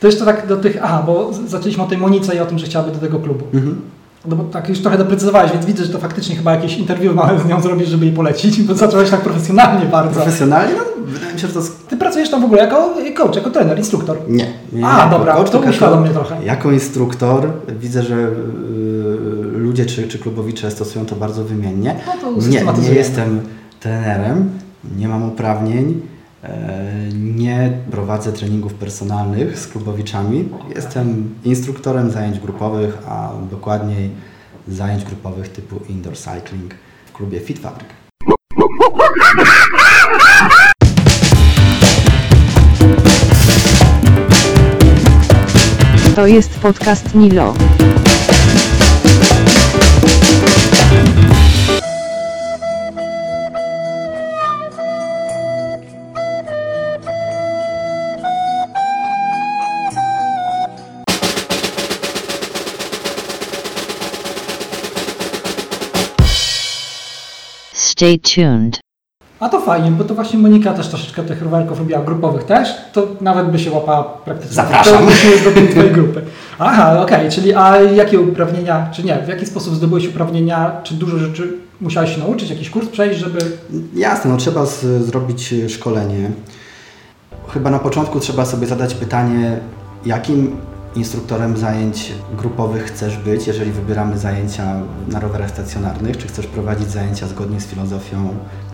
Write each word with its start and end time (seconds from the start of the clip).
To 0.00 0.06
jeszcze 0.06 0.24
tak 0.24 0.46
do 0.46 0.56
tych, 0.56 0.78
aha, 0.82 1.02
bo 1.06 1.30
zaczęliśmy 1.46 1.82
o 1.82 1.86
tej 1.86 1.98
Monice 1.98 2.36
i 2.36 2.38
o 2.38 2.46
tym, 2.46 2.58
że 2.58 2.66
chciałaby 2.66 2.92
do 2.92 2.98
tego 2.98 3.18
klubu. 3.18 3.44
Mhm. 3.54 3.80
No 4.26 4.36
bo 4.36 4.44
tak 4.44 4.68
już 4.68 4.78
trochę 4.78 4.98
doprecyzowałeś, 4.98 5.52
więc 5.52 5.66
widzę, 5.66 5.84
że 5.84 5.92
to 5.92 5.98
faktycznie 5.98 6.36
chyba 6.36 6.54
jakieś 6.54 6.78
interview 6.78 7.14
małe 7.14 7.40
z 7.40 7.46
nią 7.46 7.60
zrobisz, 7.60 7.88
żeby 7.88 8.06
jej 8.06 8.14
polecić, 8.14 8.62
bo 8.62 8.74
zacząłeś 8.74 9.10
tak 9.10 9.20
profesjonalnie 9.20 9.86
bardzo. 9.86 10.14
Profesjonalnie? 10.14 10.74
No, 10.74 10.82
wydaje 11.06 11.34
mi 11.34 11.40
się, 11.40 11.46
że 11.46 11.54
to... 11.54 11.60
Ty 11.88 11.96
pracujesz 11.96 12.30
tam 12.30 12.40
w 12.40 12.44
ogóle 12.44 12.62
jako 12.62 12.94
coach, 13.16 13.36
jako 13.36 13.50
trener, 13.50 13.78
instruktor. 13.78 14.18
Nie. 14.28 14.52
nie 14.72 14.86
A, 14.86 15.10
dobra, 15.10 15.34
coach, 15.34 15.50
to 15.50 15.58
uświadom 15.58 16.00
mnie 16.02 16.10
trochę. 16.10 16.44
Jako 16.44 16.72
instruktor 16.72 17.50
widzę, 17.80 18.02
że 18.02 18.14
y, 18.14 18.30
ludzie 19.58 19.86
czy, 19.86 20.08
czy 20.08 20.18
klubowicze 20.18 20.70
stosują 20.70 21.06
to 21.06 21.16
bardzo 21.16 21.44
wymiennie. 21.44 21.96
No 22.06 22.12
to 22.40 22.48
Nie, 22.48 22.88
nie 22.88 22.94
jestem 22.94 23.40
trenerem, 23.80 24.50
nie 24.96 25.08
mam 25.08 25.28
uprawnień, 25.28 26.00
nie 27.14 27.72
prowadzę 27.90 28.32
treningów 28.32 28.74
personalnych 28.74 29.58
z 29.58 29.66
klubowiczami. 29.66 30.48
Jestem 30.74 31.34
instruktorem 31.44 32.10
zajęć 32.10 32.38
grupowych, 32.38 32.98
a 33.08 33.32
dokładniej 33.50 34.10
zajęć 34.68 35.04
grupowych 35.04 35.48
typu 35.48 35.80
indoor 35.88 36.16
cycling 36.16 36.74
w 37.06 37.12
klubie 37.12 37.40
Fit. 37.40 37.60
To 46.14 46.26
jest 46.26 46.60
podcast 46.60 47.14
Nilo. 47.14 47.54
Stay 67.96 68.18
tuned. 68.18 68.80
A 69.40 69.48
to 69.48 69.60
fajnie, 69.60 69.90
bo 69.90 70.04
to 70.04 70.14
właśnie 70.14 70.38
Monika 70.38 70.74
też 70.74 70.88
troszeczkę 70.88 71.22
tych 71.22 71.42
rowerków 71.42 71.78
robiła 71.78 72.02
grupowych 72.02 72.44
też, 72.44 72.68
to 72.92 73.08
nawet 73.20 73.50
by 73.50 73.58
się 73.58 73.70
łapała 73.70 74.04
praktycznie. 74.04 74.54
Zapraszam. 74.54 75.06
To 75.06 75.28
jest 75.28 75.44
do 75.44 75.50
tej 75.50 75.68
twojej 75.68 75.90
grupy. 75.90 76.22
Aha, 76.58 77.02
okej, 77.02 77.30
czyli 77.30 77.54
a 77.54 77.80
jakie 77.80 78.20
uprawnienia, 78.20 78.90
czy 78.92 79.04
nie, 79.04 79.22
w 79.24 79.28
jaki 79.28 79.46
sposób 79.46 79.74
zdobyłeś 79.74 80.08
uprawnienia, 80.08 80.80
czy 80.82 80.94
dużo 80.94 81.18
rzeczy 81.18 81.52
musiałeś 81.80 82.14
się 82.14 82.20
nauczyć, 82.20 82.50
jakiś 82.50 82.70
kurs 82.70 82.88
przejść, 82.88 83.20
żeby... 83.20 83.38
Jasne, 83.94 84.30
no 84.30 84.36
trzeba 84.36 84.66
z, 84.66 84.80
zrobić 85.04 85.52
e, 85.52 85.68
szkolenie. 85.68 86.30
Chyba 87.48 87.70
na 87.70 87.78
początku 87.78 88.20
trzeba 88.20 88.44
sobie 88.44 88.66
zadać 88.66 88.94
pytanie, 88.94 89.58
jakim 90.06 90.56
instruktorem 90.96 91.56
zajęć 91.56 92.12
grupowych 92.36 92.84
chcesz 92.84 93.16
być, 93.16 93.46
jeżeli 93.46 93.72
wybieramy 93.72 94.18
zajęcia 94.18 94.74
na 95.08 95.20
rowerach 95.20 95.50
stacjonarnych, 95.50 96.16
czy 96.16 96.28
chcesz 96.28 96.46
prowadzić 96.46 96.90
zajęcia 96.90 97.26
zgodnie 97.26 97.60
z 97.60 97.66
filozofią 97.66 98.28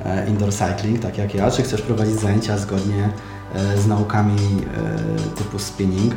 e, 0.04 0.28
indoor 0.28 0.52
cycling, 0.52 1.00
tak 1.00 1.18
jak 1.18 1.34
ja, 1.34 1.50
czy 1.50 1.62
chcesz 1.62 1.82
prowadzić 1.82 2.14
zajęcia 2.14 2.58
zgodnie 2.58 3.08
e, 3.54 3.78
z 3.78 3.86
naukami 3.86 4.36
e, 4.36 5.36
typu 5.38 5.58
spinning. 5.58 6.14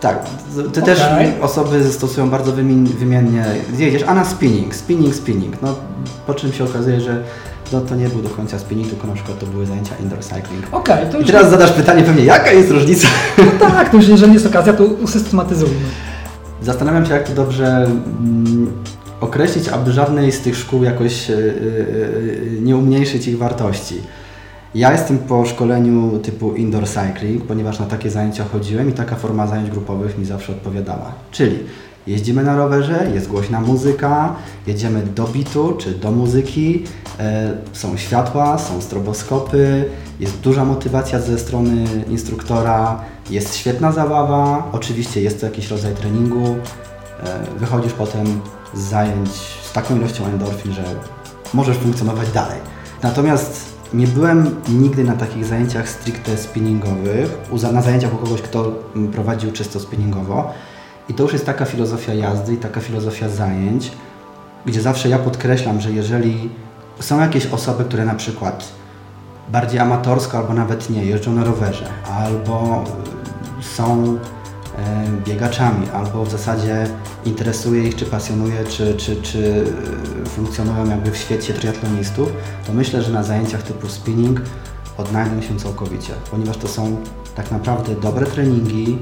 Tak, 0.00 0.26
ty 0.72 0.82
też 0.82 1.00
Okej. 1.00 1.40
osoby 1.40 1.92
stosują 1.92 2.30
bardzo 2.30 2.52
wymi- 2.52 2.88
wymiennie, 2.88 3.44
jedziesz, 3.78 4.02
a 4.02 4.14
na 4.14 4.24
spinning, 4.24 4.74
spinning, 4.74 5.14
spinning, 5.14 5.62
no 5.62 5.74
po 6.26 6.34
czym 6.34 6.52
się 6.52 6.64
okazuje, 6.64 7.00
że 7.00 7.24
no, 7.72 7.80
to 7.80 7.94
nie 7.96 8.08
był 8.08 8.22
do 8.22 8.28
końca 8.28 8.58
spinning, 8.58 8.88
tylko 8.88 9.06
na 9.06 9.14
przykład 9.14 9.38
to 9.38 9.46
były 9.46 9.66
zajęcia 9.66 9.94
indoor 10.02 10.20
cycling. 10.20 10.66
Okej, 10.72 11.06
to 11.10 11.16
I 11.16 11.20
już... 11.20 11.30
teraz 11.30 11.50
zadasz 11.50 11.72
pytanie 11.72 12.02
pewnie, 12.02 12.24
jaka 12.24 12.52
jest 12.52 12.70
różnica? 12.70 13.08
No 13.38 13.44
tak, 13.68 13.90
to 13.90 13.96
już 13.96 14.08
jeżeli 14.08 14.32
jest 14.32 14.46
okazja, 14.46 14.72
to 14.72 14.84
usystematyzujmy. 14.84 15.74
Zastanawiam 16.62 17.06
się, 17.06 17.12
jak 17.12 17.28
to 17.28 17.34
dobrze 17.34 17.66
mm, 17.66 18.72
określić, 19.20 19.68
aby 19.68 19.92
żadnej 19.92 20.32
z 20.32 20.40
tych 20.40 20.56
szkół 20.56 20.84
jakoś 20.84 21.30
e, 21.30 21.34
e, 21.34 21.40
nie 22.60 22.76
umniejszyć 22.76 23.28
ich 23.28 23.38
wartości. 23.38 24.00
Ja 24.74 24.92
jestem 24.92 25.18
po 25.18 25.46
szkoleniu 25.46 26.18
typu 26.18 26.54
indoor 26.54 26.84
cycling, 26.88 27.44
ponieważ 27.44 27.78
na 27.78 27.86
takie 27.86 28.10
zajęcia 28.10 28.44
chodziłem 28.44 28.90
i 28.90 28.92
taka 28.92 29.16
forma 29.16 29.46
zajęć 29.46 29.70
grupowych 29.70 30.18
mi 30.18 30.24
zawsze 30.24 30.52
odpowiadała. 30.52 31.12
Czyli 31.30 31.58
jeździmy 32.10 32.44
na 32.44 32.56
rowerze, 32.56 33.10
jest 33.14 33.28
głośna 33.28 33.60
muzyka, 33.60 34.34
jedziemy 34.66 35.02
do 35.02 35.28
bitu 35.28 35.76
czy 35.78 35.90
do 35.90 36.10
muzyki, 36.10 36.84
e, 37.18 37.52
są 37.72 37.96
światła, 37.96 38.58
są 38.58 38.80
stroboskopy, 38.80 39.84
jest 40.20 40.40
duża 40.40 40.64
motywacja 40.64 41.20
ze 41.20 41.38
strony 41.38 41.84
instruktora, 42.08 43.00
jest 43.30 43.56
świetna 43.56 43.92
zabawa, 43.92 44.68
oczywiście 44.72 45.22
jest 45.22 45.40
to 45.40 45.46
jakiś 45.46 45.70
rodzaj 45.70 45.94
treningu, 45.94 46.46
e, 46.46 47.58
wychodzisz 47.58 47.92
potem 47.92 48.40
z 48.74 48.80
zajęć 48.80 49.30
z 49.62 49.72
taką 49.72 49.96
ilością 49.96 50.24
endorfin, 50.24 50.72
że 50.72 50.84
możesz 51.54 51.76
funkcjonować 51.76 52.30
dalej. 52.30 52.58
Natomiast 53.02 53.70
nie 53.94 54.06
byłem 54.06 54.56
nigdy 54.68 55.04
na 55.04 55.16
takich 55.16 55.44
zajęciach 55.44 55.88
stricte 55.88 56.36
spinningowych, 56.36 57.38
na 57.72 57.82
zajęciach 57.82 58.14
u 58.14 58.16
kogoś, 58.16 58.42
kto 58.42 58.72
prowadził 59.12 59.52
czysto 59.52 59.80
spinningowo. 59.80 60.52
I 61.10 61.14
to 61.14 61.22
już 61.22 61.32
jest 61.32 61.46
taka 61.46 61.64
filozofia 61.64 62.14
jazdy 62.14 62.54
i 62.54 62.56
taka 62.56 62.80
filozofia 62.80 63.28
zajęć, 63.28 63.92
gdzie 64.66 64.82
zawsze 64.82 65.08
ja 65.08 65.18
podkreślam, 65.18 65.80
że 65.80 65.90
jeżeli 65.90 66.50
są 67.00 67.20
jakieś 67.20 67.46
osoby, 67.46 67.84
które 67.84 68.04
na 68.04 68.14
przykład 68.14 68.68
bardziej 69.48 69.80
amatorsko 69.80 70.38
albo 70.38 70.54
nawet 70.54 70.90
nie 70.90 71.04
jeżdżą 71.04 71.32
na 71.32 71.44
rowerze, 71.44 71.88
albo 72.12 72.84
y, 73.60 73.62
są 73.62 74.18
e, 74.78 75.06
biegaczami, 75.26 75.88
albo 75.94 76.24
w 76.24 76.30
zasadzie 76.30 76.86
interesuje 77.24 77.88
ich, 77.88 77.96
czy 77.96 78.06
pasjonuje, 78.06 78.64
czy, 78.64 78.94
czy, 78.94 79.22
czy 79.22 79.38
y, 80.26 80.28
funkcjonują 80.28 80.90
jakby 80.90 81.10
w 81.10 81.16
świecie 81.16 81.54
triatlonistów, 81.54 82.28
to 82.66 82.72
myślę, 82.72 83.02
że 83.02 83.12
na 83.12 83.22
zajęciach 83.22 83.62
typu 83.62 83.88
spinning 83.88 84.40
odnajdą 84.98 85.42
się 85.42 85.56
całkowicie, 85.56 86.12
ponieważ 86.30 86.56
to 86.56 86.68
są 86.68 86.96
tak 87.34 87.50
naprawdę 87.50 87.94
dobre 87.94 88.26
treningi, 88.26 88.98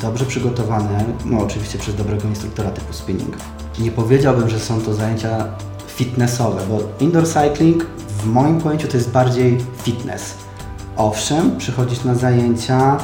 dobrze 0.00 0.24
przygotowane, 0.24 1.04
no 1.24 1.38
oczywiście 1.38 1.78
przez 1.78 1.94
dobrego 1.94 2.28
instruktora 2.28 2.70
typu 2.70 2.92
spinning. 2.92 3.36
Nie 3.78 3.90
powiedziałbym, 3.90 4.48
że 4.48 4.60
są 4.60 4.80
to 4.80 4.94
zajęcia 4.94 5.46
fitnessowe, 5.86 6.62
bo 6.68 6.78
indoor 7.00 7.24
cycling 7.28 7.86
w 8.18 8.26
moim 8.26 8.60
pojęciu 8.60 8.88
to 8.88 8.96
jest 8.96 9.10
bardziej 9.10 9.58
fitness. 9.82 10.34
Owszem, 10.96 11.56
przychodzisz 11.58 12.04
na 12.04 12.14
zajęcia, 12.14 12.98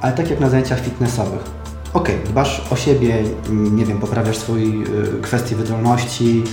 ale 0.00 0.12
tak 0.12 0.30
jak 0.30 0.40
na 0.40 0.50
zajęciach 0.50 0.80
fitnessowych. 0.80 1.60
Okej, 1.94 2.18
dbasz 2.24 2.62
o 2.70 2.76
siebie, 2.76 3.14
mm, 3.48 3.76
nie 3.76 3.84
wiem, 3.84 3.98
poprawiasz 3.98 4.38
swój 4.38 4.82
y, 4.82 4.86
kwestie 5.22 5.56
wydolności, 5.56 6.44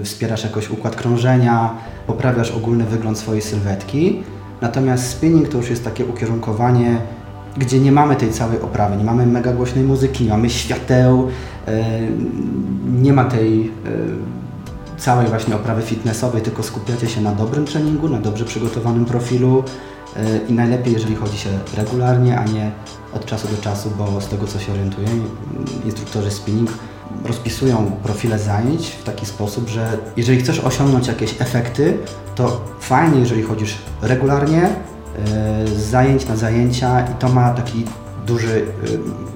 y, 0.00 0.04
wspierasz 0.04 0.44
jakoś 0.44 0.70
układ 0.70 0.96
krążenia, 0.96 1.74
poprawiasz 2.06 2.50
ogólny 2.50 2.84
wygląd 2.84 3.18
swojej 3.18 3.42
sylwetki. 3.42 4.22
Natomiast 4.60 5.10
spinning 5.10 5.48
to 5.48 5.58
już 5.58 5.70
jest 5.70 5.84
takie 5.84 6.06
ukierunkowanie, 6.06 7.00
gdzie 7.56 7.80
nie 7.80 7.92
mamy 7.92 8.16
tej 8.16 8.30
całej 8.30 8.60
oprawy, 8.60 8.96
nie 8.96 9.04
mamy 9.04 9.26
mega 9.26 9.52
głośnej 9.52 9.84
muzyki, 9.84 10.24
nie 10.24 10.30
mamy 10.30 10.50
świateł, 10.50 11.28
y, 11.68 11.72
nie 12.92 13.12
ma 13.12 13.24
tej 13.24 13.66
y, 13.66 13.70
całej 14.98 15.26
właśnie 15.26 15.56
oprawy 15.56 15.82
fitnessowej, 15.82 16.42
tylko 16.42 16.62
skupiacie 16.62 17.08
się 17.08 17.20
na 17.20 17.32
dobrym 17.32 17.64
treningu, 17.64 18.08
na 18.08 18.18
dobrze 18.18 18.44
przygotowanym 18.44 19.04
profilu 19.04 19.64
y, 20.16 20.40
i 20.48 20.52
najlepiej, 20.52 20.92
jeżeli 20.92 21.14
chodzi 21.14 21.38
się 21.38 21.50
regularnie, 21.76 22.38
a 22.38 22.44
nie 22.44 22.70
od 23.12 23.26
czasu 23.26 23.48
do 23.48 23.62
czasu, 23.62 23.90
bo 23.98 24.20
z 24.20 24.28
tego 24.28 24.46
co 24.46 24.58
się 24.58 24.72
orientuję, 24.72 25.08
instruktorzy 25.84 26.30
spinning 26.30 26.70
rozpisują 27.24 27.90
profile 28.02 28.38
zajęć 28.38 28.88
w 28.88 29.02
taki 29.02 29.26
sposób, 29.26 29.68
że 29.68 29.98
jeżeli 30.16 30.38
chcesz 30.38 30.60
osiągnąć 30.60 31.06
jakieś 31.06 31.40
efekty, 31.40 31.98
to 32.34 32.60
fajnie, 32.80 33.20
jeżeli 33.20 33.42
chodzisz 33.42 33.78
regularnie, 34.02 34.70
z 35.66 35.78
zajęć 35.78 36.28
na 36.28 36.36
zajęcia 36.36 37.00
i 37.00 37.14
to 37.14 37.28
ma 37.28 37.50
taki 37.50 37.84
duży, 38.26 38.56
y, 38.56 38.64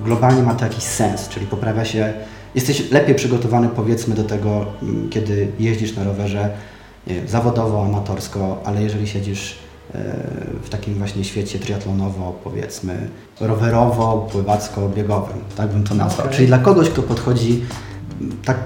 globalnie 0.04 0.42
ma 0.42 0.54
to 0.54 0.64
jakiś 0.64 0.84
sens, 0.84 1.28
czyli 1.28 1.46
poprawia 1.46 1.84
się, 1.84 2.12
jesteś 2.54 2.90
lepiej 2.90 3.14
przygotowany 3.14 3.68
powiedzmy 3.68 4.14
do 4.14 4.24
tego, 4.24 4.66
mm, 4.82 5.08
kiedy 5.10 5.52
jeździsz 5.58 5.96
na 5.96 6.04
rowerze 6.04 6.50
wiem, 7.08 7.28
zawodowo, 7.28 7.84
amatorsko, 7.84 8.60
ale 8.64 8.82
jeżeli 8.82 9.06
siedzisz 9.06 9.58
e, 9.94 10.14
w 10.62 10.68
takim 10.68 10.94
właśnie 10.94 11.24
świecie 11.24 11.58
triatlonowo, 11.58 12.40
powiedzmy, 12.44 13.08
rowerowo, 13.40 14.28
pływacko, 14.32 14.88
biegowym, 14.88 15.38
tak 15.56 15.70
bym 15.70 15.84
to 15.84 15.94
nazwał. 15.94 16.26
Okej. 16.26 16.36
Czyli 16.36 16.48
dla 16.48 16.58
kogoś, 16.58 16.90
kto 16.90 17.02
podchodzi 17.02 17.64
mm, 18.20 18.36
tak 18.44 18.56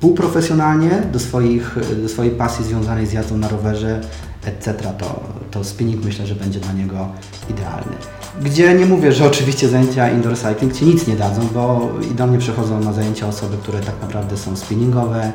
półprofesjonalnie 0.00 1.02
do, 1.12 1.18
swoich, 1.18 1.76
do 2.02 2.08
swojej 2.08 2.32
pasji 2.32 2.64
związanej 2.64 3.06
z 3.06 3.12
jazdą 3.12 3.36
na 3.36 3.48
rowerze, 3.48 4.00
etc., 4.44 4.74
to, 4.98 5.20
to 5.50 5.64
spinning 5.64 6.04
myślę, 6.04 6.26
że 6.26 6.34
będzie 6.34 6.60
dla 6.60 6.72
niego 6.72 7.08
idealny. 7.50 7.96
Gdzie 8.42 8.74
nie 8.74 8.86
mówię, 8.86 9.12
że 9.12 9.26
oczywiście 9.26 9.68
zajęcia 9.68 10.10
indoor 10.10 10.36
cycling 10.38 10.74
Ci 10.74 10.84
nic 10.84 11.06
nie 11.06 11.16
dadzą, 11.16 11.48
bo 11.54 11.90
i 12.12 12.14
do 12.14 12.26
mnie 12.26 12.38
przychodzą 12.38 12.80
na 12.80 12.92
zajęcia 12.92 13.28
osoby, 13.28 13.56
które 13.56 13.80
tak 13.80 13.94
naprawdę 14.02 14.36
są 14.36 14.56
spinningowe 14.56 15.32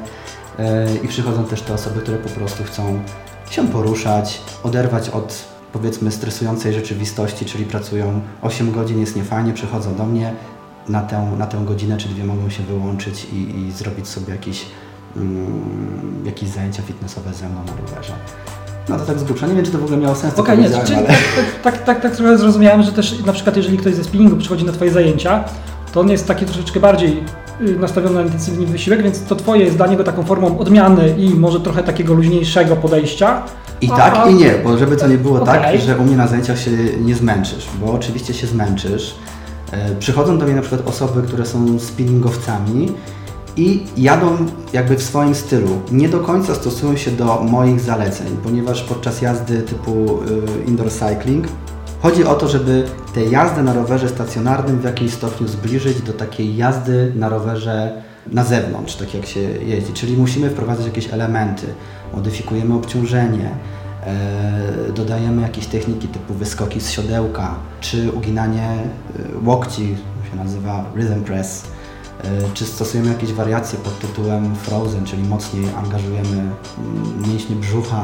yy, 0.60 0.66
i 1.04 1.08
przychodzą 1.08 1.44
też 1.44 1.62
te 1.62 1.74
osoby, 1.74 2.02
które 2.02 2.18
po 2.18 2.30
prostu 2.30 2.64
chcą 2.64 3.00
się 3.50 3.68
poruszać, 3.68 4.42
oderwać 4.64 5.10
od 5.10 5.46
powiedzmy 5.74 6.12
stresującej 6.12 6.74
rzeczywistości, 6.74 7.46
czyli 7.46 7.66
pracują 7.66 8.22
8 8.42 8.72
godzin, 8.72 9.00
jest 9.00 9.16
niefajnie, 9.16 9.54
przychodzą 9.54 9.96
do 9.96 10.06
mnie, 10.06 10.34
na 10.90 11.02
tę, 11.02 11.32
na 11.38 11.48
tę 11.48 11.66
godzinę 11.66 11.98
czy 11.98 12.10
dwie 12.10 12.24
mogą 12.24 12.50
się 12.50 12.64
wyłączyć 12.64 13.28
i, 13.34 13.60
i 13.60 13.72
zrobić 13.72 14.08
sobie 14.08 14.34
jakieś, 14.34 14.66
mm, 15.16 16.24
jakieś 16.26 16.50
zajęcia 16.50 16.84
fitnessowe 16.84 17.34
ze 17.34 17.50
mną 17.50 17.64
na 17.64 17.76
rowerze. 17.82 18.14
No 18.90 18.98
to 19.00 19.06
tak 19.06 19.20
z 19.20 19.24
grubsza. 19.24 19.48
Nie 19.48 19.56
wiem, 19.56 19.66
czy 19.66 19.72
to 19.72 19.78
w 19.78 19.84
ogóle 19.84 19.98
miało 19.98 20.16
sens, 20.16 20.40
Okej, 20.40 20.58
nie, 20.58 20.64
powiedziałem, 20.64 20.88
czyli 20.88 20.98
ale... 21.00 21.08
tak, 21.08 21.18
tak, 21.64 21.84
tak, 21.84 22.02
tak 22.02 22.16
trochę 22.16 22.38
zrozumiałem, 22.38 22.84
że 22.84 22.92
też 22.92 23.20
na 23.26 23.34
przykład 23.34 23.58
jeżeli 23.58 23.78
ktoś 23.78 23.96
ze 23.96 24.04
spinningu 24.04 24.36
przychodzi 24.38 24.66
na 24.66 24.72
Twoje 24.72 24.92
zajęcia, 24.92 25.44
to 25.94 26.00
on 26.02 26.10
jest 26.10 26.28
taki 26.28 26.46
troszeczkę 26.46 26.80
bardziej 26.80 27.24
y, 27.62 27.80
nastawiony 27.80 28.16
na 28.16 28.22
intensywny 28.22 28.66
wysiłek, 28.66 29.04
więc 29.04 29.24
to 29.24 29.36
Twoje 29.36 29.64
jest 29.64 29.78
dla 29.78 29.88
niego 29.88 30.04
taką 30.04 30.24
formą 30.24 30.60
odmiany 30.60 31.16
i 31.18 31.30
może 31.34 31.60
trochę 31.60 31.84
takiego 31.84 32.14
luźniejszego 32.14 32.76
podejścia. 32.76 33.42
I 33.82 33.92
A- 33.92 33.96
tak, 33.98 34.32
i 34.32 34.34
nie, 34.34 34.52
bo 34.64 34.78
żeby 34.78 34.98
to 34.98 35.08
nie 35.08 35.18
było 35.18 35.42
Okej. 35.42 35.62
tak, 35.62 35.82
że 35.82 35.98
u 35.98 36.04
mnie 36.04 36.18
na 36.18 36.28
zajęciach 36.28 36.60
się 36.60 36.72
nie 37.02 37.16
zmęczysz, 37.16 37.68
bo 37.82 37.92
oczywiście 37.94 38.34
się 38.34 38.48
zmęczysz. 38.48 39.16
E, 39.72 39.96
Przychodzą 39.96 40.38
do 40.38 40.46
mnie 40.46 40.56
na 40.56 40.62
przykład 40.62 40.88
osoby, 40.88 41.22
które 41.28 41.46
są 41.46 41.80
spinningowcami 41.80 42.92
i 43.58 43.84
jadą 43.98 44.38
jakby 44.74 44.96
w 44.96 45.04
swoim 45.04 45.36
stylu. 45.36 45.70
Nie 45.92 46.10
do 46.10 46.20
końca 46.20 46.56
stosują 46.56 46.98
się 46.98 47.12
do 47.12 47.44
moich 47.44 47.80
zaleceń, 47.80 48.38
ponieważ 48.44 48.84
podczas 48.84 49.22
jazdy 49.22 49.62
typu 49.62 49.92
y, 49.92 50.68
indoor 50.68 50.92
cycling 50.92 51.48
chodzi 52.06 52.24
o 52.24 52.36
to, 52.36 52.48
żeby 52.48 52.86
tę 53.14 53.24
jazdę 53.24 53.64
na 53.64 53.74
rowerze 53.74 54.10
stacjonarnym 54.10 54.80
w 54.80 54.84
jakimś 54.84 55.14
stopniu 55.14 55.48
zbliżyć 55.48 56.02
do 56.02 56.14
takiej 56.14 56.56
jazdy 56.56 57.12
na 57.16 57.30
rowerze 57.30 58.02
na 58.32 58.44
zewnątrz, 58.44 58.96
tak 58.96 59.14
jak 59.14 59.26
się 59.26 59.40
jeździ. 59.40 59.94
Czyli 59.94 60.18
musimy 60.18 60.50
wprowadzać 60.50 60.86
jakieś 60.86 61.14
elementy, 61.14 61.68
modyfikujemy 62.14 62.76
obciążenie, 62.76 63.50
e, 64.04 64.92
dodajemy 64.96 65.42
jakieś 65.42 65.66
techniki 65.66 66.08
typu 66.08 66.34
wyskoki 66.34 66.82
z 66.82 66.92
siodełka, 66.92 67.56
czy 67.82 68.12
uginanie 68.12 68.70
e, 68.70 69.46
łokci, 69.46 69.96
się 70.32 70.36
nazywa 70.38 70.86
rhythm 70.96 71.24
press, 71.24 71.64
czy 72.54 72.66
stosujemy 72.66 73.10
jakieś 73.10 73.34
wariacje 73.34 73.80
pod 73.80 74.00
tytułem 74.00 74.56
frozen, 74.56 75.06
czyli 75.06 75.24
mocniej 75.24 75.70
angażujemy 75.78 76.38
mm, 76.38 77.30
mięśnie 77.30 77.56
brzucha, 77.56 78.04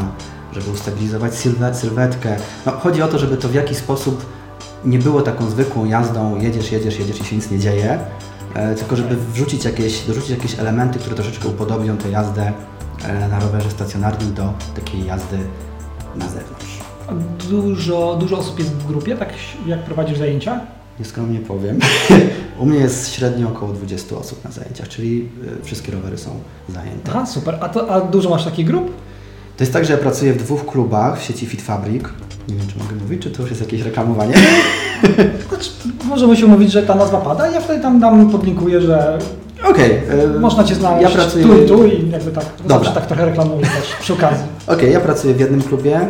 żeby 0.53 0.71
ustabilizować 0.71 1.35
sylwet, 1.35 1.77
sylwetkę. 1.77 2.37
No, 2.65 2.71
chodzi 2.71 3.01
o 3.01 3.07
to, 3.07 3.19
żeby 3.19 3.37
to 3.37 3.49
w 3.49 3.53
jakiś 3.53 3.77
sposób 3.77 4.25
nie 4.85 4.99
było 4.99 5.21
taką 5.21 5.49
zwykłą 5.49 5.85
jazdą, 5.85 6.39
jedziesz, 6.39 6.71
jedziesz, 6.71 6.99
jedziesz 6.99 7.21
i 7.21 7.25
się 7.25 7.35
nic 7.35 7.51
nie 7.51 7.59
dzieje, 7.59 7.99
e, 8.53 8.75
tylko 8.75 8.95
żeby 8.95 9.15
wrzucić 9.17 9.65
jakieś, 9.65 10.01
dorzucić 10.01 10.29
jakieś 10.29 10.59
elementy, 10.59 10.99
które 10.99 11.15
troszeczkę 11.15 11.47
upodobnią 11.47 11.97
tę 11.97 12.09
jazdę 12.09 12.53
e, 13.03 13.27
na 13.27 13.39
rowerze 13.39 13.71
stacjonarnym 13.71 14.33
do 14.33 14.53
takiej 14.75 15.05
jazdy 15.05 15.37
na 16.15 16.29
zewnątrz. 16.29 16.79
Dużo, 17.49 18.17
dużo 18.19 18.37
osób 18.37 18.59
jest 18.59 18.71
w 18.71 18.87
grupie, 18.87 19.17
tak 19.17 19.29
jak 19.65 19.83
prowadzisz 19.83 20.17
zajęcia? 20.17 20.59
Nieskromnie 20.99 21.39
powiem. 21.39 21.79
U 22.59 22.65
mnie 22.65 22.79
jest 22.79 23.13
średnio 23.13 23.47
około 23.47 23.73
20 23.73 24.15
osób 24.17 24.43
na 24.43 24.51
zajęciach, 24.51 24.87
czyli 24.87 25.29
e, 25.61 25.65
wszystkie 25.65 25.91
rowery 25.91 26.17
są 26.17 26.29
zajęte. 26.69 27.11
Aha, 27.15 27.25
super. 27.25 27.57
A, 27.61 27.69
to, 27.69 27.89
a 27.89 28.01
dużo 28.01 28.29
masz 28.29 28.45
takich 28.45 28.65
grup? 28.67 28.91
To 29.57 29.63
jest 29.63 29.73
tak, 29.73 29.85
że 29.85 29.93
ja 29.93 29.99
pracuję 29.99 30.33
w 30.33 30.37
dwóch 30.37 30.65
klubach 30.65 31.19
w 31.19 31.23
sieci 31.23 31.45
Fit 31.45 31.61
Fabric. 31.61 32.03
Nie 32.49 32.55
wiem, 32.55 32.67
czy 32.67 32.79
mogę 32.79 32.95
mówić, 32.95 33.21
czy 33.21 33.31
to 33.31 33.41
już 33.41 33.49
jest 33.51 33.61
jakieś 33.61 33.81
reklamowanie. 33.81 34.33
Znaczy, 35.49 35.69
możemy 36.05 36.37
się 36.37 36.47
mówić, 36.47 36.71
że 36.71 36.83
ta 36.83 36.95
nazwa 36.95 37.17
pada 37.17 37.47
i 37.49 37.53
ja 37.53 37.61
wtedy 37.61 37.81
tam, 37.81 38.01
tam 38.01 38.29
podlinkuję, 38.29 38.81
że 38.81 39.19
Okej. 39.69 40.01
e, 40.35 40.39
można 40.39 40.63
Cię 40.63 40.75
znaleźć 40.75 41.03
Ja 41.03 41.09
pracuję... 41.09 41.45
tu 41.45 41.63
i 41.63 41.67
tu 41.67 41.85
i 41.85 42.09
jakby 42.09 42.31
tak, 42.31 42.45
Dobra. 42.67 42.91
tak 42.91 43.05
trochę 43.05 43.25
reklamuję 43.25 43.61
też 43.61 43.95
przy 43.99 44.13
okazji. 44.13 44.43
Okej, 44.67 44.93
ja 44.93 44.99
pracuję 44.99 45.33
w 45.33 45.39
jednym 45.39 45.61
klubie, 45.61 46.01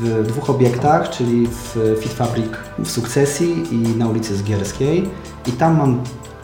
w 0.00 0.26
dwóch 0.26 0.50
obiektach, 0.50 1.10
czyli 1.10 1.46
w 1.46 1.96
Fit 2.00 2.12
Fabric 2.12 2.46
w 2.78 2.90
Sukcesji 2.90 3.74
i 3.74 3.96
na 3.96 4.08
ulicy 4.08 4.36
Zgierskiej. 4.36 5.10
I 5.46 5.52
tam 5.52 5.78
mam, 5.78 6.02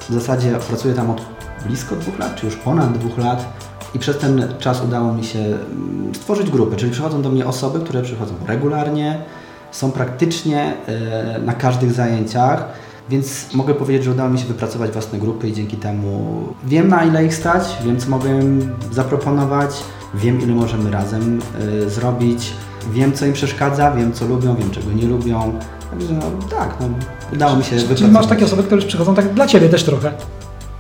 w 0.08 0.12
zasadzie 0.12 0.52
pracuję 0.68 0.94
tam 0.94 1.10
od 1.10 1.22
blisko 1.66 1.96
dwóch 1.96 2.18
lat, 2.18 2.36
czy 2.36 2.46
już 2.46 2.56
ponad 2.56 2.98
dwóch 2.98 3.18
lat. 3.18 3.52
I 3.94 3.98
przez 3.98 4.18
ten 4.18 4.54
czas 4.58 4.84
udało 4.84 5.14
mi 5.14 5.24
się 5.24 5.38
mm, 5.38 6.14
stworzyć 6.14 6.50
grupy, 6.50 6.76
czyli 6.76 6.92
przychodzą 6.92 7.22
do 7.22 7.28
mnie 7.28 7.46
osoby, 7.46 7.80
które 7.80 8.02
przychodzą 8.02 8.34
regularnie, 8.46 9.22
są 9.70 9.92
praktycznie 9.92 10.74
e, 10.86 11.38
na 11.38 11.52
każdych 11.52 11.92
zajęciach, 11.92 12.68
więc 13.10 13.54
mogę 13.54 13.74
powiedzieć, 13.74 14.04
że 14.04 14.10
udało 14.10 14.30
mi 14.30 14.38
się 14.38 14.46
wypracować 14.46 14.90
własne 14.90 15.18
grupy 15.18 15.48
i 15.48 15.52
dzięki 15.52 15.76
temu 15.76 16.44
wiem 16.64 16.88
na 16.88 17.04
ile 17.04 17.24
ich 17.24 17.34
stać, 17.34 17.78
wiem 17.84 18.00
co 18.00 18.10
mogę 18.10 18.40
im 18.40 18.74
zaproponować, 18.92 19.70
wiem 20.14 20.40
ile 20.40 20.54
możemy 20.54 20.90
razem 20.90 21.40
e, 21.84 21.90
zrobić, 21.90 22.52
wiem 22.92 23.12
co 23.12 23.26
im 23.26 23.32
przeszkadza, 23.32 23.90
wiem 23.90 24.12
co 24.12 24.26
lubią, 24.26 24.56
wiem 24.56 24.70
czego 24.70 24.92
nie 24.92 25.06
lubią. 25.06 25.52
Także 25.90 26.12
no 26.14 26.46
tak, 26.58 26.74
no, 26.80 26.86
udało 27.32 27.56
mi 27.56 27.64
się 27.64 27.70
Czyli 27.70 27.80
wypracować. 27.82 28.12
masz 28.12 28.26
takie 28.26 28.44
osoby, 28.44 28.62
które 28.62 28.76
już 28.76 28.84
przychodzą 28.84 29.14
tak 29.14 29.34
dla 29.34 29.46
Ciebie 29.46 29.68
też 29.68 29.84
trochę. 29.84 30.12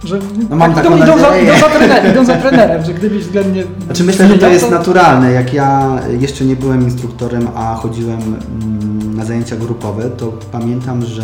Że 0.04 0.18
No 0.50 0.56
mam 0.56 0.74
tak, 0.74 0.84
taką 0.84 0.96
idą, 0.96 1.04
idą, 1.06 1.18
za, 1.18 1.36
idą, 1.38 1.54
za 1.60 1.68
trenerem, 1.68 2.12
idą 2.12 2.24
za 2.24 2.36
trenerem, 2.36 2.84
że 2.84 2.94
gdybyś 2.94 3.24
względnie... 3.24 3.64
Znaczy 3.86 4.04
myślę, 4.04 4.28
że 4.28 4.38
to 4.38 4.48
jest 4.48 4.70
naturalne. 4.70 5.32
Jak 5.32 5.54
ja 5.54 5.98
jeszcze 6.20 6.44
nie 6.44 6.56
byłem 6.56 6.82
instruktorem, 6.82 7.48
a 7.54 7.74
chodziłem 7.74 8.20
mm, 8.20 9.16
na 9.16 9.24
zajęcia 9.24 9.56
grupowe, 9.56 10.10
to 10.10 10.32
pamiętam, 10.52 11.04
że 11.04 11.22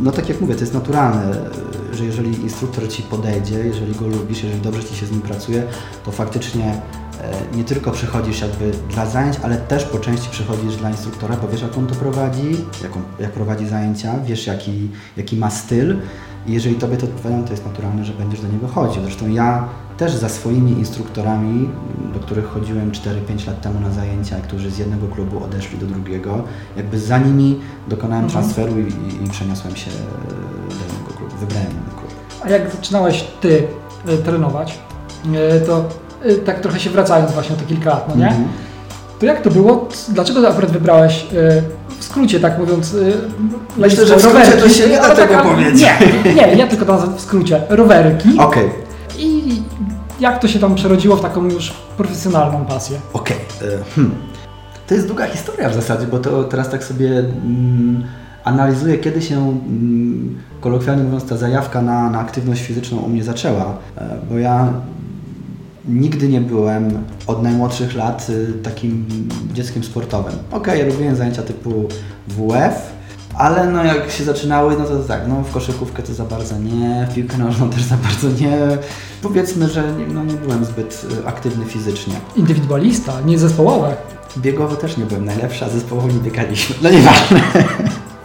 no 0.00 0.12
tak 0.12 0.28
jak 0.28 0.40
mówię, 0.40 0.54
to 0.54 0.60
jest 0.60 0.74
naturalne, 0.74 1.32
że 1.92 2.04
jeżeli 2.04 2.42
instruktor 2.42 2.88
Ci 2.88 3.02
podejdzie, 3.02 3.58
jeżeli 3.58 3.94
go 3.94 4.06
lubisz, 4.06 4.42
jeżeli 4.42 4.60
dobrze 4.60 4.84
Ci 4.84 4.96
się 4.96 5.06
z 5.06 5.10
nim 5.10 5.20
pracuje, 5.20 5.62
to 6.04 6.12
faktycznie 6.12 6.74
nie 7.54 7.64
tylko 7.64 7.90
przychodzisz 7.90 8.40
jakby 8.40 8.70
dla 8.90 9.06
zajęć, 9.06 9.36
ale 9.42 9.56
też 9.56 9.84
po 9.84 9.98
części 9.98 10.28
przychodzisz 10.30 10.76
dla 10.76 10.90
instruktora, 10.90 11.36
bo 11.42 11.48
wiesz 11.48 11.62
jak 11.62 11.78
on 11.78 11.86
to 11.86 11.94
prowadzi, 11.94 12.50
jak, 12.82 12.96
on, 12.96 13.02
jak 13.20 13.32
prowadzi 13.32 13.66
zajęcia, 13.68 14.14
wiesz 14.24 14.46
jaki, 14.46 14.90
jaki 15.16 15.36
ma 15.36 15.50
styl 15.50 15.96
i 16.46 16.52
jeżeli 16.52 16.74
Tobie 16.74 16.96
to 16.96 17.06
odpowiadają, 17.06 17.44
to 17.44 17.50
jest 17.50 17.66
naturalne, 17.66 18.04
że 18.04 18.12
będziesz 18.12 18.40
do 18.40 18.48
niego 18.48 18.68
chodził. 18.68 19.02
Zresztą 19.02 19.28
ja 19.28 19.68
też 19.96 20.14
za 20.14 20.28
swoimi 20.28 20.72
instruktorami, 20.72 21.68
do 22.14 22.20
których 22.20 22.46
chodziłem 22.46 22.90
4-5 22.92 23.46
lat 23.46 23.60
temu 23.60 23.80
na 23.80 23.90
zajęcia, 23.90 24.36
którzy 24.40 24.70
z 24.70 24.78
jednego 24.78 25.08
klubu 25.08 25.44
odeszli 25.44 25.78
do 25.78 25.86
drugiego, 25.86 26.42
jakby 26.76 26.98
za 26.98 27.18
nimi 27.18 27.60
dokonałem 27.88 28.24
Mhm. 28.24 28.44
transferu 28.44 28.80
i, 28.80 29.24
i, 29.24 29.30
przeniosłem 29.30 29.76
się 29.76 29.90
do 30.68 30.74
innego 30.74 31.14
klubu, 31.16 31.36
wybrałem 31.36 31.70
inny 31.70 31.90
klub. 31.98 32.14
A 32.44 32.48
jak 32.48 32.70
zaczynałeś 32.70 33.24
Ty 33.40 33.66
y, 34.08 34.18
trenować, 34.18 34.78
y, 35.26 35.66
to 35.66 35.88
tak 36.44 36.60
trochę 36.60 36.80
się 36.80 36.90
wracając 36.90 37.32
właśnie 37.32 37.56
o 37.56 37.58
te 37.58 37.64
kilka 37.64 37.90
lat, 37.90 38.08
no 38.08 38.16
nie? 38.16 38.28
Mhm. 38.28 38.48
To 39.20 39.26
jak 39.26 39.42
to 39.42 39.50
było? 39.50 39.88
Dlaczego 40.08 40.48
akurat 40.48 40.70
wybrałeś, 40.70 41.26
y, 41.32 41.62
w 41.98 42.04
skrócie 42.04 42.40
tak 42.40 42.58
mówiąc, 42.58 42.94
y, 42.94 43.12
Myślę, 43.76 44.06
że 44.06 44.16
w 44.16 44.20
skrócie 44.20 44.38
rowerki? 44.38 44.62
to 44.62 44.68
się 44.68 44.88
nie 44.88 44.96
da 44.96 45.14
tego 45.14 45.38
powiedzieć. 45.42 45.80
Nie, 46.24 46.34
nie, 46.34 46.54
ja 46.56 46.66
tylko 46.66 46.84
to 46.84 46.92
nazwę 46.92 47.16
w 47.16 47.20
skrócie. 47.20 47.60
Rowerki. 47.68 48.28
Okej, 48.38 48.70
I 49.18 49.62
jak 50.20 50.38
to 50.38 50.48
się 50.48 50.58
tam 50.58 50.74
przerodziło 50.74 51.16
w 51.16 51.20
taką 51.20 51.44
już 51.44 51.72
profesjonalną 51.96 52.64
pasję? 52.64 52.98
okej. 53.12 53.36
e, 53.62 53.94
hmm. 53.94 54.14
To 54.86 54.94
jest 54.94 55.06
długa 55.06 55.26
historia 55.26 55.68
w 55.68 55.74
zasadzie, 55.74 56.06
bo 56.06 56.18
to 56.18 56.44
teraz 56.44 56.70
tak 56.70 56.84
sobie 56.84 57.18
mm, 57.18 58.04
analizuję, 58.44 58.98
kiedy 58.98 59.22
się, 59.22 59.36
mm, 59.36 60.38
kolokwialnie 60.60 61.04
mówiąc, 61.04 61.24
ta 61.24 61.36
zajawka 61.36 61.82
na, 61.82 62.10
na 62.10 62.20
aktywność 62.20 62.62
fizyczną 62.62 62.98
u 62.98 63.08
mnie 63.08 63.24
zaczęła. 63.24 63.76
E, 63.98 64.16
bo 64.30 64.38
ja 64.38 64.72
nigdy 65.88 66.28
nie 66.28 66.40
byłem 66.40 67.04
od 67.26 67.42
najmłodszych 67.42 67.94
lat 67.94 68.30
y, 68.30 68.52
takim 68.62 69.06
dzieckiem 69.52 69.84
sportowym. 69.84 70.34
Okej, 70.50 70.80
ja 70.80 70.86
lubiłem 70.86 71.16
zajęcia 71.16 71.42
typu 71.42 71.88
WF, 72.28 72.92
ale 73.34 73.66
no 73.66 73.84
jak 73.84 74.10
się 74.10 74.24
zaczynały, 74.24 74.76
no 74.78 74.84
to 74.84 74.98
tak, 74.98 75.20
no 75.28 75.42
w 75.42 75.52
koszykówkę 75.52 76.02
to 76.02 76.14
za 76.14 76.24
bardzo 76.24 76.58
nie, 76.58 77.08
w 77.10 77.14
piłkę 77.14 77.38
nożną 77.38 77.70
też 77.70 77.82
za 77.82 77.96
bardzo 77.96 78.28
nie. 78.28 78.58
Powiedzmy, 79.22 79.68
że 79.68 79.92
nie, 79.92 80.06
no, 80.06 80.24
nie 80.24 80.34
byłem 80.34 80.64
zbyt 80.64 81.06
y, 81.24 81.26
aktywny 81.26 81.64
fizycznie. 81.64 82.14
Indywidualista, 82.36 83.20
nie 83.20 83.38
zespołowe. 83.38 83.96
Biegowo 84.36 84.76
też 84.76 84.96
nie 84.96 85.04
byłem 85.04 85.24
najlepszy, 85.24 85.64
a 85.64 85.68
zespołowo 85.68 86.08
nie 86.08 86.20
biegaliśmy. 86.20 86.76
No 86.82 86.90
nieważne. 86.90 87.40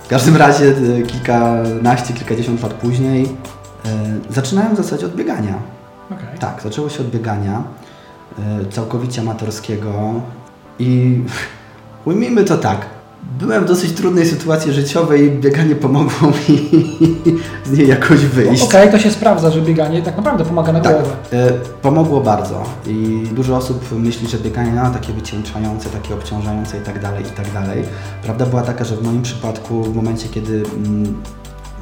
W 0.03 0.07
każdym 0.07 0.35
razie 0.35 0.65
y, 0.65 1.03
kilkanaście, 1.07 2.13
kilkadziesiąt 2.13 2.63
lat 2.63 2.73
później 2.73 3.23
y, 3.25 4.33
zaczynałem 4.33 4.73
w 4.73 4.77
zasadzie 4.77 5.05
od 5.05 5.15
biegania. 5.15 5.78
Okej. 6.11 6.39
Tak, 6.39 6.61
zaczęło 6.63 6.89
się 6.89 6.99
od 7.01 7.09
biegania 7.09 7.63
y, 8.39 8.71
całkowicie 8.71 9.21
amatorskiego 9.21 9.91
i 10.79 11.21
ujmijmy 12.05 12.43
to 12.43 12.57
tak. 12.57 12.85
Byłem 13.39 13.63
w 13.63 13.67
dosyć 13.67 13.91
trudnej 13.91 14.25
sytuacji 14.25 14.73
życiowej 14.73 15.23
i 15.27 15.31
bieganie 15.31 15.75
pomogło 15.75 16.27
mi 16.27 16.69
z 17.65 17.71
niej 17.77 17.87
jakoś 17.87 18.19
wyjść. 18.19 18.63
Okej, 18.63 18.91
to 18.91 18.99
się 18.99 19.11
sprawdza, 19.11 19.51
że 19.51 19.61
bieganie 19.61 20.01
tak 20.01 20.17
naprawdę 20.17 20.45
pomaga 20.45 20.73
na 20.73 20.79
Tak, 20.79 20.93
głowę. 20.93 21.15
e, 21.31 21.51
pomogło 21.81 22.21
bardzo 22.21 22.63
i 22.87 23.23
dużo 23.31 23.57
osób 23.57 23.91
myśli, 23.91 24.27
że 24.27 24.37
bieganie 24.37 24.71
no, 24.71 24.89
takie 24.91 25.13
wycieńczające, 25.13 25.89
takie 25.89 26.13
obciążające 26.13 26.77
i 26.77 26.81
tak 26.81 27.01
dalej, 27.01 27.23
i 27.23 27.29
tak 27.29 27.53
dalej. 27.53 27.83
Prawda 28.23 28.45
była 28.45 28.61
taka, 28.61 28.83
że 28.83 28.95
w 28.95 29.03
moim 29.03 29.21
przypadku 29.21 29.83
w 29.83 29.95
momencie, 29.95 30.29
kiedy 30.29 30.63
mm, 30.75 31.21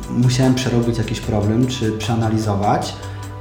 musiałem 0.10 0.56
przerobić 0.56 0.98
jakiś 0.98 1.20
problem 1.20 1.68
czy 1.68 1.92
przeanalizować, 1.92 2.96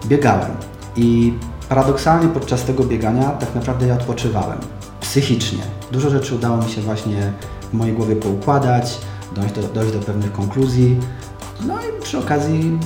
biegałem 0.07 0.51
i 0.97 1.33
paradoksalnie 1.69 2.29
podczas 2.29 2.65
tego 2.65 2.85
biegania 2.85 3.31
tak 3.31 3.55
naprawdę 3.55 3.87
ja 3.87 3.95
odpoczywałem 3.95 4.59
psychicznie. 5.01 5.63
Dużo 5.93 6.11
rzeczy 6.11 6.35
udało 6.35 6.57
mi 6.57 6.71
się 6.71 6.81
właśnie 6.81 7.33
w 7.71 7.75
mojej 7.75 7.95
głowie 7.95 8.17
poukładać, 8.17 8.99
dojść 9.35 9.55
do, 9.55 9.63
dojść 9.63 9.93
do 9.93 9.99
pewnych 9.99 10.33
konkluzji, 10.33 10.97
no 11.67 11.75
i 11.75 12.03
przy 12.03 12.19
okazji 12.19 12.79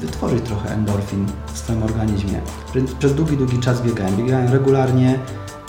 y, 0.00 0.06
wytworzyć 0.06 0.44
trochę 0.44 0.74
endorfin 0.74 1.26
w 1.52 1.58
swoim 1.58 1.82
organizmie. 1.82 2.40
Przez, 2.70 2.94
przez 2.94 3.14
długi, 3.14 3.36
długi 3.36 3.58
czas 3.58 3.82
biegałem. 3.82 4.16
Biegałem 4.16 4.52
regularnie, 4.52 5.18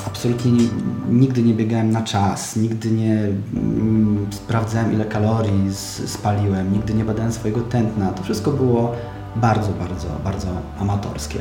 absolutnie 0.07 0.51
nie, 0.51 0.67
nigdy 1.10 1.43
nie 1.43 1.53
biegałem 1.53 1.91
na 1.91 2.01
czas, 2.01 2.55
nigdy 2.55 2.91
nie 2.91 3.13
mm, 3.53 4.27
sprawdzałem 4.31 4.93
ile 4.93 5.05
kalorii 5.05 5.74
spaliłem, 6.05 6.74
nigdy 6.74 6.93
nie 6.93 7.05
badałem 7.05 7.31
swojego 7.31 7.62
tętna. 7.62 8.12
To 8.12 8.24
wszystko 8.24 8.51
było 8.51 8.95
bardzo, 9.35 9.69
bardzo, 9.71 10.07
bardzo 10.23 10.47
amatorskie. 10.79 11.39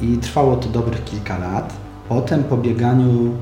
I 0.00 0.18
trwało 0.18 0.56
to 0.56 0.68
dobrych 0.68 1.04
kilka 1.04 1.38
lat. 1.38 1.72
Potem 2.08 2.44
po 2.44 2.56
bieganiu 2.56 3.34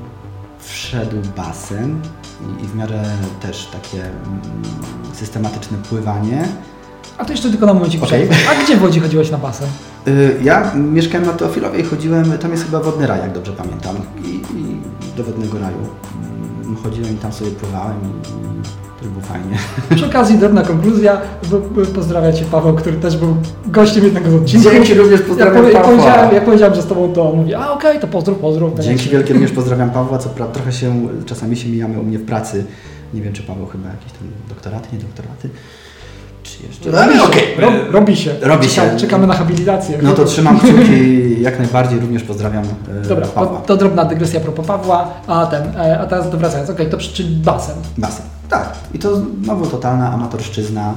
wszedł 0.59 1.17
basen 1.37 1.99
i, 2.41 2.63
i 2.63 2.67
w 2.67 2.75
miarę 2.75 3.03
też 3.41 3.65
takie 3.65 4.01
mm, 4.01 4.41
systematyczne 5.13 5.77
pływanie. 5.77 6.43
A 7.17 7.25
to 7.25 7.31
jeszcze 7.31 7.49
tylko 7.49 7.65
na 7.65 7.71
Okej. 7.71 7.99
przerwę. 8.27 8.35
A 8.49 8.63
gdzie 8.63 8.77
w 8.77 8.83
Łodzi 8.83 8.99
chodziłeś 8.99 9.31
na 9.31 9.37
basen? 9.37 9.67
Y, 10.07 10.39
Ja 10.43 10.71
mieszkałem 10.75 11.27
na 11.27 11.33
Teofilowej, 11.33 11.83
chodziłem, 11.83 12.37
tam 12.37 12.51
jest 12.51 12.65
chyba 12.65 12.79
wodny 12.79 13.07
raj, 13.07 13.19
jak 13.19 13.33
dobrze 13.33 13.51
pamiętam, 13.51 13.95
i, 14.25 14.29
i 14.29 14.81
do 15.17 15.23
wodnego 15.23 15.59
raju 15.59 15.77
chodziłem 16.75 17.13
i 17.13 17.17
tam 17.17 17.33
sobie 17.33 17.51
pływałem 17.51 17.97
i, 18.01 19.03
to 19.03 19.09
było 19.09 19.21
fajnie. 19.21 19.57
Przy 19.95 20.05
okazji 20.05 20.37
drobna 20.37 20.63
konkluzja. 20.63 21.21
Pozdrawiam 21.95 22.33
Cię 22.33 22.45
Paweł, 22.45 22.75
który 22.75 22.97
też 22.97 23.17
był 23.17 23.35
gościem 23.65 24.03
jednego 24.03 24.31
z 24.31 24.33
odcinków. 24.33 24.71
Dzięki 24.71 24.93
również 24.93 25.21
pozdrawiam 25.21 25.63
jak, 25.63 25.73
Pawła. 25.73 25.89
powiedziałem, 25.89 26.35
jak 26.35 26.45
powiedziałem, 26.45 26.75
że 26.75 26.81
z 26.81 26.85
Tobą 26.85 27.13
to 27.13 27.33
mówię, 27.35 27.59
a 27.59 27.71
okej, 27.71 27.99
to 27.99 28.07
pozdrów, 28.07 28.37
pozdrów. 28.37 28.79
Dzięki 28.79 29.09
wielkie 29.09 29.33
również 29.33 29.51
pozdrawiam 29.61 29.89
Pawła, 29.89 30.17
co 30.17 30.29
prawda 30.29 30.53
trochę 30.53 30.71
się, 30.71 31.07
czasami 31.25 31.57
się 31.57 31.69
mijamy 31.69 31.99
u 31.99 32.03
mnie 32.03 32.17
w 32.19 32.25
pracy. 32.25 32.65
Nie 33.13 33.21
wiem, 33.21 33.33
czy 33.33 33.43
Paweł 33.43 33.65
chyba 33.65 33.89
jakieś 33.89 34.11
tam 34.11 34.27
doktoraty, 34.49 34.87
nie 34.93 34.99
doktoraty, 34.99 35.49
czy 36.43 36.67
jeszcze... 36.67 36.91
Robi 36.91 37.17
się, 37.17 37.23
okej. 37.23 37.55
rob, 37.57 37.73
robi 37.91 38.15
się. 38.17 38.35
Robi 38.41 38.67
Czeka, 38.67 38.91
się. 38.91 38.97
Czekamy 38.97 39.27
na 39.27 39.33
habilitację. 39.33 39.97
No 40.01 40.13
to 40.13 40.25
trzymam 40.25 40.59
kciuki, 40.59 41.01
jak 41.41 41.59
najbardziej 41.59 41.99
również 41.99 42.23
pozdrawiam 42.23 42.63
e, 43.03 43.07
Dobra, 43.07 43.25
to, 43.27 43.31
Pawła. 43.31 43.59
to 43.61 43.77
drobna 43.77 44.05
dygresja 44.05 44.39
a 44.39 44.43
propos 44.43 44.67
Pawła, 44.67 45.07
a 45.27 45.45
ten, 45.45 45.63
e, 45.77 45.99
a 45.99 46.05
teraz 46.05 46.29
wracając, 46.29 46.69
okej, 46.69 46.89
to 46.89 46.97
przy- 46.97 47.13
czyli 47.13 47.35
basen. 47.35 47.75
Basen. 47.97 48.25
Tak. 48.49 48.73
I 48.93 48.99
to 48.99 49.15
znowu 49.43 49.65
totalna 49.65 50.13
amatorszczyzna, 50.13 50.93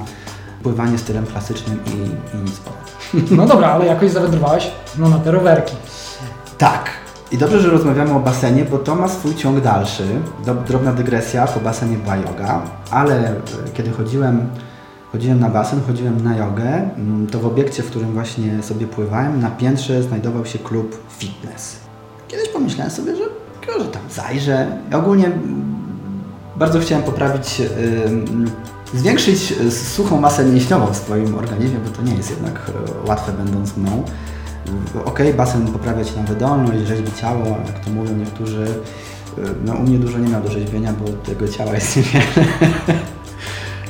pływanie 0.62 0.98
stylem 0.98 1.26
klasycznym 1.26 1.78
i, 1.86 1.90
i 2.36 2.40
nic 2.40 2.58
ponad. 2.58 3.30
No 3.30 3.46
dobra, 3.46 3.68
ale 3.68 3.86
jakoś 3.86 4.10
zawędrowałeś 4.10 4.70
no, 4.98 5.08
na 5.08 5.18
te 5.18 5.30
rowerki. 5.30 5.74
Tak. 6.58 6.90
I 7.32 7.38
dobrze, 7.38 7.60
że 7.60 7.70
rozmawiamy 7.70 8.14
o 8.14 8.20
basenie, 8.20 8.64
bo 8.64 8.78
to 8.78 8.94
ma 8.94 9.08
swój 9.08 9.34
ciąg 9.34 9.60
dalszy. 9.60 10.04
Drobna 10.66 10.92
dygresja, 10.92 11.46
po 11.46 11.60
basenie 11.60 11.96
była 11.96 12.16
yoga, 12.16 12.62
ale 12.90 13.14
e, 13.28 13.34
kiedy 13.74 13.90
chodziłem, 13.90 14.48
chodziłem 15.14 15.40
na 15.40 15.48
basen, 15.48 15.80
chodziłem 15.86 16.24
na 16.24 16.36
jogę, 16.36 16.90
mm, 16.96 17.26
to 17.26 17.38
w 17.38 17.46
obiekcie, 17.46 17.82
w 17.82 17.86
którym 17.86 18.12
właśnie 18.12 18.62
sobie 18.62 18.86
pływałem, 18.86 19.40
na 19.40 19.50
piętrze 19.50 20.02
znajdował 20.02 20.46
się 20.46 20.58
klub 20.58 20.98
fitness. 21.18 21.76
Kiedyś 22.28 22.48
pomyślałem 22.48 22.90
sobie, 22.90 23.16
że, 23.16 23.24
że 23.78 23.84
tam 23.84 24.02
zajrzę. 24.10 24.78
Ogólnie 24.92 25.26
mm, 25.26 25.64
bardzo 26.56 26.80
chciałem 26.80 27.04
poprawić, 27.04 27.62
ym, 28.06 28.50
zwiększyć 28.94 29.52
y, 29.52 29.70
suchą 29.70 30.20
masę 30.20 30.44
mięśniową 30.44 30.86
w 30.86 30.96
swoim 30.96 31.34
organizmie, 31.34 31.78
bo 31.78 31.90
to 31.90 32.02
nie 32.02 32.14
jest 32.14 32.30
jednak 32.30 32.70
y, 33.04 33.08
łatwe 33.08 33.32
będąc 33.32 33.76
mną. 33.76 34.02
Okej, 35.04 35.34
basen 35.34 35.66
poprawia 35.66 36.04
Ci 36.04 36.16
na 36.16 36.22
wydolność, 36.22 36.86
rzeźbi 36.86 37.12
ciało, 37.20 37.46
jak 37.66 37.84
to 37.84 37.90
mówią 37.90 38.16
niektórzy. 38.16 38.66
Y, 39.38 39.42
No 39.64 39.74
u 39.74 39.82
mnie 39.82 39.98
dużo 39.98 40.18
nie 40.18 40.28
miał 40.28 40.42
do 40.42 40.50
rzeźbienia, 40.50 40.92
bo 40.92 41.12
tego 41.12 41.48
ciała 41.48 41.74
jest 41.74 41.96
niewiele. 41.96 42.24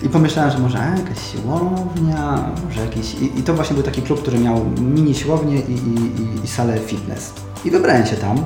I 0.04 0.08
pomyślałem, 0.08 0.52
że 0.52 0.58
może 0.58 0.78
jakaś 0.78 1.32
siłownia, 1.32 2.50
może 2.64 2.80
jakiś... 2.80 3.14
I, 3.14 3.38
I 3.38 3.42
to 3.42 3.54
właśnie 3.54 3.74
był 3.74 3.82
taki 3.82 4.02
klub, 4.02 4.22
który 4.22 4.38
miał 4.38 4.64
mini 4.80 5.14
siłownię 5.14 5.60
i, 5.60 5.72
i, 5.72 6.44
i, 6.44 6.48
salę 6.48 6.78
fitness. 6.78 7.32
I 7.64 7.70
wybrałem 7.70 8.06
się 8.06 8.16
tam. 8.16 8.38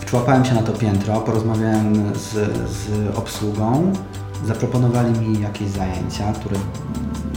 Wczłapałem 0.00 0.44
się 0.44 0.54
na 0.54 0.62
to 0.62 0.72
piętro, 0.72 1.20
porozmawiałem 1.20 2.12
z, 2.14 2.30
z 2.70 3.16
obsługą, 3.16 3.92
zaproponowali 4.46 5.20
mi 5.20 5.40
jakieś 5.40 5.68
zajęcia, 5.68 6.32
które 6.32 6.56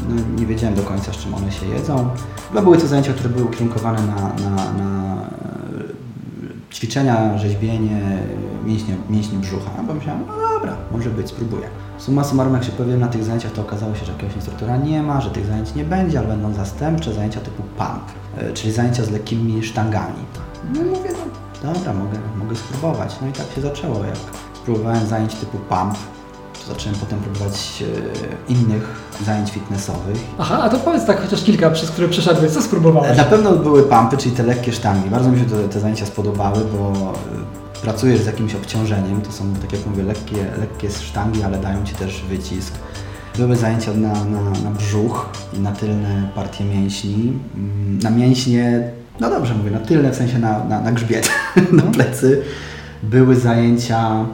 no, 0.10 0.16
nie 0.40 0.46
wiedziałem 0.46 0.76
do 0.76 0.84
końca, 0.84 1.14
z 1.14 1.18
czym 1.18 1.34
one 1.34 1.52
się 1.52 1.66
jedzą. 1.66 2.10
Chyba 2.50 2.62
były 2.62 2.78
to 2.78 2.88
zajęcia, 2.88 3.14
które 3.14 3.30
były 3.30 3.46
ukierunkowane 3.46 4.00
na, 4.08 4.16
na, 4.16 4.74
na 4.74 5.06
ćwiczenia, 6.76 7.38
rzeźbienie 7.38 8.20
mięśnie, 8.66 8.96
mięśni 9.10 9.38
brzucha. 9.38 9.72
Bo 9.88 9.94
myślałem, 9.94 10.24
no 10.28 10.34
dobra, 10.54 10.78
może 10.92 11.10
być, 11.10 11.30
spróbuję. 11.30 11.68
Summa 11.98 12.24
summarum, 12.24 12.54
jak 12.54 12.64
się 12.64 12.72
pojawiłem 12.72 13.02
na 13.02 13.08
tych 13.08 13.24
zajęciach, 13.24 13.52
to 13.52 13.62
okazało 13.62 13.96
się, 13.96 14.06
że 14.06 14.12
jakiegoś 14.12 14.36
instruktora 14.36 14.78
nie 14.78 15.04
ma, 15.04 15.22
że 15.22 15.30
tych 15.30 15.46
zajęć 15.46 15.76
nie 15.76 15.84
będzie, 15.84 16.20
ale 16.20 16.28
będą 16.28 16.54
zastępcze 16.54 17.14
zajęcia 17.14 17.40
typu 17.40 17.64
pump, 17.64 18.04
e, 18.38 18.54
czyli 18.54 18.74
zajęcia 18.74 19.04
z 19.04 19.12
lekkimi 19.12 19.64
sztangami. 19.64 20.24
No 20.74 20.82
i 20.82 20.86
mówię, 20.86 21.10
no 21.64 21.74
dobra, 21.74 21.94
mogę, 21.94 22.18
mogę 22.38 22.56
spróbować. 22.56 23.16
No 23.22 23.28
i 23.28 23.32
tak 23.32 23.46
się 23.56 23.62
zaczęło, 23.62 24.06
jak 24.06 24.18
próbowałem 24.66 25.08
zajęć 25.08 25.36
typu 25.36 25.58
pump, 25.58 25.98
zacząłem 26.68 27.00
potem 27.00 27.20
próbować 27.20 27.84
e, 28.48 28.52
innych 28.52 28.88
zajęć 29.26 29.52
fitnessowych. 29.52 30.18
Aha, 30.40 30.60
a 30.64 30.70
to 30.70 30.78
powiedz 30.80 31.06
tak 31.06 31.22
chociaż 31.22 31.44
kilka, 31.44 31.70
przez 31.70 31.92
które 31.92 32.08
przeszedłeś, 32.10 32.52
co 32.52 32.62
spróbowałeś? 32.62 33.18
Na 33.18 33.24
pewno 33.24 33.52
były 33.52 33.84
pumpy, 33.84 34.18
czyli 34.18 34.36
te 34.36 34.44
lekkie 34.44 34.72
sztangi. 34.74 35.10
Bardzo 35.10 35.30
mi 35.32 35.40
się 35.40 35.46
te, 35.46 35.70
te 35.70 35.80
zajęcia 35.80 36.06
spodobały, 36.06 36.60
bo 36.74 37.14
y, 37.78 37.82
pracujesz 37.82 38.22
z 38.22 38.26
jakimś 38.26 38.56
obciążeniem. 38.56 39.22
To 39.22 39.32
są, 39.32 39.54
tak 39.62 39.74
jak 39.74 39.86
mówię, 39.86 40.04
lekkie, 40.04 40.38
lekkie 40.60 40.90
sztangi, 40.92 41.44
ale 41.44 41.58
dają 41.58 41.86
Ci 41.86 41.96
też 41.96 42.24
wycisk. 42.30 42.74
Były 43.38 43.56
zajęcia 43.56 43.94
na, 43.94 44.14
na, 44.26 44.42
na 44.64 44.72
brzuch 44.78 45.30
i 45.54 45.60
na 45.60 45.72
tylne 45.72 46.30
partie 46.36 46.64
mięśni. 46.66 47.34
Mm, 47.56 48.00
Na 48.04 48.10
mięśnie, 48.10 48.90
no 49.20 49.30
dobrze 49.30 49.54
mówię, 49.56 49.72
na 49.72 49.80
tylne, 49.80 50.12
w 50.12 50.16
sensie 50.16 50.40
na, 50.40 50.64
na, 50.64 50.82
na 50.82 50.92
grzbiet, 50.92 51.30
na 51.72 51.84
plecy. 51.84 52.42
Były 53.04 53.36
zajęcia, 53.36 54.26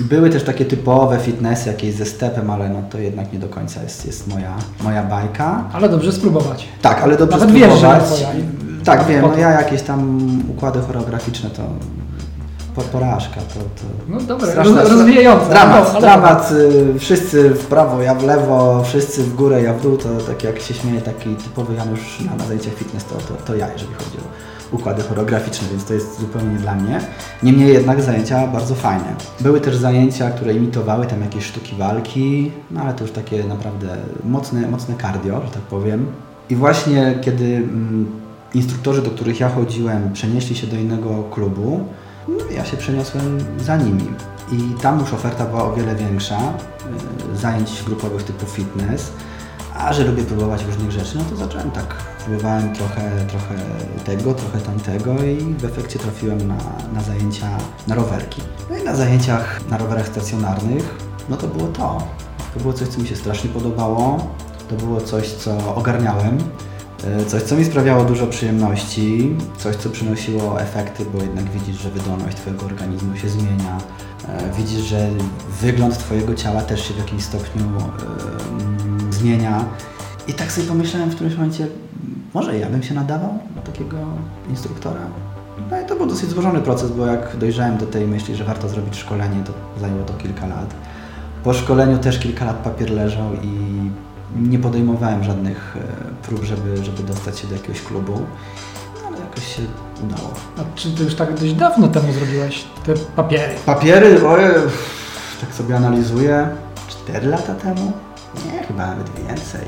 były 0.00 0.30
też 0.30 0.42
takie 0.44 0.64
typowe 0.64 1.18
fitnessy, 1.18 1.68
jakieś 1.68 1.94
ze 1.94 2.04
stepem, 2.06 2.50
ale 2.50 2.68
no 2.68 2.82
to 2.90 2.98
jednak 2.98 3.32
nie 3.32 3.38
do 3.38 3.48
końca 3.48 3.82
jest, 3.82 4.06
jest 4.06 4.28
moja, 4.28 4.54
moja 4.82 5.02
bajka. 5.02 5.64
Ale 5.72 5.88
dobrze 5.88 6.12
spróbować. 6.12 6.68
Tak, 6.82 7.02
ale 7.02 7.16
dobrze 7.16 7.38
Nawet 7.38 7.54
wiesz, 7.54 7.70
że 7.70 7.76
spróbować. 7.76 8.04
twoja. 8.04 8.28
Tak, 8.84 9.06
wiem, 9.06 9.22
no 9.22 9.36
ja 9.38 9.50
jakieś 9.50 9.82
tam 9.82 10.20
układy 10.50 10.80
choreograficzne 10.80 11.50
to 11.50 11.62
po, 12.74 12.82
porażka, 12.82 13.34
to, 13.40 13.60
to 13.60 13.82
No 14.08 14.20
dobra, 14.20 14.46
straszna- 14.46 14.80
roz, 14.82 14.90
rozwijające. 14.90 15.50
Dramat, 15.50 15.94
No, 15.94 16.00
dramat, 16.00 16.52
y, 16.96 16.98
wszyscy 16.98 17.50
w 17.50 17.66
prawo, 17.66 18.02
ja 18.02 18.14
w 18.14 18.22
lewo, 18.24 18.82
wszyscy 18.84 19.22
w 19.22 19.34
górę, 19.36 19.62
ja 19.62 19.74
w 19.74 19.82
dół, 19.82 19.96
to 19.96 20.08
tak 20.26 20.44
jak 20.44 20.60
się 20.60 20.74
śmieje 20.74 21.00
taki 21.00 21.34
typowy 21.34 21.74
Janusz 21.74 22.20
na, 22.30 22.34
na 22.36 22.44
zajęciach 22.44 22.74
fitness, 22.74 23.04
to, 23.04 23.14
to, 23.14 23.34
to 23.46 23.54
ja, 23.56 23.72
jeżeli 23.72 23.94
chodzi 23.94 24.18
o 24.18 24.49
układy 24.72 25.02
choreograficzne, 25.02 25.68
więc 25.68 25.84
to 25.84 25.94
jest 25.94 26.20
zupełnie 26.20 26.52
nie 26.52 26.58
dla 26.58 26.74
mnie. 26.74 27.00
Niemniej 27.42 27.72
jednak 27.72 28.02
zajęcia 28.02 28.46
bardzo 28.46 28.74
fajne. 28.74 29.14
Były 29.40 29.60
też 29.60 29.76
zajęcia, 29.76 30.30
które 30.30 30.54
imitowały 30.54 31.06
tam 31.06 31.20
jakieś 31.20 31.44
sztuki 31.44 31.76
walki, 31.76 32.50
no 32.70 32.80
ale 32.80 32.94
to 32.94 33.04
już 33.04 33.12
takie 33.12 33.44
naprawdę 33.44 33.96
mocne, 34.24 34.68
mocne 34.68 34.94
cardio, 35.02 35.40
że 35.46 35.52
tak 35.52 35.62
powiem. 35.62 36.06
I 36.50 36.56
właśnie 36.56 37.18
kiedy 37.20 37.44
mm, 37.44 38.06
instruktorzy, 38.54 39.02
do 39.02 39.10
których 39.10 39.40
ja 39.40 39.48
chodziłem, 39.48 40.12
przenieśli 40.12 40.56
się 40.56 40.66
do 40.66 40.76
innego 40.76 41.22
klubu, 41.22 41.80
no, 42.28 42.44
ja 42.56 42.64
się 42.64 42.76
przeniosłem 42.76 43.38
za 43.58 43.76
nimi. 43.76 44.04
I 44.52 44.80
tam 44.82 45.00
już 45.00 45.12
oferta 45.12 45.46
była 45.46 45.64
o 45.64 45.72
wiele 45.72 45.94
większa, 45.94 46.38
y, 47.34 47.36
zajęć 47.36 47.82
grupowych 47.86 48.22
typu 48.22 48.46
fitness. 48.46 49.12
A 49.80 49.92
że 49.92 50.04
lubię 50.04 50.22
próbować 50.22 50.64
różnych 50.64 50.90
rzeczy, 50.90 51.18
no 51.18 51.24
to 51.30 51.36
zacząłem 51.36 51.70
tak. 51.70 51.94
Próbowałem 52.24 52.74
trochę, 52.74 53.10
trochę 53.28 53.54
tego, 54.04 54.34
trochę 54.34 54.58
tamtego 54.60 55.22
i 55.24 55.54
w 55.54 55.64
efekcie 55.64 55.98
trafiłem 55.98 56.48
na, 56.48 56.56
na 56.92 57.02
zajęcia 57.02 57.48
na 57.86 57.94
rowerki. 57.94 58.42
No 58.70 58.76
i 58.76 58.84
na 58.84 58.96
zajęciach 58.96 59.60
na 59.70 59.78
rowerach 59.78 60.06
stacjonarnych, 60.08 60.98
no 61.28 61.36
to 61.36 61.46
było 61.46 61.68
to. 61.68 61.98
To 62.54 62.60
było 62.60 62.72
coś, 62.72 62.88
co 62.88 63.00
mi 63.00 63.08
się 63.08 63.16
strasznie 63.16 63.50
podobało. 63.50 64.26
To 64.68 64.76
było 64.76 65.00
coś, 65.00 65.28
co 65.28 65.74
ogarniałem. 65.74 66.38
E, 67.04 67.24
Coś, 67.24 67.42
co 67.42 67.56
mi 67.56 67.64
sprawiało 67.64 68.04
dużo 68.04 68.26
przyjemności, 68.26 69.36
coś, 69.58 69.76
co 69.76 69.90
przynosiło 69.90 70.60
efekty, 70.60 71.04
bo 71.14 71.22
jednak 71.22 71.44
widzisz, 71.50 71.82
że 71.82 71.90
wydolność 71.90 72.36
Twojego 72.36 72.66
organizmu 72.66 73.16
się 73.16 73.28
zmienia. 73.28 73.78
E, 74.28 74.52
Widzisz, 74.58 74.80
że 74.80 75.08
wygląd 75.60 75.98
Twojego 75.98 76.34
ciała 76.34 76.62
też 76.62 76.88
się 76.88 76.94
w 76.94 76.98
jakimś 76.98 77.24
stopniu 77.24 77.62
e, 77.64 78.62
mm, 78.62 78.89
zmienia. 79.20 79.64
I 80.28 80.32
tak 80.32 80.52
sobie 80.52 80.66
pomyślałem 80.66 81.10
w 81.10 81.14
którymś 81.14 81.36
momencie, 81.36 81.66
może 82.34 82.58
ja 82.58 82.70
bym 82.70 82.82
się 82.82 82.94
nadawał 82.94 83.38
do 83.56 83.62
takiego 83.72 83.96
instruktora. 84.48 85.00
No 85.70 85.80
i 85.80 85.86
to 85.86 85.96
był 85.96 86.06
dosyć 86.06 86.30
złożony 86.30 86.60
proces, 86.60 86.90
bo 86.90 87.06
jak 87.06 87.36
dojrzałem 87.36 87.76
do 87.76 87.86
tej 87.86 88.06
myśli, 88.06 88.36
że 88.36 88.44
warto 88.44 88.68
zrobić 88.68 88.96
szkolenie, 88.96 89.44
to 89.44 89.52
zajęło 89.80 90.02
to 90.02 90.14
kilka 90.14 90.46
lat. 90.46 90.74
Po 91.44 91.54
szkoleniu 91.54 91.98
też 91.98 92.18
kilka 92.18 92.44
lat 92.44 92.56
papier 92.56 92.90
leżał 92.90 93.34
i 93.42 93.50
nie 94.36 94.58
podejmowałem 94.58 95.24
żadnych 95.24 95.76
e, 95.76 96.26
prób, 96.26 96.44
żeby, 96.44 96.84
żeby 96.84 97.02
dostać 97.02 97.38
się 97.38 97.48
do 97.48 97.54
jakiegoś 97.54 97.82
klubu, 97.82 98.12
no, 98.12 99.08
ale 99.08 99.18
jakoś 99.18 99.56
się 99.56 99.62
udało. 100.04 100.30
A 100.58 100.60
czy 100.74 100.90
ty 100.90 101.04
już 101.04 101.14
tak 101.14 101.40
dość 101.40 101.52
dawno 101.52 101.88
temu 101.88 102.12
zrobiłeś 102.12 102.64
te 102.86 102.94
papiery? 102.94 103.54
Papiery, 103.66 104.28
ojej, 104.28 104.54
tak 105.40 105.54
sobie 105.54 105.76
analizuję, 105.76 106.48
4 106.88 107.26
lata 107.26 107.54
temu? 107.54 107.92
Nie, 108.46 108.62
chyba 108.66 108.86
nawet 108.86 109.10
więcej. 109.28 109.60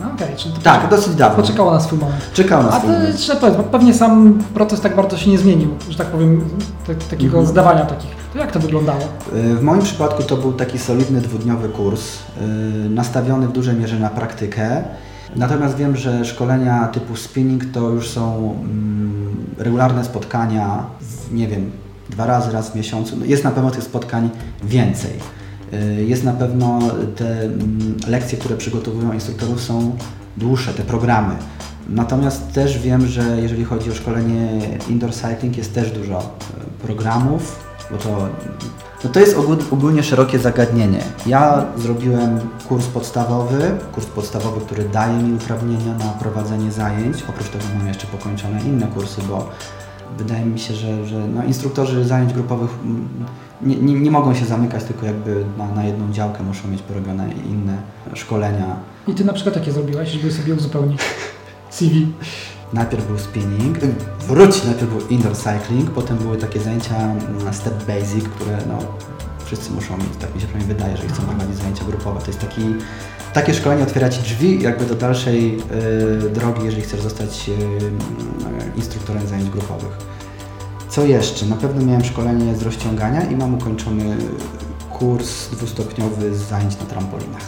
No 0.00 0.06
okej, 0.14 0.36
czyli 0.36 0.54
to 0.54 0.60
Tak, 0.60 0.88
dosyć 0.90 1.14
dawno. 1.14 1.36
poczekało 1.42 1.70
na 1.70 1.80
swój 1.80 1.98
moment. 1.98 2.30
Czekał 2.32 2.62
na 2.62 2.68
A 2.68 2.78
swój 2.78 2.90
to 2.90 2.98
moment. 2.98 3.16
trzeba 3.16 3.40
powiedzieć, 3.40 3.58
bo 3.62 3.64
pewnie 3.78 3.94
sam 3.94 4.38
proces 4.54 4.80
tak 4.80 4.96
bardzo 4.96 5.16
się 5.16 5.30
nie 5.30 5.38
zmienił, 5.38 5.70
że 5.90 5.98
tak 5.98 6.06
powiem, 6.06 6.44
tak, 6.86 6.96
takiego 6.96 7.38
Mhm. 7.38 7.46
zdawania 7.46 7.86
takich. 7.86 8.10
To 8.32 8.38
jak 8.38 8.52
to 8.52 8.60
wyglądało? 8.60 9.00
Y, 9.36 9.54
W 9.54 9.62
moim 9.62 9.82
przypadku 9.82 10.22
to 10.22 10.36
był 10.36 10.52
taki 10.52 10.78
solidny 10.78 11.20
dwudniowy 11.20 11.68
kurs, 11.68 12.02
y, 12.86 12.90
nastawiony 12.90 13.48
w 13.48 13.52
dużej 13.52 13.74
mierze 13.76 13.98
na 13.98 14.08
praktykę. 14.10 14.82
Natomiast 15.36 15.76
wiem, 15.76 15.96
że 15.96 16.24
szkolenia 16.24 16.88
typu 16.88 17.16
spinning 17.16 17.64
to 17.72 17.80
już 17.88 18.08
są 18.10 18.34
mm, 18.62 19.46
regularne 19.58 20.04
spotkania, 20.04 20.84
nie 21.32 21.48
wiem, 21.48 21.70
dwa 22.10 22.26
razy, 22.26 22.52
raz 22.52 22.70
w 22.70 22.74
miesiącu. 22.74 23.16
No 23.16 23.24
Jest 23.26 23.44
na 23.44 23.50
pewno 23.50 23.70
tych 23.70 23.84
spotkań 23.84 24.30
więcej. 24.62 25.10
Y, 25.72 26.04
Jest 26.04 26.24
na 26.24 26.32
pewno 26.32 26.78
te 27.16 27.42
mm, 27.42 27.96
lekcje, 28.08 28.38
które 28.38 28.56
przygotowują 28.56 29.12
instruktorów 29.12 29.60
są 29.60 29.96
dłuższe, 30.36 30.74
te 30.74 30.82
programy. 30.82 31.34
Natomiast 31.88 32.52
też 32.52 32.78
wiem, 32.78 33.06
że 33.06 33.40
jeżeli 33.42 33.64
chodzi 33.64 33.90
o 33.90 33.94
szkolenie 33.94 34.60
indoor 34.88 35.12
cycling 35.12 35.56
jest 35.56 35.74
też 35.74 35.90
dużo 35.90 36.18
y, 36.18 36.86
programów, 36.86 37.64
bo 37.90 37.96
to, 37.96 38.28
no 39.04 39.10
to 39.10 39.20
jest 39.20 39.38
ogól, 39.38 39.56
ogólnie 39.70 40.02
szerokie 40.02 40.38
zagadnienie. 40.38 41.02
Ja 41.26 41.66
zrobiłem 41.76 42.40
kurs 42.68 42.86
podstawowy, 42.86 43.70
kurs 43.92 44.06
podstawowy, 44.06 44.60
który 44.60 44.88
daje 44.88 45.22
mi 45.22 45.34
uprawnienia 45.34 45.94
na 45.98 46.04
prowadzenie 46.04 46.72
zajęć. 46.72 47.16
Oprócz 47.28 47.48
tego 47.48 47.64
mam 47.78 47.88
jeszcze 47.88 48.06
pokończone 48.06 48.60
inne 48.60 48.86
kursy, 48.86 49.22
bo 49.28 49.48
wydaje 50.18 50.44
mi 50.44 50.58
się, 50.58 50.74
że, 50.74 51.06
że 51.06 51.28
no, 51.28 51.44
instruktorzy 51.44 52.04
zajęć 52.04 52.32
grupowych 52.32 52.70
mm, 52.84 53.08
nie, 53.62 53.76
nie, 53.76 53.94
nie 53.94 54.10
mogą 54.10 54.34
się 54.34 54.44
zamykać 54.44 54.84
tylko 54.84 55.06
jakby 55.06 55.44
na, 55.58 55.68
na 55.68 55.84
jedną 55.84 56.12
działkę, 56.12 56.42
muszą 56.42 56.68
mieć 56.68 56.82
porobione 56.82 57.32
inne 57.32 57.76
szkolenia. 58.14 58.76
I 59.08 59.14
ty 59.14 59.24
na 59.24 59.32
przykład 59.32 59.56
jakie 59.56 59.72
zrobiłeś, 59.72 60.08
żeby 60.08 60.32
sobie 60.32 60.54
uzupełnić 60.54 61.00
CV? 61.70 62.06
Najpierw 62.72 63.06
był 63.06 63.18
spinning, 63.18 63.78
wróć, 64.28 64.64
najpierw 64.64 64.90
był 64.90 65.08
indoor 65.08 65.36
cycling, 65.36 65.90
potem 65.90 66.16
były 66.16 66.36
takie 66.36 66.60
zajęcia 66.60 66.96
mm, 66.96 67.54
step 67.54 67.84
basic, 67.84 68.24
które 68.28 68.58
no, 68.68 68.78
wszyscy 69.44 69.72
muszą 69.72 69.96
mieć, 69.96 70.16
tak 70.20 70.34
mi 70.34 70.40
się 70.40 70.46
przynajmniej 70.46 70.76
wydaje, 70.76 70.96
że 70.96 71.08
chcą 71.08 71.22
prowadzić 71.22 71.56
zajęcia 71.56 71.84
grupowe. 71.84 72.20
To 72.20 72.26
jest 72.26 72.40
taki, 72.40 72.62
takie 73.32 73.54
szkolenie 73.54 73.82
otwiera 73.82 74.08
Ci 74.08 74.22
drzwi 74.22 74.62
jakby 74.62 74.84
do 74.84 74.94
dalszej 74.94 75.58
y, 76.26 76.30
drogi, 76.30 76.64
jeżeli 76.64 76.82
chcesz 76.82 77.00
zostać 77.00 77.48
y, 77.48 77.52
instruktorem 78.76 79.26
zajęć 79.26 79.50
grupowych. 79.50 79.98
Co 80.94 81.04
jeszcze? 81.04 81.46
Na 81.46 81.56
pewno 81.56 81.84
miałem 81.86 82.04
szkolenie 82.04 82.54
z 82.54 82.62
rozciągania 82.62 83.22
i 83.22 83.36
mam 83.36 83.54
ukończony 83.54 84.16
kurs 84.90 85.48
dwustopniowy 85.48 86.34
z 86.34 86.38
zajęć 86.38 86.78
na 86.80 86.86
trampolinach. 86.86 87.42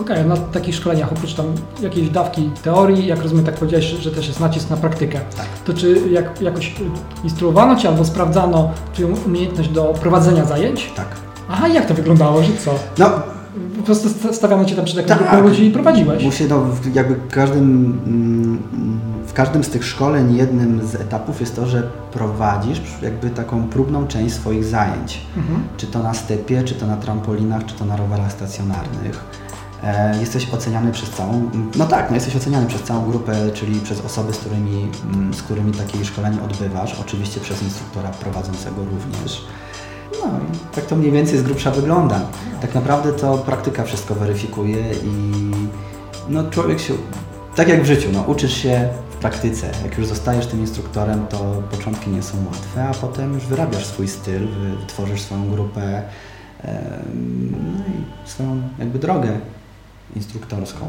Okej, 0.00 0.24
na 0.24 0.36
takich 0.36 0.74
szkoleniach 0.74 1.12
oprócz 1.12 1.34
tam 1.34 1.46
jakiejś 1.82 2.08
dawki 2.10 2.50
teorii, 2.62 3.06
jak 3.06 3.22
rozumiem, 3.22 3.44
tak 3.44 3.54
powiedziałeś, 3.54 3.84
że 3.86 4.10
też 4.10 4.26
jest 4.28 4.40
nacisk 4.40 4.70
na 4.70 4.76
praktykę. 4.76 5.20
Tak. 5.36 5.46
To 5.64 5.74
czy 5.74 6.00
jak, 6.10 6.40
jakoś 6.40 6.74
instruowano 7.24 7.76
Cię 7.76 7.88
albo 7.88 8.04
sprawdzano 8.04 8.70
Twoją 8.92 9.08
umiejętność 9.26 9.68
do 9.68 9.84
prowadzenia 9.84 10.44
zajęć? 10.44 10.90
Tak. 10.96 11.06
Aha, 11.48 11.68
jak 11.68 11.86
to 11.86 11.94
wyglądało, 11.94 12.42
że 12.42 12.52
co? 12.64 12.74
No, 12.98 13.10
Po 13.76 13.82
prostu 13.82 14.08
sta- 14.08 14.32
stawiano 14.32 14.64
Cię 14.64 14.76
tam 14.76 14.84
przed 14.84 14.96
jakąś 14.96 15.18
Tak. 15.18 15.28
grupą 15.30 15.48
ludzi 15.48 15.64
i 15.66 15.70
prowadziłeś? 15.70 16.24
Musi, 16.24 16.44
no, 16.44 16.66
jakby 16.94 17.16
każdym, 17.30 17.64
mm, 18.06 18.58
w 19.26 19.32
każdym 19.32 19.64
z 19.64 19.68
tych 19.68 19.84
szkoleń 19.84 20.36
jednym 20.36 20.86
z 20.86 20.94
etapów 20.94 21.40
jest 21.40 21.56
to, 21.56 21.66
że 21.66 21.90
prowadzisz 22.12 22.80
jakby 23.02 23.30
taką 23.30 23.68
próbną 23.68 24.06
część 24.06 24.34
swoich 24.34 24.64
zajęć. 24.64 25.26
Mhm. 25.36 25.62
Czy 25.76 25.86
to 25.86 26.02
na 26.02 26.14
stepie, 26.14 26.64
czy 26.64 26.74
to 26.74 26.86
na 26.86 26.96
trampolinach, 26.96 27.66
czy 27.66 27.74
to 27.74 27.84
na 27.84 27.96
rowerach 27.96 28.32
stacjonarnych. 28.32 29.24
E, 29.82 30.20
jesteś 30.20 30.54
oceniany 30.54 30.92
przez 30.92 31.10
całą, 31.10 31.50
no 31.76 31.86
tak, 31.86 32.10
no 32.10 32.14
jesteś 32.14 32.36
oceniany 32.36 32.66
przez 32.66 32.82
całą 32.82 33.10
grupę, 33.10 33.50
czyli 33.54 33.80
przez 33.80 34.00
osoby, 34.00 34.32
z 34.32 34.38
którymi, 34.38 34.88
mm, 35.14 35.34
z 35.34 35.42
którymi 35.42 35.72
takie 35.72 36.04
szkolenie 36.04 36.42
odbywasz, 36.42 37.00
oczywiście 37.00 37.40
przez 37.40 37.62
instruktora 37.62 38.08
prowadzącego 38.08 38.84
również. 38.84 39.44
No 40.12 40.26
i 40.28 40.74
tak 40.74 40.86
to 40.86 40.96
mniej 40.96 41.12
więcej 41.12 41.38
z 41.38 41.42
grubsza 41.42 41.70
wygląda. 41.70 42.20
Tak 42.60 42.74
naprawdę 42.74 43.12
to 43.12 43.38
praktyka 43.38 43.84
wszystko 43.84 44.14
weryfikuje 44.14 44.92
i 45.04 45.32
no 46.28 46.50
człowiek 46.50 46.80
się, 46.80 46.94
tak 47.56 47.68
jak 47.68 47.82
w 47.82 47.86
życiu, 47.86 48.08
no 48.12 48.22
uczysz 48.22 48.56
się 48.56 48.88
w 49.10 49.16
praktyce. 49.16 49.66
Jak 49.84 49.98
już 49.98 50.06
zostajesz 50.06 50.46
tym 50.46 50.60
instruktorem, 50.60 51.26
to 51.26 51.62
początki 51.70 52.10
nie 52.10 52.22
są 52.22 52.36
łatwe, 52.46 52.88
a 52.88 52.94
potem 52.94 53.34
już 53.34 53.46
wyrabiasz 53.46 53.86
swój 53.86 54.08
styl, 54.08 54.46
tworzysz 54.86 55.20
swoją 55.20 55.50
grupę, 55.50 56.02
no 57.52 57.84
i 57.88 58.28
swoją 58.28 58.62
jakby 58.78 58.98
drogę 58.98 59.28
instruktorską. 60.16 60.88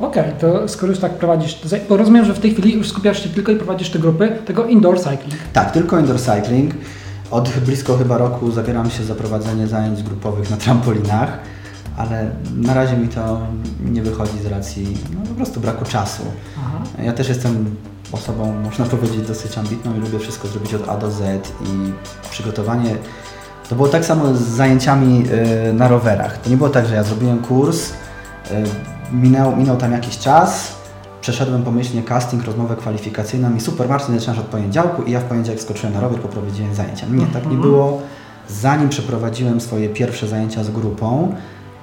Okej, 0.00 0.32
to 0.40 0.68
skoro 0.68 0.92
już 0.92 1.00
tak 1.00 1.12
prowadzisz, 1.12 1.60
bo 1.88 1.96
rozumiem, 1.96 2.24
że 2.24 2.34
w 2.34 2.38
tej 2.38 2.52
chwili 2.52 2.74
już 2.74 2.88
skupiasz 2.88 3.22
się 3.22 3.28
tylko 3.28 3.52
i 3.52 3.56
prowadzisz 3.56 3.90
te 3.90 3.98
grupy 3.98 4.36
tego 4.46 4.66
indoor 4.66 4.98
cycling. 4.98 5.34
Tak, 5.52 5.70
tylko 5.70 5.98
indoor 5.98 6.20
cycling. 6.20 6.74
Od 7.30 7.48
blisko 7.48 7.98
chyba 7.98 8.18
roku 8.18 8.50
zabieram 8.50 8.90
się 8.90 9.04
za 9.04 9.14
prowadzenie 9.14 9.66
zajęć 9.66 10.02
grupowych 10.02 10.50
na 10.50 10.56
trampolinach, 10.56 11.38
ale 11.96 12.30
na 12.56 12.74
razie 12.74 12.96
mi 12.96 13.08
to 13.08 13.38
nie 13.84 14.02
wychodzi 14.02 14.38
z 14.42 14.46
racji 14.46 14.96
no, 15.14 15.26
po 15.28 15.34
prostu 15.34 15.60
braku 15.60 15.84
czasu. 15.84 16.22
Aha. 16.58 16.78
Ja 17.02 17.12
też 17.12 17.28
jestem 17.28 17.76
osobą, 18.12 18.54
można 18.64 18.84
powiedzieć, 18.84 19.26
dosyć 19.28 19.58
ambitną 19.58 19.94
i 19.96 19.98
lubię 20.00 20.18
wszystko 20.18 20.48
zrobić 20.48 20.74
od 20.74 20.88
A 20.88 20.96
do 20.96 21.10
Z 21.10 21.48
i 21.60 21.92
przygotowanie. 22.30 22.94
To 23.68 23.76
było 23.76 23.88
tak 23.88 24.04
samo 24.04 24.34
z 24.34 24.40
zajęciami 24.40 25.24
y, 25.68 25.72
na 25.72 25.88
rowerach. 25.88 26.38
To 26.38 26.50
nie 26.50 26.56
było 26.56 26.68
tak, 26.68 26.86
że 26.86 26.94
ja 26.94 27.02
zrobiłem 27.02 27.38
kurs, 27.38 27.90
y, 27.90 27.94
minął, 29.12 29.56
minął 29.56 29.76
tam 29.76 29.92
jakiś 29.92 30.18
czas, 30.18 30.72
przeszedłem 31.20 31.62
pomyślnie 31.62 32.02
casting, 32.02 32.44
rozmowę 32.44 32.76
kwalifikacyjną 32.76 33.56
i 33.56 33.60
super, 33.60 33.88
Marcin, 33.88 34.14
zaczynasz 34.18 34.38
od 34.38 34.46
poniedziałku 34.46 35.02
i 35.02 35.10
ja 35.10 35.20
w 35.20 35.24
poniedziałek 35.24 35.60
skoczyłem 35.60 35.94
na 35.94 36.00
rower, 36.00 36.20
poprowadziłem 36.20 36.74
zajęcia. 36.74 37.06
Nie, 37.06 37.26
tak 37.26 37.34
nie 37.46 37.52
Mhm. 37.52 37.60
było. 37.60 38.00
Zanim 38.48 38.88
przeprowadziłem 38.88 39.60
swoje 39.60 39.88
pierwsze 39.88 40.28
zajęcia 40.28 40.64
z 40.64 40.70
grupą, 40.70 41.34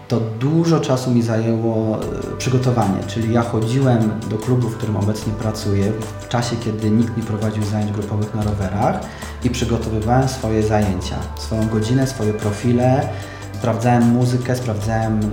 to 0.09 0.19
dużo 0.19 0.79
czasu 0.79 1.11
mi 1.11 1.21
zajęło 1.21 1.97
e, 1.97 2.37
przygotowanie, 2.37 3.03
czyli 3.07 3.33
ja 3.33 3.41
chodziłem 3.41 4.19
do 4.29 4.37
klubu, 4.37 4.69
w 4.69 4.77
którym 4.77 4.97
obecnie 4.97 5.33
pracuję, 5.33 5.91
w 6.19 6.27
czasie, 6.27 6.55
kiedy 6.65 6.91
nikt 6.91 7.17
nie 7.17 7.23
prowadził 7.23 7.63
zajęć 7.63 7.91
grupowych 7.91 8.35
na 8.35 8.43
rowerach 8.43 8.99
i 9.43 9.49
przygotowywałem 9.49 10.29
swoje 10.29 10.63
zajęcia, 10.63 11.15
swoją 11.37 11.67
godzinę, 11.67 12.07
swoje 12.07 12.33
profile, 12.33 13.09
sprawdzałem 13.53 14.03
muzykę, 14.03 14.55
sprawdzałem 14.55 15.19
y, 15.19 15.27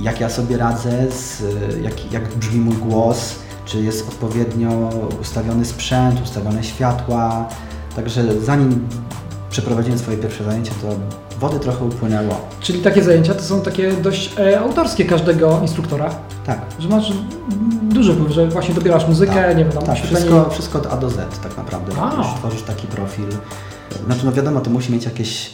jak 0.00 0.20
ja 0.20 0.28
sobie 0.28 0.56
radzę, 0.56 0.90
y, 0.90 1.80
jak, 1.82 2.12
jak 2.12 2.28
brzmi 2.36 2.60
mój 2.60 2.76
głos, 2.76 3.34
czy 3.64 3.82
jest 3.82 4.08
odpowiednio 4.08 4.90
ustawiony 5.20 5.64
sprzęt, 5.64 6.22
ustawione 6.22 6.64
światła, 6.64 7.48
także 7.96 8.40
zanim 8.40 8.88
przeprowadziłem 9.50 9.98
swoje 9.98 10.16
pierwsze 10.16 10.44
zajęcie, 10.44 10.70
to 10.82 10.86
wody 11.40 11.58
trochę 11.60 11.84
upłynęło. 11.84 12.40
Czyli 12.60 12.78
takie 12.82 13.02
zajęcia 13.04 13.34
to 13.34 13.42
są 13.42 13.60
takie 13.60 13.92
dość 13.92 14.30
e, 14.38 14.60
autorskie 14.60 15.04
każdego 15.04 15.58
instruktora, 15.62 16.10
Tak. 16.46 16.60
że 16.78 16.88
masz 16.88 17.12
duży 17.82 18.14
wpływ, 18.14 18.32
że 18.32 18.46
właśnie 18.48 18.74
dobierasz 18.74 19.08
muzykę, 19.08 19.34
Tak, 19.34 19.56
nie 19.56 19.64
wiem, 19.64 19.72
tam 19.72 19.82
tak, 19.82 19.94
oświetlenie. 19.94 20.26
wszystko, 20.26 20.50
wszystko 20.50 20.78
od 20.78 20.86
A 20.86 20.96
do 20.96 21.10
Z 21.10 21.16
tak 21.42 21.56
naprawdę. 21.56 21.92
A. 22.02 22.34
Tworzysz 22.38 22.62
taki 22.62 22.86
profil. 22.86 23.24
Znaczy 24.06 24.20
no 24.24 24.32
wiadomo, 24.32 24.60
to 24.60 24.70
musi 24.70 24.92
mieć 24.92 25.04
jakieś, 25.04 25.50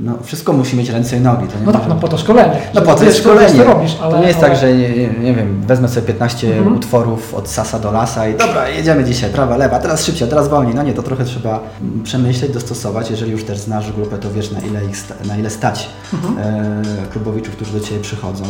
no 0.00 0.12
wszystko 0.22 0.52
musi 0.52 0.76
mieć 0.76 0.88
ręce 0.88 1.16
i 1.16 1.20
nogi. 1.20 1.46
To 1.46 1.58
nie 1.60 1.66
No 1.66 1.72
tak, 1.72 1.82
no 1.88 1.94
po 1.94 2.08
to 2.08 2.18
szkolenie. 2.18 2.56
No 2.74 2.82
po 2.82 2.94
to 2.94 3.04
jest 3.04 3.18
szkolenie. 3.18 3.58
Co 3.58 3.64
robisz, 3.64 3.96
ale, 4.02 4.14
to 4.14 4.20
nie 4.20 4.26
jest 4.26 4.38
ale... 4.38 4.48
tak, 4.48 4.58
że 4.58 4.72
nie, 4.72 4.88
nie, 5.08 5.34
wiem, 5.34 5.62
wezmę 5.66 5.88
sobie 5.88 6.06
15 6.06 6.56
Mhm. 6.58 6.76
utworów 6.76 7.34
od 7.34 7.48
sasa 7.48 7.78
do 7.78 7.92
lasa 7.92 8.28
i 8.28 8.34
dobra, 8.36 8.68
jedziemy 8.68 9.04
dzisiaj, 9.04 9.30
prawa, 9.30 9.56
lewa, 9.56 9.78
teraz 9.78 10.04
szybciej, 10.04 10.28
teraz 10.28 10.48
wolniej. 10.48 10.74
No 10.74 10.82
nie, 10.82 10.92
to 10.92 11.02
trochę 11.02 11.24
trzeba 11.24 11.60
przemyśleć, 12.04 12.52
dostosować. 12.52 13.10
Jeżeli 13.10 13.32
już 13.32 13.44
też 13.44 13.58
znasz 13.58 13.92
grupę, 13.92 14.18
to 14.18 14.30
wiesz 14.30 14.50
na 14.50 14.60
ile, 14.60 14.84
ich 14.84 14.96
na 15.28 15.36
ile 15.36 15.50
stać 15.50 15.88
Mhm. 16.14 16.38
e, 16.38 16.82
klubowiczów, 17.12 17.56
którzy 17.56 17.72
do 17.72 17.80
Ciebie 17.80 18.00
przychodzą. 18.00 18.44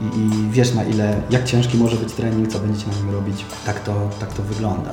I, 0.00 0.04
I 0.04 0.50
wiesz 0.50 0.74
na 0.74 0.84
ile, 0.84 1.14
jak 1.30 1.44
ciężki 1.44 1.78
może 1.78 1.96
być 1.96 2.12
trening, 2.12 2.48
co 2.48 2.58
będziecie 2.58 2.86
na 2.90 2.94
nim 2.96 3.14
robić. 3.14 3.44
Tak 3.66 3.80
to, 3.80 3.92
tak 4.20 4.32
to 4.32 4.42
wygląda. 4.42 4.90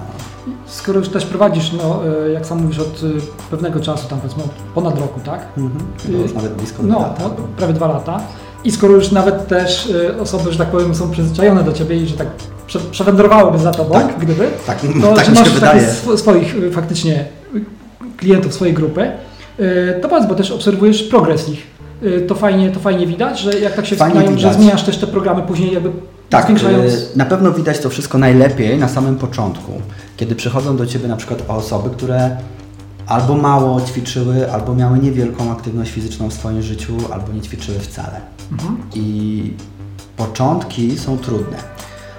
Skoro 0.66 1.00
już 1.00 1.10
też 1.10 1.26
prowadzisz, 1.26 1.72
no, 1.74 2.02
e, 2.26 2.30
jak 2.30 2.46
sam 2.46 2.62
mówisz, 2.62 2.80
od 2.80 2.88
e, 3.04 3.08
pewnego 3.52 3.80
czasu, 3.80 4.08
tam 4.08 4.20
powiedzmy 4.20 4.44
ponad 4.76 5.00
roku, 5.00 5.20
tak? 5.26 5.46
Mhm. 5.58 5.86
Chyba 6.06 6.18
już 6.18 6.34
nawet 6.34 6.54
blisko 6.54 6.84
No, 6.84 6.96
dwa 6.96 7.08
lata. 7.08 7.24
no, 7.24 7.30
prawie 7.58 7.74
dwa 7.74 7.88
lata. 7.88 8.20
I 8.64 8.72
skoro 8.72 8.94
już 8.94 9.12
nawet 9.12 9.48
też 9.48 9.94
osoby, 10.20 10.52
że 10.52 10.58
tak 10.58 10.68
powiem, 10.68 10.96
są 10.96 11.12
przyzwyczajone 11.12 11.64
do 11.64 11.74
Ciebie 11.74 11.98
i 11.98 12.08
że 12.08 12.18
tak 12.18 12.28
prze, 12.68 12.80
przewędrowałyby 12.80 13.60
za 13.60 13.72
Tobą, 13.72 13.94
Tak. 13.94 14.20
gdyby, 14.20 14.48
Tak, 14.68 14.80
to 15.02 15.14
tak 15.16 15.26
się 15.26 15.32
masz 15.32 15.50
wydaje. 15.50 15.94
swoich 16.16 16.56
faktycznie 16.72 17.26
klientów 18.18 18.54
swojej 18.54 18.74
grupy, 18.74 19.12
to 20.02 20.10
powiedz, 20.10 20.28
bo 20.30 20.36
też 20.36 20.52
obserwujesz 20.52 21.04
progres 21.04 21.50
ich. 21.50 21.68
E, 22.04 22.22
To 22.22 22.36
fajnie, 22.36 22.72
to 22.72 22.80
fajnie 22.80 23.08
widać, 23.08 23.40
że 23.40 23.60
jak 23.60 23.74
tak 23.76 23.86
się 23.86 23.96
Fajnie 23.96 24.16
wspinają, 24.16 24.38
że 24.38 24.48
widać. 24.48 24.56
zmieniasz 24.64 24.84
też 24.84 24.98
te 24.98 25.08
programy 25.08 25.42
później 25.42 25.74
jakby 25.74 25.92
Tak, 26.30 26.44
zwiększając... 26.46 26.94
y, 26.94 27.08
na 27.16 27.26
pewno 27.26 27.52
widać 27.52 27.80
to 27.80 27.90
wszystko 27.90 28.18
najlepiej 28.18 28.78
na 28.78 28.88
samym 28.88 29.16
początku, 29.16 29.72
kiedy 30.18 30.36
przychodzą 30.36 30.78
do 30.78 30.86
Ciebie 30.88 31.08
na 31.08 31.16
przykład 31.18 31.44
osoby, 31.48 31.90
które 31.90 32.38
albo 33.08 33.36
mało 33.36 33.82
ćwiczyły, 33.82 34.52
albo 34.52 34.76
miały 34.76 35.00
niewielką 35.00 35.52
aktywność 35.52 35.92
fizyczną 35.92 36.30
w 36.30 36.34
swoim 36.34 36.62
życiu, 36.62 36.94
albo 37.14 37.34
nie 37.34 37.42
ćwiczyły 37.42 37.80
wcale. 37.80 38.22
Mhm. 38.52 38.78
I 38.96 39.54
początki 40.18 40.98
są 40.98 41.18
trudne. 41.18 41.58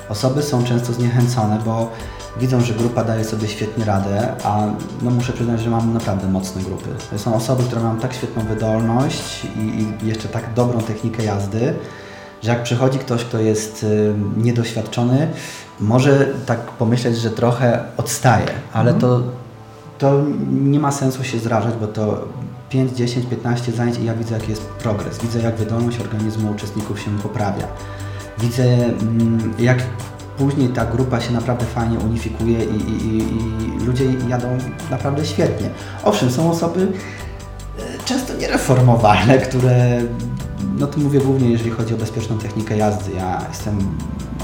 Osoby 0.09 0.43
są 0.43 0.65
często 0.65 0.93
zniechęcone, 0.93 1.59
bo 1.65 1.91
widzą, 2.37 2.61
że 2.61 2.75
grupa 2.75 3.05
daje 3.05 3.25
sobie 3.25 3.49
świetnie 3.49 3.85
radę, 3.85 4.35
a 4.45 4.67
no 5.03 5.11
muszę 5.11 5.33
przyznać, 5.33 5.61
że 5.61 5.71
mam 5.71 5.93
naprawdę 5.95 6.29
mocne 6.29 6.63
grupy. 6.63 6.89
To 7.11 7.19
są 7.19 7.35
osoby, 7.35 7.63
które 7.63 7.81
mają 7.81 7.97
tak 7.97 8.15
świetną 8.15 8.43
wydolność 8.43 9.45
i, 9.45 9.59
i 9.59 10.09
jeszcze 10.09 10.29
tak 10.29 10.55
dobrą 10.55 10.81
technikę 10.81 11.25
jazdy, 11.25 11.75
że 12.43 12.51
jak 12.51 12.63
przychodzi 12.63 12.99
ktoś, 12.99 13.25
kto 13.25 13.39
jest 13.39 13.83
y, 13.83 14.15
niedoświadczony, 14.37 15.29
może 15.81 16.27
tak 16.47 16.61
pomyśleć, 16.61 17.17
że 17.17 17.31
trochę 17.31 17.85
odstaje, 17.97 18.47
ale 18.73 18.95
to, 18.95 19.23
to 19.99 20.23
nie 20.51 20.81
ma 20.81 20.93
sensu 20.93 21.25
się 21.25 21.39
zrażać, 21.39 21.75
bo 21.81 21.87
to 21.87 22.29
5, 22.71 22.93
10, 22.93 23.27
15 23.27 23.73
zajęć 23.73 23.99
i 23.99 24.05
ja 24.05 24.15
widzę, 24.15 24.35
jaki 24.35 24.51
jest 24.51 24.63
progres. 24.63 25.19
Widzę, 25.19 25.41
jak 25.41 25.57
wydolność 25.57 26.01
organizmu 26.01 26.51
uczestników 26.51 27.01
się 27.01 27.19
poprawia. 27.19 27.67
Widzę, 28.39 28.65
mm, 28.65 29.55
jak 29.59 29.79
później 30.41 30.69
ta 30.69 30.85
grupa 30.85 31.21
się 31.21 31.33
naprawdę 31.33 31.65
fajnie 31.67 31.99
unifikuje 31.99 32.65
i, 32.65 32.91
i, 32.91 33.07
i, 33.07 33.19
i 33.83 33.87
ludzie 33.87 34.05
jadą 34.29 34.59
naprawdę 34.91 35.27
świetnie. 35.27 35.71
Owszem, 36.05 36.31
są 36.31 36.51
osoby 36.51 36.93
e, 37.79 38.05
często 38.05 38.35
niereformowalne, 38.35 39.39
które, 39.39 40.03
no 40.79 40.87
to 40.87 41.01
mówię 41.01 41.21
głównie, 41.21 41.51
jeżeli 41.51 41.71
chodzi 41.71 41.95
o 41.95 41.97
bezpieczną 41.97 42.39
technikę 42.39 42.77
jazdy. 42.77 43.13
Ja 43.17 43.43
jestem 43.49 43.79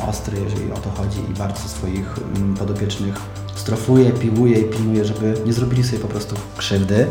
ostry, 0.09 0.41
jeżeli 0.45 0.73
o 0.73 0.77
to 0.77 0.91
chodzi 0.91 1.19
i 1.31 1.35
bardzo 1.35 1.69
swoich 1.69 2.19
mm, 2.37 2.55
podopiecznych 2.55 3.21
strofuję, 3.55 4.11
piłuję 4.11 4.61
i 4.61 4.65
pilnuję, 4.65 5.05
żeby 5.05 5.35
nie 5.47 5.53
zrobili 5.53 5.85
sobie 5.85 5.99
po 5.99 6.09
prostu 6.09 6.37
krzywdy. 6.57 7.07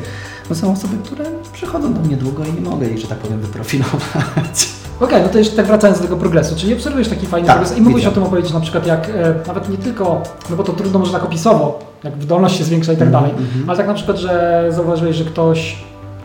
Bo 0.49 0.55
są 0.55 0.71
osoby, 0.71 0.97
które 1.03 1.25
przychodzą 1.53 1.93
do 1.93 1.99
mnie 1.99 2.17
długo 2.17 2.45
i 2.45 2.53
nie 2.53 2.61
mogę 2.61 2.89
ich, 2.89 2.99
że 2.99 3.07
tak 3.07 3.17
powiem, 3.17 3.41
wyprofilować. 3.41 4.74
Okej, 4.99 5.21
no 5.23 5.29
to 5.29 5.37
jeszcze 5.37 5.55
tak 5.55 5.65
wracając 5.65 5.97
do 5.99 6.03
tego 6.03 6.17
progresu, 6.17 6.55
czyli 6.55 6.73
obserwujesz 6.73 7.07
taki 7.09 7.25
fajny 7.27 7.47
Tak, 7.47 7.57
progres? 7.57 7.77
I 7.77 7.81
mógłbyś 7.81 8.05
o 8.05 8.11
tym 8.11 8.23
opowiedzieć 8.23 8.53
na 8.53 8.59
przykład 8.59 8.87
jak, 8.87 9.09
e, 9.09 9.33
nawet 9.47 9.69
nie 9.69 9.77
tylko, 9.77 10.21
no 10.49 10.55
bo 10.55 10.63
to 10.63 10.73
trudno 10.73 10.99
może 10.99 11.11
tak 11.11 11.23
opisowo, 11.23 11.79
jak 12.03 12.17
wydolność 12.17 12.57
się 12.57 12.63
zwiększa 12.63 12.93
i 12.93 12.97
tak 12.97 13.07
Mhm, 13.07 13.23
dalej, 13.23 13.37
mhm. 13.45 13.69
ale 13.69 13.77
tak 13.77 13.87
na 13.87 13.93
przykład, 13.93 14.17
że 14.17 14.65
zauważyłeś, 14.69 15.15
że 15.15 15.25
ktoś, 15.25 15.83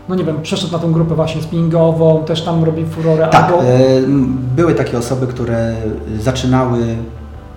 no 0.09 0.15
nie 0.15 0.25
wiem, 0.25 0.43
przeszedł 0.43 0.73
na 0.73 0.79
tą 0.79 0.93
grupę 0.93 1.15
właśnie 1.15 1.43
spinningową, 1.43 2.25
też 2.27 2.43
tam 2.43 2.65
robi 2.65 2.85
furorę, 2.87 3.29
Tak, 3.33 3.45
albo... 3.45 3.63
e, 3.63 3.67
były 4.57 4.75
takie 4.75 4.99
osoby, 4.99 5.27
które 5.27 5.75
zaczynały, 6.21 6.79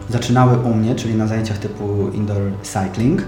zaczynały 0.09 0.57
u 0.57 0.73
mnie, 0.73 0.95
czyli 0.95 1.15
na 1.15 1.27
zajęciach 1.27 1.57
typu 1.57 1.83
indoor 2.13 2.41
cycling 2.61 3.21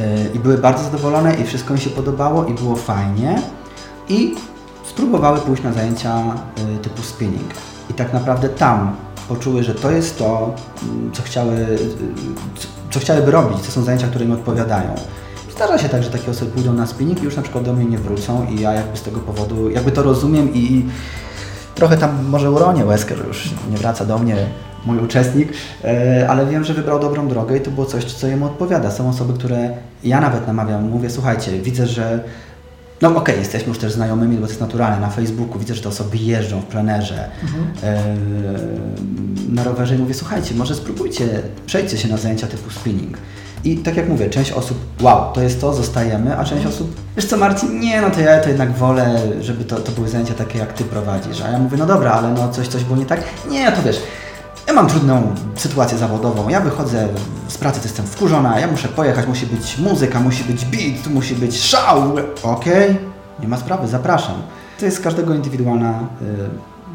e, 0.00 0.02
i 0.34 0.38
były 0.38 0.58
bardzo 0.58 0.84
zadowolone 0.84 1.34
i 1.34 1.44
wszystko 1.44 1.74
mi 1.74 1.80
się 1.80 1.90
podobało 1.90 2.44
i 2.44 2.54
było 2.54 2.76
fajnie. 2.76 3.42
I 4.08 4.34
spróbowały 5.00 5.38
pójść 5.40 5.62
na 5.62 5.72
zajęcia 5.72 6.14
e, 6.18 6.78
typu 6.82 7.02
spinning 7.02 7.50
i 7.90 7.94
tak 7.94 8.12
naprawdę 8.12 8.48
tam 8.48 8.96
poczuły, 9.28 9.62
że 9.62 9.74
to 9.74 9.90
jest 9.90 10.18
to, 10.18 10.54
m, 10.82 11.10
co 11.12 11.22
chciały, 11.22 11.52
e, 11.54 11.66
co- 12.90 13.00
chciałyby 13.00 13.30
robić, 13.30 13.58
to 13.66 13.72
są 13.72 13.82
zajęcia, 13.82 14.06
które 14.08 14.24
im 14.24 14.32
odpowiadają. 14.32 14.88
Zdarza 15.56 15.78
się 15.78 15.88
tak, 15.88 16.02
że 16.02 16.10
takie 16.10 16.30
osoby 16.30 16.50
pójdą 16.50 16.72
na 16.72 16.86
spinning 16.86 17.20
i 17.20 17.24
już 17.24 17.36
na 17.36 17.42
przykład 17.42 17.64
do 17.64 17.72
mnie 17.72 17.84
nie 17.84 17.98
wrócą 17.98 18.46
i 18.50 18.60
ja 18.60 18.72
jakby 18.72 18.96
z 18.96 19.02
tego 19.02 19.20
powodu, 19.20 19.70
jakby 19.70 19.90
to 19.92 20.02
rozumiem 20.02 20.54
i, 20.54 20.58
i 20.58 20.86
trochę 21.74 21.96
tam 21.96 22.26
może 22.28 22.50
uronię 22.50 22.84
łezkę, 22.84 23.16
że 23.16 23.24
już 23.24 23.50
nie 23.70 23.76
wraca 23.76 24.04
do 24.04 24.18
mnie 24.18 24.36
mój 24.86 24.98
uczestnik, 24.98 25.48
e, 25.84 26.26
ale 26.30 26.46
wiem, 26.46 26.64
że 26.64 26.74
wybrał 26.74 27.00
dobrą 27.00 27.28
drogę 27.28 27.56
i 27.56 27.60
to 27.60 27.70
było 27.70 27.86
coś, 27.86 28.04
co 28.04 28.26
jemu 28.26 28.46
odpowiada. 28.46 28.90
Są 28.90 29.08
osoby, 29.08 29.32
które 29.32 29.70
ja 30.04 30.20
nawet 30.20 30.46
namawiam, 30.46 30.88
mówię, 30.88 31.10
słuchajcie, 31.10 31.52
widzę, 31.60 31.86
że 31.86 32.24
no 33.00 33.16
okej, 33.16 33.38
jesteśmy 33.38 33.68
już 33.68 33.78
też 33.78 33.92
znajomymi, 33.92 34.36
bo 34.36 34.42
to 34.42 34.48
jest 34.48 34.60
naturalne, 34.60 35.00
na 35.00 35.10
Facebooku 35.10 35.58
widzę, 35.58 35.74
że 35.74 35.82
te 35.82 35.88
osoby 35.88 36.16
jeżdżą 36.16 36.60
w 36.60 36.64
plenerze, 36.64 37.30
e, 37.82 38.16
na 39.48 39.64
rowerze 39.64 39.94
i 39.94 39.98
mówię, 39.98 40.14
słuchajcie, 40.14 40.54
może 40.54 40.74
spróbujcie, 40.74 41.28
przejdźcie 41.66 41.98
się 41.98 42.08
na 42.08 42.16
zajęcia 42.16 42.46
typu 42.46 42.70
spinning. 42.70 43.18
I 43.64 43.76
tak 43.76 43.96
jak 43.96 44.08
mówię, 44.08 44.30
część 44.30 44.52
osób, 44.52 44.78
wow, 45.00 45.32
to 45.32 45.42
jest 45.42 45.60
to, 45.60 45.74
zostajemy, 45.74 46.38
a 46.38 46.44
część 46.44 46.66
osób, 46.66 47.00
wiesz 47.16 47.26
co 47.26 47.36
Marcin, 47.36 47.80
nie, 47.80 48.00
no 48.00 48.10
to 48.10 48.20
ja 48.20 48.40
to 48.40 48.48
jednak 48.48 48.72
wolę, 48.72 49.20
żeby 49.40 49.64
to, 49.64 49.76
to 49.76 49.92
były 49.92 50.08
zajęcia 50.08 50.34
takie 50.34 50.58
jak 50.58 50.72
Ty 50.72 50.84
prowadzisz. 50.84 51.40
A 51.40 51.48
ja 51.48 51.58
mówię, 51.58 51.76
no 51.76 51.86
dobra, 51.86 52.12
ale 52.12 52.34
no 52.34 52.48
coś, 52.48 52.68
coś 52.68 52.84
było 52.84 52.96
nie 52.96 53.06
tak. 53.06 53.20
Nie, 53.50 53.72
to 53.72 53.82
wiesz, 53.82 54.00
ja 54.70 54.76
mam 54.76 54.88
trudną 54.88 55.22
sytuację 55.54 55.98
zawodową, 55.98 56.48
ja 56.48 56.60
wychodzę 56.60 57.08
z 57.48 57.58
pracy, 57.58 57.80
to 57.80 57.86
jestem 57.86 58.06
wkurzona, 58.06 58.60
ja 58.60 58.66
muszę 58.66 58.88
pojechać, 58.88 59.26
musi 59.26 59.46
być 59.46 59.78
muzyka, 59.78 60.20
musi 60.20 60.44
być 60.44 60.64
beat, 60.64 61.06
musi 61.14 61.34
być 61.34 61.58
szał. 61.58 62.02
Okej, 62.42 62.96
nie 63.42 63.48
ma 63.48 63.56
sprawy, 63.56 63.88
zapraszam. 63.88 64.34
To 64.78 64.84
jest 64.84 65.00
każdego 65.00 65.34
indywidualna 65.34 65.90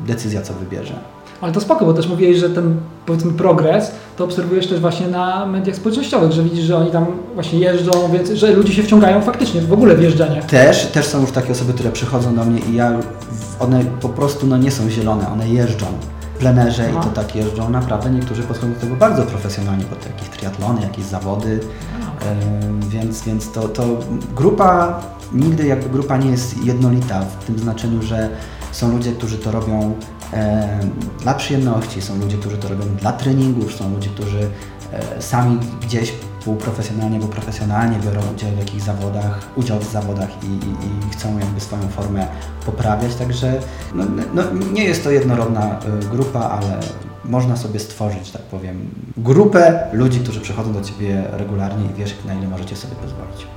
y, 0.06 0.08
decyzja, 0.08 0.42
co 0.42 0.54
wybierze. 0.54 0.94
Ale 1.42 1.54
to 1.54 1.62
spoko, 1.62 1.86
bo 1.86 1.94
też 1.94 2.08
mówiłeś, 2.08 2.38
że 2.38 2.50
ten 2.50 2.78
powiedzmy 3.06 3.32
progres 3.32 3.92
to 4.18 4.24
obserwujesz 4.24 4.68
też 4.68 4.80
właśnie 4.80 5.08
na 5.08 5.46
mediach 5.46 5.76
społecznościowych, 5.76 6.32
że 6.32 6.44
widzisz, 6.44 6.66
że 6.66 6.78
oni 6.78 6.92
tam 6.92 7.06
właśnie 7.34 7.60
jeżdżą, 7.60 7.92
więc 8.14 8.30
że 8.30 8.52
ludzie 8.52 8.74
się 8.74 8.84
wciągają 8.84 9.22
faktycznie 9.22 9.62
w 9.62 9.74
ogóle 9.74 9.96
w 9.96 10.02
jeżdżenie. 10.02 10.42
Też, 10.42 10.86
też 10.86 11.06
są 11.06 11.22
już 11.22 11.32
takie 11.32 11.52
osoby, 11.52 11.74
które 11.74 11.92
przychodzą 11.92 12.36
do 12.36 12.46
mnie 12.46 12.60
i 12.60 12.76
ja, 12.76 12.92
one 13.60 13.86
po 14.02 14.10
prostu 14.10 14.48
no, 14.48 14.58
nie 14.58 14.72
są 14.72 14.90
zielone, 14.90 15.30
one 15.32 15.50
jeżdżą 15.50 15.86
plenerze 16.46 16.90
Aha. 16.90 17.00
i 17.00 17.04
to 17.04 17.10
tak 17.10 17.36
jeżdżą. 17.36 17.70
Naprawdę 17.70 18.10
niektórzy 18.10 18.44
podchodzą 18.44 18.74
do 18.74 18.80
tego 18.80 18.96
bardzo 18.96 19.24
profesjonalnie, 19.24 19.86
bo 19.90 19.96
to 19.96 20.10
jakieś 20.10 20.30
triatlony, 20.30 20.82
jakieś 20.82 21.06
zawody, 21.06 21.60
Em, 22.26 22.80
więc, 22.90 23.22
więc 23.22 23.52
to, 23.52 23.68
to 23.68 23.84
grupa, 24.36 25.02
nigdy 25.34 25.68
jakby 25.68 25.90
grupa 25.90 26.18
nie 26.18 26.32
jest 26.32 26.64
jednolita 26.64 27.22
w 27.22 27.46
tym 27.46 27.60
znaczeniu, 27.60 28.02
że 28.02 28.30
są 28.72 28.92
ludzie, 28.92 29.12
którzy 29.12 29.38
to 29.38 29.52
robią 29.52 29.96
em, 30.32 30.90
dla 31.22 31.34
przyjemności, 31.34 32.02
są 32.02 32.20
ludzie, 32.20 32.38
którzy 32.38 32.58
to 32.58 32.68
robią 32.68 32.86
dla 32.86 33.12
treningów, 33.12 33.76
są 33.76 33.92
ludzie, 33.92 34.10
którzy 34.10 34.50
e, 34.92 35.22
sami 35.22 35.60
gdzieś 35.82 36.14
półprofesjonalnie, 36.46 37.20
bo 37.20 37.28
profesjonalnie 37.28 37.98
biorą 38.06 38.22
udział 38.36 38.52
w 38.52 38.58
jakichś 38.60 38.84
zawodach, 38.84 39.40
udział 39.56 39.80
w 39.80 39.92
zawodach 39.92 40.30
i, 40.44 40.48
i, 40.48 40.70
i 41.08 41.10
chcą 41.12 41.38
jakby 41.40 41.60
swoją 41.60 41.82
formę 41.88 42.28
poprawiać, 42.66 43.16
także 43.16 43.54
no, 43.96 44.04
no, 44.34 44.44
nie 44.74 44.84
jest 44.84 45.04
to 45.04 45.12
jednorodna 45.12 45.80
y, 46.04 46.10
grupa, 46.10 46.40
ale 46.40 46.80
można 47.26 47.56
sobie 47.56 47.80
stworzyć, 47.80 48.32
tak 48.32 48.42
powiem, 48.42 48.90
grupę 49.18 49.88
ludzi, 49.94 50.20
którzy 50.20 50.42
przychodzą 50.42 50.74
do 50.74 50.82
Ciebie 50.82 51.24
regularnie 51.32 51.86
i 51.86 51.94
wiesz, 51.94 52.16
na 52.28 52.34
ile 52.34 52.48
możecie 52.48 52.76
sobie 52.76 52.96
pozwolić. 52.96 53.48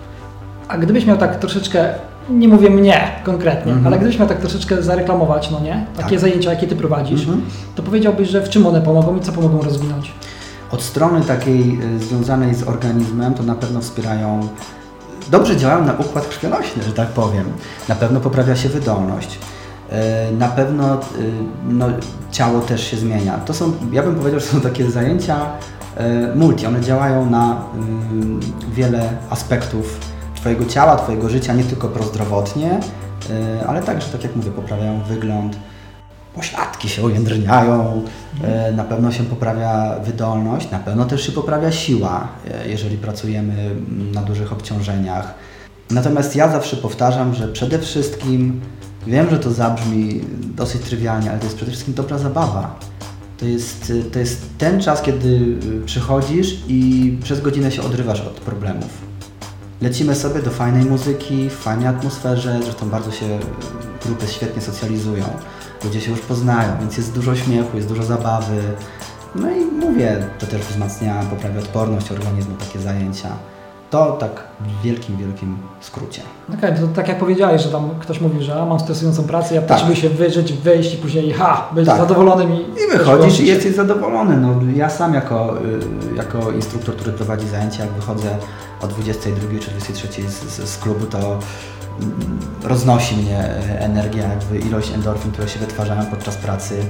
A 0.69 0.79
gdybyś 0.79 1.07
miał 1.07 1.17
tak 1.17 1.39
troszeczkę, 1.39 1.95
nie 2.31 2.49
mówię 2.49 2.71
mnie 2.71 3.01
konkretnie, 3.25 3.73
Mhm. 3.73 3.87
ale 3.87 3.97
gdybyś 3.99 4.19
miał 4.19 4.29
tak 4.29 4.39
troszeczkę 4.41 4.83
zareklamować, 4.83 5.51
no 5.51 5.61
nie? 5.61 5.87
Takie 5.97 6.11
Tak. 6.11 6.21
zajęcia, 6.21 6.51
jakie 6.51 6.67
ty 6.67 6.77
prowadzisz, 6.77 7.21
Mhm. 7.21 7.43
to 7.75 7.83
powiedziałbyś, 7.83 8.29
że 8.29 8.41
w 8.43 8.49
czym 8.49 8.67
one 8.67 8.81
pomogą 8.81 9.17
i 9.17 9.21
co 9.21 9.33
pomogą 9.33 9.63
rozwinąć? 9.63 10.13
Od 10.71 10.83
strony 10.83 11.21
takiej 11.25 11.79
y, 11.97 11.99
związanej 11.99 12.55
z 12.55 12.63
organizmem 12.69 13.35
to 13.35 13.43
na 13.43 13.55
pewno 13.55 13.81
wspierają, 13.81 14.49
dobrze 15.31 15.57
działają 15.57 15.85
na 15.85 15.93
układ 15.93 16.27
krwionośny, 16.27 16.83
że 16.83 16.93
tak 16.93 17.09
powiem. 17.09 17.45
Na 17.89 17.95
pewno 17.95 18.21
poprawia 18.21 18.57
się 18.57 18.69
wydolność. 18.69 19.39
Y, 20.29 20.33
Na 20.33 20.49
pewno 20.49 20.95
y, 20.95 20.99
no, 21.69 21.87
ciało 22.31 22.61
też 22.61 22.91
się 22.91 22.97
zmienia. 22.97 23.39
To 23.39 23.55
są, 23.55 23.73
ja 23.93 24.03
bym 24.03 24.15
powiedział, 24.15 24.41
że 24.41 24.47
są 24.47 24.61
takie 24.61 24.91
zajęcia 24.91 25.37
y, 26.33 26.37
multi. 26.37 26.67
One 26.67 26.81
działają 26.81 27.31
na 27.31 27.57
y, 28.71 28.75
wiele 28.75 29.09
aspektów 29.31 29.99
Twojego 30.35 30.65
ciała, 30.65 30.97
Twojego 30.97 31.29
życia, 31.29 31.55
nie 31.55 31.65
tylko 31.65 31.89
prozdrowotnie, 31.89 32.81
y, 33.61 33.67
ale 33.69 33.83
także, 33.83 34.09
tak 34.09 34.23
jak 34.25 34.37
mówię, 34.37 34.51
poprawiają 34.51 35.01
wygląd, 35.09 35.57
pośladki 36.39 36.89
się 36.89 37.03
ujędrniają, 37.03 38.03
e, 38.43 38.73
na 38.73 38.85
pewno 38.85 39.13
się 39.13 39.25
poprawia 39.25 39.99
wydolność, 40.05 40.71
na 40.71 40.79
pewno 40.79 41.05
też 41.05 41.27
się 41.27 41.33
poprawia 41.33 41.73
siła, 41.73 42.29
e, 42.51 42.69
jeżeli 42.69 42.97
pracujemy 42.97 43.71
na 44.15 44.23
dużych 44.23 44.53
obciążeniach. 44.53 45.35
Natomiast 45.91 46.37
ja 46.37 46.53
zawsze 46.53 46.77
powtarzam, 46.77 47.35
że 47.35 47.49
przede 47.49 47.79
wszystkim, 47.79 48.61
wiem, 49.07 49.31
że 49.31 49.39
to 49.39 49.51
zabrzmi 49.51 50.21
dosyć 50.57 50.83
trywialnie, 50.83 51.31
ale 51.31 51.39
to 51.39 51.45
jest 51.45 51.57
przede 51.57 51.71
wszystkim 51.71 51.95
dobra 51.95 52.19
zabawa. 52.19 52.79
To 53.39 53.47
jest, 53.47 53.93
to 54.13 54.19
jest 54.19 54.59
ten 54.59 54.81
czas, 54.81 55.03
kiedy 55.03 55.57
e, 55.83 55.87
przychodzisz 55.87 56.59
i 56.69 57.19
przez 57.23 57.41
godzinę 57.41 57.73
się 57.73 57.83
odrywasz 57.83 58.21
od 58.21 58.41
problemów. 58.41 59.09
Lecimy 59.81 60.15
sobie 60.15 60.43
do 60.43 60.51
fajnej 60.51 60.85
muzyki, 60.85 61.51
w 61.51 61.57
fajnej 61.57 61.87
atmosferze, 61.87 62.61
zresztą 62.63 62.89
bardzo 62.89 63.13
się 63.13 63.39
grupy 64.05 64.27
świetnie 64.27 64.63
socjalizują. 64.63 65.25
Ludzie 65.85 66.01
się 66.01 66.11
już 66.11 66.21
poznają, 66.21 66.69
więc 66.81 66.97
jest 66.97 67.13
dużo 67.15 67.37
śmiechu, 67.37 67.77
jest 67.77 67.89
dużo 67.89 68.03
zabawy. 68.03 68.63
No 69.35 69.51
i 69.51 69.65
mówię, 69.65 70.27
to 70.39 70.47
też 70.47 70.63
wzmacnia, 70.63 71.23
poprawia 71.31 71.61
odporność 71.61 72.13
organizmu, 72.13 72.55
takie 72.57 72.79
zajęcia. 72.79 73.29
To 73.91 74.13
tak 74.13 74.31
w 74.61 74.83
wielkim, 74.83 75.17
wielkim 75.17 75.59
skrócie. 75.81 76.23
Okej, 76.59 76.75
to 76.75 76.87
tak 76.95 77.09
jak 77.09 77.19
powiedziałeś, 77.19 77.63
że 77.63 77.69
tam 77.69 77.91
ktoś 78.01 78.21
mówi, 78.21 78.43
że 78.45 78.67
mam 78.67 78.81
stresującą 78.81 79.25
pracę, 79.25 79.55
ja 79.55 79.61
Tak. 79.61 79.69
potrzebuję 79.69 79.97
się 79.97 80.09
wyżyć, 80.09 80.53
wyjść 80.53 80.95
i 80.95 80.97
później 80.97 81.33
ha, 81.33 81.69
być 81.75 81.87
Tak. 81.87 81.99
zadowolonym 81.99 82.53
i... 82.55 82.61
I 82.61 82.99
wychodzisz 82.99 83.41
i 83.41 83.47
jesteś 83.47 83.75
zadowolony. 83.75 84.37
No, 84.37 84.55
ja 84.77 84.91
sam 84.91 85.15
jako, 85.15 85.55
y, 86.13 86.17
jako 86.17 86.51
instruktor, 86.53 86.95
który 86.97 87.13
prowadzi 87.13 87.49
zajęcia, 87.49 87.85
jak 87.85 87.93
wychodzę 87.93 88.37
o 88.81 88.87
22 88.87 89.59
czy 89.61 89.71
23 89.71 90.09
z, 90.29 90.33
z, 90.33 90.69
z 90.71 90.79
klubu, 90.79 91.07
to 91.07 91.39
roznosi 92.63 93.17
mnie 93.17 93.39
e, 93.39 93.81
energia, 93.81 94.29
jakby 94.29 94.59
ilość 94.59 94.91
endorfin, 94.93 95.33
które 95.33 95.49
się 95.49 95.59
wytwarzają 95.59 96.07
podczas 96.07 96.37
pracy 96.37 96.85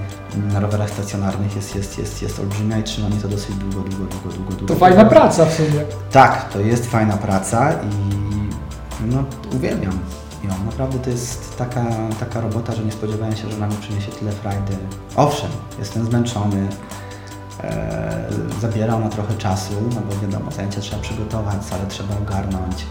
na 0.53 0.61
rowerach 0.61 0.90
stacjonarnych 0.90 1.57
jest, 1.57 1.75
jest, 1.75 1.99
jest, 1.99 2.23
jest 2.23 2.40
olbrzymia 2.40 2.79
i 2.79 2.83
trzyma 2.83 3.09
mnie 3.09 3.21
to 3.21 3.29
dosyć 3.29 3.57
długo, 3.57 3.88
długo, 3.88 4.05
długo, 4.05 4.37
długo, 4.37 4.51
długo. 4.51 4.75
To 4.75 4.81
fajna 4.81 5.05
praca 5.05 5.44
w 5.44 5.55
sumie. 5.55 5.85
Tak, 6.12 6.53
to 6.53 6.61
jest 6.61 6.87
fajna 6.87 7.16
praca 7.16 7.73
i 7.73 8.18
no, 9.07 9.25
uwielbiam 9.57 9.92
ją. 10.44 10.64
Naprawdę 10.66 10.99
to 10.99 11.11
jest 11.11 11.59
taka, 11.59 11.85
taka 12.21 12.40
robota, 12.40 12.75
że 12.75 12.85
nie 12.85 12.92
spodziewałem 12.92 13.37
się, 13.37 13.51
że 13.51 13.57
ona 13.57 13.66
mi 13.66 13.77
przyniesie 13.77 14.12
tyle 14.12 14.33
frajdy. 14.33 14.77
Owszem, 15.16 15.51
jestem 15.79 16.07
zmęczony, 16.07 16.68
e, 17.61 18.31
zabiera 18.61 18.94
ona 18.94 19.09
trochę 19.09 19.35
czasu, 19.35 19.73
no 19.94 20.01
bo 20.09 20.27
wiadomo, 20.27 20.51
zajęcia 20.51 20.81
trzeba 20.81 21.03
przygotować, 21.03 21.64
salę 21.64 21.85
trzeba 21.88 22.16
ogarnąć 22.16 22.87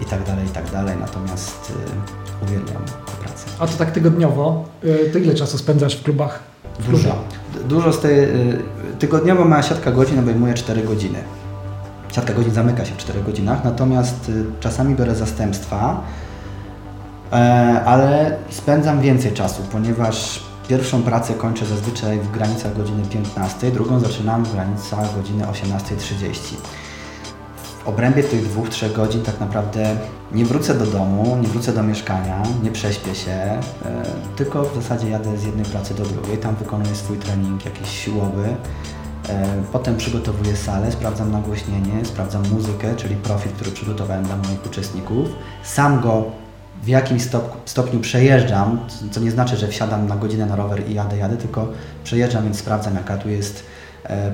i 0.00 0.04
tak 0.04 0.24
dalej, 0.24 0.46
i 0.46 0.48
tak 0.50 0.70
dalej. 0.70 0.96
Natomiast 1.00 1.72
y, 2.42 2.44
uwielbiam 2.44 2.82
tę 2.84 3.12
pracę. 3.22 3.46
A 3.58 3.66
to 3.66 3.72
tak 3.78 3.90
tygodniowo, 3.90 4.64
y, 4.84 5.10
to 5.12 5.18
ile 5.18 5.34
czasu 5.34 5.58
spędzasz 5.58 5.96
w 5.96 6.02
klubach? 6.02 6.38
W 6.78 6.90
Dużo. 6.90 7.02
klubie? 7.02 7.68
Dużo 7.68 7.92
z 7.92 8.00
tej. 8.00 8.18
y, 8.24 8.62
Tygodniowo 8.98 9.44
moja 9.44 9.62
siatka 9.62 9.92
godzin 9.92 10.18
obejmuje 10.18 10.54
4 10.54 10.82
godziny. 10.82 11.18
Siatka 12.12 12.32
godzin 12.34 12.52
zamyka 12.54 12.84
się 12.84 12.94
w 12.94 12.96
4 12.96 13.22
godzinach, 13.22 13.64
natomiast 13.64 14.28
y, 14.28 14.44
czasami 14.60 14.94
biorę 14.94 15.14
zastępstwa, 15.14 16.00
e, 17.32 17.36
ale 17.84 18.36
spędzam 18.50 19.00
więcej 19.00 19.32
czasu, 19.32 19.62
ponieważ 19.72 20.42
pierwszą 20.68 21.02
pracę 21.02 21.34
kończę 21.34 21.66
zazwyczaj 21.66 22.20
w 22.20 22.30
granicach 22.30 22.76
godziny 22.76 23.02
15, 23.10 23.70
drugą 23.70 24.00
zaczynam 24.00 24.44
w 24.44 24.52
granicach 24.52 25.14
godziny 25.16 25.44
18.30. 25.44 26.54
W 27.84 27.88
obrębie 27.88 28.22
tych 28.22 28.44
dwóch, 28.44 28.68
trzech 28.68 28.92
godzin 28.92 29.22
tak 29.22 29.40
naprawdę 29.40 29.96
nie 30.32 30.44
wrócę 30.44 30.74
do 30.74 30.86
domu, 30.86 31.36
nie 31.42 31.48
wrócę 31.48 31.72
do 31.72 31.82
mieszkania, 31.82 32.42
nie 32.62 32.70
prześpię 32.70 33.14
się, 33.14 33.30
e, 33.30 33.60
tylko 34.36 34.64
w 34.64 34.74
zasadzie 34.74 35.10
jadę 35.10 35.38
z 35.38 35.44
jednej 35.44 35.64
pracy 35.64 35.94
do 35.94 36.04
drugiej, 36.04 36.38
tam 36.38 36.54
wykonuję 36.54 36.94
swój 36.94 37.18
trening 37.18 37.64
jakiś 37.64 37.88
siłowy, 37.88 38.56
e, 39.28 39.62
potem 39.72 39.96
przygotowuję 39.96 40.56
salę, 40.56 40.92
sprawdzam 40.92 41.32
nagłośnienie, 41.32 42.04
sprawdzam 42.04 42.42
muzykę, 42.52 42.96
czyli 42.96 43.16
profil, 43.16 43.52
który 43.52 43.70
przygotowałem 43.70 44.24
dla 44.24 44.36
moich 44.36 44.66
uczestników, 44.66 45.28
sam 45.62 46.00
go 46.00 46.24
w 46.82 46.88
jakimś 46.88 47.22
stop, 47.22 47.56
stopniu 47.64 48.00
przejeżdżam, 48.00 48.78
co 49.10 49.20
nie 49.20 49.30
znaczy, 49.30 49.56
że 49.56 49.68
wsiadam 49.68 50.08
na 50.08 50.16
godzinę 50.16 50.46
na 50.46 50.56
rower 50.56 50.88
i 50.88 50.94
jadę, 50.94 51.18
jadę, 51.18 51.36
tylko 51.36 51.68
przejeżdżam, 52.04 52.44
więc 52.44 52.58
sprawdzam 52.58 52.94
jaka 52.94 53.16
tu 53.16 53.28
jest 53.28 53.64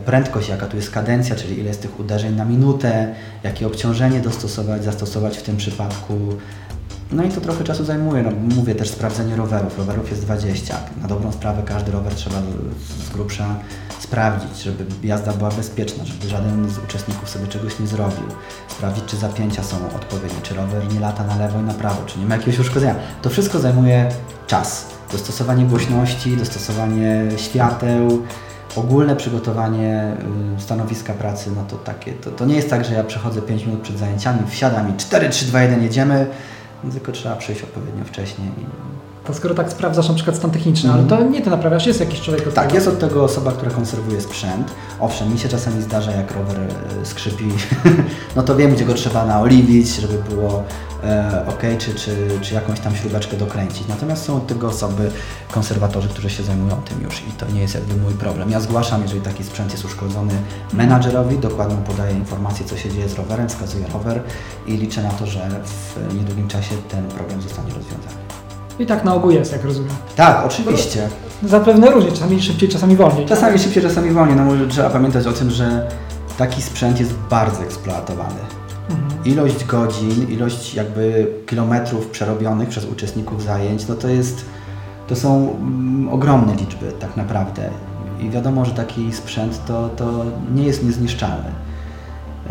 prędkość, 0.05 0.49
jaka 0.49 0.67
tu 0.67 0.77
jest 0.77 0.91
kadencja, 0.91 1.37
czyli 1.37 1.59
ile 1.59 1.69
jest 1.69 1.83
tych 1.83 2.01
uderzeń 2.01 2.37
na 2.37 2.45
minutę, 2.45 3.15
jakie 3.43 3.67
obciążenie 3.67 4.21
dostosować, 4.21 4.85
zastosować 4.85 5.39
w 5.39 5.43
tym 5.43 5.57
przypadku. 5.57 6.15
No 7.13 7.25
i 7.25 7.29
to 7.29 7.41
trochę 7.41 7.65
czasu 7.65 7.85
zajmuje. 7.85 8.23
No, 8.23 8.31
mówię 8.57 8.75
też 8.75 8.91
sprawdzenie 8.91 9.37
rowerów. 9.37 9.79
Rowerów 9.79 10.11
jest 10.11 10.23
20. 10.23 10.77
Na 11.03 11.09
dobrą 11.09 11.33
sprawę 11.33 11.63
każdy 11.67 11.93
rower 11.93 12.15
trzeba 12.15 12.37
z 13.07 13.11
grubsza 13.11 13.57
sprawdzić, 13.99 14.63
żeby 14.63 14.85
jazda 15.03 15.33
była 15.33 15.51
bezpieczna, 15.51 16.05
żeby 16.05 16.29
żaden 16.29 16.71
z 16.71 16.79
uczestników 16.79 17.29
sobie 17.29 17.47
czegoś 17.47 17.79
nie 17.79 17.87
zrobił. 17.87 18.25
Sprawdzić, 18.69 19.05
czy 19.05 19.17
zapięcia 19.17 19.63
są 19.63 19.77
odpowiednie, 19.97 20.41
czy 20.43 20.55
rower 20.55 20.93
nie 20.93 21.01
lata 21.01 21.25
na 21.25 21.37
lewo 21.37 21.61
i 21.61 21.63
na 21.63 21.75
prawo, 21.75 22.03
czy 22.07 22.19
nie 22.19 22.27
ma 22.27 22.37
jakiegoś 22.37 22.59
uszkodzenia. 22.59 22.95
To 23.23 23.31
wszystko 23.31 23.59
zajmuje 23.59 24.09
czas. 24.47 24.87
Dostosowanie 25.13 25.65
głośności, 25.65 26.37
dostosowanie 26.37 27.29
świateł, 27.37 28.23
ogólne 28.77 29.17
przygotowanie 29.17 30.17
y, 30.59 30.61
stanowiska 30.61 31.13
pracy, 31.13 31.51
no 31.57 31.63
to 31.69 31.77
takie, 31.77 32.13
to, 32.13 32.31
to 32.31 32.45
nie 32.45 32.55
jest 32.57 32.71
tak, 32.71 32.85
że 32.85 32.95
ja 32.95 33.05
przechodzę 33.05 33.43
5 33.43 33.67
minut 33.67 33.81
przed 33.81 33.99
zajęciami, 33.99 34.39
wsiadam 34.49 34.91
i 34.95 34.97
4, 34.99 35.29
3, 35.29 35.45
2, 35.47 35.63
1 35.63 35.83
jedziemy, 35.83 36.27
tylko 36.93 37.13
trzeba 37.13 37.37
przyjść 37.37 37.63
odpowiednio 37.63 38.05
wcześniej. 38.05 38.49
I... 38.49 38.91
To 39.27 39.35
skoro 39.35 39.55
tak 39.55 39.71
sprawdzasz 39.71 40.09
na 40.09 40.15
przykład 40.15 40.37
stan 40.37 40.51
techniczny, 40.51 40.91
Mhm. 40.91 41.09
ale 41.13 41.19
to 41.25 41.31
nie 41.31 41.43
ty 41.43 41.51
naprawiasz, 41.51 41.87
jest 41.87 42.01
jakiś 42.01 42.21
człowiek 42.21 42.49
od 42.49 42.55
Tak, 42.55 42.65
tego. 42.65 42.75
jest 42.75 42.89
od 42.89 42.99
tego 42.99 43.25
osoba, 43.25 43.53
która 43.53 43.71
konserwuje 43.71 44.21
sprzęt. 44.21 44.71
Owszem, 45.01 45.33
mi 45.33 45.39
się 45.39 45.49
czasami 45.49 45.83
zdarza, 45.83 46.13
jak 46.13 46.33
rower 46.35 46.57
e, 47.03 47.07
skrzypi, 47.07 47.45
no 48.37 48.43
to 48.43 48.57
wiem, 48.57 48.75
gdzie 48.75 48.85
go 48.85 48.95
trzeba 48.95 49.27
naoliwić, 49.27 49.97
żeby 49.97 50.15
było 50.31 50.63
ok, 51.47 51.63
czy, 51.79 51.95
czy, 51.95 52.39
czy 52.41 52.55
jakąś 52.55 52.81
tam 52.81 52.97
śrubeczkę 52.97 53.37
dokręcić. 53.37 53.89
Natomiast 53.89 54.25
są 54.25 54.37
od 54.37 54.47
tego 54.47 54.69
osoby, 54.69 55.11
konserwatorzy, 55.51 56.09
którzy 56.09 56.31
się 56.31 56.43
zajmują 56.43 56.77
tym 56.77 57.03
już 57.03 57.21
i 57.21 57.33
to 57.39 57.47
nie 57.53 57.61
jest 57.61 57.75
jakby 57.75 57.97
mój 57.97 58.15
problem. 58.15 58.51
Ja 58.51 58.61
zgłaszam, 58.61 59.03
jeżeli 59.03 59.21
taki 59.21 59.45
sprzęt 59.45 59.73
jest 59.73 59.85
uszkodzony 59.85 60.33
menadżerowi, 60.73 61.39
dokładnie 61.39 61.77
podaję 61.77 62.17
informację, 62.17 62.67
co 62.67 62.77
się 62.77 62.91
dzieje 62.91 63.09
z 63.09 63.15
rowerem, 63.15 63.49
wskazuję 63.49 63.85
rower 63.93 64.23
i 64.67 64.77
liczę 64.77 65.03
na 65.03 65.11
to, 65.11 65.27
że 65.27 65.49
w 65.65 66.15
niedługim 66.15 66.49
czasie 66.49 66.75
ten 66.89 67.09
problem 67.09 67.43
zostanie 67.43 67.69
rozwiązany. 67.69 68.21
I 68.79 68.87
tak 68.87 69.05
na 69.05 69.15
ogół 69.15 69.31
jest, 69.31 69.53
jak 69.53 69.65
rozumiem. 69.65 69.95
Tak, 70.17 70.47
oczywiście. 70.47 71.09
Zapewne 71.43 71.91
różnie, 71.91 72.13
czasami 72.13 72.43
szybciej, 72.43 72.69
czasami 72.69 72.97
wolniej. 72.97 73.27
Czasami 73.27 73.59
szybciej, 73.59 73.83
czasami 73.83 74.11
wolniej. 74.11 74.37
No 74.37 74.45
może 74.45 74.67
trzeba 74.67 74.91
pamiętać 74.91 75.27
o 75.27 75.33
tym, 75.33 75.51
że 75.51 75.89
taki 76.39 76.63
sprzęt 76.63 77.01
jest 77.01 77.13
bardzo 77.31 77.63
eksploatowany. 77.63 78.60
Ilość 79.25 79.65
godzin, 79.65 80.31
ilość 80.31 80.75
jakby 80.75 81.33
kilometrów 81.47 82.07
przerobionych 82.07 82.69
przez 82.69 82.85
uczestników 82.85 83.43
zajęć, 83.43 83.89
no 83.89 83.95
to 83.95 84.09
jest, 84.09 84.45
to 85.07 85.17
są 85.17 85.51
mm, 85.51 86.09
ogromne 86.09 86.55
liczby 86.55 86.93
tak 86.93 87.17
naprawdę. 87.17 87.71
I 88.21 88.31
wiadomo, 88.31 88.65
że 88.65 88.73
taki 88.73 89.13
sprzęt 89.13 89.67
to, 89.67 89.89
to 89.89 90.25
nie 90.55 90.63
jest 90.63 90.85
niezniszczalny. 90.85 91.51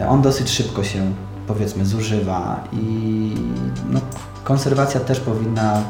On 0.10 0.22
dosyć 0.22 0.50
szybko 0.50 0.84
się 0.84 1.12
powiedzmy 1.48 1.86
zużywa 1.86 2.64
i 2.74 3.34
no, 3.90 4.00
konserwacja 4.44 5.00
też 5.00 5.20
powinna 5.20 5.82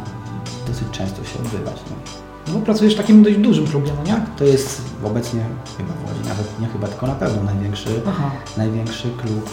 dosyć 0.68 0.88
często 0.92 1.24
się 1.24 1.39
odbywać. 1.39 1.76
No. 1.89 2.29
No 2.53 2.59
pracujesz 2.59 2.93
w 2.93 2.97
takim 2.97 3.23
dość 3.23 3.38
dużym 3.38 3.67
klubie, 3.67 3.91
no 3.97 4.03
nie? 4.03 4.12
Tak, 4.12 4.35
to 4.38 4.43
jest 4.43 4.81
obecnie 5.03 5.41
chyba 5.77 5.89
w 5.93 6.07
Łodzi, 6.07 6.29
nawet 6.29 6.59
nie 6.59 6.67
chyba, 6.67 6.88
tylko 6.88 7.07
na 7.07 7.15
pewno 7.15 7.43
największy, 7.43 7.89
Aha. 8.07 8.31
największy 8.57 9.07
klub 9.21 9.49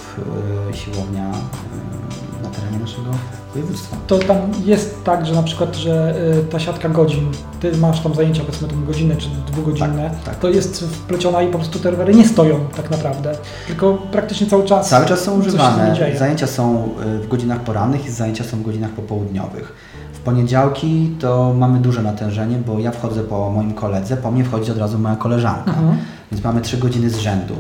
y, 0.71 0.77
siłownia 0.77 1.31
y, 1.31 2.43
na 2.43 2.49
terenie 2.51 2.79
naszego 2.79 3.11
województwa. 3.55 3.97
To 4.07 4.19
tam 4.19 4.37
jest 4.65 5.05
tak, 5.05 5.27
że 5.27 5.35
na 5.35 5.43
przykład, 5.43 5.77
że 5.77 6.15
y, 6.41 6.45
ta 6.45 6.59
siatka 6.61 6.89
godzin, 6.89 7.33
ty 7.61 7.77
masz 7.77 8.01
tam 8.01 8.15
zajęcia 8.15 8.43
powiedzmy 8.45 8.69
tą 8.69 8.85
godzinę 8.85 9.17
czy 9.17 9.29
dwugodzinne, 9.53 10.11
Tak, 10.11 10.25
tak. 10.25 10.39
to 10.39 10.49
jest 10.49 10.81
wpleciona 10.85 11.43
i 11.43 11.47
po 11.49 11.59
prostu 11.59 11.79
te 11.79 11.91
rowery 11.91 12.15
nie 12.15 12.29
stoją 12.29 12.61
tak 12.77 12.91
naprawdę, 12.91 13.37
tylko 13.67 13.95
praktycznie 14.13 14.47
cały 14.47 14.65
czas 14.65 14.89
Cały 14.89 15.07
czas 15.07 15.21
są 15.21 15.39
używane. 15.39 15.97
Zajęcia 16.19 16.47
są 16.47 16.89
w 17.23 17.29
godzinach 17.29 17.61
porannych 17.61 18.07
i 18.07 18.11
zajęcia 18.11 18.45
są 18.45 18.57
w 18.57 18.63
godzinach 18.63 18.91
popołudniowych. 18.91 19.96
Poniedziałki 20.31 21.11
to 21.21 21.55
mamy 21.59 21.79
duże 21.81 22.03
natężenie, 22.03 22.59
bo 22.67 22.79
ja 22.79 22.91
wchodzę 22.91 23.23
po 23.23 23.51
moim 23.51 23.75
koledze, 23.75 24.17
po 24.17 24.31
mnie 24.31 24.45
wchodzi 24.45 24.71
od 24.73 24.79
razu 24.79 24.99
moja 24.99 25.17
koleżanka, 25.17 25.71
Mhm. 25.71 25.99
więc 26.33 26.45
mamy 26.45 26.61
trzy 26.61 26.79
godziny 26.79 27.11
z 27.11 27.17
rzędu. 27.19 27.55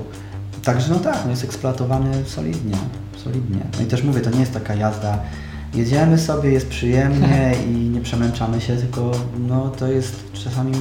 Także 0.64 0.92
no 0.92 0.98
tak, 0.98 1.18
no 1.24 1.30
jest 1.30 1.44
eksploatowany 1.44 2.24
solidnie, 2.24 2.76
solidnie. 3.24 3.60
No 3.78 3.82
i 3.84 3.86
też 3.86 4.02
mówię, 4.04 4.20
to 4.20 4.30
nie 4.30 4.40
jest 4.40 4.52
taka 4.54 4.74
jazda, 4.74 5.18
jedziemy 5.74 6.18
sobie, 6.18 6.50
jest 6.50 6.68
przyjemnie 6.68 7.52
i 7.66 7.70
nie 7.70 8.00
przemęczamy 8.00 8.60
się, 8.60 8.76
tylko 8.76 9.10
no 9.48 9.68
to 9.78 9.86
jest 9.86 10.32
czasami 10.32 10.72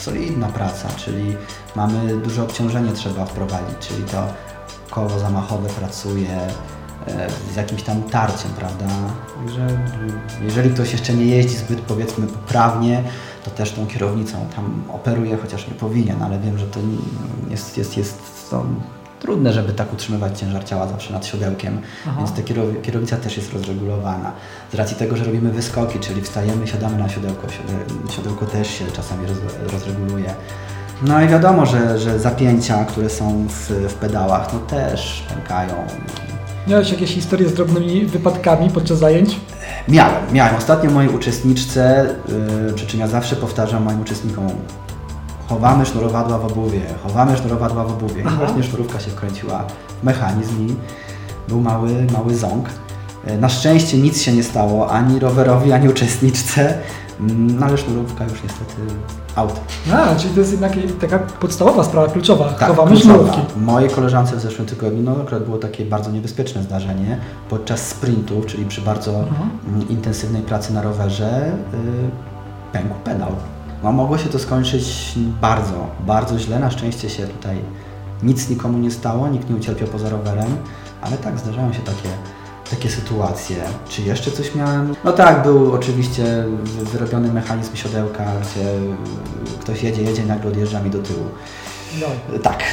solidna 0.00 0.46
praca, 0.48 0.88
czyli 0.96 1.36
mamy 1.76 2.16
duże 2.24 2.42
obciążenie 2.42 2.92
trzeba 2.92 3.24
wprowadzić, 3.24 3.76
czyli 3.80 4.02
to 4.04 4.26
koło 4.90 5.18
zamachowe 5.18 5.68
pracuje 5.68 6.38
z 7.52 7.56
jakimś 7.56 7.82
tam 7.82 8.02
tarciem, 8.02 8.50
prawda? 8.58 8.84
Także 9.38 9.66
jeżeli 10.42 10.70
ktoś 10.70 10.92
jeszcze 10.92 11.14
nie 11.14 11.24
jeździ 11.26 11.56
zbyt 11.56 11.80
powiedzmy 11.80 12.26
poprawnie, 12.26 13.02
to 13.44 13.50
też 13.50 13.72
tą 13.72 13.86
kierownicą 13.86 14.46
tam 14.56 14.82
operuje, 14.92 15.36
chociaż 15.36 15.68
nie 15.68 15.74
powinien, 15.74 16.22
ale 16.22 16.38
wiem, 16.38 16.58
że 16.58 16.66
to 16.66 16.80
jest, 17.50 17.78
jest, 17.78 17.96
jest 17.96 18.18
to 18.50 18.64
trudne, 19.20 19.52
żeby 19.52 19.72
tak 19.72 19.92
utrzymywać 19.92 20.38
ciężar 20.40 20.64
ciała 20.64 20.86
zawsze 20.86 21.12
nad 21.12 21.26
siodełkiem, 21.26 21.80
Aha. 22.08 22.14
więc 22.18 22.32
ta 22.32 22.42
kierow- 22.42 22.80
kierownica 22.82 23.16
też 23.16 23.36
jest 23.36 23.52
rozregulowana. 23.52 24.32
Z 24.72 24.74
racji 24.74 24.96
tego, 24.96 25.16
że 25.16 25.24
robimy 25.24 25.50
wyskoki, 25.52 25.98
czyli 25.98 26.22
wstajemy, 26.22 26.66
siadamy 26.66 26.98
na 26.98 27.08
siodełko, 27.08 27.46
siode- 27.46 28.12
siodełko 28.12 28.46
też 28.46 28.68
się 28.70 28.84
czasami 28.86 29.26
roz, 29.26 29.38
rozreguluje. 29.72 30.34
No 31.02 31.22
i 31.22 31.28
wiadomo, 31.28 31.66
że, 31.66 31.98
że 31.98 32.18
zapięcia, 32.18 32.84
które 32.84 33.10
są 33.10 33.46
w, 33.48 33.70
w 33.88 33.94
pedałach, 33.94 34.52
no 34.52 34.58
też 34.58 35.26
pękają. 35.34 35.74
Miałeś 36.66 36.90
jakieś 36.90 37.10
historie 37.14 37.48
z 37.48 37.54
drobnymi 37.54 38.06
wypadkami 38.06 38.70
podczas 38.70 38.98
zajęć? 38.98 39.40
Miałem, 39.88 40.14
miałem. 40.32 40.56
Ostatnio 40.56 40.90
mojej 40.90 41.10
uczestniczce, 41.14 42.14
yy, 42.66 42.72
przy 42.74 42.86
czym 42.86 43.00
ja 43.00 43.06
zawsze 43.08 43.36
powtarzam 43.36 43.82
moim 43.82 44.00
uczestnikom, 44.00 44.46
chowamy 45.48 45.86
sznurowadła 45.86 46.38
w 46.38 46.44
obuwie, 46.44 46.80
chowamy 47.02 47.36
sznurowadła 47.36 47.84
w 47.84 47.90
obuwie. 47.90 48.22
I 48.22 48.24
Aha. 48.26 48.36
właśnie 48.44 48.62
sznurówka 48.62 49.00
się 49.00 49.10
wkręciła 49.10 49.64
w 50.00 50.04
mechanizm 50.04 50.66
i 50.68 50.74
był 51.48 51.60
mały, 51.60 52.06
mały 52.12 52.34
ząg. 52.36 52.68
E, 53.26 53.38
Na 53.38 53.48
szczęście 53.48 53.98
nic 53.98 54.22
się 54.22 54.32
nie 54.32 54.42
stało, 54.42 54.90
ani 54.90 55.18
rowerowi, 55.18 55.72
ani 55.72 55.88
uczestniczce, 55.88 56.78
no 57.30 57.66
ale 57.66 57.78
sznurówka 57.78 58.24
już 58.24 58.42
niestety 58.42 58.74
out. 59.36 59.60
A, 59.94 60.16
czyli 60.16 60.34
to 60.34 60.40
jest 60.40 60.52
jednak 60.52 60.72
taka 61.00 61.18
podstawowa 61.18 61.84
sprawa, 61.84 62.08
kluczowa. 62.08 62.44
Tak, 62.48 62.68
Chowamy 62.68 62.96
sznurówki. 62.96 63.40
Mojej 63.56 63.90
koleżance 63.90 64.36
w 64.36 64.40
zeszłym 64.40 64.66
tygodniu 64.66 65.02
no, 65.02 65.12
akurat 65.22 65.44
było 65.44 65.58
takie 65.58 65.84
bardzo 65.84 66.10
niebezpieczne 66.10 66.62
zdarzenie. 66.62 67.18
Podczas 67.50 67.88
sprintów, 67.88 68.46
czyli 68.46 68.64
przy 68.64 68.80
bardzo 68.80 69.12
Mhm. 69.18 69.88
intensywnej 69.88 70.42
pracy 70.42 70.74
na 70.74 70.82
rowerze, 70.82 71.52
y, 71.74 72.72
pękł 72.72 72.94
pedał. 73.04 73.28
No, 73.82 73.92
mogło 73.92 74.18
się 74.18 74.28
to 74.28 74.38
skończyć 74.38 75.14
bardzo, 75.40 75.86
bardzo 76.06 76.38
źle. 76.38 76.58
Na 76.58 76.70
szczęście 76.70 77.10
się 77.10 77.26
tutaj 77.26 77.56
nic 78.22 78.50
nikomu 78.50 78.78
nie 78.78 78.90
stało, 78.90 79.28
nikt 79.28 79.50
nie 79.50 79.56
ucierpiał 79.56 79.88
poza 79.88 80.08
rowerem, 80.08 80.56
ale 81.02 81.16
tak, 81.16 81.38
zdarzają 81.38 81.72
się 81.72 81.80
takie, 81.80 82.08
takie 82.76 82.90
sytuacje. 82.90 83.56
Czy 83.88 84.02
jeszcze 84.02 84.30
coś 84.30 84.54
miałem? 84.54 84.94
No 85.04 85.12
tak, 85.12 85.42
był 85.42 85.72
oczywiście 85.72 86.44
wy- 86.64 86.84
wyrobiony 86.84 87.32
mechanizm 87.32 87.76
siodełka, 87.76 88.24
gdzie 88.24 88.64
ktoś 89.60 89.82
jedzie, 89.82 90.02
jedzie 90.02 90.24
nagle 90.26 90.50
odjeżdża 90.50 90.82
mi 90.82 90.90
do 90.90 90.98
tyłu. 90.98 91.24
No. 92.00 92.38
Tak, 92.42 92.64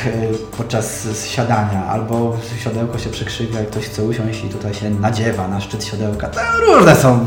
podczas 0.58 1.08
siadania, 1.28 1.86
albo 1.86 2.38
siodełko 2.64 2.98
się 2.98 3.10
przekrzywia 3.10 3.62
i 3.62 3.66
ktoś 3.66 3.86
chce 3.86 4.04
usiąść 4.04 4.44
i 4.44 4.50
tutaj 4.50 4.74
się 4.74 4.90
nadziewa 4.90 5.48
na 5.48 5.62
szczyt 5.62 5.86
siodełka. 5.86 6.28
To 6.28 6.40
różne 6.68 6.96
są 6.96 7.26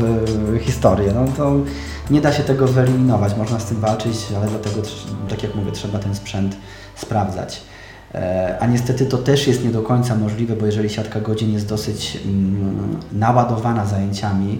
y, 0.55 0.59
historie, 0.59 1.13
no 1.15 1.25
to 1.37 1.51
nie 2.09 2.21
da 2.21 2.33
się 2.33 2.43
tego 2.43 2.67
wyeliminować, 2.67 3.35
można 3.37 3.59
z 3.59 3.65
tym 3.65 3.79
walczyć, 3.79 4.15
ale 4.37 4.47
dlatego, 4.47 4.81
tak 5.29 5.43
jak 5.43 5.55
mówię, 5.55 5.71
trzeba 5.71 5.99
ten 5.99 6.15
sprzęt 6.15 6.55
sprawdzać. 6.95 7.61
E, 8.15 8.57
A 8.59 8.67
niestety 8.67 9.05
to 9.05 9.17
też 9.17 9.47
jest 9.47 9.63
nie 9.63 9.69
do 9.71 9.81
końca 9.81 10.15
możliwe, 10.15 10.55
bo 10.55 10.65
jeżeli 10.65 10.89
siatka 10.89 11.21
godzin 11.21 11.53
jest 11.53 11.67
dosyć 11.67 12.17
mm, 12.25 12.97
naładowana 13.11 13.85
zajęciami 13.85 14.59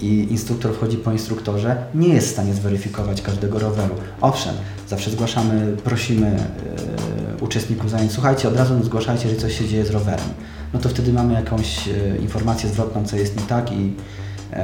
i 0.00 0.26
instruktor 0.30 0.74
wchodzi 0.74 0.96
po 0.96 1.12
instruktorze, 1.12 1.76
nie 1.94 2.08
jest 2.08 2.28
w 2.28 2.30
stanie 2.30 2.54
zweryfikować 2.54 3.22
każdego 3.22 3.58
roweru. 3.58 3.94
Owszem, 4.20 4.54
zawsze 4.88 5.10
zgłaszamy, 5.10 5.76
prosimy 5.84 6.26
e, 6.26 7.44
uczestników 7.44 7.90
zajęć, 7.90 8.12
słuchajcie, 8.12 8.48
od 8.48 8.56
razu 8.56 8.84
zgłaszajcie, 8.84 9.22
jeżeli 9.22 9.42
coś 9.42 9.58
się 9.58 9.68
dzieje 9.68 9.84
z 9.84 9.90
rowerem. 9.90 10.28
No 10.72 10.80
to 10.80 10.88
wtedy 10.88 11.12
mamy 11.12 11.34
jakąś 11.34 11.88
e, 11.88 12.16
informację 12.16 12.68
zwrotną, 12.68 13.04
co 13.04 13.16
jest 13.16 13.36
nie 13.36 13.42
tak 13.42 13.72
i 13.72 13.94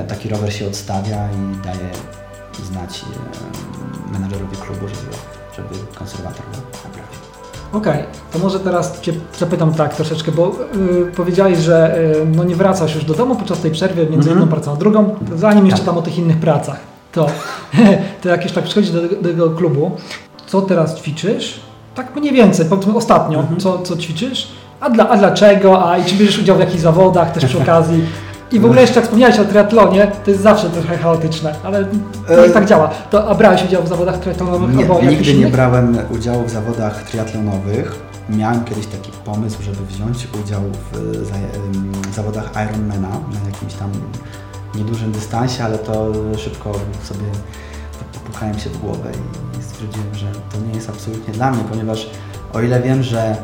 taki 0.09 0.29
rower 0.29 0.53
się 0.53 0.67
odstawia 0.67 1.29
i 1.33 1.65
daje 1.65 1.91
znać 2.73 3.05
menadżerowi 4.13 4.57
klubu, 4.57 4.89
żeby, 4.89 5.17
żeby 5.57 5.87
konserwator 5.99 6.47
go 6.47 6.59
naprawił. 6.85 7.00
Okej, 7.73 8.03
to 8.33 8.39
może 8.39 8.61
teraz 8.61 9.01
Cię 9.01 9.13
zapytam 9.39 9.75
tak 9.75 9.95
troszeczkę, 9.95 10.33
bo 10.33 10.53
y, 11.09 11.13
powiedziałeś, 11.17 11.59
że 11.59 11.99
y, 11.99 12.27
no 12.37 12.45
nie 12.45 12.57
wracasz 12.57 12.95
już 12.95 13.05
do 13.05 13.15
domu 13.15 13.37
podczas 13.37 13.59
tej 13.61 13.71
przerwy 13.71 14.01
między 14.03 14.17
Mhm. 14.31 14.39
jedną 14.39 14.47
pracą 14.57 14.73
a 14.73 14.77
drugą, 14.77 15.15
zanim 15.37 15.65
jeszcze 15.67 15.79
Tak. 15.81 15.87
tam 15.87 15.99
o 15.99 16.03
tych 16.03 16.19
innych 16.19 16.37
pracach. 16.37 16.77
To, 17.13 17.27
to 18.23 18.29
jak 18.29 18.43
już 18.43 18.53
tak 18.53 18.65
przychodzisz 18.65 18.91
do, 18.91 19.03
do 19.03 19.09
tego 19.29 19.51
klubu, 19.51 19.91
co 20.47 20.63
teraz 20.63 20.97
ćwiczysz? 20.99 21.61
Tak 21.95 22.17
mniej 22.17 22.33
więcej, 22.33 22.67
powiedzmy 22.67 22.95
ostatnio, 22.97 23.39
Mhm. 23.41 23.61
co, 23.61 23.79
co 23.79 23.97
ćwiczysz? 23.97 24.49
A, 24.81 24.91
dla, 24.91 25.09
a 25.09 25.17
dlaczego? 25.17 25.91
A 25.91 25.99
i 25.99 26.05
czy 26.05 26.15
bierzesz 26.15 26.39
udział 26.39 26.57
w 26.57 26.61
jakichś 26.61 26.81
zawodach 26.81 27.33
też 27.33 27.45
przy 27.45 27.59
okazji? 27.59 28.03
I 28.53 28.61
w 28.61 28.65
ogóle 28.65 28.81
jeszcze 28.81 28.97
jak 28.97 29.05
wspomniałeś 29.05 29.39
o 29.39 29.45
triatlonie, 29.45 30.13
to 30.25 30.31
jest 30.31 30.43
zawsze 30.43 30.71
trochę 30.71 30.99
chaotyczne, 30.99 31.55
ale 31.65 31.85
to 32.27 32.45
E, 32.45 32.49
nie 32.49 32.55
tak 32.55 32.67
działa. 32.67 32.91
To, 33.11 33.29
a 33.29 33.35
brałeś 33.35 33.65
udział 33.65 33.83
w 33.83 33.89
zawodach 33.89 34.19
triatlonowych 34.19 34.75
Nie, 34.75 34.83
albo 34.83 35.03
nigdy 35.03 35.35
nie 35.35 35.47
brałem 35.47 35.99
udziału 36.11 36.45
w 36.45 36.51
zawodach 36.51 37.03
triatlonowych. 37.03 37.95
Miałem 38.29 38.65
kiedyś 38.65 38.87
taki 38.87 39.13
pomysł, 39.25 39.63
żeby 39.63 39.87
wziąć 39.87 40.29
udział 40.45 40.61
w 40.93 40.97
e, 40.97 41.37
em, 41.37 41.93
zawodach 42.15 42.51
Ironmana 42.53 43.09
na 43.09 43.51
jakimś 43.51 43.75
tam 43.75 43.91
niedużym 44.75 45.13
dystansie, 45.13 45.65
ale 45.65 45.79
to 45.79 46.13
szybko 46.37 46.73
sobie 47.05 47.27
popukałem 48.13 48.59
się 48.59 48.71
w 48.71 48.79
głowę 48.79 49.11
i 49.61 49.63
stwierdziłem, 49.63 50.15
że 50.15 50.27
to 50.27 50.67
nie 50.69 50.75
jest 50.75 50.89
absolutnie 50.89 51.35
dla 51.35 51.51
mnie, 51.51 51.65
ponieważ 51.71 52.11
o 52.53 52.61
ile 52.61 52.81
wiem, 52.83 53.03
że 53.03 53.37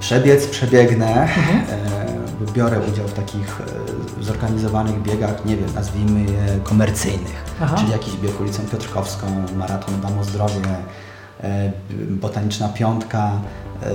przebiec, 0.00 0.46
przebiegnę, 0.46 1.28
e, 1.70 2.03
biorę 2.52 2.80
udział 2.92 3.08
w 3.08 3.12
takich 3.12 3.60
e, 4.20 4.24
zorganizowanych 4.24 5.02
biegach, 5.02 5.44
nie 5.44 5.56
wiem, 5.56 5.68
nazwijmy 5.74 6.20
je 6.20 6.58
komercyjnych, 6.64 7.44
Aha. 7.62 7.76
czyli 7.76 7.90
jakiś 7.92 8.16
bieg 8.16 8.40
ulicą 8.40 8.62
Piotrkowską, 8.72 9.26
maraton 9.56 10.00
Dam 10.00 10.18
o 10.18 10.24
zdrowie, 10.24 10.54
e, 11.42 11.72
botaniczna 12.10 12.68
piątka. 12.68 13.30
E, 13.82 13.86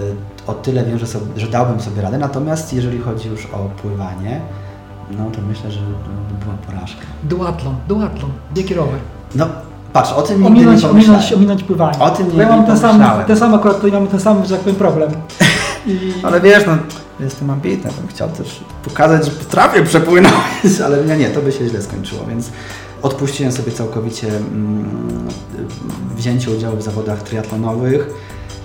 o 0.48 0.54
tyle 0.54 0.86
wiem, 0.86 1.00
że, 1.00 1.08
sobie, 1.08 1.26
że 1.36 1.48
dałbym 1.48 1.80
sobie 1.82 2.02
radę, 2.02 2.18
natomiast 2.18 2.74
jeżeli 2.74 3.00
chodzi 3.00 3.30
już 3.30 3.46
o 3.46 3.58
pływanie, 3.82 4.42
no 5.18 5.32
to 5.32 5.42
myślę, 5.42 5.72
że 5.72 5.80
by 5.80 6.46
była 6.46 6.56
porażka. 6.68 7.02
Duatlon, 7.24 7.76
duatlon, 7.88 8.32
bieg 8.54 8.72
i 8.72 8.74
rower. 8.74 9.00
No 9.36 9.48
patrz, 9.94 10.12
o 10.12 10.22
tym 10.22 10.36
nigdy 10.44 10.48
Ominąć, 10.58 10.84
nie 10.84 10.90
pomyślałem. 10.90 11.20
ominąć, 11.20 11.34
ominąć 11.34 11.64
pływanie. 11.64 12.00
O 12.00 12.10
tym 12.10 12.32
nie- 12.32 12.38
ja 12.38 12.50
mam 12.50 12.62
nie 12.62 12.68
ten 12.68 12.78
sam, 12.78 13.02
ten 13.28 13.38
sam 13.38 13.54
akurat 13.54 13.76
tutaj 13.76 13.92
mamy 13.92 14.08
ten 14.08 14.20
sam, 14.20 14.46
że 14.46 14.50
tak 14.50 14.60
powiem, 14.60 14.76
problem. 14.76 15.12
I 15.90 16.14
Ale 16.24 16.42
wiesz, 16.42 16.64
no 16.68 16.78
jestem 17.20 17.50
ambitny, 17.50 17.92
bym 18.00 18.08
chciał 18.08 18.30
też 18.30 18.64
pokazać, 18.84 19.26
że 19.26 19.32
potrafię 19.32 19.84
przepłynąć, 19.84 20.34
ale 20.86 21.04
nie, 21.06 21.18
nie, 21.18 21.30
to 21.30 21.42
by 21.42 21.52
się 21.52 21.70
źle 21.70 21.82
skończyło, 21.82 22.26
więc 22.26 22.50
odpuściłem 23.02 23.52
sobie 23.52 23.72
całkowicie 23.72 24.28
mm, 24.28 25.28
wzięcie 26.16 26.52
udziału 26.52 26.78
w 26.78 26.82
zawodach 26.82 27.24
triatlonowych. 27.24 28.10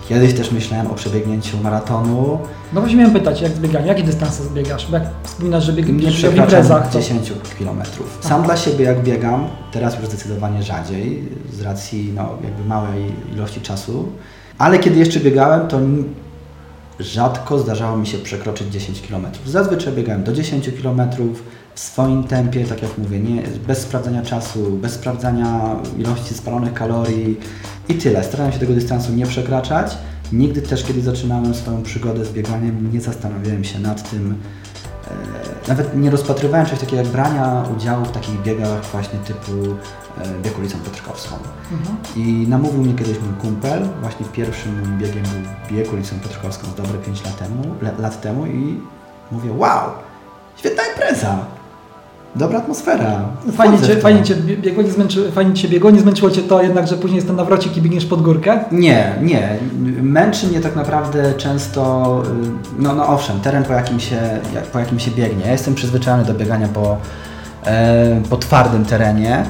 Kiedyś 0.08 0.34
też 0.34 0.50
myślałem 0.52 0.86
o 0.86 0.94
przebiegnięciu 0.94 1.58
maratonu. 1.58 2.38
no 2.72 2.80
właśnie 2.80 2.96
miałem 2.96 3.12
pytać, 3.12 3.40
jak 3.40 3.52
z 3.52 3.58
bieganiem, 3.58 3.88
jakie 3.88 4.02
dystanse 4.02 4.44
zbiegasz? 4.44 4.90
Bo 4.90 4.96
jak 4.96 5.04
wspominasz, 5.22 5.64
że 5.64 5.72
bieg, 5.72 5.88
Nie 5.88 6.10
że 6.10 6.30
w 6.30 6.36
imprezach, 6.36 6.90
to 6.90 7.00
10 7.00 7.32
km. 7.58 7.82
Sam 8.20 8.32
Aha. 8.32 8.42
dla 8.42 8.56
siebie 8.56 8.84
jak 8.84 9.02
biegam, 9.02 9.46
teraz 9.72 9.98
już 9.98 10.06
zdecydowanie 10.06 10.62
rzadziej, 10.62 11.28
z 11.52 11.62
racji 11.62 12.12
no, 12.14 12.28
jakby 12.44 12.64
małej 12.64 13.12
ilości 13.34 13.60
czasu, 13.60 14.08
ale 14.58 14.78
kiedy 14.78 14.98
jeszcze 14.98 15.20
biegałem, 15.20 15.68
to 15.68 15.80
rzadko 17.00 17.58
zdarzało 17.58 17.96
mi 17.96 18.06
się 18.06 18.18
przekroczyć 18.18 18.68
10 18.68 19.02
km. 19.08 19.26
Zazwyczaj 19.46 19.92
biegałem 19.92 20.24
do 20.24 20.32
10 20.32 20.70
km 20.82 21.02
w 21.74 21.80
swoim 21.80 22.24
tempie, 22.24 22.64
tak 22.64 22.82
jak 22.82 22.98
mówię, 22.98 23.20
nie, 23.20 23.42
bez 23.66 23.78
sprawdzania 23.78 24.22
czasu, 24.22 24.70
bez 24.70 24.92
sprawdzania 24.92 25.76
ilości 25.98 26.34
spalonych 26.34 26.74
kalorii 26.74 27.40
i 27.88 27.94
tyle. 27.94 28.24
Starałem 28.24 28.52
się 28.52 28.58
tego 28.58 28.74
dystansu 28.74 29.12
nie 29.12 29.26
przekraczać. 29.26 29.98
Nigdy 30.32 30.62
też, 30.62 30.84
kiedy 30.84 31.02
zaczynałem 31.02 31.54
swoją 31.54 31.82
przygodę 31.82 32.24
z 32.24 32.32
bieganiem, 32.32 32.92
nie 32.92 33.00
zastanawiałem 33.00 33.64
się 33.64 33.78
nad 33.78 34.10
tym, 34.10 34.34
Nawet 35.68 35.96
nie 35.96 36.10
rozpatrywałem 36.10 36.66
czegoś 36.66 36.80
takiego 36.80 37.02
jak 37.02 37.12
brania 37.12 37.64
udziału 37.76 38.04
w 38.04 38.12
takich 38.12 38.42
biegach 38.42 38.84
właśnie 38.84 39.18
typu 39.18 39.52
e, 40.18 40.42
bieg 40.42 40.58
ulicą 40.58 40.78
Piotrkowską. 40.78 41.36
mhm. 41.72 41.96
I 42.16 42.46
namówił 42.48 42.82
mnie 42.82 42.94
kiedyś 42.94 43.20
mój 43.20 43.34
kumpel, 43.40 43.88
właśnie 44.00 44.26
pierwszym 44.32 44.80
moim 44.80 44.98
biegiem 44.98 45.22
był 45.22 45.76
bieg 45.76 45.92
ulicą 45.92 46.20
Piotrkowską 46.20 46.66
dobre 46.76 46.98
5 46.98 47.24
lat 47.24 47.38
temu, 47.38 47.74
lat 47.98 48.20
temu 48.20 48.46
i 48.46 48.80
mówię, 49.30 49.52
wow, 49.52 49.90
świetna 50.56 50.82
impreza, 50.82 51.46
dobra 52.36 52.58
atmosfera. 52.58 53.20
Fajnie 53.52 53.78
cię, 53.78 53.96
fajnie, 53.96 54.22
cię 54.22 54.34
biegło, 54.36 54.82
nie 54.82 54.90
zmęczy, 54.90 55.32
fajnie 55.32 55.54
Cię 55.54 55.68
biegło, 55.68 55.90
nie 55.90 56.00
zmęczyło 56.00 56.30
Cię 56.30 56.42
to 56.42 56.62
jednak, 56.62 56.86
że 56.86 56.96
później 56.96 57.16
jest 57.16 57.26
ten 57.26 57.36
nawrocik 57.36 57.76
i 57.76 57.82
biegniesz 57.82 58.06
pod 58.06 58.22
górkę? 58.22 58.64
Nie, 58.72 59.14
nie. 59.22 59.58
Męczy 60.02 60.46
mnie 60.46 60.60
tak 60.60 60.76
naprawdę 60.76 61.34
często, 61.34 62.22
y, 62.78 62.82
no, 62.82 62.94
no 62.94 63.08
owszem, 63.08 63.40
teren 63.40 63.64
po 63.64 63.72
jakim, 63.72 64.00
się, 64.00 64.18
po 64.72 64.78
jakim 64.78 65.00
się 65.00 65.10
biegnie. 65.10 65.44
Ja 65.44 65.52
jestem 65.52 65.74
przyzwyczajony 65.74 66.24
do 66.24 66.34
biegania 66.34 66.68
po, 66.68 66.96
e, 67.66 68.22
po 68.30 68.36
twardym 68.36 68.84
terenie, 68.84 69.44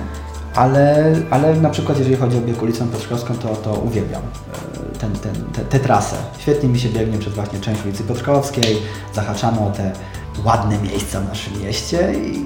ale, 0.55 1.14
ale 1.31 1.57
na 1.57 1.70
przykład 1.70 1.99
jeżeli 1.99 2.16
chodzi 2.16 2.38
o 2.38 2.40
bieg 2.40 2.62
ulicą 2.62 2.88
Piotrkowską, 2.88 3.35
to, 3.35 3.49
to 3.49 3.73
uwielbiam 3.75 4.23
e, 4.23 4.99
ten, 4.99 5.12
ten, 5.12 5.33
te, 5.53 5.61
tę 5.64 5.81
trasę. 5.81 6.16
Świetnie 6.38 6.68
mi 6.68 6.79
się 6.79 6.88
biegnie 6.88 7.18
przez 7.18 7.35
właśnie 7.35 7.61
część 7.61 7.85
ulicy 7.85 8.03
Piotrkowskiej, 8.03 8.77
zahaczamy 9.14 9.61
o 9.61 9.70
te 9.70 9.92
ładne 10.44 10.79
miejsca 10.79 11.20
w 11.20 11.29
naszym 11.29 11.62
mieście 11.62 12.14
i 12.14 12.44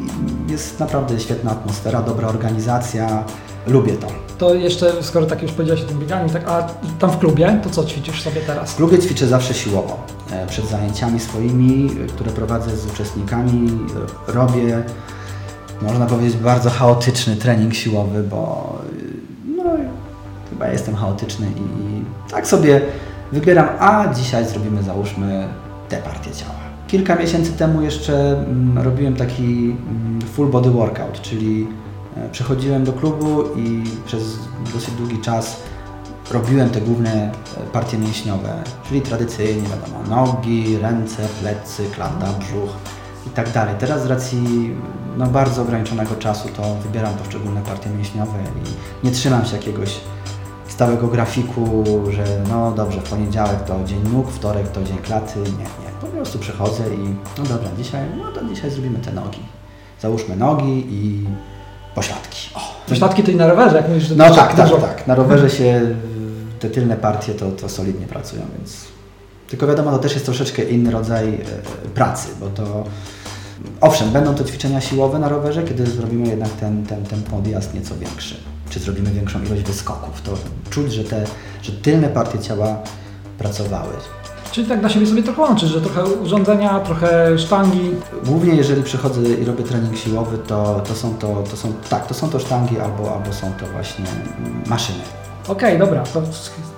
jest 0.52 0.80
naprawdę 0.80 1.20
świetna 1.20 1.50
atmosfera, 1.50 2.02
dobra 2.02 2.28
organizacja. 2.28 3.24
Lubię 3.66 3.92
to. 3.92 4.06
To 4.38 4.54
jeszcze, 4.54 5.02
skoro 5.02 5.26
tak 5.26 5.42
już 5.42 5.52
powiedziałeś 5.52 5.82
o 5.82 5.86
tym 5.86 5.98
bieganiu, 5.98 6.28
tak, 6.28 6.48
a 6.48 6.62
tam 6.98 7.10
w 7.10 7.18
klubie, 7.18 7.60
to 7.62 7.70
co 7.70 7.84
ćwiczysz 7.84 8.22
sobie 8.22 8.40
teraz? 8.40 8.72
W 8.72 8.76
klubie 8.76 8.98
ćwiczę 8.98 9.26
zawsze 9.26 9.54
siłowo. 9.54 9.96
E, 10.30 10.46
Przed 10.46 10.66
zajęciami 10.66 11.20
swoimi, 11.20 11.90
e, 12.04 12.06
które 12.06 12.30
prowadzę 12.30 12.76
z 12.76 12.86
uczestnikami, 12.86 13.70
e, 14.28 14.32
robię, 14.32 14.82
można 15.82 16.06
powiedzieć, 16.06 16.36
bardzo 16.36 16.70
chaotyczny 16.70 17.36
trening 17.36 17.74
siłowy, 17.74 18.22
bo 18.22 18.72
no, 19.56 19.64
chyba 20.50 20.68
jestem 20.68 20.94
chaotyczny 20.94 21.46
i 21.46 22.04
tak 22.30 22.46
sobie 22.46 22.80
wybieram, 23.32 23.68
a 23.78 24.14
dzisiaj 24.14 24.46
zrobimy, 24.46 24.82
załóżmy, 24.82 25.48
tę 25.88 25.96
partię 25.96 26.30
ciała. 26.32 26.57
Kilka 26.88 27.16
miesięcy 27.16 27.52
temu 27.52 27.82
jeszcze 27.82 28.38
mm, 28.38 28.78
robiłem 28.78 29.16
taki 29.16 29.42
mm, 29.42 30.20
full 30.20 30.48
body 30.48 30.70
workout, 30.70 31.22
czyli 31.22 31.66
e, 32.16 32.28
przychodziłem 32.28 32.84
do 32.84 32.92
klubu 32.92 33.42
i 33.56 33.82
przez 34.06 34.38
dosyć 34.74 34.94
długi 34.94 35.18
czas 35.18 35.62
robiłem 36.30 36.70
te 36.70 36.80
główne 36.80 37.12
e, 37.12 37.30
partie 37.72 37.98
mięśniowe, 37.98 38.62
czyli 38.88 39.02
tradycyjnie 39.02 39.62
wiadomo, 39.62 40.16
nogi, 40.16 40.78
ręce, 40.78 41.28
plecy, 41.40 41.82
klata, 41.94 42.26
brzuch 42.32 42.70
i 43.26 43.30
tak 43.30 43.52
dalej. 43.52 43.74
Teraz 43.78 44.02
z 44.02 44.06
racji 44.06 44.70
no, 45.18 45.26
bardzo 45.26 45.62
ograniczonego 45.62 46.14
czasu 46.14 46.48
to 46.56 46.74
wybieram 46.74 47.14
poszczególne 47.14 47.60
partie 47.60 47.90
mięśniowe 47.90 48.38
i 49.02 49.06
nie 49.06 49.12
trzymam 49.12 49.44
się 49.44 49.56
jakiegoś 49.56 50.00
stałego 50.78 51.08
grafiku, 51.08 51.84
że 52.10 52.24
no 52.48 52.72
dobrze, 52.72 53.00
w 53.00 53.10
poniedziałek 53.10 53.64
to 53.64 53.84
dzień 53.84 53.98
nóg, 54.12 54.30
wtorek 54.30 54.68
to 54.68 54.84
dzień 54.84 54.98
klaty. 54.98 55.40
Nie, 55.40 55.50
nie. 55.58 55.90
Po 56.00 56.06
prostu 56.06 56.38
przychodzę 56.38 56.82
i 56.94 57.14
no 57.38 57.44
dobra, 57.44 57.68
dzisiaj, 57.78 58.02
no 58.18 58.32
to 58.32 58.44
dzisiaj 58.44 58.70
zrobimy 58.70 58.98
te 58.98 59.12
nogi. 59.12 59.40
Załóżmy 60.00 60.36
nogi 60.36 60.86
i 60.88 61.24
pośladki. 61.94 62.50
O. 62.54 62.60
Pośladki 62.88 63.22
to 63.22 63.30
i 63.30 63.36
na 63.36 63.48
rowerze, 63.48 63.76
jak 63.76 63.88
mówisz, 63.88 64.04
że 64.04 64.16
No 64.16 64.34
tak, 64.34 64.54
tak, 64.54 64.68
dużo. 64.68 64.80
tak. 64.80 65.06
Na 65.06 65.14
rowerze 65.14 65.50
się 65.50 65.94
te 66.60 66.70
tylne 66.70 66.96
partie 66.96 67.34
to, 67.34 67.50
to 67.50 67.68
solidnie 67.68 68.06
pracują, 68.06 68.42
więc... 68.58 68.84
Tylko 69.48 69.66
wiadomo, 69.66 69.90
to 69.90 69.98
też 69.98 70.12
jest 70.12 70.24
troszeczkę 70.24 70.62
inny 70.62 70.90
rodzaj 70.90 71.34
e, 71.34 71.38
pracy, 71.94 72.28
bo 72.40 72.46
to... 72.46 72.84
Owszem, 73.80 74.10
będą 74.10 74.34
to 74.34 74.44
ćwiczenia 74.44 74.80
siłowe 74.80 75.18
na 75.18 75.28
rowerze, 75.28 75.62
kiedy 75.62 75.86
zrobimy 75.86 76.28
jednak 76.28 76.50
ten, 76.50 76.86
ten, 76.86 77.04
ten 77.04 77.22
podjazd 77.22 77.74
nieco 77.74 77.96
większy. 77.96 78.34
Czy 78.70 78.80
zrobimy 78.80 79.10
większą 79.10 79.42
ilość 79.42 79.62
wyskoków, 79.62 80.22
to 80.22 80.32
czuć, 80.70 80.92
że 80.92 81.04
te 81.04 81.24
że 81.62 81.72
tylne 81.72 82.08
partie 82.08 82.38
ciała 82.38 82.76
pracowały. 83.38 83.92
Czyli 84.52 84.66
tak 84.66 84.80
dla 84.80 84.88
siebie 84.88 85.06
sobie 85.06 85.22
trochę 85.22 85.42
łączysz, 85.42 85.70
że 85.70 85.80
trochę 85.80 86.04
urządzenia, 86.04 86.80
trochę 86.80 87.38
sztangi. 87.38 87.90
Głównie 88.26 88.54
jeżeli 88.54 88.82
przychodzę 88.82 89.20
i 89.22 89.44
robię 89.44 89.64
trening 89.64 89.96
siłowy, 89.96 90.38
to, 90.38 90.80
to 90.88 90.94
są 90.94 91.14
to, 91.14 91.42
to 91.50 91.56
są, 91.56 91.72
tak, 91.90 92.06
to 92.06 92.14
są 92.14 92.28
to 92.30 92.38
sztangi 92.38 92.80
albo, 92.80 93.14
albo 93.14 93.32
są 93.32 93.52
to 93.60 93.66
właśnie 93.72 94.04
maszyny. 94.66 94.98
Okej, 95.48 95.78
dobra, 95.78 96.02
to 96.02 96.22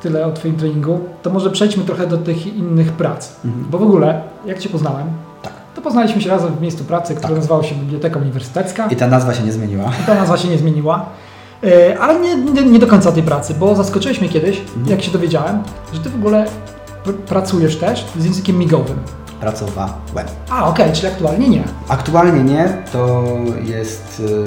tyle 0.02 0.26
o 0.26 0.32
Twoim 0.32 0.56
treningu. 0.56 1.00
To 1.22 1.30
może 1.30 1.50
przejdźmy 1.50 1.84
trochę 1.84 2.06
do 2.06 2.18
tych 2.18 2.46
innych 2.46 2.92
prac. 2.92 3.32
Mhm. 3.44 3.64
Bo 3.70 3.78
w 3.78 3.82
ogóle, 3.82 4.22
jak 4.46 4.58
Cię 4.58 4.68
poznałem, 4.68 5.06
Tak. 5.42 5.52
to 5.74 5.82
poznaliśmy 5.82 6.22
się 6.22 6.30
razem 6.30 6.54
w 6.54 6.60
miejscu 6.60 6.84
pracy, 6.84 7.14
które 7.14 7.28
Tak. 7.28 7.36
nazywało 7.36 7.62
się 7.62 7.74
Biblioteka 7.74 8.20
Uniwersytecka. 8.20 8.86
I 8.86 8.96
ta 8.96 9.06
nazwa 9.06 9.34
się 9.34 9.42
nie 9.42 9.52
zmieniła. 9.52 9.92
I 10.02 10.06
ta 10.06 10.14
nazwa 10.14 10.36
się 10.36 10.48
nie 10.48 10.58
zmieniła. 10.58 11.06
E, 11.64 11.98
Ale 11.98 12.20
nie, 12.20 12.36
nie, 12.36 12.62
nie 12.62 12.78
do 12.78 12.86
końca 12.86 13.12
tej 13.12 13.22
pracy, 13.22 13.54
bo 13.54 13.74
zaskoczyłeś 13.74 14.20
mnie 14.20 14.28
kiedyś, 14.30 14.60
Mhm. 14.60 14.86
jak 14.86 15.02
się 15.02 15.10
dowiedziałem, 15.10 15.62
że 15.92 16.00
Ty 16.00 16.10
w 16.10 16.14
ogóle 16.14 16.46
pr- 17.04 17.12
pracujesz 17.12 17.76
też 17.76 18.06
z 18.18 18.24
językiem 18.24 18.58
migowym. 18.58 18.98
Pracowałem. 19.40 19.90
A, 20.50 20.68
okej, 20.68 20.92
czyli 20.92 21.06
aktualnie 21.08 21.48
nie. 21.48 21.64
Aktualnie 21.88 22.44
nie, 22.44 22.82
to 22.92 23.24
jest 23.64 24.20
y, 24.20 24.44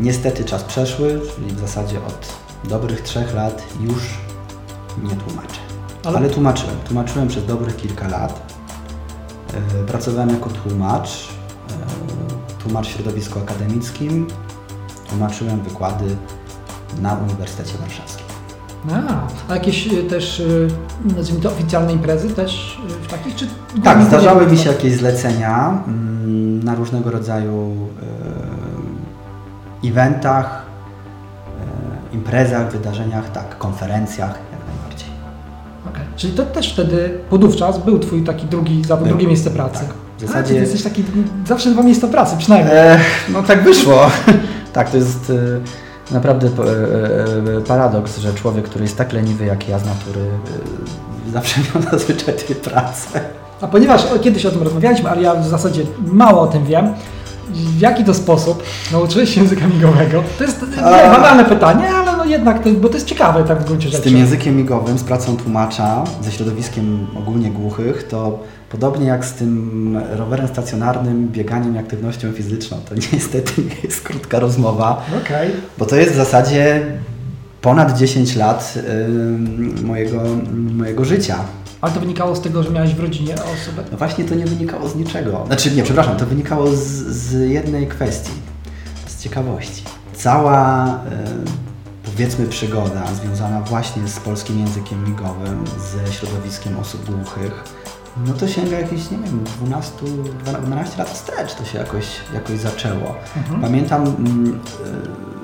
niestety 0.00 0.44
czas 0.44 0.64
przeszły, 0.64 1.20
czyli 1.36 1.50
w 1.52 1.60
zasadzie 1.60 1.98
od 1.98 2.28
dobrych 2.70 3.00
trzech 3.00 3.34
lat 3.34 3.62
już 3.80 4.02
nie 5.02 5.16
tłumaczę. 5.16 5.58
Ale- 6.04 6.18
Ale, 6.18 6.30
tłumaczyłem. 6.30 6.76
Tłumaczyłem 6.88 7.28
przez 7.28 7.46
dobrych 7.46 7.76
kilka 7.76 8.08
lat. 8.08 8.52
Y, 9.82 9.86
pracowałem 9.86 10.30
jako 10.30 10.50
tłumacz, 10.50 11.28
y, 12.58 12.62
tłumacz 12.62 12.88
w 12.88 12.90
środowisku 12.90 13.38
akademickim. 13.38 14.26
Tłumaczyłem 15.12 15.60
wykłady 15.60 16.04
na 17.02 17.14
Uniwersytecie 17.14 17.78
Warszawskim. 17.78 18.26
A, 18.90 19.52
a 19.52 19.54
jakieś 19.54 19.86
y, 19.86 20.02
też, 20.02 20.40
y, 20.40 20.68
nazwijmy 21.16 21.42
to, 21.42 21.48
oficjalne 21.48 21.92
imprezy 21.92 22.30
też 22.30 22.78
y, 23.02 23.06
w 23.06 23.10
takich, 23.10 23.34
czy... 23.34 23.46
Tak, 23.84 24.02
zdarzały 24.02 24.46
mi 24.46 24.58
się 24.58 24.70
jakieś 24.70 24.96
zlecenia 24.96 25.82
mm, 25.86 26.64
na 26.64 26.74
różnego 26.74 27.10
rodzaju 27.10 27.76
e, 29.82 29.88
eventach, 29.88 30.62
e, 32.12 32.14
imprezach, 32.14 32.72
wydarzeniach, 32.72 33.32
tak, 33.32 33.58
konferencjach, 33.58 34.30
jak 34.30 34.60
najbardziej. 34.68 35.08
Okej, 35.88 36.02
Czyli 36.16 36.32
to 36.32 36.42
też 36.42 36.72
wtedy, 36.72 37.18
podówczas, 37.30 37.78
był 37.84 37.98
Twój 37.98 38.22
taki 38.24 38.46
drugi 38.46 38.84
zawód, 38.84 39.08
drugie 39.08 39.26
miejsce 39.26 39.50
pracy. 39.50 39.78
Tak. 39.78 39.94
W 40.18 40.24
A, 40.24 40.26
zasadzie- 40.26 40.54
ty 40.54 40.60
jesteś 40.60 40.82
taki, 40.82 41.04
zawsze 41.46 41.70
dwa 41.70 41.82
miejsca 41.82 42.08
pracy, 42.08 42.36
przynajmniej. 42.38 42.76
E, 42.76 43.00
no 43.28 43.42
tak 43.42 43.64
wyszło. 43.64 44.00
tak, 44.72 44.90
to 44.90 44.96
jest 44.96 45.32
e, 46.10 46.14
naprawdę 46.14 46.46
e, 46.46 47.58
e, 47.58 47.60
paradoks, 47.60 48.18
że 48.18 48.34
człowiek, 48.34 48.64
który 48.64 48.84
jest 48.84 48.96
tak 48.96 49.12
leniwy 49.12 49.44
jak 49.44 49.68
ja 49.68 49.78
z 49.78 49.84
natury, 49.84 50.20
zawsze 51.32 51.60
miał 51.74 51.90
zazwyczaj 51.90 52.34
dwie 52.36 52.54
prace. 52.54 53.20
A 53.60 53.66
ponieważ 53.66 54.06
kiedyś 54.22 54.46
o 54.46 54.50
tym 54.50 54.62
rozmawialiśmy, 54.62 55.10
ale 55.10 55.22
ja 55.22 55.34
w 55.34 55.48
zasadzie 55.48 55.82
mało 56.06 56.40
o 56.40 56.46
tym 56.46 56.64
wiem, 56.64 56.94
w 57.52 57.80
jaki 57.80 58.04
to 58.04 58.14
sposób 58.14 58.62
nauczyłeś 58.92 59.34
się 59.34 59.40
języka 59.40 59.66
migowego? 59.66 60.22
To 60.38 60.44
jest 60.44 60.62
nie, 60.62 61.10
banalne 61.10 61.44
pytanie, 61.44 61.88
ale 61.88 62.16
no 62.16 62.24
jednak, 62.24 62.62
to, 62.62 62.70
bo 62.70 62.88
to 62.88 62.94
jest 62.94 63.06
ciekawe 63.06 63.44
tak 63.44 63.62
w 63.62 63.64
gruncie 63.64 63.88
Z 63.88 63.92
rzeczy. 63.92 64.04
tym 64.04 64.16
językiem 64.16 64.56
migowym, 64.56 64.98
z 64.98 65.02
pracą 65.02 65.36
tłumacza, 65.36 66.04
ze 66.20 66.32
środowiskiem 66.32 67.06
ogólnie 67.18 67.50
głuchych, 67.50 68.08
to 68.08 68.38
podobnie 68.72 69.06
jak 69.06 69.24
z 69.24 69.32
tym 69.32 69.98
rowerem 70.10 70.48
stacjonarnym, 70.48 71.28
bieganiem 71.28 71.74
i 71.74 71.78
aktywnością 71.78 72.32
fizyczną, 72.32 72.76
to 72.88 72.94
niestety 73.12 73.62
nie 73.62 73.76
jest 73.84 74.00
krótka 74.00 74.38
rozmowa, 74.38 75.06
Okej. 75.24 75.50
bo 75.78 75.86
to 75.86 75.96
jest 75.96 76.12
w 76.12 76.16
zasadzie 76.16 76.82
ponad 77.60 77.98
10 77.98 78.36
lat 78.36 78.74
mojego, 79.82 80.22
mojego 80.52 81.04
życia. 81.04 81.38
Ale 81.80 81.92
to 81.92 82.00
wynikało 82.00 82.36
z 82.36 82.40
tego, 82.40 82.62
że 82.62 82.70
miałeś 82.70 82.94
w 82.94 83.00
rodzinie 83.00 83.34
osobę. 83.34 83.82
No 83.92 83.98
właśnie 83.98 84.24
to 84.24 84.34
nie 84.34 84.46
wynikało 84.46 84.88
z 84.88 84.96
niczego. 84.96 85.44
Znaczy 85.46 85.70
nie, 85.70 85.82
przepraszam, 85.82 86.16
to 86.16 86.26
wynikało 86.26 86.66
z, 86.66 86.80
z 87.06 87.50
jednej 87.50 87.86
kwestii, 87.86 88.32
z 89.06 89.22
ciekawości. 89.22 89.82
Cała 90.14 91.00
powiedzmy 92.04 92.46
przygoda 92.46 93.06
związana 93.22 93.60
właśnie 93.60 94.08
z 94.08 94.20
polskim 94.20 94.58
językiem 94.60 95.04
migowym, 95.10 95.64
ze 95.66 96.12
środowiskiem 96.12 96.78
osób 96.78 97.10
głuchych, 97.10 97.64
no 98.16 98.34
to 98.34 98.48
sięga 98.48 98.78
jakieś, 98.78 99.10
nie 99.10 99.18
wiem, 99.18 99.44
12, 99.60 99.92
12 100.62 100.98
lat 100.98 101.10
wstecz 101.10 101.54
to 101.54 101.64
się 101.64 101.78
jakoś, 101.78 102.06
jakoś 102.34 102.58
zaczęło. 102.58 103.14
Mhm. 103.36 103.60
Pamiętam, 103.60 104.02
mm, 104.02 104.60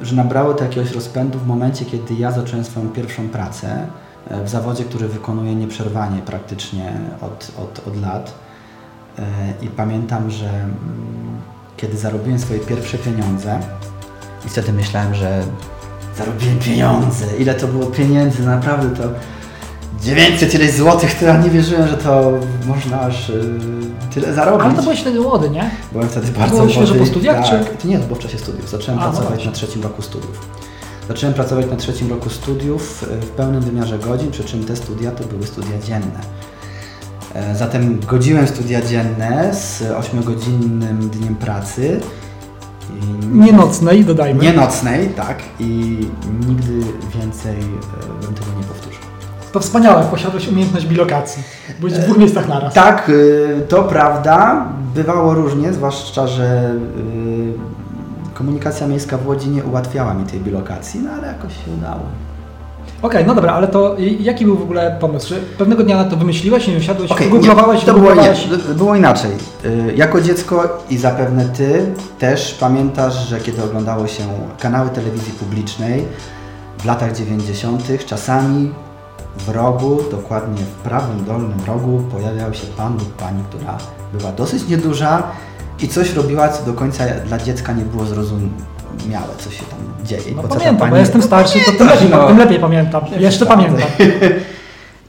y, 0.03 0.07
że 0.07 0.17
nabrało 0.17 0.55
to 0.55 0.65
jakiegoś 0.65 0.93
rozpędu 0.93 1.39
w 1.39 1.47
momencie, 1.47 1.85
kiedy 1.85 2.15
ja 2.15 2.33
zacząłem 2.33 2.65
swoją 2.65 2.89
pierwszą 2.89 3.29
pracę 3.29 3.87
e, 4.31 4.45
w 4.45 4.49
zawodzie, 4.49 4.85
który 4.85 5.09
wykonuję 5.09 5.55
nieprzerwanie 5.55 6.23
praktycznie 6.23 6.93
od, 7.21 7.53
od, 7.59 7.89
od 7.89 8.01
lat. 8.01 8.35
E, 9.19 9.23
I 9.63 9.69
pamiętam, 9.69 10.31
że 10.31 10.49
mm, 10.49 10.73
kiedy 11.77 11.97
zarobiłem 11.97 12.39
swoje 12.39 12.61
pierwsze 12.61 12.99
pieniądze 12.99 13.61
i 14.47 14.49
wtedy 14.49 14.73
myślałem, 14.73 15.15
że 15.15 15.43
zarobiłem 16.17 16.59
pieniądze. 16.59 17.27
Ile 17.39 17.55
to 17.55 17.67
było 17.67 17.87
pieniędzy, 17.87 18.47
naprawdę 18.47 19.03
to 19.03 19.09
900 20.03 20.55
ileś 20.55 20.73
złotych, 20.75 21.15
to 21.15 21.25
ja 21.25 21.37
nie 21.37 21.51
wierzyłem, 21.51 21.89
że 21.89 21.97
to 21.97 22.33
można 22.67 23.01
aż 23.01 23.31
y, 23.31 23.51
tyle 24.15 24.35
zarobić. 24.35 24.65
Ale 24.67 24.75
to 24.75 24.83
byłeś 24.83 25.01
wtedy 25.01 25.21
młody, 25.21 25.51
nie? 25.51 25.71
Byłem 25.93 26.09
wtedy 26.09 26.27
bardzo 26.33 26.69
świeżo 26.69 26.81
młody. 26.95 27.01
po 27.01 27.07
studiach, 27.07 27.49
tak. 27.51 27.79
czy- 27.79 27.89
nie, 27.89 27.99
to 27.99 28.05
było 28.07 28.17
w 28.21 28.23
czasie 28.23 28.39
studiów. 28.39 28.71
Zacząłem 28.71 29.01
A, 29.01 29.03
no 29.03 29.09
pracować 29.09 29.29
właśnie. 29.31 29.47
na 29.51 29.53
trzecim 29.57 29.83
roku 29.83 30.03
studiów. 30.03 30.49
Zacząłem 31.09 31.35
pracować 31.35 31.67
na 31.71 31.77
trzecim 31.77 32.11
roku 32.11 32.31
studiów 32.31 33.05
e, 33.13 33.21
w 33.21 33.29
pełnym 33.31 33.61
wymiarze 33.61 33.99
godzin, 33.99 34.31
przy 34.31 34.45
czym 34.45 34.65
te 34.65 34.77
studia 34.77 35.11
to 35.11 35.25
były 35.25 35.47
studia 35.47 35.79
dzienne. 35.87 36.21
E, 37.35 37.57
Zatem 37.57 38.01
godziłem 38.01 38.47
studia 38.49 38.83
dzienne 38.83 39.55
z 39.55 39.83
8-godzinnym 39.83 41.09
dniem 41.11 41.35
pracy. 41.37 42.01
I 43.03 43.27
Nie 43.27 43.53
nocnej, 43.53 44.05
dodajmy. 44.05 44.43
Nie 44.45 44.53
nocnej, 44.53 45.09
tak. 45.09 45.39
I 45.61 45.99
nigdy 46.49 46.81
więcej 47.19 47.57
e, 47.57 48.25
bym 48.27 48.35
tego 48.35 48.47
nie 48.59 48.65
powtórzył. 48.65 49.08
To 49.53 49.61
wspaniałe, 49.61 50.05
posiadłeś 50.05 50.49
umiejętność 50.49 50.87
bilokacji. 50.87 51.43
Byłeś 51.81 51.95
w 51.95 51.99
dwóch 51.99 52.19
miejscach 52.19 52.49
naraz. 52.49 52.75
Tak, 52.75 53.09
y, 53.09 53.63
to 53.69 53.83
prawda. 53.83 54.67
Bywało 54.95 55.35
różnie, 55.35 55.73
zwłaszcza, 55.73 56.27
że 56.27 56.75
y, 56.75 58.35
komunikacja 58.35 58.87
miejska 58.87 59.19
w 59.19 59.27
Łodzi 59.27 59.49
nie 59.49 59.65
ułatwiała 59.65 60.15
mi 60.15 60.25
tej 60.25 60.41
bilokacji, 60.41 61.01
no 61.01 61.11
ale 61.11 61.27
jakoś 61.27 61.53
się 61.53 61.71
udało. 61.79 62.01
Okej, 63.03 63.27
no 63.27 63.35
dobra, 63.35 63.53
ale 63.53 63.69
to 63.69 63.97
jaki 64.21 64.45
był 64.45 64.57
w 64.57 64.63
ogóle 64.63 64.97
pomysł? 65.01 65.29
Czy 65.29 65.35
pewnego 65.59 65.83
dnia 65.85 65.97
na 65.97 66.05
to 66.05 66.17
wymyśliłeś, 66.17 66.67
nie 66.67 66.73
wiem, 66.73 66.83
siadłeś, 66.83 67.11
Okej, 67.11 67.29
googlowałeś, 67.29 67.81
nie, 67.81 67.87
to 67.87 67.95
było, 67.95 68.15
nie, 68.15 68.35
było 68.75 68.95
inaczej. 68.97 69.31
Y, 69.65 69.95
Jako 69.97 70.21
dziecko 70.21 70.85
i 70.91 70.97
zapewne 70.99 71.45
Ty 71.45 71.87
też 72.19 72.55
pamiętasz, 72.61 73.29
że 73.29 73.41
kiedy 73.41 73.65
oglądało 73.65 74.07
się 74.07 74.23
kanały 74.61 74.91
telewizji 74.91 75.33
publicznej 75.33 76.05
w 76.79 76.85
latach 76.85 77.17
90., 77.17 77.83
czasami 78.07 78.71
w 79.39 79.49
rogu, 79.49 79.99
dokładnie 80.11 80.63
w 80.63 80.75
prawym 80.75 81.25
dolnym 81.25 81.59
rogu, 81.67 82.03
pojawiał 82.13 82.55
się 82.55 82.67
pan 82.67 82.93
lub 82.93 83.17
pani, 83.17 83.43
która 83.51 83.79
była 84.13 84.33
dosyć 84.33 84.69
nieduża 84.69 85.23
i 85.81 85.89
coś 85.89 86.15
robiła, 86.15 86.49
co 86.49 86.65
do 86.65 86.73
końca 86.73 87.05
dla 87.27 87.39
dziecka 87.39 87.73
nie 87.73 87.85
było 87.85 88.05
zrozumiałe, 88.05 89.29
co 89.39 89.51
się 89.51 89.63
tam 89.65 90.07
dzieje. 90.07 90.35
No 90.37 90.43
ta 90.43 90.49
pamiętam, 90.49 90.75
bo 90.77 90.81
pani- 90.81 90.95
ja 90.95 91.01
jestem 91.01 91.23
starszy, 91.23 91.59
to 91.65 91.73
tym 91.73 91.87
lepiej, 91.87 92.09
no. 92.11 92.27
tym 92.29 92.39
lepiej 92.39 92.59
pamiętam. 92.59 93.05
Jeszcze 93.19 93.47
pamiętam. 93.47 93.89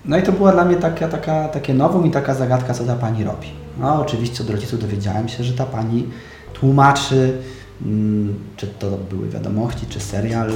No 0.05 0.17
i 0.17 0.23
to 0.23 0.31
była 0.31 0.51
dla 0.51 0.65
mnie 0.65 0.75
taka, 0.75 1.07
taka, 1.07 1.47
takie 1.47 1.73
nowum 1.73 2.05
i 2.05 2.11
taka 2.11 2.33
zagadka, 2.33 2.73
co 2.73 2.83
ta 2.83 2.95
pani 2.95 3.23
robi. 3.23 3.47
No 3.79 4.01
oczywiście 4.01 4.43
od 4.43 4.49
rodziców 4.49 4.79
dowiedziałem 4.79 5.29
się, 5.29 5.43
że 5.43 5.53
ta 5.53 5.65
pani 5.65 6.07
tłumaczy 6.53 7.37
mm, 7.85 8.39
czy 8.57 8.67
to 8.67 8.89
były 9.09 9.29
wiadomości, 9.29 9.85
czy 9.89 9.99
serial 9.99 10.51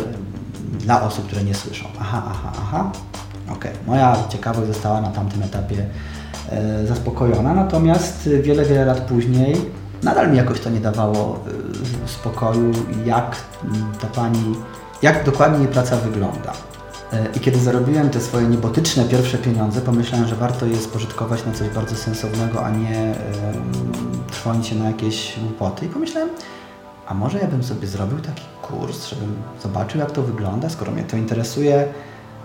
dla 0.80 1.02
osób, 1.04 1.26
które 1.26 1.44
nie 1.44 1.56
słyszą. 1.56 1.86
Aha, 2.00 2.24
aha, 2.32 2.52
aha. 2.62 2.92
Okej, 3.52 3.72
moja 3.88 4.18
ciekawość 4.30 4.68
została 4.68 5.02
na 5.02 5.12
tamtym 5.12 5.44
etapie 5.44 5.86
e, 6.50 6.88
zaspokojona, 6.88 7.54
natomiast 7.54 8.30
wiele, 8.44 8.66
wiele 8.66 8.86
lat 8.86 9.02
później 9.02 9.56
nadal 10.04 10.32
mi 10.32 10.38
jakoś 10.38 10.60
to 10.60 10.70
nie 10.70 10.80
dawało 10.80 11.40
e, 12.06 12.08
spokoju, 12.08 12.72
jak 13.06 13.36
ta 14.02 14.08
pani, 14.08 14.56
jak 15.02 15.26
dokładnie 15.26 15.60
jej 15.60 15.68
praca 15.68 15.98
wygląda. 15.98 16.54
E, 17.14 17.28
I 17.36 17.40
kiedy 17.40 17.60
zarobiłem 17.60 18.10
te 18.10 18.22
swoje 18.22 18.48
niebotyczne 18.48 19.04
pierwsze 19.06 19.38
pieniądze, 19.38 19.82
pomyślałem, 19.82 20.28
że 20.28 20.36
warto 20.36 20.66
je 20.66 20.78
spożytkować 20.78 21.46
na 21.46 21.52
coś 21.52 21.70
bardzo 21.70 21.96
sensownego, 21.96 22.66
a 22.66 22.70
nie 22.70 23.00
e, 23.00 23.16
trwonić 24.32 24.68
się 24.68 24.76
na 24.76 24.86
jakieś 24.86 25.40
głupoty. 25.40 25.86
I 25.86 25.90
pomyślałem, 25.90 26.30
a 27.08 27.14
może 27.14 27.40
ja 27.40 27.48
bym 27.48 27.64
sobie 27.64 27.88
zrobił 27.88 28.20
taki 28.20 28.44
kurs, 28.62 29.08
żebym 29.08 29.36
zobaczył, 29.62 30.00
jak 30.00 30.12
to 30.12 30.22
wygląda, 30.22 30.70
skoro 30.70 30.92
mnie 30.92 31.04
to 31.04 31.18
interesuje. 31.18 31.88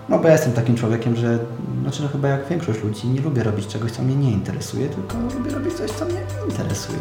No 0.09 0.19
bo 0.19 0.27
ja 0.27 0.33
jestem 0.33 0.53
takim 0.53 0.75
człowiekiem, 0.75 1.15
że 1.15 1.39
znaczy 1.81 2.03
no 2.03 2.09
chyba 2.09 2.27
jak 2.27 2.47
większość 2.47 2.83
ludzi 2.83 3.07
nie 3.07 3.21
lubię 3.21 3.43
robić 3.43 3.67
czegoś, 3.67 3.91
co 3.91 4.01
mnie 4.01 4.15
nie 4.15 4.31
interesuje, 4.31 4.89
tylko 4.89 5.17
lubię 5.37 5.51
robić 5.51 5.73
coś, 5.73 5.91
co 5.91 6.05
mnie 6.05 6.21
interesuje. 6.49 6.99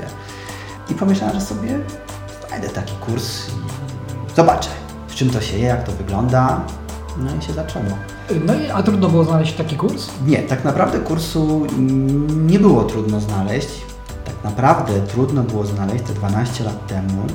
I 0.91 0.95
pomyślałem, 0.95 1.35
że 1.35 1.41
sobie 1.41 1.79
znajdę 2.49 2.69
taki 2.69 2.95
kurs 2.95 3.49
i 3.49 4.35
zobaczę, 4.37 4.69
z 5.09 5.15
czym 5.15 5.31
to 5.31 5.41
się 5.41 5.59
je, 5.59 5.65
jak 5.65 5.85
to 5.85 5.93
wygląda. 5.93 6.61
No 7.19 7.31
i 7.41 7.43
się 7.43 7.53
zaczęło. 7.53 7.85
No 8.45 8.55
i 8.55 8.71
a 8.71 8.83
trudno 8.83 9.09
było 9.09 9.25
znaleźć 9.25 9.53
taki 9.53 9.77
kurs? 9.77 10.09
Nie, 10.27 10.39
tak 10.43 10.65
naprawdę 10.65 10.99
kursu 10.99 11.67
nie 12.29 12.59
było 12.59 12.85
trudno 12.85 13.21
znaleźć. 13.21 13.69
Tak 14.25 14.35
naprawdę 14.45 15.01
trudno 15.01 15.43
było 15.43 15.67
znaleźć 15.67 16.05
te 16.05 16.15
12 16.15 16.65
lat 16.65 16.87
temu 16.87 17.27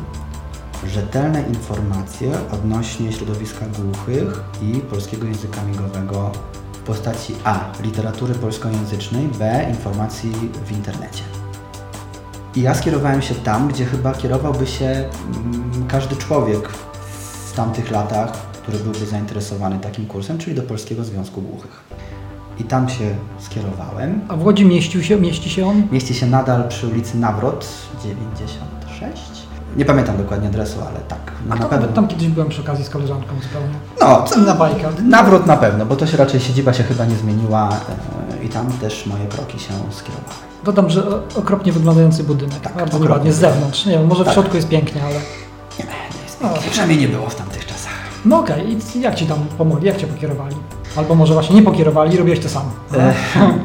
rzetelne 0.87 1.41
informacje 1.41 2.31
odnośnie 2.51 3.11
środowiska 3.11 3.65
głuchych 3.65 4.43
i 4.61 4.79
polskiego 4.79 5.27
języka 5.27 5.63
migowego 5.63 6.31
w 6.73 6.77
postaci 6.77 7.35
A. 7.43 7.59
literatury 7.83 8.33
polskojęzycznej, 8.33 9.27
B. 9.39 9.65
informacji 9.69 10.31
w 10.65 10.71
internecie. 10.71 11.23
I 12.55 12.61
ja 12.61 12.75
skierowałem 12.75 13.21
się 13.21 13.35
tam, 13.35 13.67
gdzie 13.67 13.85
chyba 13.85 14.13
kierowałby 14.13 14.67
się 14.67 14.85
mm, 14.85 15.87
każdy 15.87 16.15
człowiek 16.15 16.69
w 16.69 17.53
tamtych 17.55 17.91
latach, 17.91 18.31
który 18.31 18.79
byłby 18.79 19.05
zainteresowany 19.05 19.79
takim 19.79 20.05
kursem, 20.05 20.37
czyli 20.37 20.55
do 20.55 20.61
Polskiego 20.61 21.03
Związku 21.03 21.41
Głuchych. 21.41 21.83
I 22.59 22.63
tam 22.63 22.89
się 22.89 23.15
skierowałem. 23.39 24.21
A 24.27 24.35
w 24.35 24.45
Łodzi 24.45 24.65
mieścił 24.65 25.03
się, 25.03 25.19
mieści 25.19 25.49
się 25.49 25.67
on? 25.67 25.87
Mieści 25.91 26.13
się 26.13 26.25
nadal 26.27 26.69
przy 26.69 26.87
ulicy 26.87 27.17
Nawrot 27.17 27.67
96. 28.03 29.42
Nie 29.77 29.85
pamiętam 29.85 30.17
dokładnie 30.17 30.47
adresu, 30.47 30.79
ale 30.89 30.99
tak. 30.99 31.19
No, 31.47 31.55
A 31.55 31.55
na 31.55 31.61
tam, 31.61 31.69
pewno. 31.69 31.87
tam 31.95 32.07
kiedyś 32.07 32.27
byłem 32.27 32.49
przy 32.49 32.61
okazji 32.61 32.85
z 32.85 32.89
koleżanką 32.89 33.27
zupełnie. 33.43 33.73
No, 34.01 34.23
co, 34.23 34.35
Inna 34.39 34.55
bajka. 34.55 34.89
Nawrot 35.03 35.45
na 35.45 35.57
pewno, 35.57 35.85
bo 35.85 35.95
to 35.95 36.07
się 36.07 36.17
raczej 36.17 36.39
siedziba 36.39 36.73
się 36.73 36.83
chyba 36.83 37.05
nie 37.05 37.15
zmieniła 37.15 37.69
e, 38.41 38.43
i 38.45 38.49
tam 38.49 38.71
też 38.71 39.05
moje 39.05 39.25
kroki 39.25 39.59
się 39.59 39.73
skierowały. 39.91 40.33
Dodam, 40.63 40.89
że 40.89 41.03
okropnie 41.35 41.71
wyglądający 41.71 42.23
budynek. 42.23 42.59
Tak, 42.59 42.75
Bardzo 42.75 42.99
ładnie 43.09 43.33
z 43.33 43.37
zewnątrz. 43.37 43.85
Nie 43.85 43.91
wiem, 43.91 44.07
może 44.07 44.23
w 44.23 44.25
Tak. 44.25 44.33
środku 44.33 44.55
jest 44.55 44.67
pięknie, 44.69 45.01
ale... 45.03 45.13
Nie, 45.13 45.85
nie 45.85 46.23
jest 46.23 46.39
pięknie. 46.39 46.69
Przynajmniej 46.71 46.99
nie 46.99 47.07
było 47.07 47.29
w 47.29 47.35
tamtych 47.35 47.65
czasach. 47.65 47.91
No 48.25 48.39
okej, 48.39 48.77
i 48.95 49.01
jak 49.01 49.15
Ci 49.15 49.25
tam 49.25 49.37
pomogli? 49.57 49.87
Jak 49.87 49.97
Cię 49.97 50.07
pokierowali? 50.07 50.55
Albo 50.97 51.15
może 51.15 51.33
właśnie 51.33 51.55
nie 51.55 51.61
pokierowali, 51.61 52.17
robiłeś 52.17 52.39
to 52.39 52.49
sam. 52.49 52.63
E, 52.97 53.13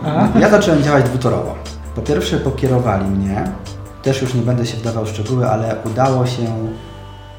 A? 0.35 0.39
Ja 0.39 0.51
zacząłem 0.51 0.83
działać 0.83 1.05
dwutorowo. 1.05 1.55
Po 1.95 2.03
pierwsze 2.03 2.37
pokierowali 2.39 3.05
mnie, 3.05 3.45
też 4.09 4.23
już 4.23 4.35
nie 4.35 4.43
będę 4.43 4.67
się 4.67 4.77
wdawał 4.77 5.05
w 5.05 5.09
szczegóły, 5.09 5.51
ale 5.51 5.77
udało 5.85 6.27
się 6.27 6.43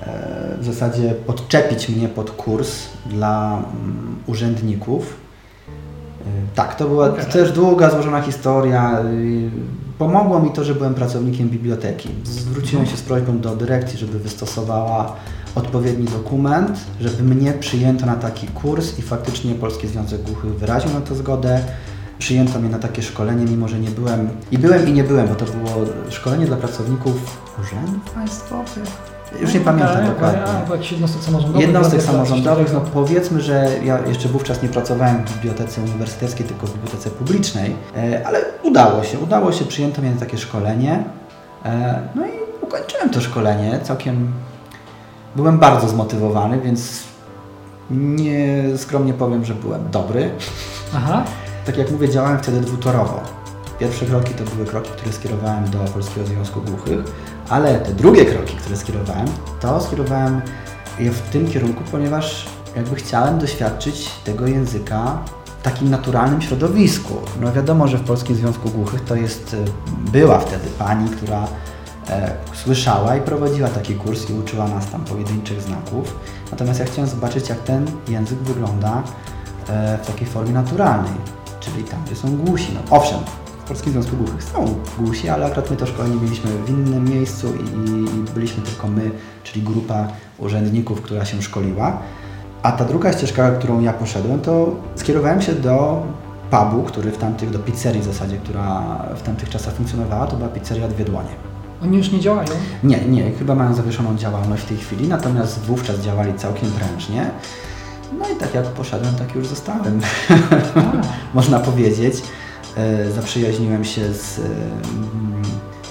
e, 0.02 0.58
w 0.60 0.66
zasadzie 0.66 1.16
podczepić 1.28 1.90
mnie 1.90 2.08
pod 2.08 2.32
kurs 2.32 2.72
dla 3.06 3.58
mm, 3.58 4.16
urzędników. 4.28 5.16
E, 6.22 6.24
Tak, 6.56 6.76
to 6.76 6.88
była 6.88 7.08
Okej. 7.10 7.26
też 7.26 7.52
długa, 7.52 7.90
złożona 7.90 8.22
historia. 8.22 9.00
Pomogło 9.98 10.40
mi 10.40 10.52
to, 10.52 10.64
że 10.64 10.76
byłem 10.76 10.94
pracownikiem 10.94 11.50
biblioteki. 11.50 12.10
Zwróciłem 12.24 12.86
się 12.86 12.98
z 12.98 13.02
prośbą 13.02 13.40
do 13.40 13.56
dyrekcji, 13.56 14.00
żeby 14.00 14.20
wystosowała 14.20 15.16
odpowiedni 15.56 16.06
dokument, 16.06 16.80
żeby 17.02 17.36
mnie 17.36 17.54
przyjęto 17.54 18.06
na 18.06 18.16
taki 18.16 18.48
kurs 18.48 19.00
i 19.00 19.02
faktycznie 19.02 19.56
Polski 19.56 19.88
Związek 19.88 20.22
Głuchych 20.22 20.56
wyraził 20.56 20.94
na 20.94 21.02
to 21.02 21.16
zgodę. 21.16 21.64
Przyjęto 22.20 22.60
mnie 22.60 22.70
na 22.70 22.80
takie 22.80 23.02
szkolenie, 23.02 23.46
mimo 23.46 23.68
że 23.68 23.80
nie 23.80 23.90
byłem, 23.90 24.30
i 24.52 24.58
byłem 24.58 24.88
i 24.88 24.94
nie 24.94 25.04
byłem, 25.04 25.28
bo 25.28 25.36
to 25.36 25.46
było 25.46 25.86
szkolenie 26.10 26.46
dla 26.46 26.58
pracowników 26.58 27.14
urzędów 27.62 28.12
państwowych. 28.12 28.84
Już 29.42 29.54
nie 29.54 29.60
pamiętam 29.60 29.96
Okej, 29.96 30.08
dokładnie. 30.08 30.42
jakichś 30.72 30.92
jednostek 30.92 31.24
samorządowych. 31.24 31.62
Jednostek 31.62 32.02
samorządowych, 32.02 32.74
no 32.74 32.82
powiedzmy, 32.82 33.42
że 33.42 33.70
ja 33.84 34.00
jeszcze 34.08 34.30
wówczas 34.30 34.64
nie 34.64 34.70
pracowałem 34.70 35.26
w 35.26 35.34
bibliotece 35.34 35.82
uniwersyteckiej, 35.82 36.46
tylko 36.46 36.68
w 36.68 36.74
bibliotece 36.74 37.10
publicznej, 37.10 37.76
e, 37.98 38.28
ale 38.28 38.40
udało 38.64 39.04
się, 39.04 39.20
udało 39.20 39.52
się, 39.52 39.66
przyjęto 39.66 40.02
mnie 40.02 40.12
na 40.12 40.20
takie 40.20 40.38
szkolenie, 40.38 41.04
e, 41.66 42.02
no 42.16 42.26
i 42.26 42.32
ukończyłem 42.62 43.10
to 43.10 43.22
szkolenie, 43.22 43.80
całkiem, 43.84 44.32
byłem 45.36 45.60
bardzo 45.60 45.90
zmotywowany, 45.90 46.62
więc 46.62 47.04
nie 47.92 48.64
skromnie 48.78 49.14
powiem, 49.14 49.46
że 49.46 49.56
byłem 49.56 49.92
dobry. 49.92 50.30
Aha, 50.96 51.24
Tak 51.70 51.78
jak 51.78 51.92
mówię, 51.92 52.10
działałem 52.10 52.40
wtedy 52.40 52.62
dwutorowo. 52.62 53.22
Pierwsze 53.80 54.06
kroki 54.06 54.34
to 54.34 54.44
były 54.44 54.66
kroki, 54.66 54.90
które 54.92 55.14
skierowałem 55.14 55.70
do 55.70 55.80
Polskiego 55.80 56.28
Związku 56.28 56.62
Głuchych, 56.62 57.00
ale 57.50 57.80
te 57.80 57.94
drugie 57.94 58.26
kroki, 58.26 58.56
które 58.56 58.78
skierowałem, 58.78 59.28
to 59.60 59.82
skierowałem 59.82 60.42
je 61.00 61.12
w 61.12 61.22
tym 61.22 61.48
kierunku, 61.48 61.84
ponieważ 61.92 62.46
jakby 62.76 62.96
chciałem 62.96 63.40
doświadczyć 63.40 64.10
tego 64.24 64.48
języka 64.48 65.18
w 65.60 65.62
takim 65.62 65.90
naturalnym 65.90 66.42
środowisku. 66.42 67.14
No 67.42 67.54
wiadomo, 67.54 67.88
że 67.88 67.98
w 67.98 68.04
Polskim 68.04 68.36
Związku 68.36 68.70
Głuchych 68.70 69.04
to 69.04 69.16
jest, 69.16 69.54
e, 69.54 70.12
była 70.12 70.40
wtedy 70.40 70.70
pani, 70.80 71.10
która 71.10 71.48
e, 72.10 72.32
słyszała 72.54 73.16
i 73.16 73.22
prowadziła 73.22 73.70
taki 73.70 73.96
kurs 73.96 74.30
i 74.30 74.34
uczyła 74.34 74.68
nas 74.68 74.92
tam 74.92 75.06
pojedynczych 75.06 75.62
znaków. 75.62 76.16
Natomiast 76.52 76.80
ja 76.80 76.86
chciałem 76.86 77.10
zobaczyć, 77.10 77.50
jak 77.50 77.60
ten 77.60 77.86
język 78.08 78.40
wygląda 78.40 79.04
e, 79.70 79.98
w 80.04 80.08
takiej 80.08 80.28
formie 80.28 80.54
naturalnej, 80.54 81.39
czyli 81.60 81.84
tam, 81.84 82.00
gdzie 82.06 82.16
są 82.16 82.38
głusi. 82.38 82.68
No, 82.74 82.98
owszem, 82.98 83.20
w 83.66 83.68
Polskim 83.68 83.94
Związku 83.94 84.18
Głuchych 84.18 84.44
są 84.44 84.76
głusi, 85.00 85.30
ale 85.30 85.46
akurat 85.46 85.72
my 85.72 85.78
to 85.78 85.86
szkolenie 85.86 86.16
mieliśmy 86.16 86.52
w 86.66 86.70
innym 86.70 87.06
miejscu 87.10 87.48
i, 87.48 87.90
i 87.90 88.34
byliśmy 88.34 88.64
tylko 88.64 88.88
my, 88.88 89.12
czyli 89.44 89.62
grupa 89.62 90.08
urzędników, 90.38 91.02
która 91.02 91.26
się 91.26 91.42
szkoliła. 91.42 91.98
A 92.64 92.72
ta 92.72 92.86
druga 92.86 93.14
ścieżka, 93.14 93.52
którą 93.52 93.82
ja 93.82 93.94
poszedłem, 93.94 94.40
to 94.40 94.76
skierowałem 94.96 95.42
się 95.42 95.54
do 95.54 96.04
pubu, 96.52 96.84
który 96.84 97.12
w 97.12 97.18
tamtych, 97.18 97.50
do 97.50 97.60
pizzerii 97.60 98.02
w 98.02 98.06
zasadzie, 98.06 98.38
która 98.38 98.82
w 99.16 99.22
tamtych 99.22 99.50
czasach 99.50 99.74
funkcjonowała, 99.74 100.28
to 100.28 100.36
była 100.36 100.50
pizzeria 100.50 100.88
Dwie 100.88 101.06
Dłonie. 101.06 101.30
oni 101.84 101.98
już 101.98 102.12
nie 102.12 102.20
działają. 102.20 102.50
Nie, 102.84 102.98
nie, 102.98 103.32
chyba 103.32 103.56
mają 103.56 103.74
zawieszoną 103.74 104.18
działalność 104.18 104.64
w 104.64 104.66
tej 104.66 104.78
chwili, 104.78 105.08
natomiast 105.08 105.60
wówczas 105.60 106.00
działali 106.00 106.34
całkiem 106.34 106.72
prężnie. 106.72 107.32
No 108.20 108.26
i 108.30 108.36
tak 108.36 108.54
jak 108.54 108.66
poszedłem, 108.66 109.16
tak 109.16 109.36
już 109.36 109.48
zostałem, 109.48 110.02
można 111.34 111.60
powiedzieć. 111.60 112.16
E, 112.78 113.12
Zaprzyjaźniłem 113.12 113.84
się 113.86 114.14
z, 114.14 114.40
e, 114.40 114.42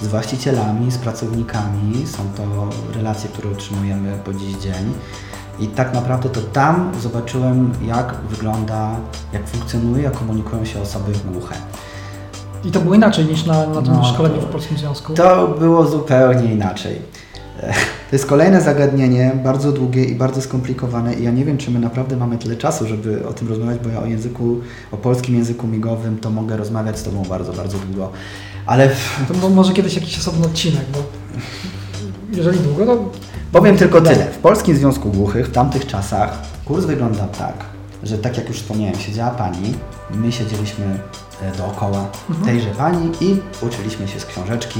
z 0.01 0.07
właścicielami, 0.07 0.91
z 0.91 0.97
pracownikami. 0.97 2.07
Są 2.07 2.23
to 2.37 2.43
relacje, 2.95 3.29
które 3.29 3.49
utrzymujemy 3.49 4.17
po 4.25 4.33
dziś 4.33 4.55
dzień. 4.55 4.93
I 5.59 5.67
tak 5.67 5.93
naprawdę 5.93 6.29
to 6.29 6.41
tam 6.41 6.91
zobaczyłem, 7.01 7.71
jak 7.85 8.15
wygląda, 8.29 8.89
jak 9.33 9.47
funkcjonuje, 9.47 10.03
jak 10.03 10.13
komunikują 10.13 10.65
się 10.65 10.81
osoby 10.81 11.11
głuche. 11.33 11.55
I 12.65 12.71
to 12.71 12.79
było 12.79 12.95
inaczej 12.95 13.25
niż 13.25 13.45
na, 13.45 13.67
na 13.67 13.81
tym 13.81 13.93
No, 13.93 14.05
szkoleniu 14.05 14.41
w 14.41 14.45
Polskim 14.45 14.77
Związku. 14.77 15.13
To 15.13 15.47
było 15.47 15.85
zupełnie 15.87 16.53
inaczej. 16.53 17.01
To 18.09 18.15
jest 18.15 18.25
kolejne 18.25 18.61
zagadnienie, 18.61 19.31
bardzo 19.43 19.71
długie 19.71 20.03
i 20.05 20.15
bardzo 20.15 20.41
skomplikowane 20.41 21.13
i 21.13 21.23
ja 21.23 21.31
nie 21.31 21.45
wiem, 21.45 21.57
czy 21.57 21.71
my 21.71 21.79
naprawdę 21.79 22.17
mamy 22.17 22.37
tyle 22.37 22.55
czasu, 22.55 22.87
żeby 22.87 23.27
o 23.27 23.33
tym 23.33 23.47
rozmawiać, 23.47 23.79
bo 23.83 23.89
ja 23.89 24.01
o 24.01 24.05
języku, 24.05 24.57
o 24.91 24.97
polskim 24.97 25.35
języku 25.35 25.67
migowym 25.67 26.17
to 26.17 26.29
mogę 26.29 26.57
rozmawiać 26.57 26.99
z 26.99 27.03
Tobą 27.03 27.23
bardzo, 27.29 27.53
bardzo 27.53 27.77
długo. 27.77 28.11
Ale 28.65 28.89
To 29.27 29.33
mo- 29.33 29.49
może 29.49 29.73
kiedyś 29.73 29.95
jakiś 29.95 30.17
osobny 30.19 30.45
odcinek, 30.45 30.85
bo 30.93 30.99
jeżeli 32.37 32.59
długo, 32.59 32.85
to... 32.85 33.09
powiem 33.51 33.77
tylko 33.77 34.01
tyle. 34.01 34.25
W 34.25 34.37
Polskim 34.37 34.75
Związku 34.75 35.11
Głuchych 35.11 35.47
w 35.47 35.51
tamtych 35.51 35.87
czasach 35.87 36.41
kurs 36.65 36.85
wyglądał 36.85 37.27
tak, 37.27 37.53
że 38.03 38.17
tak 38.17 38.37
jak 38.37 38.47
już 38.47 38.57
wspomniałem, 38.57 38.95
siedziała 38.95 39.31
pani, 39.31 39.73
my 40.13 40.31
siedzieliśmy 40.31 40.85
e, 41.41 41.57
dookoła 41.57 42.07
tejże 42.45 42.69
pani 42.69 43.11
i 43.21 43.37
uczyliśmy 43.61 44.07
się 44.07 44.19
z 44.19 44.25
książeczki 44.25 44.79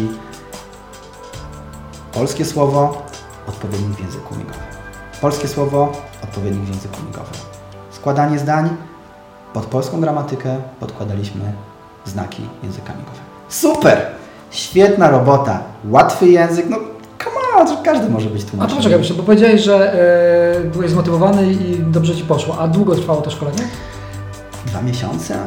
polskie 2.19 2.45
słowo, 2.45 3.01
odpowiednik 3.47 3.97
w 3.97 3.99
języku 3.99 4.35
migowym. 4.35 4.63
Polskie 5.21 5.47
słowo, 5.47 5.91
odpowiednik 6.23 6.63
w 6.63 6.67
języku 6.67 6.95
migowym. 7.07 7.33
Składanie 7.91 8.39
zdań, 8.39 8.69
pod 9.53 9.65
polską 9.65 10.01
gramatykę 10.01 10.57
podkładaliśmy 10.79 11.41
znaki 12.05 12.43
języka 12.63 12.93
migowego. 12.93 13.23
Super! 13.49 14.01
Świetna 14.51 15.09
robota, 15.09 15.59
łatwy 15.89 16.27
język, 16.29 16.65
no 16.69 16.77
come 17.23 17.65
to 17.65 17.83
każdy 17.83 18.09
może 18.09 18.29
być 18.29 18.41
A 18.43 18.49
tłumaczem. 18.49 18.69
to 18.69 18.77
poczekaj 18.77 18.99
jeszcze, 18.99 19.13
bo 19.13 19.23
powiedziałeś, 19.23 19.61
że 19.61 19.93
e, 20.57 20.61
byłeś 20.61 20.91
zmotywowany 20.91 21.53
i 21.53 21.79
dobrze 21.79 22.15
Ci 22.15 22.23
poszło. 22.23 22.57
A 22.59 22.67
długo 22.67 22.95
trwało 22.95 23.21
to 23.21 23.31
szkolenie? 23.31 23.67
Dwa 24.65 24.81
miesiące? 24.81 25.39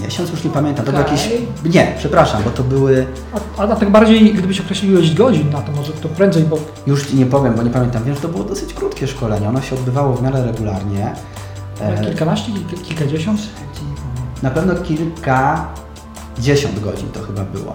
Miesiąc 0.00 0.30
już 0.30 0.44
nie 0.44 0.50
pamiętam. 0.50 0.84
To 0.86 0.92
był 0.92 1.00
Okej. 1.00 1.12
jakiś. 1.16 1.30
Nie, 1.74 1.94
przepraszam, 1.98 2.42
bo 2.42 2.50
to 2.50 2.62
były. 2.62 3.06
A, 3.58 3.62
a 3.62 3.76
tak 3.76 3.90
bardziej, 3.90 4.34
gdybyś 4.34 4.60
określił 4.60 4.92
ilość 4.92 5.14
godzin 5.14 5.50
na 5.50 5.60
to, 5.60 5.72
może 5.72 5.92
to 5.92 6.08
prędzej, 6.08 6.42
bo 6.44 6.58
Już 6.86 7.06
ci 7.06 7.16
nie 7.16 7.26
powiem, 7.26 7.54
bo 7.54 7.62
nie 7.62 7.70
pamiętam. 7.70 8.04
Wiem, 8.04 8.14
że 8.14 8.20
to 8.20 8.28
było 8.28 8.44
dosyć 8.44 8.74
krótkie 8.74 9.06
szkolenie. 9.06 9.48
Ono 9.48 9.60
się 9.60 9.76
odbywało 9.76 10.14
w 10.14 10.22
miarę 10.22 10.44
regularnie. 10.44 11.12
E, 11.80 12.04
kilkanaście, 12.04 12.52
kilka- 12.52 12.82
kilkadziesiąt? 12.82 13.40
Na 14.42 14.50
pewno 14.50 14.74
kilkadziesiąt 14.74 16.80
godzin 16.80 17.08
to 17.12 17.22
chyba 17.22 17.44
było. 17.44 17.74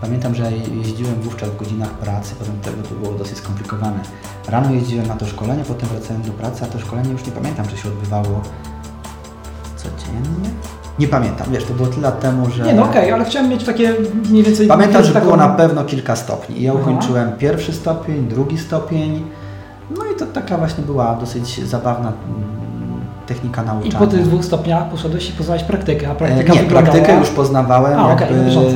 Pamiętam, 0.00 0.34
że 0.34 0.52
jeździłem 0.52 1.14
wówczas 1.22 1.48
w 1.50 1.56
godzinach 1.56 1.90
pracy, 1.90 2.34
potem 2.38 2.60
tego 2.60 2.82
to 2.82 2.94
było 2.94 3.12
dosyć 3.18 3.38
skomplikowane. 3.38 4.00
Rano 4.48 4.70
jeździłem 4.70 5.06
na 5.06 5.16
to 5.16 5.26
szkolenie, 5.26 5.64
potem 5.64 5.88
wracałem 5.88 6.22
do 6.22 6.32
pracy, 6.32 6.64
a 6.64 6.66
to 6.66 6.78
szkolenie 6.78 7.10
już 7.10 7.26
nie 7.26 7.32
pamiętam, 7.32 7.66
czy 7.68 7.76
się 7.76 7.88
odbywało 7.88 8.40
codziennie. 9.76 10.50
Nie 10.98 11.08
pamiętam, 11.08 11.46
wiesz, 11.50 11.64
to 11.64 11.74
było 11.74 11.88
tyle 11.88 12.02
lat 12.02 12.20
temu, 12.20 12.50
że... 12.50 12.62
Nie, 12.64 12.74
no 12.74 12.84
okej, 12.84 13.12
ale 13.12 13.24
chciałem 13.24 13.48
mieć 13.50 13.64
takie 13.64 13.94
mniej 14.30 14.42
więcej... 14.42 14.66
Pamiętam, 14.66 15.04
że 15.04 15.12
taką- 15.12 15.24
było 15.24 15.36
na 15.36 15.48
pewno 15.48 15.84
kilka 15.84 16.16
stopni. 16.16 16.58
I 16.60 16.62
ja 16.62 16.72
Aha. 16.72 16.80
ukończyłem 16.82 17.32
pierwszy 17.38 17.72
stopień, 17.72 18.28
drugi 18.28 18.58
stopień. 18.58 19.22
No 19.98 20.04
i 20.14 20.16
to 20.18 20.26
taka 20.26 20.58
właśnie 20.58 20.84
była 20.84 21.14
dosyć 21.14 21.68
zabawna 21.68 22.08
mm, 22.28 23.00
technika 23.26 23.62
I 23.62 23.66
nauczania. 23.66 23.98
po 23.98 24.06
tych 24.06 24.22
dwóch 24.22 24.44
stopniach 24.44 24.88
poszedłeś 24.90 25.30
i 25.30 25.32
poznałeś 25.32 25.62
praktykę, 25.62 26.08
a 26.08 26.12
E, 26.12 26.14
praktyka 26.14 26.52
Nie, 26.54 26.60
wyglądała... 26.62 26.94
praktykę 26.96 27.18
już 27.20 27.28
poznawałem 27.30 27.98
A, 27.98 28.14
na 28.14 28.26
bieżąco. 28.44 28.70
e, 28.70 28.74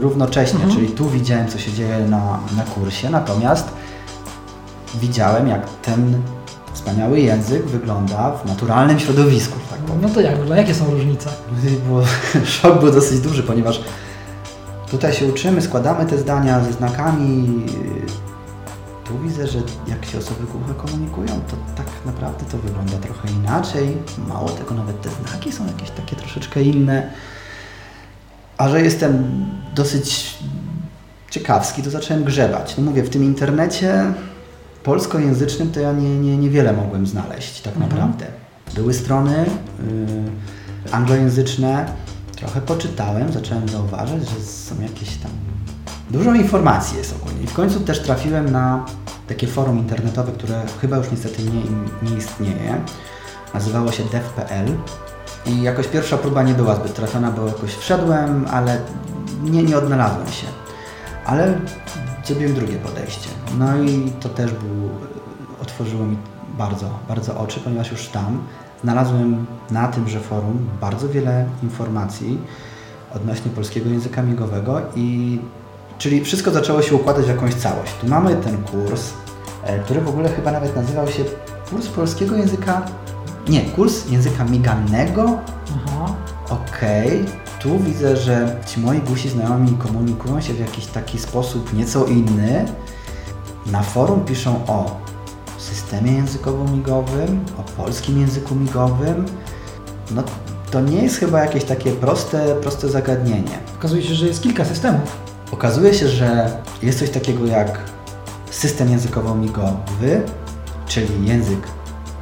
równocześnie, 0.00 0.58
Mhm. 0.60 0.74
czyli 0.74 0.88
tu 0.88 1.08
widziałem, 1.08 1.48
co 1.48 1.58
się 1.58 1.72
dzieje 1.72 1.98
na, 2.10 2.20
na 2.56 2.62
kursie, 2.74 3.10
natomiast 3.10 3.68
widziałem, 4.94 5.48
jak 5.48 5.66
ten 5.82 6.16
wspaniały 6.72 7.20
język 7.20 7.66
wygląda 7.66 8.30
w 8.32 8.44
naturalnym 8.48 8.98
środowisku, 8.98 9.58
tak. 9.70 9.75
No 10.02 10.08
to 10.08 10.20
jak 10.20 10.30
wygląda? 10.32 10.56
Jakie 10.56 10.74
są 10.74 10.90
różnice? 10.90 11.30
Bo 11.88 12.02
szok 12.44 12.80
był 12.80 12.92
dosyć 12.92 13.20
duży, 13.20 13.42
ponieważ 13.42 13.80
tutaj 14.90 15.12
się 15.12 15.26
uczymy, 15.26 15.62
składamy 15.62 16.06
te 16.06 16.18
zdania 16.18 16.64
ze 16.64 16.72
znakami. 16.72 17.66
Tu 19.04 19.18
widzę, 19.18 19.46
że 19.46 19.58
jak 19.88 20.04
się 20.04 20.18
osoby 20.18 20.46
głuche 20.52 20.74
komunikują, 20.74 21.26
to 21.26 21.56
tak 21.76 21.86
naprawdę 22.06 22.44
to 22.44 22.58
wygląda 22.58 22.92
trochę 22.98 23.28
inaczej. 23.30 23.96
Mało 24.28 24.48
tego, 24.48 24.74
nawet 24.74 25.00
te 25.02 25.08
znaki 25.10 25.52
są 25.52 25.66
jakieś 25.66 25.90
takie 25.90 26.16
troszeczkę 26.16 26.62
inne. 26.62 27.10
A 28.58 28.68
że 28.68 28.80
jestem 28.82 29.44
dosyć 29.74 30.38
ciekawski, 31.30 31.82
to 31.82 31.90
zacząłem 31.90 32.24
grzebać. 32.24 32.74
No 32.78 32.84
mówię, 32.84 33.02
w 33.02 33.10
tym 33.10 33.24
internecie 33.24 34.12
polskojęzycznym 34.82 35.70
to 35.72 35.80
ja 35.80 35.92
nie, 35.92 36.18
nie, 36.18 36.36
niewiele 36.36 36.72
mogłem 36.72 37.06
znaleźć 37.06 37.60
tak 37.60 37.74
Mhm. 37.76 37.90
naprawdę. 37.92 38.26
Były 38.74 38.94
strony 38.94 39.46
y, 40.86 40.92
anglojęzyczne, 40.92 41.86
trochę 42.36 42.60
poczytałem, 42.60 43.32
zacząłem 43.32 43.68
zauważać, 43.68 44.22
że 44.22 44.40
są 44.44 44.80
jakieś 44.80 45.16
tam... 45.16 45.30
Dużo 46.10 46.34
informacji 46.34 46.98
jest 46.98 47.14
ogólnie. 47.22 47.42
I 47.42 47.46
w 47.46 47.54
końcu 47.54 47.80
też 47.80 48.02
trafiłem 48.02 48.50
na 48.50 48.86
takie 49.28 49.46
forum 49.46 49.78
internetowe, 49.78 50.32
które 50.32 50.62
chyba 50.80 50.96
już 50.96 51.10
niestety 51.10 51.42
nie, 51.42 51.62
nie 52.10 52.16
istnieje. 52.16 52.80
Nazywało 53.54 53.92
się 53.92 54.04
dev.pl 54.04 54.66
i 55.46 55.62
jakoś 55.62 55.88
pierwsza 55.88 56.18
próba 56.18 56.42
nie 56.42 56.54
była 56.54 56.76
zbyt 56.76 56.94
trafiona, 56.94 57.30
bo 57.30 57.46
jakoś 57.46 57.74
wszedłem, 57.74 58.46
ale 58.50 58.80
nie, 59.42 59.62
nie 59.62 59.78
odnalazłem 59.78 60.28
się. 60.28 60.46
Ale 61.24 61.60
zrobiłem 62.24 62.54
drugie 62.54 62.76
podejście. 62.76 63.28
No 63.58 63.78
i 63.82 64.12
to 64.20 64.28
też 64.28 64.52
był, 64.52 64.90
otworzyło 65.62 66.06
mi 66.06 66.16
bardzo, 66.58 66.86
bardzo 67.08 67.40
oczy, 67.40 67.60
ponieważ 67.60 67.90
już 67.90 68.08
tam 68.08 68.42
znalazłem 68.82 69.46
na 69.70 69.88
tymże 69.88 70.20
forum 70.20 70.68
bardzo 70.80 71.08
wiele 71.08 71.46
informacji 71.62 72.38
odnośnie 73.14 73.50
polskiego 73.50 73.90
języka 73.90 74.22
migowego 74.22 74.80
i 74.96 75.38
czyli 75.98 76.24
wszystko 76.24 76.50
zaczęło 76.50 76.82
się 76.82 76.94
układać 76.94 77.24
w 77.24 77.28
jakąś 77.28 77.54
całość. 77.54 77.92
Tu 78.00 78.08
mamy 78.08 78.36
ten 78.36 78.62
kurs, 78.62 79.12
e, 79.64 79.78
który 79.78 80.00
w 80.00 80.08
ogóle 80.08 80.28
chyba 80.28 80.52
nawet 80.52 80.76
nazywał 80.76 81.08
się 81.08 81.24
kurs 81.70 81.88
polskiego 81.88 82.36
języka, 82.36 82.82
nie, 83.48 83.60
kurs 83.60 84.10
języka 84.10 84.44
miganego, 84.44 85.38
Aha. 85.76 86.14
Okej, 86.50 87.24
tu 87.60 87.78
widzę, 87.78 88.16
że 88.16 88.56
ci 88.66 88.80
moi 88.80 88.98
gusi 89.00 89.28
znajomi 89.28 89.76
komunikują 89.78 90.40
się 90.40 90.54
w 90.54 90.60
jakiś 90.60 90.86
taki 90.86 91.18
sposób 91.18 91.72
nieco 91.72 92.04
inny. 92.04 92.64
Na 93.66 93.82
forum 93.82 94.24
piszą 94.24 94.66
o 94.66 95.00
systemie 95.66 96.12
językowo-migowym, 96.12 97.38
o 97.58 97.62
polskim 97.82 98.20
języku 98.20 98.54
migowym. 98.54 99.26
No 100.10 100.22
to 100.70 100.80
nie 100.80 101.02
jest 101.02 101.16
chyba 101.16 101.40
jakieś 101.40 101.64
takie 101.64 101.92
proste, 101.92 102.56
proste 102.60 102.88
zagadnienie. 102.88 103.58
Okazuje 103.78 104.02
się, 104.02 104.14
że 104.14 104.26
jest 104.26 104.42
kilka 104.42 104.64
systemów. 104.64 105.16
Okazuje 105.52 105.94
się, 105.94 106.08
że 106.08 106.50
jest 106.82 106.98
coś 106.98 107.10
takiego 107.10 107.46
jak 107.46 107.78
system 108.50 108.88
językowo-migowy, 108.88 110.20
czyli 110.86 111.26
język, 111.26 111.60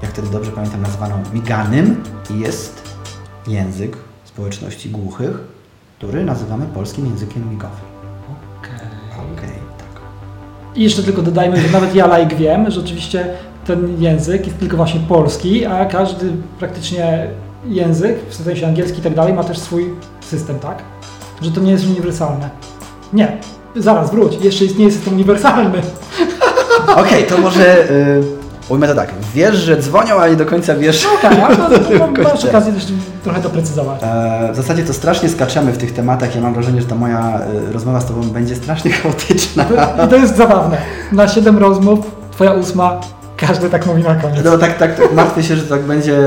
jak 0.02 0.10
wtedy 0.10 0.28
dobrze 0.30 0.52
pamiętam, 0.52 0.82
nazwano 0.82 1.18
miganym 1.32 2.02
i 2.30 2.40
jest 2.40 2.82
język 3.46 3.96
społeczności 4.24 4.90
głuchych, 4.90 5.38
który 5.98 6.24
nazywamy 6.24 6.66
polskim 6.66 7.06
językiem 7.06 7.50
migowym. 7.50 7.93
I 10.76 10.82
jeszcze 10.82 11.02
tylko 11.02 11.22
dodajmy, 11.22 11.60
że 11.60 11.68
nawet 11.68 11.94
ja 11.94 12.06
laik 12.06 12.34
wiem, 12.34 12.70
że 12.70 12.80
oczywiście 12.80 13.26
ten 13.66 14.02
język 14.02 14.46
jest 14.46 14.58
tylko 14.58 14.76
właśnie 14.76 15.00
polski, 15.00 15.66
a 15.66 15.84
każdy 15.84 16.26
praktycznie 16.58 17.26
język, 17.66 18.16
w 18.28 18.34
sensie 18.34 18.66
angielski 18.66 18.98
i 18.98 19.02
tak 19.02 19.14
dalej, 19.14 19.34
ma 19.34 19.44
też 19.44 19.58
swój 19.58 19.90
system, 20.20 20.58
tak? 20.58 20.82
Że 21.42 21.50
to 21.50 21.60
nie 21.60 21.72
jest 21.72 21.86
uniwersalne. 21.86 22.50
Nie, 23.12 23.36
zaraz 23.76 24.10
wróć, 24.10 24.44
jeszcze 24.44 24.64
istnieje 24.64 24.92
system 24.92 25.14
uniwersalny. 25.14 25.80
Okej, 26.96 27.24
to 27.24 27.38
może 27.38 27.90
y, 27.90 28.43
ujmę 28.68 28.88
to 28.88 28.94
tak. 28.94 29.10
Wiesz, 29.34 29.56
że 29.56 29.76
dzwonią, 29.76 30.14
ale 30.14 30.30
nie 30.30 30.36
do 30.36 30.46
końca 30.46 30.74
wiesz. 30.74 31.04
No 31.04 31.28
tak, 31.30 31.38
a 31.50 31.56
to, 31.56 31.78
to, 31.78 31.78
to 31.78 32.22
masz 32.22 32.44
okazję 32.44 32.72
też 32.72 32.86
trochę 33.24 33.40
doprecyzować. 33.40 34.00
E, 34.02 34.52
W 34.52 34.56
zasadzie 34.56 34.82
to 34.84 34.92
strasznie 34.92 35.28
skaczemy 35.28 35.72
w 35.72 35.78
tych 35.78 35.92
tematach. 35.92 36.34
Ja 36.34 36.40
mam 36.40 36.54
wrażenie, 36.54 36.80
że 36.80 36.86
ta 36.86 36.94
moja 36.94 37.40
y, 37.68 37.72
rozmowa 37.72 38.00
z 38.00 38.06
Tobą 38.06 38.22
będzie 38.22 38.54
strasznie 38.56 38.92
chaotyczna. 39.02 39.66
I 40.06 40.08
to 40.08 40.16
jest 40.16 40.36
zabawne. 40.36 40.76
Na 41.12 41.28
7 41.28 41.58
rozmów, 41.58 41.98
twoja 42.30 42.52
ósma, 42.52 43.00
każdy 43.36 43.70
tak 43.70 43.86
mówi 43.86 44.02
na 44.02 44.14
koniec. 44.14 44.44
No 44.44 44.58
tak, 44.58 44.78
tak, 44.78 44.96
tak 44.96 45.12
martwię 45.14 45.42
się, 45.42 45.56
że 45.56 45.62
tak 45.62 45.82
będzie... 45.82 46.18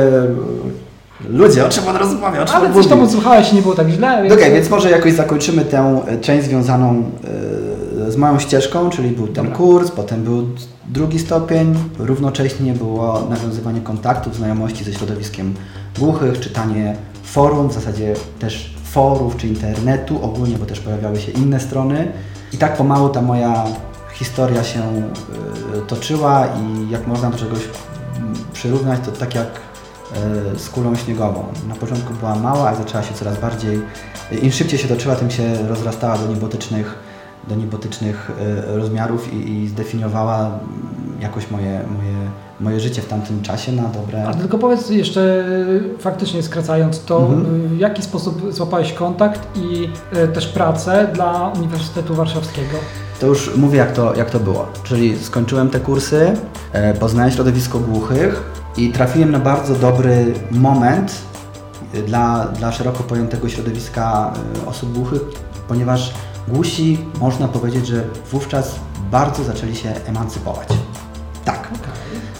Ludzie, 1.30 1.66
o 1.66 1.70
czym 1.70 1.88
on 1.88 1.96
rozmawia, 1.96 2.42
o 2.42 2.46
czym 2.46 2.56
Ale 2.56 2.74
coś 2.74 2.88
tam 2.88 3.02
odsłuchałeś 3.02 3.54
nie 3.54 3.62
było 3.62 3.76
tak 3.76 3.90
źle. 3.90 4.18
Okej, 4.18 4.38
więc... 4.38 4.54
więc 4.54 4.70
może 4.70 4.90
jakoś 4.92 5.14
zakończymy 5.14 5.66
tę 5.66 6.02
e, 6.08 6.18
część 6.18 6.46
związaną 6.46 6.90
e, 7.24 7.28
z 8.18 8.20
moją 8.20 8.39
ścieżką, 8.39 8.89
czyli 8.89 9.09
był 9.09 9.28
ten 9.28 9.36
Dobra. 9.36 9.55
kurs, 9.55 9.91
potem 9.91 10.24
był 10.24 10.47
drugi 10.88 11.20
stopień, 11.20 11.76
równocześnie 11.99 12.74
było 12.74 13.28
nawiązywanie 13.30 13.82
kontaktów, 13.82 14.36
znajomości 14.36 14.84
ze 14.84 14.93
środowiskiem 14.93 15.53
głuchych, 15.99 16.39
czytanie 16.39 16.95
forum, 17.24 17.70
w 17.70 17.74
zasadzie 17.74 18.13
też 18.39 18.76
forów 18.84 19.38
czy 19.38 19.47
internetu 19.47 20.24
ogólnie, 20.24 20.57
bo 20.57 20.65
też 20.65 20.80
pojawiały 20.80 21.20
się 21.20 21.32
inne 21.32 21.59
strony. 21.59 22.11
I 22.53 22.57
tak 22.57 22.78
pomału 22.78 23.09
ta 23.09 23.22
moja 23.22 23.63
historia 24.13 24.63
się 24.63 24.80
e, 24.80 25.82
toczyła 25.88 26.47
i 26.47 26.89
jak 26.89 27.07
można 27.07 27.30
do 27.30 27.38
czegoś 27.38 27.59
mm, 27.59 28.34
przyrównać, 28.53 28.99
to 29.05 29.11
tak 29.11 29.36
jak 29.36 29.47
e, 30.55 30.59
z 30.59 30.70
kulą 30.70 30.95
śniegową. 30.95 31.45
Na 31.68 31.76
początku 31.76 32.13
była 32.13 32.36
mała, 32.36 32.70
a 32.70 32.76
zaczęła 32.76 33.03
się 33.03 33.13
coraz 33.13 33.39
bardziej, 33.39 33.82
im 34.41 34.51
szybciej 34.51 34.80
się 34.80 34.88
toczyła, 34.88 35.15
tym 35.15 35.32
się 35.32 35.68
rozrastała 35.68 36.18
do 36.18 36.28
niebotycznych, 36.28 37.07
do 37.50 37.56
niebotycznych 37.56 38.32
e, 38.68 38.78
rozmiarów 38.78 39.34
i, 39.34 39.50
i 39.50 39.68
zdefiniowała 39.68 40.50
jakoś 41.22 41.52
moje, 41.52 41.66
moje, 41.98 42.32
moje 42.60 42.80
życie 42.80 43.02
w 43.02 43.06
tamtym 43.08 43.41
czasie 43.41 43.72
na 43.72 43.84
dobre. 43.84 44.28
A 44.28 44.34
tylko 44.34 44.58
powiedz 44.58 44.89
jeszcze, 44.89 45.45
faktycznie 46.00 46.43
skracając 46.43 47.04
to, 47.04 47.18
Mhm. 47.20 47.68
w 47.68 47.80
jaki 47.80 48.02
sposób 48.04 48.54
złapałeś 48.54 48.93
kontakt 48.93 49.48
i 49.58 49.89
e, 50.14 50.28
też 50.28 50.48
pracę 50.48 51.08
dla 51.14 51.52
Uniwersytetu 51.58 52.16
Warszawskiego? 52.16 52.78
To 53.20 53.28
już 53.28 53.56
mówię, 53.58 53.78
jak 53.78 53.91
to, 53.91 54.16
jak 54.16 54.30
to 54.32 54.39
było. 54.39 54.66
Czyli 54.84 55.18
skończyłem 55.20 55.70
te 55.70 55.80
kursy, 55.80 56.34
e, 56.74 56.93
poznałem 56.93 57.32
środowisko 57.32 57.80
głuchych 57.80 58.43
i 58.78 58.89
trafiłem 58.91 59.32
na 59.32 59.39
bardzo 59.39 59.76
dobry 59.76 60.34
moment 60.52 61.16
e, 61.93 62.02
dla, 62.02 62.45
dla 62.48 62.72
szeroko 62.72 63.04
pojętego 63.04 63.50
środowiska 63.50 64.34
e, 64.64 64.68
osób 64.68 64.93
głuchych, 64.93 65.22
ponieważ 65.68 66.14
głusi, 66.48 66.98
można 67.20 67.48
powiedzieć, 67.48 67.88
że 67.88 68.04
wówczas 68.32 68.76
bardzo 69.12 69.43
zaczęli 69.43 69.76
się 69.76 69.89
emancypować. 70.06 70.68
Tak. 71.45 71.70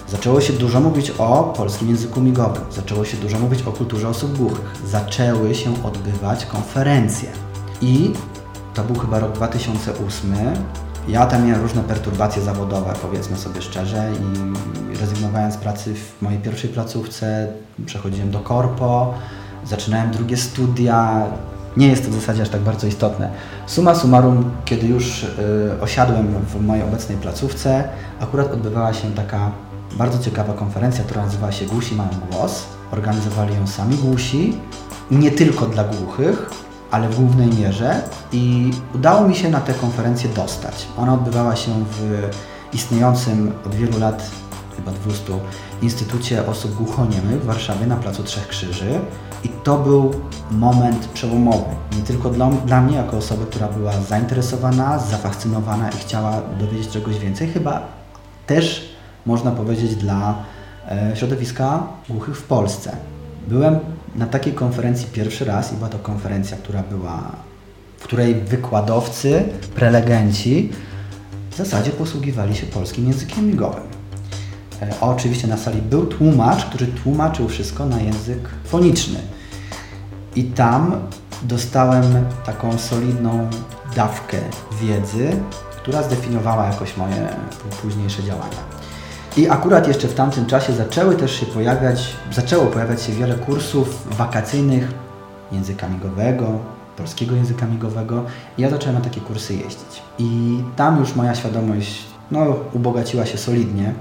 Zaczęło 0.10 0.42
się 0.42 0.54
dużo 0.54 0.80
mówić 0.80 1.12
o 1.18 1.54
polskim 1.58 1.90
języku 1.90 2.22
migowym, 2.22 2.64
zaczęło 2.72 3.06
się 3.06 3.18
dużo 3.18 3.40
mówić 3.40 3.62
o 3.62 3.72
kulturze 3.72 4.10
osób 4.10 4.38
głuchych, 4.38 4.76
zaczęły 4.86 5.56
się 5.56 5.84
odbywać 5.84 6.46
konferencje. 6.46 7.30
I 7.82 8.14
to 8.74 8.84
był 8.84 8.96
chyba 8.96 9.20
rok 9.20 9.32
2008 9.32 10.36
Ja 11.08 11.26
tam 11.26 11.48
miałem 11.48 11.62
różne 11.62 11.84
perturbacje 11.84 12.42
zawodowe, 12.42 12.94
powiedzmy 13.02 13.38
sobie 13.38 13.62
szczerze, 13.62 14.12
i 14.94 14.98
rezygnowałem 15.00 15.52
z 15.52 15.58
pracy 15.58 15.94
w 15.96 16.22
mojej 16.22 16.40
pierwszej 16.40 16.70
placówce, 16.70 17.48
przechodziłem 17.86 18.32
do 18.32 18.40
korpo, 18.40 19.14
zaczynałem 19.66 20.12
drugie 20.12 20.38
studia. 20.38 21.28
Nie 21.78 21.88
jest 21.88 22.06
to 22.06 22.12
w 22.12 22.14
zasadzie 22.14 22.42
aż 22.42 22.50
tak 22.50 22.62
bardzo 22.62 22.88
istotne. 22.88 23.30
Suma 23.68 23.96
summarum, 23.96 24.52
kiedy 24.66 24.88
już 24.88 25.24
y, 25.24 25.28
osiadłem 25.82 26.28
w 26.28 26.62
mojej 26.62 26.84
obecnej 26.84 27.18
placówce, 27.18 27.84
akurat 28.20 28.52
odbywała 28.52 28.94
się 28.94 29.12
taka 29.12 29.52
bardzo 29.98 30.20
ciekawa 30.20 30.54
konferencja, 30.54 31.04
która 31.04 31.22
nazywała 31.22 31.52
się 31.52 31.66
Głusi 31.66 31.96
mają 31.96 32.10
głos. 32.32 32.64
Organizowali 32.92 33.56
ją 33.56 33.68
sami 33.68 33.96
głusi, 33.96 34.58
nie 35.12 35.32
tylko 35.32 35.66
dla 35.66 35.84
głuchych, 35.84 36.50
ale 36.92 37.10
w 37.10 37.16
głównej 37.16 37.48
mierze 37.48 38.02
i 38.32 38.72
udało 38.96 39.28
mi 39.28 39.36
się 39.36 39.50
na 39.50 39.62
tę 39.62 39.74
konferencję 39.74 40.30
dostać. 40.30 40.88
Ona 40.98 41.14
odbywała 41.14 41.56
się 41.56 41.72
w 41.92 42.30
istniejącym 42.74 43.52
od 43.66 43.76
wielu 43.76 44.00
lat, 44.00 44.32
chyba 44.76 44.92
200, 44.92 45.34
Instytucie 45.82 46.46
Osób 46.46 46.76
Głuchoniemych 46.76 47.42
w 47.42 47.46
Warszawie 47.46 47.88
na 47.88 47.96
Placu 47.96 48.24
Trzech 48.24 48.48
Krzyży 48.48 49.00
i 49.44 49.50
to 49.64 49.78
był 49.78 50.12
moment 50.52 51.08
przełomowy. 51.08 51.66
Nie 51.98 52.04
tylko 52.04 52.30
dla, 52.30 52.50
dla 52.50 52.82
mnie, 52.82 52.98
jako 52.98 53.18
osoby, 53.18 53.46
która 53.46 53.68
była 53.68 53.92
zainteresowana, 54.02 55.00
zafascynowana 55.00 55.90
i 55.90 55.98
chciała 55.98 56.42
dowiedzieć 56.60 56.90
czegoś 56.90 57.20
więcej, 57.20 57.48
chyba 57.48 57.82
też 58.48 58.96
można 59.26 59.52
powiedzieć 59.52 59.96
dla 59.96 60.36
e, 60.90 61.16
środowiska 61.16 61.84
głuchych 62.10 62.38
w 62.38 62.44
Polsce. 62.44 62.96
Byłem 63.48 63.80
na 64.16 64.26
takiej 64.26 64.54
konferencji 64.54 65.08
pierwszy 65.14 65.46
raz 65.46 65.74
i 65.74 65.76
była 65.76 65.90
to 65.90 66.00
konferencja, 66.00 66.58
która 66.58 66.84
była, 66.84 67.32
w 67.98 68.04
której 68.04 68.36
wykładowcy, 68.36 69.44
prelegenci 69.76 70.72
w 71.52 71.56
zasadzie 71.56 71.92
posługiwali 71.92 72.56
się 72.56 72.66
polskim 72.66 73.08
językiem 73.08 73.48
migowym. 73.48 73.97
E, 74.82 74.94
a 75.02 75.06
oczywiście 75.06 75.48
na 75.48 75.58
sali 75.58 75.82
był 75.82 76.06
tłumacz, 76.06 76.66
który 76.66 76.88
tłumaczył 76.88 77.48
wszystko 77.48 77.86
na 77.86 78.02
język 78.02 78.50
foniczny. 78.64 79.20
I 80.36 80.44
tam 80.44 80.96
dostałem 81.44 82.26
taką 82.46 82.78
solidną 82.78 83.50
dawkę 83.96 84.38
wiedzy, 84.82 85.30
która 85.78 86.04
zdefiniowała 86.04 86.66
jakoś 86.66 86.98
moje 86.98 87.28
późniejsze 87.82 88.24
działania. 88.24 88.78
I 89.38 89.50
akurat 89.50 89.88
jeszcze 89.88 90.08
w 90.08 90.14
tamtym 90.14 90.46
czasie 90.46 90.74
zaczęły 90.74 91.16
też 91.16 91.40
się 91.40 91.46
pojawiać, 91.46 92.16
zaczęło 92.32 92.66
pojawiać 92.66 93.02
się 93.02 93.14
wiele 93.14 93.36
kursów 93.36 94.18
wakacyjnych 94.18 94.92
języka 95.52 95.88
migowego, 95.90 96.60
polskiego 96.98 97.36
języka 97.36 97.66
migowego 97.66 98.24
i 98.58 98.62
ja 98.62 98.70
zacząłem 98.70 98.96
na 98.96 99.02
takie 99.02 99.22
kursy 99.22 99.54
jeździć. 99.54 100.02
I 100.20 100.60
tam 100.76 101.00
już 101.00 101.16
moja 101.16 101.36
świadomość 101.36 102.04
no, 102.32 102.56
ubogaciła 102.74 103.26
się 103.26 103.38
solidnie. 103.38 103.94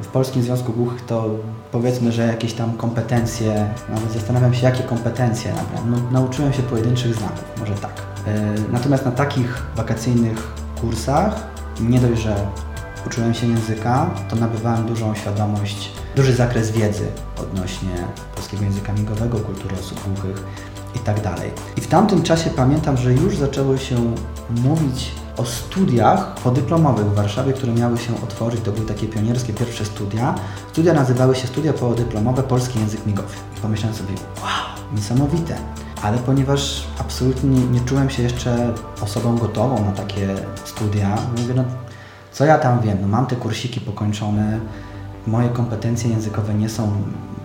W 0.00 0.06
Polskim 0.06 0.42
Związku 0.42 0.72
Głuchych 0.72 1.06
to 1.06 1.30
powiedzmy, 1.72 2.12
że 2.12 2.26
jakieś 2.26 2.52
tam 2.52 2.72
kompetencje, 2.72 3.68
nawet 3.88 4.12
zastanawiam 4.12 4.54
się 4.54 4.64
jakie 4.66 4.82
kompetencje 4.82 5.54
nabrałem. 5.54 5.90
No, 5.90 6.10
nauczyłem 6.20 6.52
się 6.52 6.62
pojedynczych 6.62 7.14
znaków, 7.14 7.44
może 7.60 7.74
tak. 7.74 8.02
Yy, 8.26 8.32
natomiast 8.72 9.04
na 9.04 9.12
takich 9.12 9.62
wakacyjnych 9.76 10.52
kursach 10.80 11.46
nie 11.80 12.00
dość, 12.00 12.22
że 12.22 12.36
uczyłem 13.06 13.34
się 13.34 13.46
języka, 13.46 14.10
to 14.30 14.36
nabywałem 14.36 14.86
dużą 14.86 15.14
świadomość, 15.14 15.92
duży 16.16 16.34
zakres 16.34 16.70
wiedzy 16.70 17.06
odnośnie 17.40 17.90
polskiego 18.34 18.64
języka 18.64 18.92
migowego, 18.92 19.38
kultury 19.38 19.76
osób 19.80 20.00
głuchych 20.04 20.44
i 20.96 20.98
tak 20.98 21.20
dalej. 21.20 21.50
I 21.76 21.80
w 21.80 21.86
tamtym 21.86 22.22
czasie 22.22 22.50
pamiętam, 22.50 22.96
że 22.96 23.12
już 23.12 23.36
zaczęło 23.36 23.76
się 23.76 23.96
mówić 24.50 25.12
o 25.36 25.44
studiach 25.44 26.34
podyplomowych 26.34 27.06
w 27.06 27.14
Warszawie, 27.14 27.52
które 27.52 27.72
miały 27.72 27.98
się 27.98 28.14
otworzyć. 28.24 28.60
To 28.60 28.72
były 28.72 28.86
takie 28.86 29.06
pionierskie 29.06 29.52
pierwsze 29.52 29.84
studia. 29.84 30.34
Studia 30.72 30.94
nazywały 30.94 31.34
się 31.34 31.46
Studia 31.46 31.72
Podyplomowe 31.72 32.42
Polski 32.42 32.78
Język 32.78 33.06
Migowy. 33.06 33.34
Pomyślałem 33.62 33.96
sobie, 33.96 34.14
wow, 34.42 34.94
niesamowite. 34.96 35.56
Ale 36.02 36.18
ponieważ 36.18 36.84
absolutnie 36.98 37.50
nie, 37.50 37.66
nie 37.66 37.80
czułem 37.80 38.10
się 38.10 38.22
jeszcze 38.22 38.74
osobą 39.02 39.36
gotową 39.38 39.84
na 39.84 39.92
takie 39.92 40.34
studia, 40.64 41.18
mówię, 41.38 41.54
no 41.54 41.64
co 42.32 42.44
ja 42.44 42.58
tam 42.58 42.80
wiem? 42.80 42.98
No 43.00 43.08
mam 43.08 43.26
te 43.26 43.36
kursiki 43.36 43.80
pokończone, 43.80 44.60
moje 45.26 45.48
kompetencje 45.48 46.10
językowe 46.10 46.54
nie 46.54 46.68
są, 46.68 47.02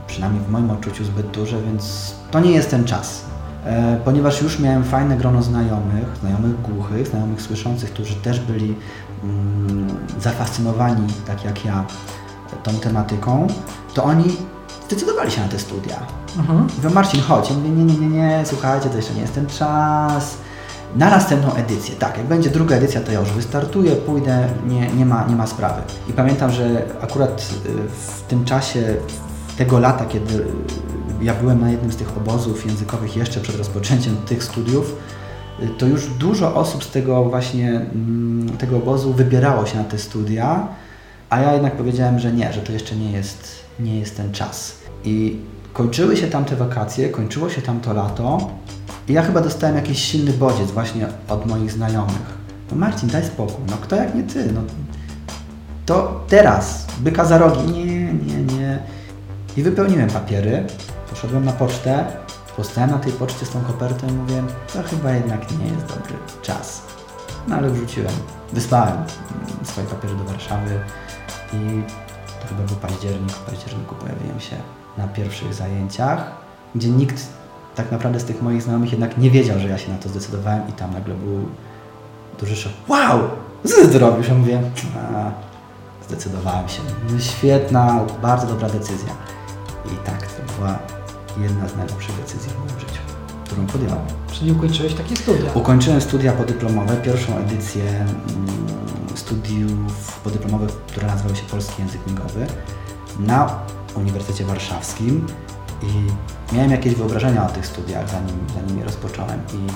przynajmniej 0.07 0.43
w 0.43 0.49
moim 0.49 0.71
odczuciu, 0.71 1.05
zbyt 1.05 1.27
duże, 1.27 1.61
więc 1.61 2.13
to 2.31 2.39
nie 2.39 2.51
jest 2.51 2.69
ten 2.69 2.85
czas. 2.85 3.25
E, 3.67 3.97
ponieważ 4.05 4.41
już 4.41 4.59
miałem 4.59 4.83
fajne 4.83 5.17
grono 5.17 5.43
znajomych, 5.43 6.05
znajomych 6.21 6.61
głuchych, 6.61 7.07
znajomych 7.07 7.41
słyszących, 7.41 7.93
którzy 7.93 8.15
też 8.15 8.39
byli 8.39 8.75
mm, 9.23 9.87
zafascynowani, 10.19 11.07
tak 11.27 11.45
jak 11.45 11.65
ja, 11.65 11.85
tą 12.63 12.73
tematyką, 12.73 13.47
to 13.93 14.03
oni 14.03 14.37
zdecydowali 14.85 15.31
się 15.31 15.41
na 15.41 15.47
te 15.47 15.59
studia. 15.59 15.99
Mhm. 16.37 16.67
Mówię, 16.77 16.89
Marcin, 16.89 17.21
chodź. 17.21 17.49
Ja 17.49 17.55
mówię, 17.55 17.69
nie, 17.69 17.85
nie, 17.85 17.97
nie, 17.97 18.09
nie, 18.09 18.43
słuchajcie, 18.45 18.89
to 18.89 18.97
jeszcze 18.97 19.13
nie 19.13 19.21
jest 19.21 19.35
ten 19.35 19.47
czas 19.47 20.37
na 20.95 21.09
następną 21.09 21.53
edycję. 21.53 21.95
Tak, 21.95 22.17
jak 22.17 22.27
będzie 22.27 22.49
druga 22.49 22.75
edycja, 22.75 23.01
to 23.01 23.11
ja 23.11 23.19
już 23.19 23.31
wystartuję, 23.31 23.91
pójdę, 23.95 24.47
nie, 24.67 24.91
nie, 24.91 25.05
ma, 25.05 25.25
nie 25.25 25.35
ma 25.35 25.47
sprawy. 25.47 25.81
I 26.09 26.13
pamiętam, 26.13 26.51
że 26.51 26.85
akurat 27.01 27.41
y, 27.65 27.69
w 27.89 28.21
tym 28.21 28.45
czasie 28.45 28.95
tego 29.57 29.79
lata, 29.79 30.05
kiedy 30.05 30.45
ja 31.21 31.33
byłem 31.33 31.61
na 31.61 31.71
jednym 31.71 31.91
z 31.91 31.95
tych 31.95 32.17
obozów 32.17 32.65
językowych 32.65 33.15
jeszcze 33.15 33.39
przed 33.39 33.55
rozpoczęciem 33.55 34.17
tych 34.17 34.43
studiów, 34.43 34.95
to 35.77 35.85
już 35.85 36.07
dużo 36.07 36.55
osób 36.55 36.83
z 36.83 36.91
tego 36.91 37.23
właśnie 37.23 37.69
mm, 37.69 38.57
tego 38.57 38.77
obozu 38.77 39.13
wybierało 39.13 39.65
się 39.65 39.77
na 39.77 39.83
te 39.83 39.97
studia, 39.97 40.67
a 41.29 41.39
ja 41.39 41.53
jednak 41.53 41.75
powiedziałem, 41.75 42.19
że 42.19 42.31
nie, 42.31 42.53
że 42.53 42.61
to 42.61 42.71
jeszcze 42.71 42.95
nie 42.95 43.11
jest, 43.11 43.55
nie 43.79 43.99
jest 43.99 44.17
ten 44.17 44.31
czas. 44.31 44.77
I 45.03 45.39
kończyły 45.73 46.17
się 46.17 46.27
tam 46.27 46.45
te 46.45 46.55
wakacje, 46.55 47.09
kończyło 47.09 47.49
się 47.49 47.61
tam 47.61 47.79
to 47.79 47.93
lato 47.93 48.49
i 49.07 49.13
ja 49.13 49.21
chyba 49.21 49.41
dostałem 49.41 49.75
jakiś 49.75 49.99
silny 49.99 50.33
bodziec 50.33 50.71
właśnie 50.71 51.07
od 51.29 51.45
moich 51.45 51.71
znajomych. 51.71 52.37
No 52.71 52.77
Marcin, 52.77 53.09
daj 53.09 53.25
spokój, 53.25 53.65
no 53.69 53.77
kto 53.81 53.95
jak 53.95 54.15
nie 54.15 54.23
ty, 54.23 54.51
no 54.53 54.61
to 55.85 56.25
teraz, 56.27 56.87
byka 56.99 57.25
za 57.25 57.37
rogi, 57.37 57.71
nie, 57.71 58.13
nie, 58.13 58.57
nie. 58.57 58.79
I 59.57 59.63
wypełniłem 59.63 60.09
papiery, 60.09 60.65
poszedłem 61.17 61.45
na 61.45 61.51
pocztę, 61.51 62.05
postałem 62.57 62.91
na 62.91 62.97
tej 62.97 63.13
poczcie 63.13 63.45
z 63.45 63.49
tą 63.49 63.61
kopertą 63.61 64.07
i 64.07 64.11
mówię, 64.11 64.43
to 64.73 64.83
chyba 64.83 65.11
jednak 65.11 65.51
nie 65.59 65.65
jest 65.65 65.85
dobry 65.87 66.13
czas. 66.41 66.81
No 67.47 67.55
ale 67.55 67.69
wrzuciłem, 67.69 68.13
wysłałem 68.53 68.97
swoje 69.63 69.87
papiery 69.87 70.15
do 70.15 70.23
Warszawy 70.23 70.79
i 71.53 71.83
to 72.41 72.47
chyba 72.47 72.63
był 72.63 72.75
październik, 72.75 73.31
w 73.31 73.39
październiku 73.39 73.95
pojawiłem 73.95 74.39
się 74.39 74.55
na 74.97 75.07
pierwszych 75.07 75.53
zajęciach, 75.53 76.31
gdzie 76.75 76.89
nikt 76.89 77.27
tak 77.75 77.91
naprawdę 77.91 78.19
z 78.19 78.25
tych 78.25 78.41
moich 78.41 78.61
znajomych 78.61 78.91
jednak 78.91 79.17
nie 79.17 79.31
wiedział, 79.31 79.59
że 79.59 79.67
ja 79.67 79.77
się 79.77 79.91
na 79.91 79.97
to 79.97 80.09
zdecydowałem 80.09 80.67
i 80.69 80.71
tam 80.71 80.93
nagle 80.93 81.15
był 81.15 81.45
duży 82.39 82.55
szok. 82.55 82.73
Wow! 82.87 83.19
Co 83.65 83.75
ty 83.75 83.87
to 83.87 83.99
robisz? 83.99 84.27
Ja 84.27 84.33
mówię, 84.33 84.61
a, 85.15 85.31
zdecydowałem 86.07 86.69
się. 86.69 86.81
No, 87.11 87.19
świetna, 87.19 87.99
bardzo 88.21 88.47
dobra 88.47 88.69
decyzja. 88.69 89.13
I 89.85 90.05
tak, 90.05 90.27
to 90.27 90.53
była 90.53 90.96
jedna 91.41 91.67
z 91.67 91.75
najlepszych 91.75 92.15
decyzji 92.15 92.49
w 92.51 92.59
moim 92.59 92.79
życiu, 92.79 93.01
którą 93.45 93.65
podjąłem. 93.65 94.05
Czyli 94.31 94.51
ukończyłeś 94.51 94.93
takie 94.93 95.15
studia? 95.15 95.51
Ukończyłem 95.53 96.01
studia 96.01 96.31
podyplomowe, 96.31 96.97
pierwszą 96.97 97.37
edycję 97.37 97.83
mm, 97.83 98.07
studiów 99.15 100.19
podyplomowych, 100.23 100.69
które 100.69 101.07
nazywały 101.07 101.35
się 101.35 101.43
Polski 101.43 101.81
Język 101.81 102.01
Migowy 102.07 102.47
na 103.19 103.59
Uniwersytecie 103.95 104.45
Warszawskim 104.45 105.25
i 105.83 106.07
miałem 106.55 106.71
jakieś 106.71 106.95
wyobrażenia 106.95 107.45
o 107.45 107.49
tych 107.49 107.65
studiach, 107.65 108.09
zanim, 108.09 108.35
zanim 108.55 108.79
je 108.79 108.85
rozpocząłem 108.85 109.39
i 109.53 109.71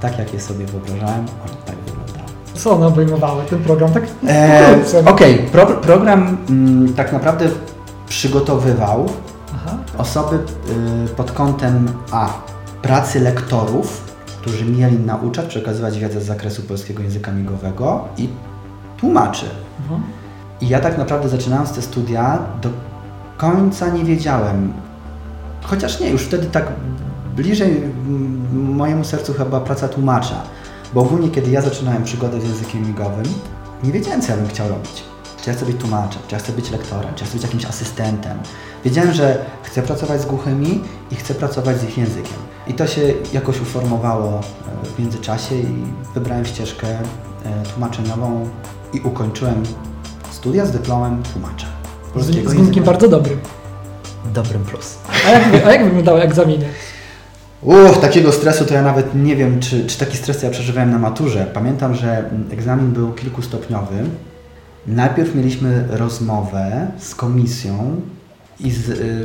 tak 0.00 0.18
jak 0.18 0.34
je 0.34 0.40
sobie 0.40 0.66
wyobrażałem, 0.66 1.20
one 1.20 1.56
tak 1.66 1.76
wyglądały. 1.76 2.26
Co 2.54 2.72
one 2.72 2.86
obejmowały, 2.86 3.44
ten 3.44 3.62
program? 3.62 3.92
Tak 3.92 4.02
e, 4.28 4.74
Okej, 5.04 5.34
okay. 5.34 5.50
Pro, 5.52 5.66
program 5.66 6.36
mm, 6.48 6.94
tak 6.94 7.12
naprawdę 7.12 7.48
przygotowywał. 8.08 9.08
Osoby 9.98 10.36
y, 10.36 11.08
pod 11.08 11.32
kątem 11.32 11.88
A. 12.10 12.28
pracy 12.82 13.20
lektorów, 13.20 14.14
którzy 14.40 14.64
mieli 14.64 14.98
nauczać, 14.98 15.46
przekazywać 15.46 15.98
wiedzę 15.98 16.20
z 16.20 16.24
zakresu 16.24 16.62
polskiego 16.62 17.02
języka 17.02 17.32
migowego 17.32 18.04
i 18.16 18.28
tłumaczy. 18.96 19.46
Mhm. 19.82 20.02
I 20.60 20.68
ja 20.68 20.80
tak 20.80 20.98
naprawdę 20.98 21.28
zaczynając 21.28 21.72
te 21.72 21.82
studia 21.82 22.38
do 22.62 22.68
końca 23.36 23.88
nie 23.88 24.04
wiedziałem, 24.04 24.72
Chociaż 25.66 26.00
nie, 26.00 26.10
już 26.10 26.22
wtedy 26.22 26.46
tak 26.46 26.66
bliżej 27.36 27.82
mojemu 28.52 29.04
sercu 29.04 29.34
chyba 29.34 29.60
praca 29.60 29.88
tłumacza. 29.88 30.42
Bo 30.94 31.00
ogólnie, 31.00 31.28
kiedy 31.28 31.50
ja 31.50 31.60
zaczynałem 31.60 32.04
przygodę 32.04 32.40
z 32.40 32.44
językiem 32.44 32.86
migowym, 32.86 33.24
nie 33.84 33.92
wiedziałem, 33.92 34.22
co 34.22 34.32
ja 34.32 34.38
bym 34.38 34.48
chciał 34.48 34.68
robić. 34.68 35.04
Czy 35.46 35.50
ja 35.50 35.56
chcę 35.56 35.66
być 35.66 35.76
tłumaczem, 35.76 36.22
czy 36.28 36.34
ja 36.34 36.38
chcę 36.38 36.52
być 36.52 36.70
lektorem, 36.70 37.14
czy 37.14 37.24
ja 37.24 37.26
chcę 37.26 37.34
być 37.34 37.42
jakimś 37.42 37.64
asystentem. 37.64 38.38
Wiedziałem, 38.84 39.12
że 39.12 39.44
chcę 39.62 39.82
pracować 39.82 40.20
z 40.20 40.26
głuchymi 40.26 40.80
i 41.10 41.14
chcę 41.14 41.34
pracować 41.34 41.80
z 41.80 41.84
ich 41.84 41.98
językiem. 41.98 42.38
I 42.66 42.74
to 42.74 42.86
się 42.86 43.00
jakoś 43.32 43.60
uformowało 43.60 44.28
e, 44.28 44.86
w 44.86 44.98
międzyczasie 44.98 45.54
i 45.54 45.66
wybrałem 46.14 46.44
ścieżkę 46.44 46.86
e, 46.88 46.98
tłumaczeniową 47.72 48.48
i 48.92 49.00
ukończyłem 49.00 49.62
studia 50.30 50.66
z 50.66 50.70
dyplomem 50.70 51.22
tłumacza. 51.32 51.66
Z, 52.16 52.26
wynikiem 52.26 52.58
języka. 52.58 52.86
bardzo 52.86 53.08
dobrym. 53.08 53.38
Dobrym 54.34 54.64
plus. 54.64 54.96
A 55.26 55.30
jak, 55.30 55.66
a 55.66 55.72
jak 55.72 55.84
wyglądały 55.84 56.22
egzaminy? 56.22 56.64
Uff, 57.62 58.00
takiego 58.00 58.32
stresu 58.32 58.64
to 58.64 58.74
ja 58.74 58.82
nawet 58.82 59.14
nie 59.14 59.36
wiem, 59.36 59.60
czy, 59.60 59.86
czy 59.86 59.98
taki 59.98 60.16
stres 60.16 60.42
ja 60.42 60.50
przeżywałem 60.50 60.90
na 60.90 60.98
maturze. 60.98 61.46
Pamiętam, 61.54 61.94
że 61.94 62.18
mm, 62.18 62.48
egzamin 62.52 62.92
był 62.92 63.12
kilkustopniowy. 63.12 64.04
Najpierw 64.86 65.34
mieliśmy 65.34 65.84
rozmowę 65.90 66.86
z 66.98 67.14
komisją 67.14 68.00
i 68.60 68.70
z, 68.70 68.88
y, 68.88 69.24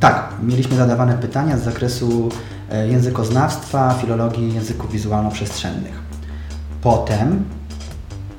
tak, 0.00 0.32
mieliśmy 0.42 0.76
zadawane 0.76 1.14
pytania 1.18 1.58
z 1.58 1.62
zakresu 1.62 2.28
e, 2.70 2.88
językoznawstwa, 2.88 3.94
filologii 3.94 4.54
języków 4.54 4.92
wizualno-przestrzennych. 4.92 6.02
Potem 6.82 7.44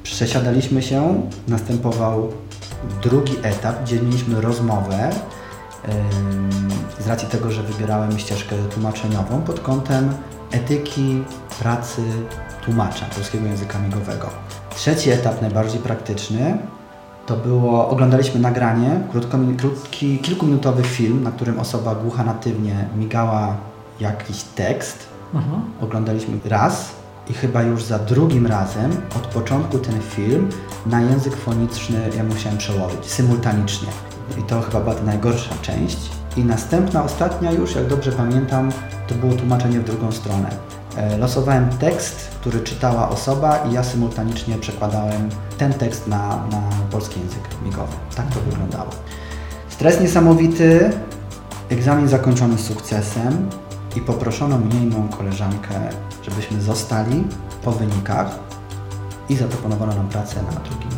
przesiadaliśmy 0.04 0.82
się, 0.82 1.30
następował 1.48 2.32
drugi 3.04 3.34
etap, 3.44 3.84
gdzie 3.84 4.02
mieliśmy 4.02 4.42
rozmowę 4.42 5.10
ym, 5.10 6.70
z 7.00 7.08
racji 7.08 7.28
tego, 7.28 7.52
że 7.52 7.64
wybierałem 7.64 8.20
ścieżkę 8.20 8.56
tłumaczeniową 8.74 9.42
pod 9.42 9.60
kątem 9.60 10.14
etyki 10.52 11.24
pracy 11.60 12.02
tłumacza 12.66 13.06
polskiego 13.06 13.48
języka 13.48 13.80
migowego. 13.80 14.30
Trzeci 14.76 15.10
etap, 15.10 15.42
najbardziej 15.42 15.80
praktyczny, 15.80 16.58
to 17.26 17.38
było, 17.38 17.90
oglądaliśmy 17.90 18.40
nagranie, 18.40 19.00
krótko, 19.12 19.38
krótki, 19.58 20.18
kilkuminutowy 20.18 20.84
film, 20.84 21.24
na 21.24 21.32
którym 21.32 21.60
osoba 21.60 21.96
głucha 21.96 22.24
natywnie 22.24 22.86
migała 22.96 23.58
jakiś 24.00 24.44
tekst. 24.44 25.08
Mhm. 25.34 25.62
Oglądaliśmy 25.82 26.38
raz 26.46 26.92
i 27.30 27.34
chyba 27.34 27.62
już 27.62 27.84
za 27.84 28.00
drugim 28.00 28.48
razem 28.48 28.92
od 29.16 29.28
początku 29.28 29.80
ten 29.80 30.02
film 30.02 30.50
na 30.86 31.02
język 31.02 31.36
foniczny 31.36 32.10
ja 32.18 32.24
musiałem 32.24 32.58
przełożyć 32.58 33.06
symultanicznie. 33.06 33.88
I 34.40 34.44
to 34.44 34.62
chyba 34.62 34.80
była 34.80 34.96
ta 34.96 35.04
najgorsza 35.04 35.56
część. 35.62 35.98
I 36.38 36.44
następna, 36.44 37.04
ostatnia 37.04 37.52
już, 37.52 37.76
jak 37.76 37.88
dobrze 37.88 38.12
pamiętam, 38.12 38.72
to 39.08 39.16
było 39.16 39.34
tłumaczenie 39.34 39.80
w 39.80 39.84
drugą 39.84 40.12
stronę. 40.12 40.50
E, 40.98 41.18
Losowałem 41.18 41.70
tekst, 41.70 42.30
który 42.42 42.60
czytała 42.62 43.10
osoba 43.10 43.58
i 43.58 43.74
ja 43.74 43.84
symultanicznie 43.84 44.56
przekładałem 44.58 45.30
ten 45.58 45.74
tekst 45.74 46.08
na, 46.08 46.28
na 46.28 46.62
polski 46.92 47.20
język 47.20 47.42
migowy. 47.66 47.94
Tak 48.16 48.26
to 48.34 48.40
wyglądało. 48.40 48.90
Stres 49.70 50.02
niesamowity, 50.02 50.92
egzamin 51.70 52.08
zakończony 52.08 52.58
sukcesem 52.58 53.50
i 53.96 54.02
poproszono 54.02 54.58
mnie 54.58 54.84
i 54.84 54.86
moją 54.86 55.08
koleżankę, 55.08 55.74
żebyśmy 56.24 56.62
zostali 56.62 57.24
po 57.64 57.72
wynikach 57.72 58.40
i 59.30 59.36
zaproponowano 59.36 59.96
nam 59.96 60.08
pracę 60.10 60.36
na, 60.44 60.52
drugim, 60.60 60.90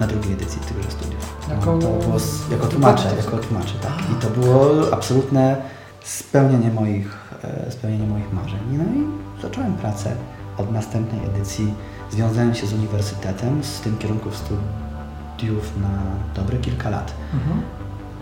na 0.00 0.06
drugiej 0.06 0.32
edycji 0.32 0.60
tychże 0.60 0.90
studiów. 0.90 1.36
Jako- 1.50 1.72
No, 1.76 1.78
to 1.82 1.88
było 2.06 2.18
z, 2.18 2.50
jako 2.50 2.66
tłumacze, 2.66 3.08
jako 3.16 3.38
tłumacze, 3.38 3.74
tak. 3.82 3.92
I 4.12 4.14
to 4.22 4.30
było 4.40 4.70
absolutne 4.92 5.56
spełnienie 6.04 6.70
moich, 6.70 7.18
e, 7.44 7.70
spełnienie 7.72 8.06
moich 8.06 8.32
marzeń. 8.32 8.60
No 8.72 8.84
i 8.84 9.23
zacząłem 9.42 9.74
pracę 9.74 10.16
od 10.58 10.72
następnej 10.72 11.24
edycji. 11.24 11.74
Związałem 12.10 12.54
się 12.54 12.66
z 12.66 12.72
uniwersytetem, 12.72 13.64
z 13.64 13.80
tym 13.80 13.98
kierunku 13.98 14.28
studiów 14.30 15.72
na 15.82 15.98
dobre 16.34 16.58
kilka 16.58 16.90
lat. 16.90 17.14
Mhm. 17.34 17.62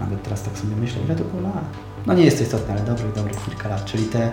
Nawet 0.00 0.22
teraz 0.22 0.42
tak 0.42 0.58
sobie 0.58 0.76
myślę, 0.76 1.02
ile 1.02 1.16
to 1.16 1.24
było 1.24 1.42
lat? 1.42 1.64
No 2.06 2.14
nie 2.14 2.24
jest 2.24 2.38
to 2.38 2.44
istotne, 2.44 2.74
ale 2.74 2.82
dobrych, 2.82 3.12
dobrych 3.12 3.44
kilka 3.44 3.68
lat. 3.68 3.84
Czyli 3.84 4.04
te 4.04 4.32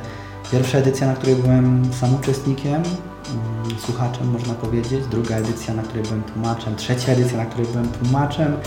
pierwsza 0.51 0.77
edycja, 0.77 1.07
na 1.07 1.13
której 1.13 1.35
byłem 1.35 1.93
sam 1.93 2.15
uczestnikiem, 2.15 2.75
mm, 2.75 3.79
słuchaczem 3.79 4.31
można 4.31 4.53
powiedzieć, 4.53 5.07
druga 5.11 5.35
edycja, 5.35 5.73
na 5.73 5.83
której 5.83 6.03
byłem 6.03 6.23
tłumaczem, 6.23 6.75
trzecia 6.75 7.11
edycja, 7.11 7.37
na 7.37 7.45
której 7.45 7.67
byłem 7.67 7.87
tłumaczem 7.87 8.57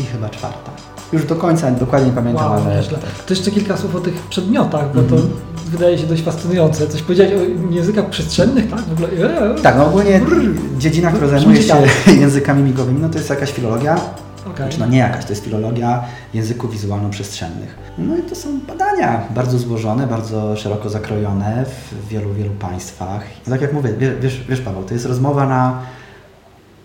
i 0.00 0.04
chyba 0.04 0.28
czwarta. 0.28 0.70
Już 1.12 1.24
do 1.24 1.36
końca 1.36 1.70
dokładnie 1.70 2.08
nie 2.08 2.14
pamiętam, 2.14 2.44
Wow, 2.44 2.62
ale 2.66 2.76
nieźle. 2.76 2.98
To 3.26 3.34
jeszcze 3.34 3.50
kilka 3.50 3.76
słów 3.76 3.96
o 3.96 4.00
tych 4.00 4.14
przedmiotach, 4.14 4.86
bo 4.94 5.02
to 5.02 5.14
Mhm. 5.16 5.30
wydaje 5.66 5.98
się 5.98 6.06
dość 6.06 6.22
fascynujące. 6.22 6.86
Coś 6.88 7.02
powiedziałeś 7.02 7.32
o 7.32 7.72
językach 7.74 8.10
przestrzennych, 8.10 8.70
tak? 8.70 8.80
W 8.80 8.92
ogóle, 8.92 9.08
eee, 9.08 9.62
tak, 9.62 9.76
no 9.76 9.86
ogólnie 9.86 10.20
dziedzina, 10.78 11.10
która 11.10 11.28
zajmuje 11.28 11.62
się 11.62 11.74
językami 12.20 12.62
migowymi, 12.62 13.00
no 13.02 13.08
to 13.08 13.18
jest 13.18 13.30
jakaś 13.30 13.52
filologia, 13.52 13.94
okej. 14.46 14.56
Znaczy, 14.56 14.80
no 14.80 14.86
nie 14.86 14.98
jakaś, 14.98 15.24
to 15.24 15.30
jest 15.30 15.44
filologia 15.44 16.04
języków 16.34 16.72
wizualno-przestrzennych. 16.72 17.78
No 17.98 18.16
i 18.16 18.22
to 18.22 18.34
są 18.34 18.48
badania 18.68 19.20
bardzo 19.34 19.58
złożone, 19.58 20.06
bardzo 20.06 20.56
szeroko 20.56 20.90
zakrojone 20.90 21.64
w 21.64 22.08
wielu, 22.08 22.34
wielu 22.34 22.50
państwach. 22.50 23.20
Tak 23.50 23.60
jak 23.60 23.72
mówię, 23.72 23.94
wiesz, 24.20 24.44
wiesz 24.48 24.60
Paweł, 24.60 24.82
to 24.84 24.94
jest 24.94 25.06
rozmowa 25.06 25.46
na... 25.46 25.78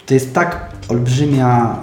To 0.07 0.13
jest 0.13 0.33
tak 0.33 0.69
olbrzymia 0.89 1.77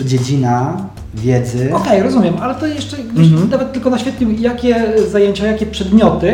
e, 0.00 0.04
dziedzina 0.04 0.76
wiedzy. 1.14 1.74
Okej, 1.74 2.02
rozumiem, 2.02 2.34
ale 2.40 2.54
to 2.54 2.66
jeszcze 2.66 2.96
Mhm. 2.96 3.50
nawet 3.50 3.72
tylko 3.72 3.90
naświetlił, 3.90 4.30
jakie 4.38 4.92
zajęcia, 5.10 5.46
jakie 5.46 5.66
przedmioty 5.66 6.26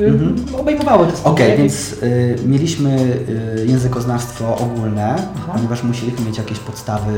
y, 0.00 0.06
Mhm. 0.06 0.36
obejmowały 0.60 1.06
te 1.06 1.12
studia. 1.12 1.30
Okej, 1.30 1.48
Jakie- 1.50 1.58
więc 1.62 1.92
y, 2.02 2.36
mieliśmy 2.46 2.90
y, 3.60 3.66
językoznawstwo 3.68 4.56
ogólne, 4.58 5.14
Aha. 5.36 5.52
ponieważ 5.56 5.82
musieliśmy 5.82 6.26
mieć 6.26 6.38
jakieś 6.38 6.58
podstawy 6.58 7.12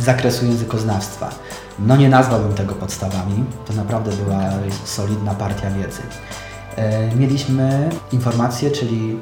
z 0.00 0.04
zakresu 0.04 0.46
językoznawstwa. 0.46 1.30
No 1.78 1.96
nie 1.96 2.08
nazwałbym 2.08 2.52
tego 2.54 2.74
podstawami, 2.74 3.44
to 3.66 3.72
naprawdę 3.72 4.10
była 4.24 4.40
solidna 4.84 5.34
partia 5.34 5.70
wiedzy. 5.70 6.00
E, 6.76 7.16
mieliśmy 7.16 7.88
informacje, 8.12 8.70
czyli 8.70 9.16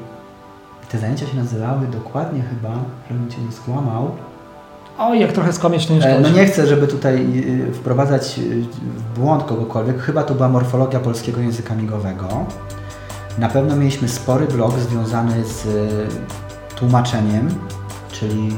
te 0.89 0.99
zajęcia 0.99 1.27
się 1.27 1.37
nazywały 1.37 1.87
dokładnie 1.87 2.41
chyba, 2.41 2.73
żebym 3.09 3.31
Cię 3.31 3.37
nie 3.41 3.51
skłamał. 3.51 4.11
Oj, 4.97 5.19
jak 5.19 5.31
trochę 5.31 5.53
skłamiesz, 5.53 5.85
to 5.85 5.93
nie 5.93 6.01
szkodzi. 6.01 6.21
No 6.21 6.29
nie 6.29 6.45
chcę, 6.45 6.67
żeby 6.67 6.87
tutaj 6.87 7.43
y, 7.69 7.73
wprowadzać 7.73 8.39
y, 8.39 8.61
w 8.81 9.19
błąd 9.19 9.43
kogokolwiek. 9.43 10.01
Chyba 10.01 10.23
to 10.23 10.35
była 10.35 10.49
morfologia 10.49 10.99
polskiego 10.99 11.41
języka 11.41 11.75
migowego. 11.75 12.27
Na 13.37 13.49
pewno 13.49 13.75
mieliśmy 13.75 14.09
spory 14.09 14.47
blok 14.47 14.79
związany 14.79 15.45
z 15.45 15.65
y, 15.65 16.75
tłumaczeniem, 16.75 17.49
czyli 18.11 18.57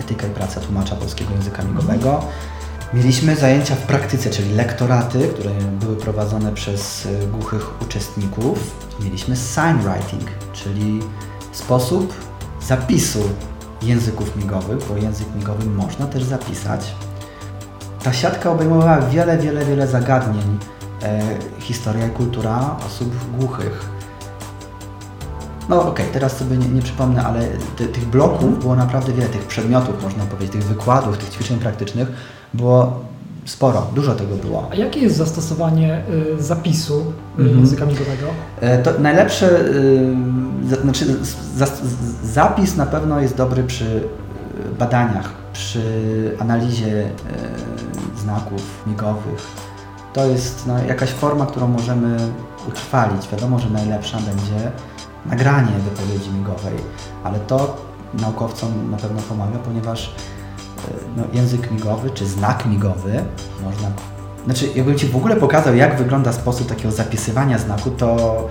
etyka 0.00 0.26
i 0.26 0.30
praca 0.30 0.60
tłumacza 0.60 0.96
polskiego 0.96 1.34
języka 1.34 1.62
migowego. 1.62 2.20
Mieliśmy 2.94 3.36
zajęcia 3.36 3.74
w 3.74 3.82
praktyce, 3.82 4.30
czyli 4.30 4.54
lektoraty, 4.54 5.28
które 5.28 5.50
były 5.80 5.96
prowadzone 5.96 6.52
przez 6.52 7.08
głuchych 7.32 7.82
uczestników. 7.82 8.76
Mieliśmy 9.00 9.36
sign 9.36 9.78
writing, 9.78 10.30
czyli 10.52 11.00
sposób 11.56 12.14
zapisu 12.62 13.20
języków 13.82 14.36
migowych, 14.36 14.78
bo 14.88 14.96
język 14.96 15.26
migowy 15.36 15.66
można 15.66 16.06
też 16.06 16.24
zapisać. 16.24 16.94
Ta 18.02 18.12
siatka 18.12 18.50
obejmowała 18.50 19.00
wiele, 19.00 19.38
wiele, 19.38 19.64
wiele 19.64 19.86
zagadnień. 19.86 20.58
E, 21.02 21.20
historia 21.58 22.06
i 22.06 22.10
kultura 22.10 22.76
osób 22.86 23.14
głuchych. 23.38 23.88
No 25.68 25.88
okej, 25.88 26.06
teraz 26.12 26.36
sobie 26.36 26.56
nie, 26.56 26.68
nie 26.68 26.82
przypomnę, 26.82 27.24
ale 27.24 27.48
ty, 27.76 27.86
tych 27.86 28.04
bloków 28.06 28.60
było 28.60 28.76
naprawdę 28.76 29.12
wiele, 29.12 29.28
tych 29.28 29.46
przedmiotów 29.46 30.02
można 30.02 30.24
powiedzieć, 30.24 30.52
tych 30.52 30.64
wykładów, 30.64 31.18
tych 31.18 31.30
ćwiczeń 31.30 31.58
praktycznych 31.58 32.08
było 32.54 33.00
sporo, 33.46 33.86
dużo 33.94 34.14
tego 34.14 34.36
było. 34.36 34.68
A 34.72 34.74
jakie 34.74 35.00
jest 35.00 35.16
zastosowanie 35.16 36.02
y, 36.38 36.42
zapisu 36.42 37.00
y, 37.38 37.42
Mhm. 37.42 37.58
języka 37.58 37.86
migowego? 37.86 38.26
E, 38.60 38.78
To 38.78 38.90
najlepsze, 39.00 39.60
y, 39.60 40.14
za- 40.68 40.76
znaczy 40.76 41.16
zapis 42.24 42.76
na 42.76 42.86
pewno 42.86 43.20
jest 43.20 43.36
dobry 43.36 43.64
przy 43.64 43.84
y, 43.84 44.02
badaniach, 44.78 45.32
przy 45.52 45.82
analizie 46.38 47.10
znaków 48.18 48.62
migowych. 48.86 49.46
To 50.12 50.26
jest 50.26 50.66
no, 50.66 50.78
jakaś 50.84 51.10
forma, 51.10 51.46
którą 51.46 51.68
możemy 51.68 52.16
utrwalić. 52.68 53.28
Wiadomo, 53.32 53.58
że 53.58 53.70
najlepsza 53.70 54.16
będzie 54.18 54.70
nagranie 55.26 55.72
wypowiedzi 55.90 56.30
migowej, 56.30 56.74
ale 57.24 57.38
to 57.38 57.76
naukowcom 58.22 58.90
na 58.90 58.96
pewno 58.96 59.22
pomaga, 59.22 59.58
ponieważ 59.58 60.14
no, 61.16 61.22
język 61.32 61.70
migowy 61.70 62.10
czy 62.10 62.26
znak 62.26 62.66
migowy 62.66 63.22
można. 63.64 63.88
Znaczy, 64.44 64.68
jakbym 64.74 64.98
Ci 64.98 65.06
w 65.06 65.16
ogóle 65.16 65.36
pokazał, 65.36 65.74
jak 65.74 65.98
wygląda 65.98 66.32
sposób 66.32 66.68
takiego 66.68 66.92
zapisywania 66.92 67.58
znaku, 67.58 67.90
to 67.90 68.48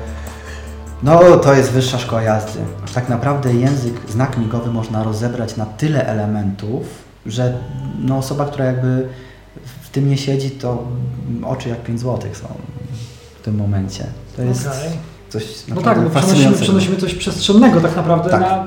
no, 1.04 1.38
to 1.38 1.54
jest 1.54 1.72
wyższa 1.72 2.00
szkoła 2.00 2.22
jazdy. 2.22 2.60
Tak 2.94 3.10
naprawdę 3.10 3.54
język, 3.54 3.94
znak 4.10 4.38
migowy 4.38 4.72
można 4.72 5.04
rozebrać 5.04 5.58
na 5.58 5.66
tyle 5.66 6.08
elementów, 6.08 6.84
że 7.26 7.58
no, 8.02 8.18
osoba, 8.18 8.46
która 8.46 8.66
jakby 8.66 9.10
w 9.84 9.90
tym 9.90 10.10
nie 10.10 10.18
siedzi, 10.18 10.52
to 10.52 10.84
oczy 11.46 11.70
jak 11.70 11.84
5 11.84 12.00
złotych 12.00 12.38
są 12.38 12.48
w 13.42 13.46
tym 13.46 13.56
momencie. 13.56 14.06
To 14.36 14.42
jest 14.42 14.68
Okej. 14.68 14.90
coś 15.30 15.44
No 15.68 15.76
tak, 15.76 15.84
bo 15.84 16.10
przenosimy, 16.10 16.10
fascynującego. 16.10 16.64
przenosimy 16.64 16.98
coś 16.98 17.14
przestrzennego 17.16 17.82
tak 17.82 17.96
naprawdę 17.96 18.30
Tak. 18.30 18.42
na, 18.42 18.66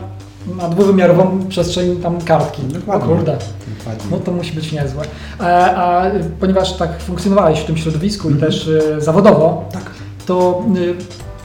na 0.56 0.68
dwuwymiarową 0.68 1.46
przestrzeń 1.48 1.96
tam 1.96 2.20
kartki. 2.20 2.62
Dokładnie. 2.62 3.04
O 3.04 3.08
kurde. 3.08 3.36
Dokładnie. 3.78 4.04
No 4.10 4.16
to 4.16 4.32
musi 4.32 4.52
być 4.52 4.72
niezłe. 4.72 5.02
E, 5.40 5.76
a 5.76 6.02
ponieważ 6.40 6.76
tak 6.76 7.00
funkcjonowałeś 7.02 7.60
w 7.60 7.64
tym 7.64 7.76
środowisku 7.76 8.30
i 8.30 8.32
Mhm. 8.32 8.52
też 8.52 8.66
y, 8.66 8.96
zawodowo, 8.98 9.64
tak. 9.72 9.82
to 10.26 10.64
y, 10.76 10.94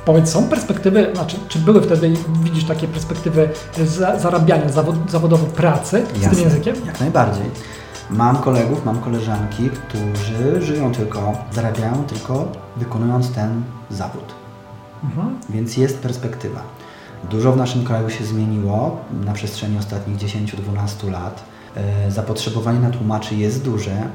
Powiedz, 0.06 0.30
są 0.30 0.44
perspektywy, 0.44 1.08
znaczy, 1.14 1.38
czy 1.48 1.60
były 1.60 1.82
wtedy, 1.82 2.14
widzisz 2.44 2.64
takie 2.64 2.88
perspektywy 2.88 3.50
za, 3.86 4.20
zarabiania 4.20 4.70
zawod, 4.70 4.96
zawodowo 5.12 5.46
pracy 5.46 6.04
z 6.16 6.22
Jasne, 6.22 6.30
tym 6.38 6.40
językiem? 6.50 6.76
Jak 6.86 7.00
najbardziej. 7.00 7.46
Mam 8.10 8.38
kolegów, 8.38 8.86
mam 8.86 9.00
koleżanki, 9.00 9.70
którzy 9.70 10.62
żyją 10.62 10.92
tylko, 10.92 11.34
zarabiają 11.52 12.04
tylko 12.08 12.48
wykonując 12.78 13.32
ten 13.32 13.64
zawód. 13.90 14.24
Mhm. 15.04 15.36
Więc 15.50 15.78
jest 15.78 16.00
perspektywa. 16.00 16.60
Dużo 17.30 17.52
w 17.52 17.58
naszym 17.58 17.86
kraju 17.86 18.10
się 18.10 18.26
zmieniło 18.26 18.98
na 19.26 19.34
przestrzeni 19.34 19.78
ostatnich 19.78 20.18
10-12 20.18 21.12
lat. 21.12 21.44
E, 21.76 22.12
Zapotrzebowanie 22.12 22.80
na 22.80 22.90
tłumaczy 22.90 23.36
jest 23.36 23.64
duże. 23.64 24.08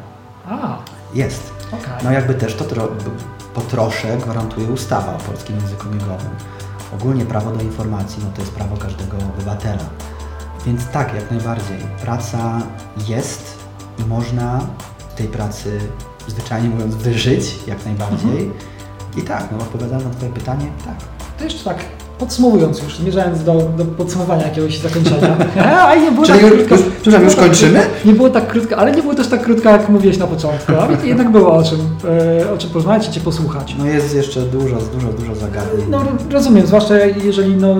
A, 0.48 0.78
Jest. 1.14 1.52
okej. 1.68 2.04
No 2.04 2.12
jakby 2.12 2.34
też 2.34 2.54
to 2.54 2.64
tro, 2.64 2.88
po 3.54 3.60
trosze 3.60 4.16
gwarantuje 4.16 4.68
ustawa 4.68 5.16
o 5.16 5.18
polskim 5.18 5.56
języku 5.56 5.88
migowym. 5.88 6.30
Ogólnie 6.94 7.24
prawo 7.26 7.50
do 7.50 7.60
informacji, 7.62 8.22
no 8.24 8.30
to 8.34 8.40
jest 8.40 8.52
prawo 8.54 8.76
każdego 8.76 9.16
obywatela. 9.34 9.84
Więc 10.66 10.86
tak, 10.88 11.14
jak 11.14 11.30
najbardziej. 11.30 11.78
Praca 12.02 12.58
jest 13.08 13.58
i 13.98 14.02
można 14.04 14.60
tej 15.16 15.28
pracy, 15.28 15.80
zwyczajnie 16.26 16.68
mówiąc, 16.68 16.94
wyżyć 16.94 17.58
jak 17.66 17.84
najbardziej. 17.84 18.52
I 19.16 19.22
tak, 19.22 19.48
no 19.52 19.58
odpowiadając 19.58 20.04
na 20.04 20.10
Twoje 20.10 20.32
pytanie, 20.32 20.66
tak. 20.84 20.94
To 21.38 21.44
jeszcze 21.44 21.64
tak 21.64 21.78
podsumowując 22.18 22.82
już, 22.82 22.96
zmierzając 22.96 23.44
do, 23.44 23.52
do 23.78 23.84
podsumowania 23.84 24.42
jakiegoś 24.42 24.78
zakończenia. 24.78 25.36
A, 25.88 25.94
nie 25.94 26.10
było 26.12 26.26
Czyli 26.26 26.38
tak 26.38 26.48
już- 26.48 26.56
krótko. 26.58 26.74
już- 26.74 26.84
już 27.06 27.14
nie 27.14 27.20
było 27.20 27.30
tak 27.30 27.44
kończymy? 27.44 27.78
krótko- 27.78 28.06
Nie 28.08 28.12
było 28.14 28.30
tak 28.30 28.46
krótko, 28.46 28.76
ale 28.76 28.92
nie 28.92 29.02
było 29.02 29.14
też 29.14 29.26
tak 29.28 29.42
krótko, 29.42 29.68
jak 29.70 29.88
mówiłeś 29.88 30.18
na 30.18 30.26
początku. 30.26 30.72
A 30.72 31.06
jednak 31.06 31.30
było 31.32 31.52
o 31.54 31.62
czym, 31.62 31.78
e, 32.40 32.52
o 32.52 32.58
czym 32.58 32.70
porozmawiać 32.70 33.08
i 33.08 33.12
Cię 33.12 33.20
posłuchać. 33.20 33.74
No 33.78 33.86
jest 33.86 34.14
jeszcze 34.14 34.40
dużo, 34.40 34.76
dużo, 34.94 35.08
dużo 35.18 35.34
zagadnień. 35.34 35.86
No 35.90 35.98
ro- 35.98 36.08
rozumiem, 36.32 36.66
zwłaszcza 36.66 36.94
jeżeli 37.24 37.54
no, 37.56 37.76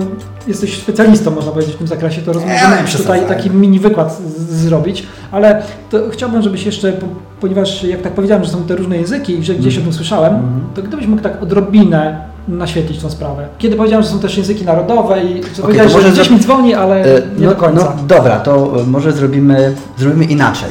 jesteś 0.47 0.77
specjalistą, 0.81 1.31
można 1.31 1.51
powiedzieć, 1.51 1.75
w 1.75 1.77
tym 1.77 1.87
zakresie, 1.87 2.21
to 2.21 2.33
rozumiem, 2.33 2.57
że 2.57 2.65
ale 2.65 2.83
tutaj 2.97 3.21
taki 3.27 3.51
mini 3.51 3.79
wykład 3.79 4.17
zrobić, 4.49 5.03
ale 5.31 5.61
to 5.89 5.97
chciałbym, 6.11 6.41
żebyś 6.41 6.65
jeszcze, 6.65 6.91
po, 6.93 7.05
ponieważ 7.41 7.83
jak 7.83 8.01
tak 8.01 8.13
powiedziałem, 8.13 8.43
że 8.43 8.49
są 8.51 8.63
te 8.63 8.75
różne 8.75 8.97
języki 8.97 9.39
i 9.39 9.43
że 9.43 9.55
gdzieś 9.55 9.77
o 9.77 9.81
tym 9.81 9.93
słyszałem, 9.93 10.33
Mhm. 10.35 10.61
to 10.75 10.81
gdybyś 10.81 11.07
mógł 11.07 11.21
tak 11.21 11.43
odrobinę 11.43 12.28
naświetlić 12.47 13.01
tą 13.01 13.09
sprawę. 13.09 13.47
Kiedy 13.57 13.75
powiedziałem, 13.75 14.03
że 14.03 14.09
są 14.11 14.19
też 14.19 14.37
języki 14.37 14.65
narodowe 14.65 15.23
i 15.23 15.43
że 15.43 15.49
to 15.49 15.61
powiedziałeś, 15.61 15.93
że 15.93 16.11
gdzieś 16.11 16.29
mi 16.29 16.39
dzwoni, 16.39 16.73
ale 16.73 17.03
E, 17.03 17.21
nie 17.37 17.45
no, 17.45 17.49
do 17.49 17.55
końca. 17.55 17.83
No 17.83 18.03
dobra, 18.07 18.39
to 18.39 18.81
e, 18.81 18.83
może 18.83 19.11
zrobimy, 19.11 19.75
zrobimy 19.97 20.25
inaczej. 20.25 20.69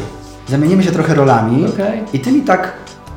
Zamienimy 0.48 0.82
się 0.82 0.90
trochę 0.90 1.14
rolami 1.14 1.66
Okej. 1.66 2.02
i 2.12 2.20
ty 2.20 2.32
mi 2.32 2.40
tak 2.42 2.72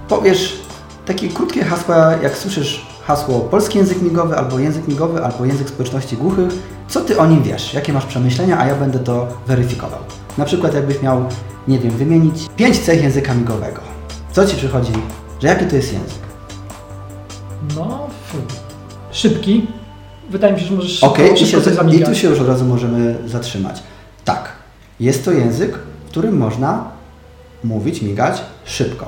powiesz 0.07 0.61
takie 1.05 1.29
krótkie 1.29 1.63
hasła, 1.63 2.13
jak 2.23 2.37
słyszysz 2.37 2.85
hasło 3.03 3.39
polski 3.39 3.77
język 3.77 4.01
migowy, 4.01 4.37
albo 4.37 4.59
język 4.59 4.87
migowy, 4.87 5.23
albo 5.23 5.45
język 5.45 5.69
społeczności 5.69 6.17
głuchych, 6.17 6.49
co 6.87 7.01
ty 7.01 7.19
o 7.19 7.25
nim 7.25 7.43
wiesz, 7.43 7.73
jakie 7.73 7.93
masz 7.93 8.05
przemyślenia, 8.05 8.59
a 8.59 8.67
ja 8.67 8.75
będę 8.75 8.99
to 8.99 9.27
weryfikował. 9.47 9.99
Na 10.37 10.45
przykład 10.45 10.73
jakbyś 10.73 11.01
miał, 11.01 11.25
nie 11.67 11.79
wiem, 11.79 11.91
wymienić 11.91 12.49
pięć 12.55 12.79
cech 12.79 13.03
języka 13.03 13.33
migowego. 13.33 13.81
Co 14.31 14.47
ci 14.47 14.57
przychodzi, 14.57 14.93
że 15.41 15.47
jaki 15.47 15.65
to 15.65 15.75
jest 15.75 15.93
język? 15.93 16.30
No, 17.75 18.07
szybki. 19.11 19.67
Wydaje 20.29 20.53
mi 20.53 20.59
się, 20.59 20.65
że 20.65 20.75
możesz 20.75 20.91
szybko, 20.99 21.23
i, 21.23 21.37
szybko 21.45 21.65
się- 21.65 21.71
i 21.71 21.73
zamigać. 21.75 22.09
tu 22.09 22.15
się 22.15 22.27
już 22.29 22.39
od 22.39 22.47
razu 22.47 22.65
możemy 22.65 23.15
zatrzymać. 23.27 23.83
Tak, 24.25 24.49
jest 24.99 25.25
to 25.25 25.31
język, 25.31 25.77
w 26.05 26.09
którym 26.09 26.37
można 26.37 26.83
mówić, 27.63 28.01
migać 28.01 28.41
szybko, 28.65 29.05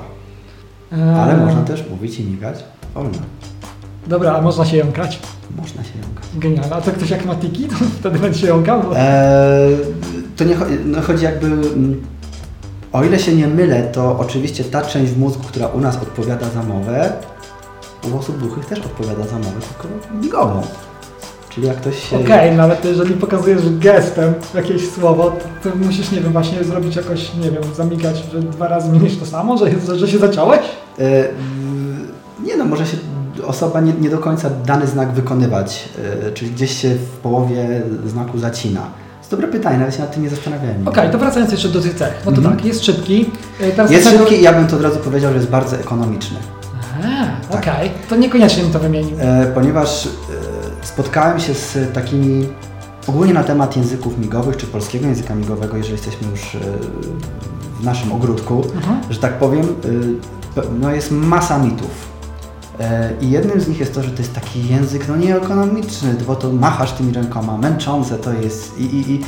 ale 0.90 1.32
Eee, 1.34 1.40
można 1.44 1.62
też 1.62 1.84
mówić 1.90 2.18
i 2.18 2.24
migać 2.24 2.64
wolno. 2.94 3.18
Dobra, 4.06 4.32
a 4.36 4.40
można 4.40 4.64
się 4.64 4.76
jąkać. 4.76 5.18
Można 5.56 5.84
się 5.84 5.90
jąkać. 6.02 6.24
Genialne. 6.36 6.76
A 6.76 6.80
to 6.80 6.92
ktoś 6.92 7.10
jak 7.10 7.24
ma 7.24 7.34
tiki, 7.34 7.64
to 7.64 7.74
wtedy 8.00 8.18
będzie 8.18 8.40
się 8.40 8.46
jąkał? 8.46 8.82
Bo... 8.82 8.98
Eee, 8.98 9.76
to 10.36 10.44
nie 10.44 10.54
chodzi, 10.54 10.74
no 10.84 11.02
chodzi 11.02 11.24
jakby, 11.24 11.46
mm, 11.46 12.02
o 12.92 13.04
ile 13.04 13.18
się 13.18 13.34
nie 13.34 13.46
mylę, 13.46 13.82
to 13.82 14.18
oczywiście 14.18 14.64
ta 14.64 14.82
część 14.82 15.12
w 15.12 15.18
mózgu, 15.18 15.42
która 15.44 15.66
u 15.66 15.80
nas 15.80 15.96
odpowiada 15.96 16.50
za 16.50 16.62
mowę, 16.62 17.12
u 18.12 18.18
osób 18.18 18.40
głuchych 18.42 18.66
też 18.66 18.78
odpowiada 18.78 19.24
za 19.26 19.36
mowę, 19.38 19.50
tylko 19.68 19.88
migową. 20.22 20.62
Czyli 21.48 21.66
jak 21.66 21.76
ktoś 21.76 22.10
się... 22.10 22.20
Okej, 22.20 22.52
nawet 22.56 22.84
jeżeli 22.84 23.14
pokazujesz 23.14 23.62
gestem 23.78 24.34
jakieś 24.54 24.90
słowo, 24.90 25.36
to, 25.62 25.70
to 25.70 25.76
musisz, 25.76 26.10
nie 26.12 26.20
wiem, 26.20 26.32
właśnie 26.32 26.64
zrobić 26.64 26.96
jakoś, 26.96 27.34
nie 27.34 27.50
wiem, 27.50 27.62
zamigać, 27.76 28.16
że 28.32 28.40
dwa 28.40 28.68
razy 28.68 28.92
miniesz 28.92 29.16
to 29.16 29.26
samo, 29.26 29.58
że, 29.58 29.66
że, 29.86 29.98
że 29.98 30.08
się 30.08 30.18
zaciąłeś? 30.18 30.60
E, 30.98 31.04
Nie 32.44 32.56
no, 32.56 32.64
może 32.64 32.86
się 32.86 32.96
osoba 33.46 33.80
nie, 33.80 33.92
nie 33.92 34.10
do 34.10 34.18
końca 34.18 34.50
dany 34.66 34.86
znak 34.86 35.12
wykonywać, 35.12 35.88
e, 36.26 36.32
czyli 36.32 36.50
gdzieś 36.50 36.82
się 36.82 36.88
w 36.94 37.10
połowie 37.22 37.82
znaku 38.06 38.38
zacina. 38.38 38.80
To 38.80 39.18
jest 39.20 39.30
dobre 39.30 39.48
pytanie, 39.48 39.78
nawet 39.78 39.94
się 39.94 40.00
nad 40.00 40.14
tym 40.14 40.22
nie 40.22 40.30
zastanawiałem. 40.30 40.88
Okej, 40.88 41.10
to 41.10 41.18
wracając 41.18 41.52
jeszcze 41.52 41.68
do 41.68 41.80
tych 41.80 41.94
cech. 41.94 42.22
No 42.26 42.32
to 42.32 42.38
Mhm. 42.38 42.56
tak, 42.56 42.64
jest 42.64 42.84
szybki. 42.84 43.30
E, 43.60 43.70
Teraz 43.70 43.90
Jest 43.90 44.08
szybki 44.10 44.34
i 44.34 44.42
ja 44.42 44.52
bym 44.52 44.66
to 44.66 44.76
od 44.76 44.82
razu 44.82 44.98
powiedział, 44.98 45.30
że 45.30 45.36
jest 45.36 45.50
bardzo 45.50 45.76
ekonomiczny. 45.76 46.38
Tak. 47.50 47.60
Okej, 47.62 47.90
to 48.08 48.16
niekoniecznie 48.16 48.62
bym 48.62 48.72
to 48.72 48.78
wymienił. 48.78 49.16
E, 49.20 49.46
ponieważ 49.54 50.06
e, 50.06 50.10
spotkałem 50.82 51.40
się 51.40 51.54
z 51.54 51.92
takimi 51.94 52.48
ogólnie 53.06 53.34
na 53.34 53.44
temat 53.44 53.76
języków 53.76 54.18
migowych, 54.18 54.56
czy 54.56 54.66
polskiego 54.66 55.06
języka 55.06 55.34
migowego, 55.34 55.76
jeżeli 55.76 55.92
jesteśmy 55.94 56.28
już 56.30 56.54
e, 56.54 56.58
w 57.80 57.84
naszym 57.84 58.12
ogródku, 58.12 58.64
Mhm. 58.76 59.00
że 59.10 59.18
tak 59.20 59.38
powiem, 59.38 59.66
e, 60.56 60.62
no 60.80 60.90
jest 60.94 61.10
masa 61.10 61.58
mitów. 61.58 62.14
E, 62.80 63.10
I 63.20 63.30
jednym 63.30 63.60
z 63.60 63.68
nich 63.68 63.80
jest 63.80 63.94
to, 63.94 64.02
że 64.02 64.10
to 64.10 64.18
jest 64.18 64.34
taki 64.34 64.68
język 64.68 65.08
no 65.08 65.16
nieekonomiczny, 65.16 66.14
bo 66.26 66.36
to 66.36 66.52
machasz 66.52 66.92
tymi 66.92 67.12
rękoma, 67.12 67.58
męczące 67.58 68.18
to 68.18 68.32
jest 68.32 68.78
i, 68.78 68.82
i, 68.84 69.12
i 69.12 69.20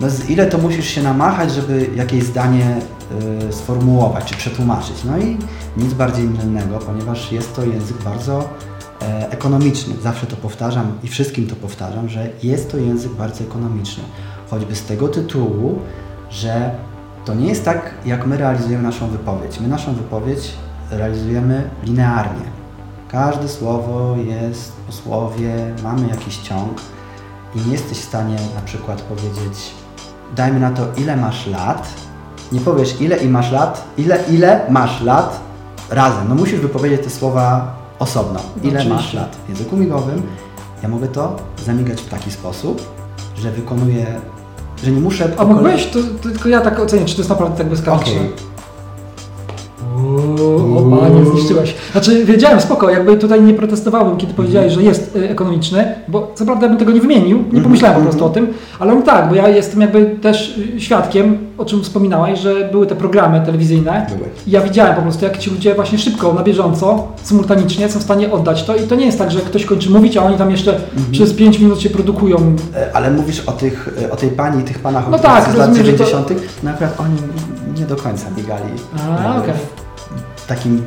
no 0.00 0.06
ile 0.28 0.46
to 0.46 0.58
musisz 0.58 0.86
się 0.86 1.02
namachać, 1.02 1.52
żeby 1.52 1.90
jakieś 1.96 2.24
zdanie 2.24 2.76
e, 3.48 3.52
sformułować 3.52 4.24
czy 4.24 4.36
przetłumaczyć. 4.36 5.04
No 5.04 5.18
i 5.18 5.38
nic 5.76 5.94
bardziej 5.94 6.24
mylnego, 6.24 6.78
ponieważ 6.78 7.32
jest 7.32 7.56
to 7.56 7.64
język 7.64 7.96
bardzo 7.96 8.48
e, 9.02 9.30
ekonomiczny. 9.30 9.94
Zawsze 10.02 10.26
to 10.26 10.36
powtarzam 10.36 10.92
i 11.02 11.08
wszystkim 11.08 11.46
to 11.46 11.56
powtarzam, 11.56 12.08
że 12.08 12.28
jest 12.42 12.70
to 12.70 12.76
język 12.76 13.12
bardzo 13.12 13.44
ekonomiczny. 13.44 14.02
Choćby 14.50 14.74
z 14.74 14.84
tego 14.84 15.08
tytułu, 15.08 15.78
że 16.30 16.70
to 17.24 17.34
nie 17.34 17.48
jest 17.48 17.64
tak, 17.64 17.94
jak 18.06 18.26
my 18.26 18.36
realizujemy 18.36 18.82
naszą 18.82 19.08
wypowiedź. 19.08 19.60
My 19.60 19.68
naszą 19.68 19.94
wypowiedź 19.94 20.52
realizujemy 20.90 21.70
linearnie. 21.82 22.44
Każde 23.08 23.48
słowo 23.48 24.16
jest 24.16 24.72
po 24.86 24.92
słowie, 24.92 25.74
mamy 25.82 26.08
jakiś 26.08 26.36
ciąg 26.36 26.80
i 27.54 27.60
nie 27.60 27.72
jesteś 27.72 27.98
w 27.98 28.04
stanie 28.04 28.36
na 28.54 28.60
przykład 28.60 29.02
powiedzieć, 29.02 29.74
dajmy 30.36 30.60
na 30.60 30.70
to, 30.70 30.86
ile 30.96 31.16
masz 31.16 31.46
lat. 31.46 31.88
Nie 32.52 32.60
powiesz, 32.60 33.00
ile 33.00 33.16
i 33.16 33.28
masz 33.28 33.52
lat, 33.52 33.84
ile, 33.98 34.24
ile 34.30 34.60
masz 34.70 35.02
lat 35.02 35.40
razem. 35.90 36.28
No 36.28 36.34
musisz 36.34 36.60
wypowiedzieć 36.60 37.04
te 37.04 37.10
słowa 37.10 37.74
osobno. 37.98 38.40
Ile 38.62 38.78
Oczywiście. 38.80 38.88
masz 38.88 39.14
lat? 39.14 39.36
W 39.46 39.48
języku 39.48 39.76
migowym 39.76 40.22
ja 40.82 40.88
mogę 40.88 41.08
to 41.08 41.36
zamigać 41.64 42.00
w 42.00 42.08
taki 42.08 42.30
sposób, 42.30 42.82
że 43.36 43.50
wykonuję, 43.50 44.06
że 44.84 44.90
nie 44.90 45.00
muszę... 45.00 45.32
A 45.38 45.44
mógłbyś? 45.44 45.86
To, 45.86 45.98
to 46.22 46.28
tylko 46.28 46.48
ja 46.48 46.60
tak 46.60 46.80
ocenię, 46.80 47.04
czy 47.04 47.14
to 47.14 47.20
jest 47.20 47.30
naprawdę 47.30 47.58
tak 47.58 47.68
błyskawiczne. 47.68 48.12
Okej. 48.12 48.51
O 50.78 50.96
panie, 51.00 51.24
zniszczyłeś. 51.32 51.74
Znaczy 51.92 52.24
wiedziałem, 52.24 52.60
spoko, 52.60 52.90
jakby 52.90 53.16
tutaj 53.16 53.42
nie 53.42 53.54
protestowałbym, 53.54 54.16
kiedy 54.16 54.34
powiedziałeś, 54.34 54.72
że 54.72 54.82
jest 54.82 55.16
y, 55.16 55.28
ekonomiczny, 55.30 55.94
bo 56.08 56.32
co 56.34 56.44
prawda 56.44 56.68
bym 56.68 56.76
tego 56.76 56.92
nie 56.92 57.00
wymienił, 57.00 57.38
nie 57.38 57.44
Mhm, 57.44 57.62
pomyślałem 57.62 57.94
po 57.94 58.00
mhm. 58.00 58.04
prostu 58.18 58.24
o 58.24 58.30
tym, 58.34 58.54
ale 58.78 58.92
on 58.92 59.02
tak, 59.02 59.28
bo 59.28 59.34
ja 59.34 59.48
jestem 59.48 59.80
jakby 59.80 60.04
też 60.22 60.58
y, 60.76 60.80
świadkiem, 60.80 61.38
o 61.58 61.64
czym 61.64 61.82
wspominałeś, 61.82 62.38
że 62.40 62.68
były 62.72 62.86
te 62.86 62.94
programy 62.96 63.40
telewizyjne 63.46 64.06
i 64.46 64.50
ja 64.50 64.60
widziałem 64.60 64.94
po 64.96 65.02
prostu, 65.02 65.24
jak 65.24 65.38
ci 65.38 65.50
ludzie 65.50 65.74
właśnie 65.74 65.98
szybko, 65.98 66.32
na 66.32 66.42
bieżąco, 66.42 67.08
symultanicznie 67.22 67.88
są 67.88 67.98
w 67.98 68.02
stanie 68.02 68.32
oddać 68.32 68.62
to 68.64 68.76
i 68.76 68.80
to 68.80 68.94
nie 68.94 69.06
jest 69.06 69.18
tak, 69.18 69.30
że 69.30 69.40
ktoś 69.40 69.64
kończy 69.64 69.90
mówić, 69.90 70.16
a 70.16 70.22
oni 70.24 70.36
tam 70.36 70.50
jeszcze 70.50 70.74
Mhm. 70.74 71.12
przez 71.12 71.32
5 71.34 71.58
minut 71.58 71.80
się 71.80 71.90
produkują. 71.90 72.36
E, 72.76 72.96
Ale 72.96 73.10
mówisz 73.10 73.40
o, 73.40 73.52
tych, 73.52 73.88
e, 74.04 74.10
o 74.10 74.16
tej 74.16 74.28
pani 74.30 74.60
i 74.60 74.64
tych 74.64 74.78
panach 74.78 75.04
No 75.10 75.18
tak, 75.18 75.44
z 75.44 75.54
lat 75.56 75.68
rozumiem, 75.68 75.86
że 75.86 75.92
to- 75.92 76.04
90. 76.04 76.32
No 76.62 76.70
akurat 76.70 77.00
oni 77.00 77.14
nie 77.80 77.84
do 77.86 77.96
końca 77.96 78.26
biegali 78.36 78.64
A, 79.18 79.34
e, 79.36 79.40
okej. 79.40 79.54
Takim 80.56 80.86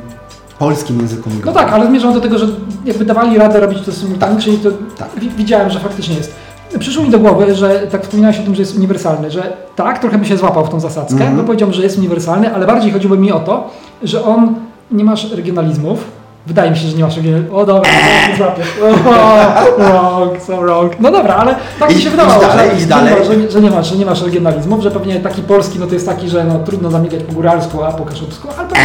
polskim 0.60 1.00
języku 1.02 1.30
No 1.30 1.36
migowym. 1.36 1.54
tak, 1.64 1.74
ale 1.74 1.88
zmierzam 1.88 2.14
do 2.14 2.22
tego, 2.22 2.38
że 2.40 2.48
jakby 2.86 3.06
dawali 3.06 3.38
radę 3.38 3.60
robić 3.60 3.82
to 3.86 3.92
symultanicznie 3.92 4.54
i 4.54 4.58
to 4.58 4.70
Tak. 4.98 5.08
wi- 5.18 5.30
widziałem, 5.30 5.70
że 5.70 5.80
faktycznie 5.80 6.16
jest. 6.16 6.36
Przyszło 6.80 7.04
mi 7.04 7.10
do 7.10 7.20
głowy, 7.20 7.56
że 7.56 7.70
tak 7.92 8.04
wspominałeś 8.04 8.40
o 8.40 8.44
tym, 8.44 8.56
że 8.56 8.62
jest 8.62 8.78
uniwersalny, 8.78 9.32
że 9.32 9.54
tak, 9.76 10.00
trochę 10.00 10.18
by 10.18 10.26
się 10.26 10.38
złapał 10.38 10.66
w 10.66 10.70
tą 10.70 10.80
zasadzkę, 10.80 11.14
Mhm. 11.14 11.38
bo 11.38 11.44
powiedziałbym, 11.44 11.74
że 11.76 11.84
jest 11.84 11.98
uniwersalny, 11.98 12.54
ale 12.56 12.66
bardziej 12.68 12.92
chodziło 12.92 13.16
mi 13.16 13.32
o 13.32 13.40
to, 13.40 13.70
że 14.04 14.24
on 14.24 14.56
nie 14.92 15.04
masz 15.04 15.32
regionalizmów. 15.32 16.04
Wydaje 16.48 16.72
mi 16.72 16.78
się, 16.78 16.88
że 16.88 16.98
nie 16.98 17.04
masz 17.04 17.16
regionalizmów. 17.18 17.56
O 17.60 17.66
dobra, 17.66 17.90
złapię. 18.38 18.64
O, 18.84 19.84
wrong, 19.84 20.42
so 20.42 20.58
wrong. 20.58 20.92
No 21.00 21.12
dobra, 21.12 21.36
ale 21.36 21.56
tak 21.80 21.96
mi 21.96 22.02
się 22.02 22.10
wydawało, 22.10 22.42
dalej, 22.42 22.80
że, 22.80 22.86
dalej. 22.88 23.14
że, 23.28 23.38
nie- 23.38 23.52
że, 23.52 23.62
nie 23.62 23.72
masz, 23.72 23.90
że 23.90 23.96
nie 23.96 24.06
masz 24.06 24.22
regionalizmów, 24.22 24.82
że 24.84 24.92
pewnie 24.92 25.20
taki 25.20 25.42
polski 25.42 25.80
no 25.80 25.88
to 25.88 25.94
jest 25.94 26.06
taki, 26.06 26.30
że 26.30 26.44
no, 26.44 26.60
trudno 26.60 26.92
zamigać 26.92 27.24
po 27.24 27.34
góralsku, 27.34 27.84
a 27.84 27.92
po 27.92 28.06
kaszubsku, 28.06 28.48
ale 28.58 28.68
pewnie, 28.68 28.84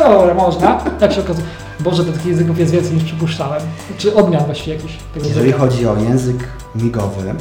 no 0.00 0.10
dobra, 0.18 0.34
można, 0.34 0.80
jak 1.00 1.12
się 1.12 1.20
okazuje. 1.20 1.46
Boże, 1.80 2.04
to 2.04 2.12
takich 2.12 2.26
języków 2.26 2.58
jest 2.58 2.72
więcej 2.72 2.92
niż 2.94 3.04
przypuszczałem. 3.04 3.62
Czy 3.98 4.14
odmian 4.14 4.44
właściwie 4.44 4.76
jakiś 4.76 4.98
tego 5.14 5.26
Jeżeli 5.26 5.46
języka. 5.46 5.64
chodzi 5.64 5.86
o 5.86 5.96
język 5.96 6.48
migowy, 6.74 7.34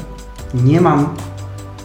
nie 0.53 0.81
mam 0.81 1.15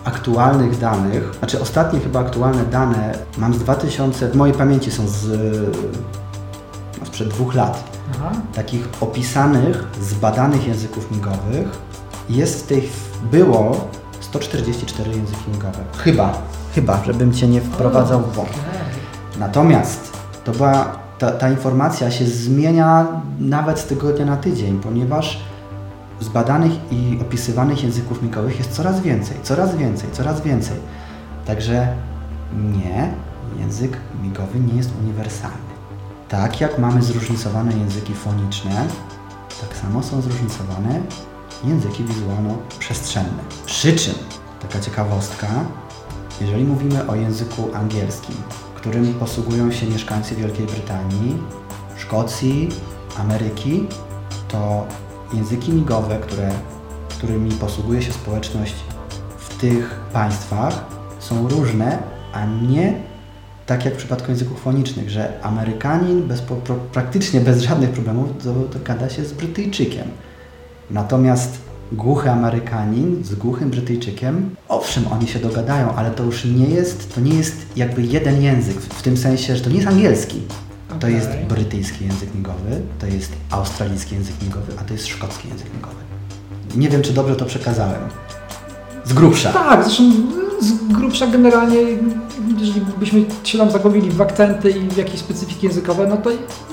aktualnych 0.04 0.78
danych, 0.78 1.34
znaczy 1.38 1.60
ostatnie 1.60 2.00
chyba 2.00 2.20
aktualne 2.20 2.64
dane 2.64 3.18
mam 3.38 3.54
z 3.54 3.58
2000, 3.58 4.28
w 4.28 4.36
mojej 4.36 4.54
pamięci 4.54 4.90
są 4.90 5.08
z 5.08 5.26
no, 7.00 7.06
sprzed 7.06 7.28
dwóch 7.28 7.54
lat. 7.54 7.84
Aha. 8.14 8.30
Takich 8.54 8.88
opisanych, 9.00 9.84
zbadanych 10.00 10.66
języków 10.66 11.10
migowych 11.10 11.68
jest 12.30 12.64
w 12.64 12.66
tej, 12.66 12.88
było 13.32 13.88
144 14.20 15.10
języki 15.10 15.50
migowe. 15.52 15.78
Chyba, 15.98 16.32
chyba, 16.74 17.04
żebym 17.04 17.32
Cię 17.32 17.48
nie 17.48 17.60
wprowadzał 17.60 18.20
w 18.20 18.34
błąd. 18.34 18.50
Natomiast 19.38 20.17
to 20.48 20.54
była, 20.54 20.98
ta, 21.18 21.30
ta 21.30 21.50
informacja 21.50 22.10
się 22.10 22.26
zmienia 22.26 23.06
nawet 23.38 23.78
z 23.78 23.84
tygodnia 23.84 24.26
na 24.26 24.36
tydzień, 24.36 24.80
ponieważ 24.80 25.40
zbadanych 26.20 26.72
i 26.90 27.18
opisywanych 27.22 27.82
języków 27.82 28.22
migowych 28.22 28.58
jest 28.58 28.72
coraz 28.72 29.00
więcej, 29.00 29.36
coraz 29.42 29.76
więcej, 29.76 30.10
coraz 30.12 30.40
więcej. 30.40 30.76
Także 31.46 31.88
nie, 32.52 33.12
język 33.58 33.96
migowy 34.22 34.60
nie 34.60 34.74
jest 34.74 34.90
uniwersalny. 35.02 35.56
Tak 36.28 36.60
jak 36.60 36.78
mamy 36.78 37.02
zróżnicowane 37.02 37.72
języki 37.72 38.14
foniczne, 38.14 38.86
tak 39.60 39.76
samo 39.76 40.02
są 40.02 40.20
zróżnicowane 40.20 41.00
języki 41.64 42.04
wizualno-przestrzenne. 42.04 43.42
Przy 43.66 43.96
czym, 43.96 44.14
taka 44.62 44.80
ciekawostka, 44.80 45.48
jeżeli 46.40 46.64
mówimy 46.64 47.06
o 47.06 47.14
języku 47.14 47.68
angielskim, 47.74 48.36
którym 48.78 49.14
posługują 49.14 49.72
się 49.72 49.86
mieszkańcy 49.86 50.34
Wielkiej 50.34 50.66
Brytanii, 50.66 51.36
Szkocji, 51.96 52.68
Ameryki, 53.18 53.86
to 54.48 54.86
języki 55.32 55.72
migowe, 55.72 56.18
które, 56.18 56.50
którymi 57.08 57.50
posługuje 57.50 58.02
się 58.02 58.12
społeczność 58.12 58.74
w 59.38 59.58
tych 59.60 60.00
państwach, 60.12 60.84
są 61.18 61.48
różne, 61.48 61.98
a 62.32 62.44
nie 62.44 62.94
tak 63.66 63.84
jak 63.84 63.94
w 63.94 63.96
przypadku 63.96 64.30
języków 64.30 64.60
fonicznych, 64.60 65.10
że 65.10 65.42
Amerykanin 65.42 66.28
bez, 66.28 66.42
praktycznie 66.92 67.40
bez 67.40 67.62
żadnych 67.62 67.90
problemów 67.90 68.28
to, 68.44 68.52
to 68.52 68.84
gada 68.84 69.08
się 69.10 69.24
z 69.24 69.32
Brytyjczykiem. 69.32 70.08
Natomiast 70.90 71.67
głuchy 71.92 72.30
Amerykanin 72.30 73.24
z 73.24 73.34
głuchym 73.34 73.70
Brytyjczykiem, 73.70 74.50
owszem, 74.68 75.04
oni 75.12 75.28
się 75.28 75.38
dogadają, 75.38 75.94
ale 75.94 76.10
to 76.10 76.24
już 76.24 76.44
nie 76.44 76.66
jest, 76.66 77.14
to 77.14 77.20
nie 77.20 77.34
jest 77.34 77.56
jakby 77.76 78.02
jeden 78.02 78.42
język, 78.42 78.80
w 78.80 79.02
tym 79.02 79.16
sensie, 79.16 79.56
że 79.56 79.62
to 79.64 79.70
nie 79.70 79.76
jest 79.76 79.88
angielski. 79.88 80.42
To 80.88 80.96
Okej. 80.96 81.14
jest 81.14 81.28
brytyjski 81.48 82.04
język 82.04 82.34
migowy, 82.34 82.80
to 82.98 83.06
jest 83.06 83.32
australijski 83.50 84.14
język 84.14 84.34
migowy, 84.42 84.72
a 84.80 84.84
to 84.84 84.92
jest 84.92 85.06
szkocki 85.06 85.48
język 85.48 85.66
migowy. 85.74 85.94
Nie 86.76 86.88
wiem, 86.88 87.02
czy 87.02 87.12
dobrze 87.12 87.36
to 87.36 87.44
przekazałem. 87.44 88.00
Z 89.04 89.12
grubsza. 89.12 89.52
Tak, 89.52 89.84
zresztą 89.84 90.02
z 90.60 90.92
grubsza 90.92 91.26
generalnie, 91.26 91.76
jeżeli 92.58 92.80
byśmy 93.00 93.24
się 93.44 93.58
tam 93.58 93.70
zagłębili 93.70 94.10
w 94.10 94.20
akcenty 94.20 94.70
i 94.70 94.88
w 94.88 94.96
jakieś 94.96 95.20
specyfiki 95.20 95.66
językowe, 95.66 96.06
no 96.06 96.16
to 96.16 96.30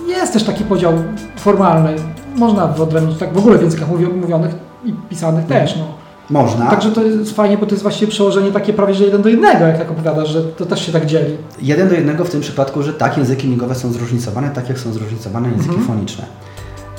jest 0.08 0.34
też 0.34 0.44
taki 0.44 0.64
podział 0.64 0.94
formalny. 1.38 1.96
Można 2.36 2.68
wyodrębnić 2.68 3.18
tak 3.20 3.34
w 3.34 3.38
ogóle 3.38 3.58
w 3.58 3.62
językach 3.62 3.90
mówi- 3.90 4.08
mówionych 4.08 4.56
i 4.86 4.94
pisanych 5.10 5.46
też. 5.46 5.76
No. 5.78 5.86
Można. 6.30 6.70
Także 6.70 6.92
to 6.92 7.04
jest 7.04 7.36
fajnie, 7.36 7.58
bo 7.58 7.66
to 7.66 7.72
jest 7.72 7.84
właściwie 7.84 8.12
przełożenie 8.12 8.52
takie 8.52 8.74
prawie 8.74 8.94
że 8.94 9.04
jeden 9.04 9.22
do 9.22 9.30
jednego, 9.30 9.66
jak 9.66 9.78
tak 9.78 9.92
opowiadasz, 9.92 10.30
że 10.30 10.42
to 10.44 10.66
też 10.66 10.86
się 10.86 10.92
tak 10.92 11.06
dzieli. 11.06 11.38
Jeden 11.62 11.90
do 11.90 11.96
jednego 11.96 12.26
w 12.26 12.30
tym 12.30 12.42
przypadku, 12.42 12.84
że 12.84 12.94
tak, 12.94 13.18
języki 13.18 13.48
migowe 13.48 13.76
są 13.76 13.92
zróżnicowane, 13.92 14.50
tak 14.50 14.70
jak 14.70 14.80
są 14.80 14.94
zróżnicowane 14.94 15.50
języki 15.50 15.70
Mhm. 15.76 15.88
foniczne. 15.88 16.26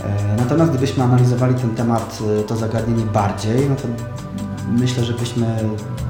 E, 0.05 0.37
Natomiast 0.39 0.70
gdybyśmy 0.70 1.05
analizowali 1.05 1.55
ten 1.55 1.70
temat, 1.70 2.18
e, 2.41 2.43
to 2.43 2.57
zagadnienie 2.57 3.03
bardziej, 3.14 3.57
no 3.70 3.76
to 3.76 3.82
myślę, 4.69 5.05
że 5.05 5.12
byśmy 5.12 5.47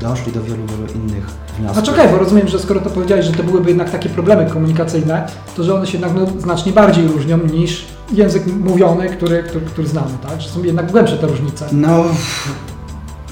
doszli 0.01 0.33
do 0.33 0.43
wielu, 0.43 0.67
wielu 0.67 0.93
innych 0.95 1.27
wniosków. 1.59 1.85
Znaczy 1.85 1.91
okej, 1.91 2.09
bo 2.09 2.19
rozumiem, 2.19 2.49
że 2.49 2.59
skoro 2.59 2.81
to 2.81 2.91
powiedziałeś, 2.91 3.27
że 3.27 3.33
to 3.33 3.43
byłyby 3.43 3.69
jednak 3.69 3.91
takie 3.91 4.09
problemy 4.09 4.51
komunikacyjne, 4.51 5.29
to 5.57 5.63
że 5.63 5.75
one 5.75 5.87
się 5.87 5.99
jednak 5.99 6.15
no, 6.15 6.41
znacznie 6.41 6.73
bardziej 6.73 7.07
różnią 7.07 7.39
niż 7.39 7.85
język 8.13 8.47
mówiony, 8.47 9.09
który, 9.09 9.43
który, 9.43 9.67
który 9.67 9.89
znamy, 9.89 10.11
tak? 10.29 10.41
Że 10.41 10.49
są 10.49 10.63
jednak 10.63 10.93
głębsze 10.93 11.17
te 11.17 11.27
różnice. 11.27 11.67
No, 11.73 12.05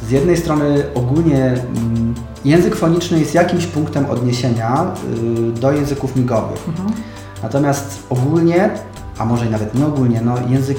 z 0.09 0.11
jednej 0.11 0.37
strony 0.37 0.85
ogólnie 0.95 1.45
mm, 1.45 2.15
język 2.45 2.77
foniczny 2.77 3.19
jest 3.19 3.35
jakimś 3.35 3.67
punktem 3.67 4.07
odniesienia 4.11 4.93
y, 5.49 5.61
do 5.61 5.73
języków 5.73 6.17
migowych. 6.17 6.69
Mhm. 6.69 6.89
Natomiast 7.43 8.07
ogólnie, 8.11 8.71
a 9.19 9.25
może 9.25 9.47
i 9.47 9.51
nawet 9.51 9.75
nie 9.75 9.87
ogólnie, 9.87 10.21
no, 10.21 10.35
język 10.49 10.79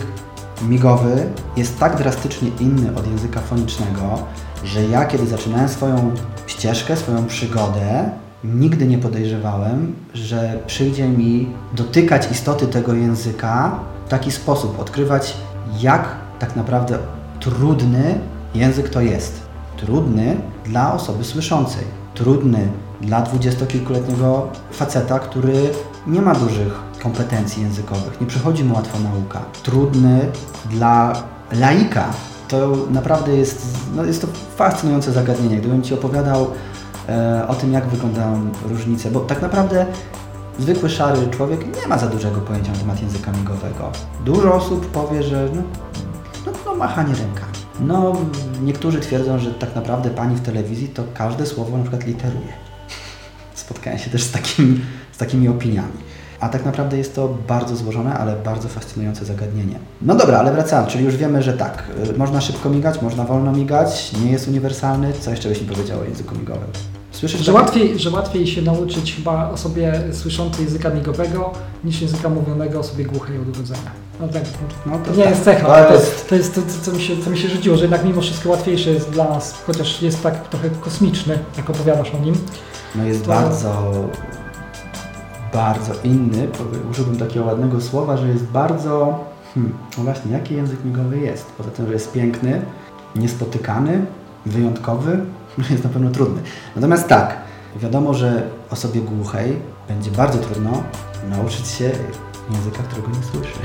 migowy 0.62 1.30
jest 1.58 1.80
tak 1.80 1.97
drastycznie 1.97 2.49
inny 2.60 2.95
od 2.95 3.08
języka 3.08 3.39
fonicznego, 3.39 4.20
że 4.64 4.84
ja 4.84 5.06
kiedy 5.06 5.28
zaczynałem 5.28 5.70
swoją 5.70 6.12
ścieżkę, 6.47 6.97
swoją 6.97 7.26
przygodę, 7.26 8.10
nigdy 8.43 8.88
nie 8.88 8.97
podejrzewałem, 8.97 9.95
że 10.14 10.60
przyjdzie 10.68 11.10
mi 11.10 11.47
dotykać 11.74 12.32
istoty 12.32 12.68
tego 12.68 12.93
języka 12.93 13.80
w 14.06 14.10
taki 14.10 14.32
sposób, 14.32 14.80
odkrywać 14.80 15.38
jak 15.82 16.10
tak 16.39 16.56
naprawdę 16.56 16.97
trudny 17.39 18.20
język 18.56 18.89
to 18.89 19.01
jest. 19.01 19.45
Trudny 19.78 20.38
dla 20.66 20.93
osoby 20.93 21.24
słyszącej, 21.24 21.84
trudny 22.14 22.68
dla 23.01 23.22
dwudziestokilkuletniego 23.22 24.47
faceta, 24.72 25.20
który 25.20 25.70
nie 26.08 26.22
ma 26.22 26.36
dużych 26.36 26.85
kompetencji 27.06 27.64
językowych, 27.64 28.22
nie 28.22 28.28
przychodzi 28.28 28.64
mu 28.64 28.76
łatwo 28.76 28.99
nauka. 28.99 29.41
Trudny 29.64 30.32
dla 30.70 31.24
laika. 31.51 32.06
To 32.47 32.78
naprawdę 32.89 33.38
jest, 33.38 33.78
no 33.95 34.06
jest 34.06 34.22
to 34.22 34.28
fascynujące 34.56 35.12
zagadnienie. 35.12 35.58
Gdybym 35.58 35.84
Ci 35.84 35.93
opowiadał 35.93 36.47
e, 37.10 37.47
o 37.47 37.56
tym, 37.56 37.74
jak 37.74 37.88
wyglądają 37.88 38.51
różnice, 38.70 39.12
bo 39.12 39.20
tak 39.20 39.41
naprawdę 39.41 39.86
zwykły 40.60 40.89
szary 40.89 41.28
człowiek 41.28 41.82
nie 41.82 41.88
ma 41.88 41.97
za 41.97 42.08
dużego 42.08 42.41
pojęcia 42.41 42.72
na 42.72 42.78
temat 42.78 43.01
języka 43.01 43.32
migowego. 43.32 43.91
Dużo 44.26 44.53
osób 44.53 44.91
powie, 44.91 45.24
że 45.24 45.49
no, 45.56 45.62
no, 46.45 46.51
no 46.66 46.76
machanie 46.76 47.14
rękami. 47.16 47.53
No, 47.80 48.14
niektórzy 48.62 48.99
twierdzą, 48.99 49.39
że 49.39 49.53
tak 49.53 49.76
naprawdę 49.76 50.10
pani 50.10 50.36
w 50.36 50.41
telewizji 50.41 50.88
to 50.88 51.03
każde 51.14 51.45
słowo 51.45 51.78
na 51.78 51.84
przykład 51.84 52.06
literuje. 52.06 52.53
Spotkałem 53.53 53.99
się 53.99 54.10
też 54.10 54.24
z 54.24 54.32
takimi, 54.32 54.82
z 55.12 55.18
takimi 55.18 55.47
opiniami. 55.47 56.05
A 56.40 56.50
tak 56.50 56.66
naprawdę 56.66 56.98
jest 56.98 57.16
to 57.16 57.38
bardzo 57.48 57.76
złożone, 57.76 58.14
ale 58.14 58.36
bardzo 58.36 58.68
fascynujące 58.68 59.26
zagadnienie. 59.26 59.80
No 60.02 60.16
dobra, 60.16 60.40
ale 60.40 60.52
wracając, 60.52 60.90
czyli 60.90 61.06
już 61.06 61.16
wiemy, 61.18 61.44
że 61.44 61.54
tak, 61.54 61.84
y, 62.10 62.18
można 62.18 62.42
szybko 62.42 62.70
migać, 62.70 63.02
można 63.02 63.24
wolno 63.24 63.52
migać, 63.52 64.12
nie 64.26 64.32
jest 64.32 64.48
uniwersalny. 64.48 65.14
Co 65.20 65.32
jeszcze 65.32 65.50
byś 65.50 65.62
mi 65.62 65.68
powiedział 65.68 66.00
o 66.00 66.04
języku 66.04 66.36
migowym? 66.36 66.68
Słyszysz 67.12 67.40
Że 67.42 67.46
takie- 67.54 67.64
łatwiej, 67.66 68.00
że 68.00 68.10
łatwiej 68.10 68.48
się 68.48 68.62
nauczyć 68.62 69.16
chyba 69.16 69.50
osobie 69.50 69.94
słyszącej 70.14 70.66
języka 70.66 70.90
migowego 70.90 71.52
niż 71.84 72.02
języka 72.02 72.30
mówionego 72.30 72.80
osobie 72.80 73.06
głuchej 73.06 73.40
od 73.40 73.48
urodzenia. 73.58 73.92
No 74.22 74.28
tak, 74.28 74.44
No 74.86 74.92
to 75.06 75.12
nie 75.12 75.18
tak. 75.24 75.30
jest 75.30 75.44
cecha, 75.44 75.68
To 75.68 75.76
ale 75.76 75.86
to 75.86 75.94
jest- 75.94 76.06
jest, 76.14 76.30
to, 76.30 76.36
jest 76.36 76.56
to, 76.56 76.62
co, 76.82 76.92
mi 76.92 77.02
się, 77.02 77.14
co 77.24 77.30
mi 77.30 77.38
się 77.38 77.48
rzuciło, 77.50 77.76
że 77.78 77.82
jednak 77.82 78.06
mimo 78.06 78.22
wszystko 78.22 78.50
łatwiejsze 78.50 78.90
jest 78.90 79.10
dla 79.10 79.30
nas, 79.30 79.54
chociaż 79.68 80.02
jest 80.02 80.24
tak 80.24 80.48
trochę 80.50 80.70
kosmiczny, 80.70 81.40
jak 81.58 81.70
opowiadasz 81.70 82.12
o 82.16 82.20
nim. 82.20 82.36
No 82.96 83.04
jest 83.04 83.22
To- 83.24 83.28
bardzo, 83.28 83.92
bardzo 85.56 85.93
inny. 86.03 86.47
Użyłbym 86.91 87.18
takiego 87.18 87.45
ładnego 87.45 87.82
słowa, 87.82 88.18
że 88.18 88.28
jest 88.28 88.43
bardzo. 88.43 89.20
Hmm, 89.53 89.74
no 89.97 90.03
właśnie, 90.03 90.32
jaki 90.32 90.56
język 90.56 90.86
migowy 90.86 91.18
jest? 91.20 91.45
Poza 91.58 91.70
tym, 91.72 91.88
że 91.88 91.93
jest 91.93 92.12
piękny, 92.12 92.62
niespotykany, 93.16 94.06
wyjątkowy, 94.45 95.20
jest 95.72 95.84
na 95.84 95.89
pewno 95.89 96.12
trudny. 96.12 96.42
Natomiast 96.75 97.08
tak, 97.08 97.38
wiadomo, 97.75 98.13
że 98.13 98.43
osobie 98.71 99.01
głuchej 99.01 99.59
będzie 99.88 100.12
bardzo 100.12 100.38
trudno 100.39 100.71
nauczyć 101.30 101.67
się 101.67 101.92
języka, 102.51 102.84
którego 102.84 103.08
nie 103.08 103.24
słyszy. 103.24 103.59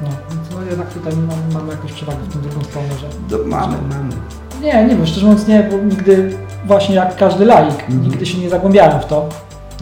No, 0.00 0.08
no 0.54 0.62
jednak 0.70 0.88
tutaj 0.88 1.12
mamy, 1.16 1.42
mamy 1.54 1.72
jakąś 1.72 1.92
przewagę 1.92 2.18
w 2.28 2.32
tą 2.34 2.40
drugą 2.40 2.64
stronę, 2.64 2.88
że 3.00 3.06
No, 3.30 3.38
mamy, 3.56 3.76
mamy. 3.90 4.12
Nie, 4.62 4.84
nie 4.84 4.96
wiem, 4.96 5.06
szczerze 5.06 5.26
mówiąc 5.26 5.48
nie, 5.48 5.68
bo 5.70 5.76
nigdy 5.76 6.36
właśnie 6.66 6.94
jak 6.94 7.16
każdy 7.16 7.44
laik, 7.44 7.80
Mhm. 7.80 8.02
nigdy 8.02 8.26
się 8.26 8.38
nie 8.38 8.50
zagłębiałem 8.50 9.00
w 9.00 9.04
to. 9.04 9.28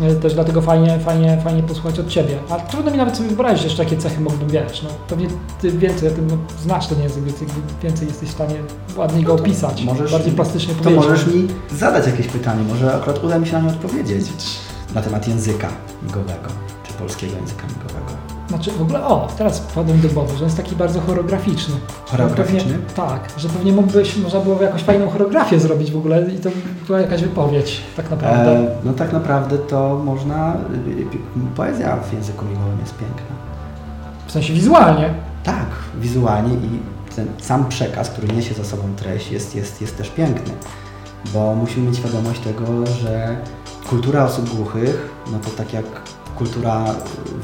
E, 0.00 0.14
Też 0.14 0.34
dlatego 0.34 0.62
fajnie, 0.62 0.98
fajnie, 0.98 1.40
fajnie 1.44 1.62
posłuchać 1.62 1.98
od 1.98 2.08
Ciebie. 2.08 2.38
A 2.50 2.56
trudno 2.56 2.90
mi 2.90 2.96
nawet 2.98 3.16
sobie 3.16 3.28
wyobrazić 3.28 3.64
jeszcze, 3.64 3.84
jakie 3.84 3.96
cechy 3.96 4.20
mógłbym 4.20 4.48
wiesz. 4.48 4.82
No, 4.82 4.88
pewnie 5.08 5.28
Ty 5.60 5.70
więcej 5.70 6.08
o 6.08 6.12
tym 6.12 6.26
no, 6.26 6.36
znasz 6.62 6.86
ten 6.86 7.00
język, 7.02 7.24
więc 7.24 7.38
więcej 7.82 8.08
jesteś 8.08 8.28
w 8.28 8.32
stanie 8.32 8.54
ładniej 8.96 9.24
go 9.24 9.34
opisać, 9.34 9.84
Możesz, 9.84 10.12
bardziej 10.12 10.32
plastycznie 10.32 10.74
to 10.74 10.82
powiedzieć. 10.84 11.04
możesz 11.06 11.26
mi 11.26 11.48
zadać 11.78 12.06
jakieś 12.06 12.26
pytanie, 12.26 12.62
może 12.68 12.94
akurat 12.94 13.24
uda 13.24 13.38
mi 13.38 13.46
się 13.46 13.52
na 13.52 13.60
nie 13.60 13.68
odpowiedzieć. 13.68 14.30
Na 14.94 15.02
temat 15.02 15.28
języka 15.28 15.68
migowego, 16.02 16.48
czy 16.86 16.92
polskiego 16.92 17.36
języka 17.36 17.62
migowego. 17.66 17.89
Znaczy 18.51 18.70
w 18.72 18.82
ogóle, 18.82 19.05
o, 19.05 19.28
teraz 19.39 19.60
wpadłem 19.60 20.01
do 20.01 20.09
głowy, 20.09 20.36
że 20.36 20.44
jest 20.44 20.56
taki 20.56 20.77
bardzo 20.77 21.01
choreograficzny. 21.01 21.74
Choreograficzny? 22.06 22.72
Pewnie, 22.72 22.94
tak, 22.97 23.28
że 23.36 23.48
pewnie 23.48 23.72
mógłbyś, 23.72 24.16
można 24.16 24.40
było 24.40 24.62
jakąś 24.62 24.82
fajną 24.82 25.10
choreografię 25.10 25.60
zrobić 25.60 25.90
w 25.90 25.97
ogóle 25.97 26.31
i 26.31 26.39
to 26.39 26.51
była 26.86 27.01
jakaś 27.01 27.22
wypowiedź 27.22 27.81
tak 27.97 28.10
naprawdę. 28.10 28.51
E, 28.51 28.68
no 28.85 28.93
tak 28.93 29.12
naprawdę 29.12 29.59
to 29.59 30.02
można, 30.05 30.55
y, 30.55 31.01
y, 31.01 31.56
poezja 31.56 31.97
w 31.97 32.12
języku 32.12 32.44
migowym 32.44 32.81
jest 32.81 32.98
piękna. 32.98 33.36
W 34.27 34.32
sensie 34.32 34.52
wizualnie. 34.52 35.14
Tak, 35.44 35.66
wizualnie 36.01 36.55
i 36.55 36.81
ten 37.16 37.27
sam 37.39 37.68
przekaz, 37.68 38.10
który 38.10 38.28
niesie 38.28 38.55
za 38.55 38.64
sobą 38.64 38.82
treść 38.97 39.32
jest, 39.32 39.56
jest, 39.56 39.81
jest 39.81 39.97
też 39.97 40.09
piękny, 40.09 40.52
bo 41.35 41.55
musimy 41.55 41.89
mieć 41.89 41.98
świadomość 41.98 42.40
tego, 42.40 42.86
że 42.86 43.36
kultura 43.90 44.24
osób 44.24 44.56
głuchych, 44.56 45.09
no 45.32 45.39
to 45.39 45.51
tak 45.51 45.72
jak 45.72 45.85
kultura 46.40 46.84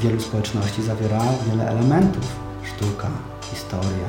wielu 0.00 0.20
społeczności 0.20 0.82
zawiera 0.82 1.20
wiele 1.50 1.68
elementów. 1.70 2.24
Sztuka, 2.64 3.08
historia. 3.50 4.08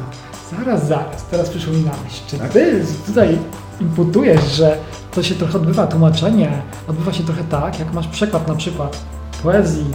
Zaraz, 0.52 0.88
zaraz, 0.88 1.24
teraz 1.32 1.50
przyszło 1.50 1.74
mi 1.74 1.82
na 1.82 1.92
myśl. 2.04 2.22
Czy 2.28 2.38
Tak? 2.40 2.52
ty 2.52 2.86
tutaj 3.06 3.38
imputujesz, 3.82 4.52
że 4.56 4.78
to 5.12 5.24
się 5.24 5.36
trochę 5.36 5.58
odbywa, 5.58 5.88
tłumaczenie 5.88 6.62
odbywa 6.88 7.14
się 7.14 7.24
trochę 7.24 7.44
tak, 7.44 7.80
jak 7.80 7.94
masz 7.94 8.08
przekład 8.08 8.48
na 8.48 8.56
przykład 8.56 8.98
poezji, 9.44 9.86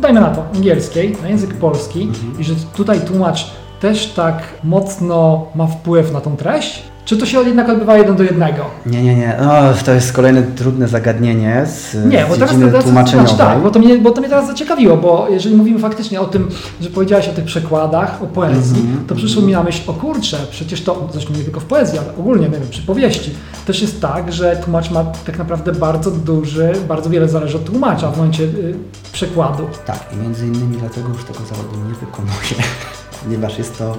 dajmy 0.00 0.20
na 0.20 0.30
to, 0.30 0.44
angielskiej, 0.54 1.16
na 1.22 1.28
język 1.28 1.54
polski 1.54 2.02
Mhm. 2.02 2.40
i 2.40 2.44
że 2.44 2.54
tutaj 2.76 3.00
tłumacz 3.00 3.50
też 3.80 4.06
tak 4.06 4.42
mocno 4.64 5.46
ma 5.54 5.66
wpływ 5.66 6.12
na 6.12 6.20
tą 6.20 6.36
treść? 6.36 6.82
Czy 7.08 7.16
to 7.16 7.26
się 7.26 7.38
jednak 7.42 7.68
odbywa 7.68 7.96
jeden 7.96 8.16
do 8.16 8.22
jednego? 8.22 8.64
Nie, 8.86 9.02
nie, 9.02 9.16
nie. 9.16 9.36
No, 9.40 9.52
to 9.84 9.92
jest 9.92 10.12
kolejne 10.12 10.42
trudne 10.42 10.88
zagadnienie 10.88 11.66
z, 11.66 11.94
Nie, 12.06 12.24
z 12.24 12.28
bo 12.28 12.34
teraz, 12.34 12.50
tłumaczeniowej. 12.84 13.08
znaczy 13.10 13.36
tak, 13.38 13.58
bo 13.62 13.70
to, 13.70 13.78
mnie, 13.78 13.98
bo 13.98 14.10
to 14.10 14.20
mnie 14.20 14.28
teraz 14.30 14.46
zaciekawiło, 14.46 14.96
bo 14.96 15.26
jeżeli 15.30 15.56
mówimy 15.56 15.78
faktycznie 15.78 16.20
o 16.20 16.24
tym, 16.24 16.48
że 16.80 16.90
powiedziałaś 16.90 17.28
o 17.28 17.32
tych 17.32 17.44
przekładach, 17.44 18.22
o 18.22 18.26
poezji, 18.26 18.80
Mhm. 18.80 19.06
to 19.06 19.14
przyszło 19.14 19.42
mi 19.42 19.52
na 19.52 19.62
myśl, 19.62 19.90
o 19.90 19.92
kurczę, 19.92 20.36
przecież 20.50 20.82
to, 20.84 21.08
zresztą 21.12 21.32
nie 21.34 21.44
tylko 21.44 21.60
w 21.60 21.64
poezji, 21.64 21.98
ale 21.98 22.16
ogólnie, 22.18 22.48
nie 22.48 22.58
wiem, 22.58 22.68
przy 22.70 22.82
powieści, 22.82 23.30
też 23.66 23.82
jest 23.82 24.00
tak, 24.00 24.32
że 24.32 24.56
tłumacz 24.64 24.90
ma 24.90 25.04
tak 25.04 25.38
naprawdę 25.38 25.72
bardzo 25.72 26.10
duży, 26.10 26.72
bardzo 26.88 27.10
wiele 27.10 27.28
zależy 27.28 27.56
od 27.56 27.64
tłumacza 27.64 28.10
w 28.10 28.16
momencie 28.16 28.42
y, 28.44 28.74
przekładu. 29.12 29.62
Tak, 29.86 30.04
i 30.14 30.16
między 30.16 30.46
innymi 30.46 30.76
dlatego 30.76 31.08
już 31.08 31.24
tego 31.24 31.38
zawodu 31.38 31.76
nie 31.88 31.94
wykonuję, 31.94 32.68
ponieważ 33.24 33.58
jest 33.58 33.78
to 33.78 33.96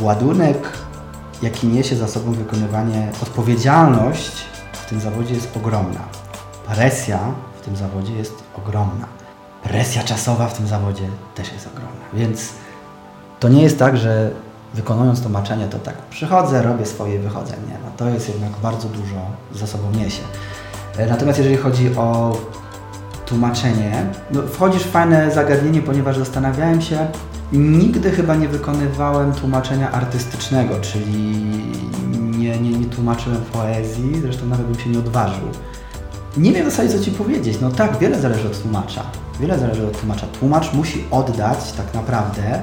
ładunek, 0.00 0.58
jaki 1.42 1.66
niesie 1.66 1.96
za 1.96 2.08
sobą 2.08 2.32
wykonywanie, 2.32 3.08
odpowiedzialność 3.22 4.32
w 4.72 4.86
tym 4.88 5.00
zawodzie 5.00 5.34
jest 5.34 5.56
ogromna. 5.56 6.00
Presja 6.74 7.18
w 7.60 7.64
tym 7.64 7.76
zawodzie 7.76 8.14
jest 8.14 8.34
ogromna. 8.58 9.06
Presja 9.62 10.02
czasowa 10.02 10.48
w 10.48 10.54
tym 10.56 10.66
zawodzie 10.66 11.04
też 11.34 11.52
jest 11.52 11.66
ogromna. 11.66 12.04
Więc 12.14 12.48
to 13.40 13.48
nie 13.48 13.62
jest 13.62 13.78
tak, 13.78 13.96
że 13.96 14.30
wykonując 14.74 15.20
tłumaczenie, 15.22 15.66
to 15.68 15.78
tak 15.78 15.94
przychodzę, 15.94 16.62
robię 16.62 16.86
swoje 16.86 17.14
i 17.14 17.18
wychodzę. 17.18 17.52
Nie, 17.68 17.74
no 17.84 17.90
to 17.96 18.08
jest 18.08 18.28
jednak 18.28 18.50
bardzo 18.62 18.88
dużo 18.88 19.16
za 19.54 19.66
sobą 19.66 19.90
niesie. 19.90 20.22
E, 20.96 21.06
Natomiast 21.06 21.38
jeżeli 21.38 21.56
chodzi 21.56 21.96
o 21.96 22.36
tłumaczenie, 23.26 24.06
no 24.30 24.42
wchodzisz 24.42 24.82
w 24.82 24.90
fajne 24.90 25.30
zagadnienie, 25.30 25.82
ponieważ 25.82 26.18
zastanawiałem 26.18 26.82
się, 26.82 27.06
nigdy 27.52 28.10
chyba 28.10 28.36
nie 28.36 28.48
wykonywałem 28.48 29.32
tłumaczenia 29.32 29.92
artystycznego, 29.92 30.80
czyli 30.80 31.32
nie, 32.38 32.58
nie, 32.58 32.70
nie 32.70 32.86
tłumaczyłem 32.86 33.42
poezji, 33.52 34.20
zresztą 34.20 34.46
nawet 34.46 34.66
bym 34.66 34.78
się 34.78 34.90
nie 34.90 34.98
odważył. 34.98 35.48
Nie 36.36 36.52
wiem 36.52 36.66
w 36.66 36.70
zasadzie 36.70 36.98
co 36.98 37.04
Ci 37.04 37.10
powiedzieć. 37.10 37.58
No 37.60 37.70
tak, 37.70 37.98
wiele 37.98 38.20
zależy 38.20 38.46
od 38.46 38.62
tłumacza. 38.62 39.02
Wiele 39.40 39.58
zależy 39.58 39.86
od 39.86 40.00
tłumacza. 40.00 40.26
Tłumacz 40.26 40.72
musi 40.72 41.04
oddać 41.10 41.72
tak 41.72 41.94
naprawdę 41.94 42.62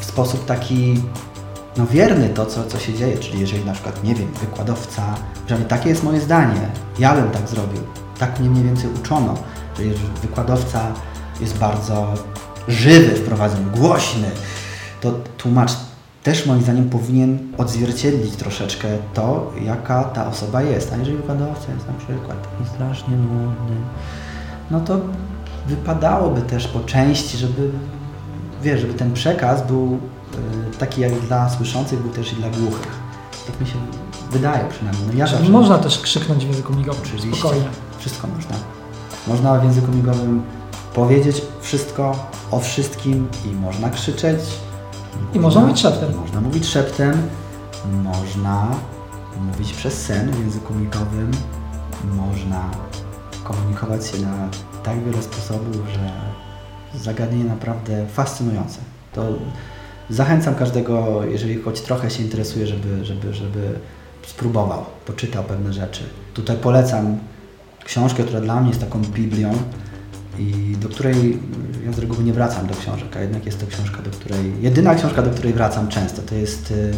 w 0.00 0.04
sposób 0.04 0.44
taki 0.44 1.02
no 1.76 1.86
wierny 1.86 2.28
to, 2.28 2.46
co, 2.46 2.64
co 2.64 2.78
się 2.78 2.94
dzieje. 2.94 3.18
Czyli 3.18 3.40
jeżeli 3.40 3.64
na 3.64 3.72
przykład, 3.72 4.04
nie 4.04 4.14
wiem, 4.14 4.28
wykładowca, 4.40 5.02
że 5.48 5.56
takie 5.56 5.88
jest 5.88 6.04
moje 6.04 6.20
zdanie, 6.20 6.60
ja 6.98 7.14
bym 7.14 7.30
tak 7.30 7.48
zrobił. 7.48 7.80
Tak 8.18 8.40
mnie 8.40 8.50
mniej 8.50 8.64
więcej 8.64 8.90
uczono, 9.00 9.34
jeżeli 9.78 10.08
wykładowca 10.22 10.80
jest 11.40 11.58
bardzo 11.58 12.14
żywy 12.68 13.14
w 13.14 13.20
prowadzeniu, 13.24 13.70
głośny, 13.76 14.30
to 15.00 15.12
tłumacz 15.38 15.70
też 16.22 16.46
moim 16.46 16.62
zdaniem 16.62 16.90
powinien 16.90 17.38
odzwierciedlić 17.58 18.36
troszeczkę 18.36 18.88
to, 19.14 19.52
jaka 19.64 20.04
ta 20.04 20.26
osoba 20.26 20.62
jest. 20.62 20.92
A 20.92 20.96
jeżeli 20.96 21.16
wykładowca 21.16 21.72
jest 21.72 21.86
na 21.86 21.92
przykład 21.94 22.42
taki 22.50 22.70
strasznie 22.74 23.16
nudny, 23.16 23.76
no 24.70 24.80
to 24.80 25.00
wypadałoby 25.66 26.42
też 26.42 26.68
po 26.68 26.80
części, 26.80 27.36
żeby, 27.38 27.70
wiesz, 28.62 28.80
żeby 28.80 28.94
ten 28.94 29.12
przekaz 29.12 29.66
był 29.66 29.98
y, 30.74 30.76
taki 30.78 31.00
jak 31.00 31.12
dla 31.20 31.50
słyszących, 31.50 32.00
był 32.00 32.10
też 32.12 32.32
i 32.32 32.36
dla 32.36 32.48
głuchych. 32.50 32.88
Tak 33.46 33.60
mi 33.60 33.66
się 33.66 33.74
wydaje 34.30 34.68
przynajmniej. 34.68 35.06
No 35.06 35.18
ja 35.18 35.26
zawsze- 35.26 35.50
można 35.50 35.78
też 35.78 35.98
krzyknąć 35.98 36.44
w 36.44 36.48
języku 36.48 36.74
migowym, 36.74 37.02
Oczywiście. 37.04 37.40
spokojnie. 37.40 37.68
Wszystko 37.98 38.26
można. 38.36 38.56
Można 39.26 39.58
w 39.58 39.64
języku 39.64 39.92
migowym 39.92 40.42
powiedzieć 40.94 41.42
wszystko 41.60 42.26
o 42.50 42.60
wszystkim 42.60 43.28
i 43.46 43.48
można 43.48 43.90
krzyczeć. 43.90 44.40
I 45.34 45.40
można 45.40 45.60
mówić 45.60 45.80
szeptem. 45.80 46.14
Można 46.16 46.40
mówić 46.40 46.66
szeptem. 46.66 47.22
Można 48.04 48.76
mówić 49.40 49.72
przez 49.72 50.02
sen 50.06 50.30
w 50.30 50.38
języku 50.38 50.74
migowym. 50.74 51.30
Można 52.04 52.70
komunikować 53.44 54.06
się 54.06 54.18
na 54.18 54.48
tak 54.82 55.04
wiele 55.04 55.22
sposobów, 55.22 55.76
że 55.94 56.10
zagadnienie 57.00 57.44
naprawdę 57.44 58.06
fascynujące. 58.06 58.78
To 59.12 59.26
zachęcam 60.10 60.54
każdego, 60.54 61.24
jeżeli 61.24 61.62
choć 61.62 61.80
trochę 61.80 62.10
się 62.10 62.22
interesuje, 62.22 62.66
żeby, 62.66 63.04
żeby, 63.04 63.34
żeby 63.34 63.78
spróbował, 64.26 64.84
poczytał 65.06 65.44
pewne 65.44 65.72
rzeczy. 65.72 66.02
Tutaj 66.34 66.56
polecam 66.56 67.18
książkę, 67.84 68.22
która 68.22 68.40
dla 68.40 68.60
mnie 68.60 68.68
jest 68.68 68.80
taką 68.80 69.02
Biblią 69.02 69.52
i 70.40 70.76
do 70.76 70.88
której 70.88 71.38
ja 71.86 71.92
z 71.92 71.98
reguły 71.98 72.24
nie 72.24 72.32
wracam 72.32 72.66
do 72.66 72.74
książek, 72.74 73.16
a 73.16 73.20
jednak 73.20 73.46
jest 73.46 73.60
to 73.60 73.66
książka, 73.66 74.02
do 74.02 74.10
której, 74.10 74.52
jedyna 74.60 74.94
książka, 74.94 75.22
do 75.22 75.30
której 75.30 75.52
wracam 75.52 75.88
często, 75.88 76.22
to 76.22 76.34
jest 76.34 76.70
y, 76.70 76.92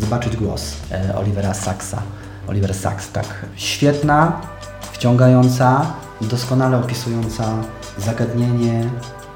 Zobaczyć 0.00 0.36
głos 0.36 0.76
e, 0.92 1.16
Olivera 1.16 1.54
Saxa. 1.54 2.02
Oliver 2.48 2.74
Sacks, 2.74 3.12
tak. 3.12 3.46
Świetna, 3.56 4.40
wciągająca, 4.92 5.92
doskonale 6.20 6.78
opisująca 6.78 7.44
zagadnienie 7.98 8.90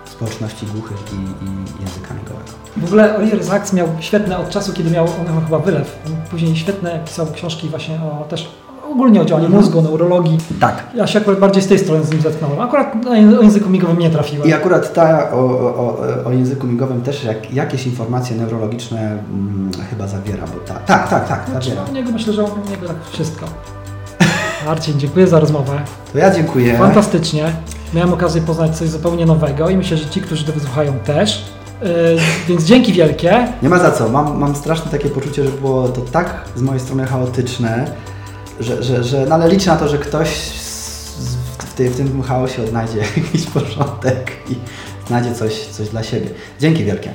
społeczności 0.04 0.66
głuchych 0.66 0.96
i, 1.12 1.44
i 1.44 1.82
języka 1.82 2.14
migowego. 2.14 2.50
W 2.76 2.84
ogóle 2.84 3.16
Oliver 3.16 3.44
Sacks 3.44 3.72
miał 3.72 3.88
świetne 4.00 4.38
od 4.38 4.50
czasu, 4.50 4.72
kiedy 4.72 4.90
miał 4.90 5.04
on 5.04 5.44
chyba 5.44 5.58
wylew. 5.58 5.98
Później 6.30 6.56
świetne 6.56 7.00
pisał 7.06 7.26
książki 7.32 7.68
właśnie 7.68 8.00
o 8.02 8.26
też 8.28 8.50
ogólnie 8.94 9.20
o 9.20 9.24
działaniu 9.24 9.46
Mhm. 9.46 9.62
mózgu, 9.64 9.78
o 9.78 9.82
neurologii. 9.82 10.38
Tak, 10.60 10.82
Ja 10.94 11.06
się 11.06 11.18
akurat 11.18 11.38
bardziej 11.38 11.62
z 11.62 11.66
tej 11.68 11.78
strony 11.78 12.04
z 12.04 12.10
nim 12.12 12.20
zetknąłem. 12.20 12.60
Akurat 12.60 12.94
o 13.38 13.42
języku 13.42 13.70
migowym 13.70 13.98
nie 13.98 14.10
trafiłem. 14.10 14.48
I 14.48 14.52
akurat 14.52 14.92
ta 14.92 15.30
o, 15.32 15.36
o, 15.36 15.98
o, 16.24 16.30
języku 16.32 16.66
migowym 16.66 17.02
też 17.02 17.24
jak, 17.24 17.54
jakieś 17.54 17.86
informacje 17.86 18.36
neurologiczne 18.36 19.00
mm, 19.00 19.70
chyba 19.90 20.06
zawiera, 20.06 20.44
bo 20.46 20.60
ta, 20.66 20.74
tak, 20.74 21.08
tak, 21.08 21.28
tak, 21.28 21.48
Znaczy, 21.50 21.70
zawiera. 21.70 21.88
niego 21.92 22.10
myślę, 22.12 22.32
że 22.32 22.44
o 22.44 22.48
niego 22.70 22.86
tak 22.88 22.96
wszystko. 23.12 23.46
Marcin, 24.66 24.98
dziękuję 25.00 25.26
za 25.26 25.40
rozmowę. 25.40 25.72
To 26.12 26.18
ja 26.18 26.30
dziękuję. 26.30 26.78
Fantastycznie. 26.78 27.52
Miałem 27.94 28.12
okazję 28.12 28.42
poznać 28.42 28.76
coś 28.76 28.88
zupełnie 28.88 29.26
nowego 29.26 29.68
i 29.70 29.76
myślę, 29.76 29.96
że 29.96 30.06
ci, 30.10 30.20
którzy 30.20 30.44
to 30.44 30.52
wysłuchają 30.52 30.92
też. 30.92 31.44
Yy, 31.82 31.88
więc 32.48 32.64
dzięki 32.64 32.92
wielkie. 32.92 33.48
Nie 33.62 33.68
ma 33.68 33.78
za 33.78 33.90
co. 33.90 34.08
Mam, 34.08 34.38
mam 34.38 34.56
straszne 34.56 34.90
takie 34.90 35.08
poczucie, 35.08 35.44
że 35.44 35.50
było 35.50 35.88
to 35.88 36.00
tak 36.00 36.34
z 36.56 36.62
mojej 36.62 36.80
strony 36.80 37.04
chaotyczne, 37.06 37.84
że, 38.60 38.82
że, 38.82 39.04
że 39.04 39.26
no 39.28 39.34
ale 39.34 39.48
liczę 39.48 39.70
na 39.70 39.76
to, 39.76 39.88
że 39.88 39.98
ktoś 39.98 40.28
z- 40.28 41.36
w, 41.58 41.74
tej, 41.74 41.88
w 41.90 41.96
tym 41.96 42.22
chaosie 42.22 42.62
odnajdzie 42.64 42.98
jakiś 43.16 43.46
porządek 43.46 44.30
i 44.50 44.54
znajdzie 45.08 45.34
coś, 45.34 45.54
coś 45.66 45.88
dla 45.88 46.02
siebie. 46.02 46.30
Dzięki 46.60 46.84
wielkie. 46.84 47.14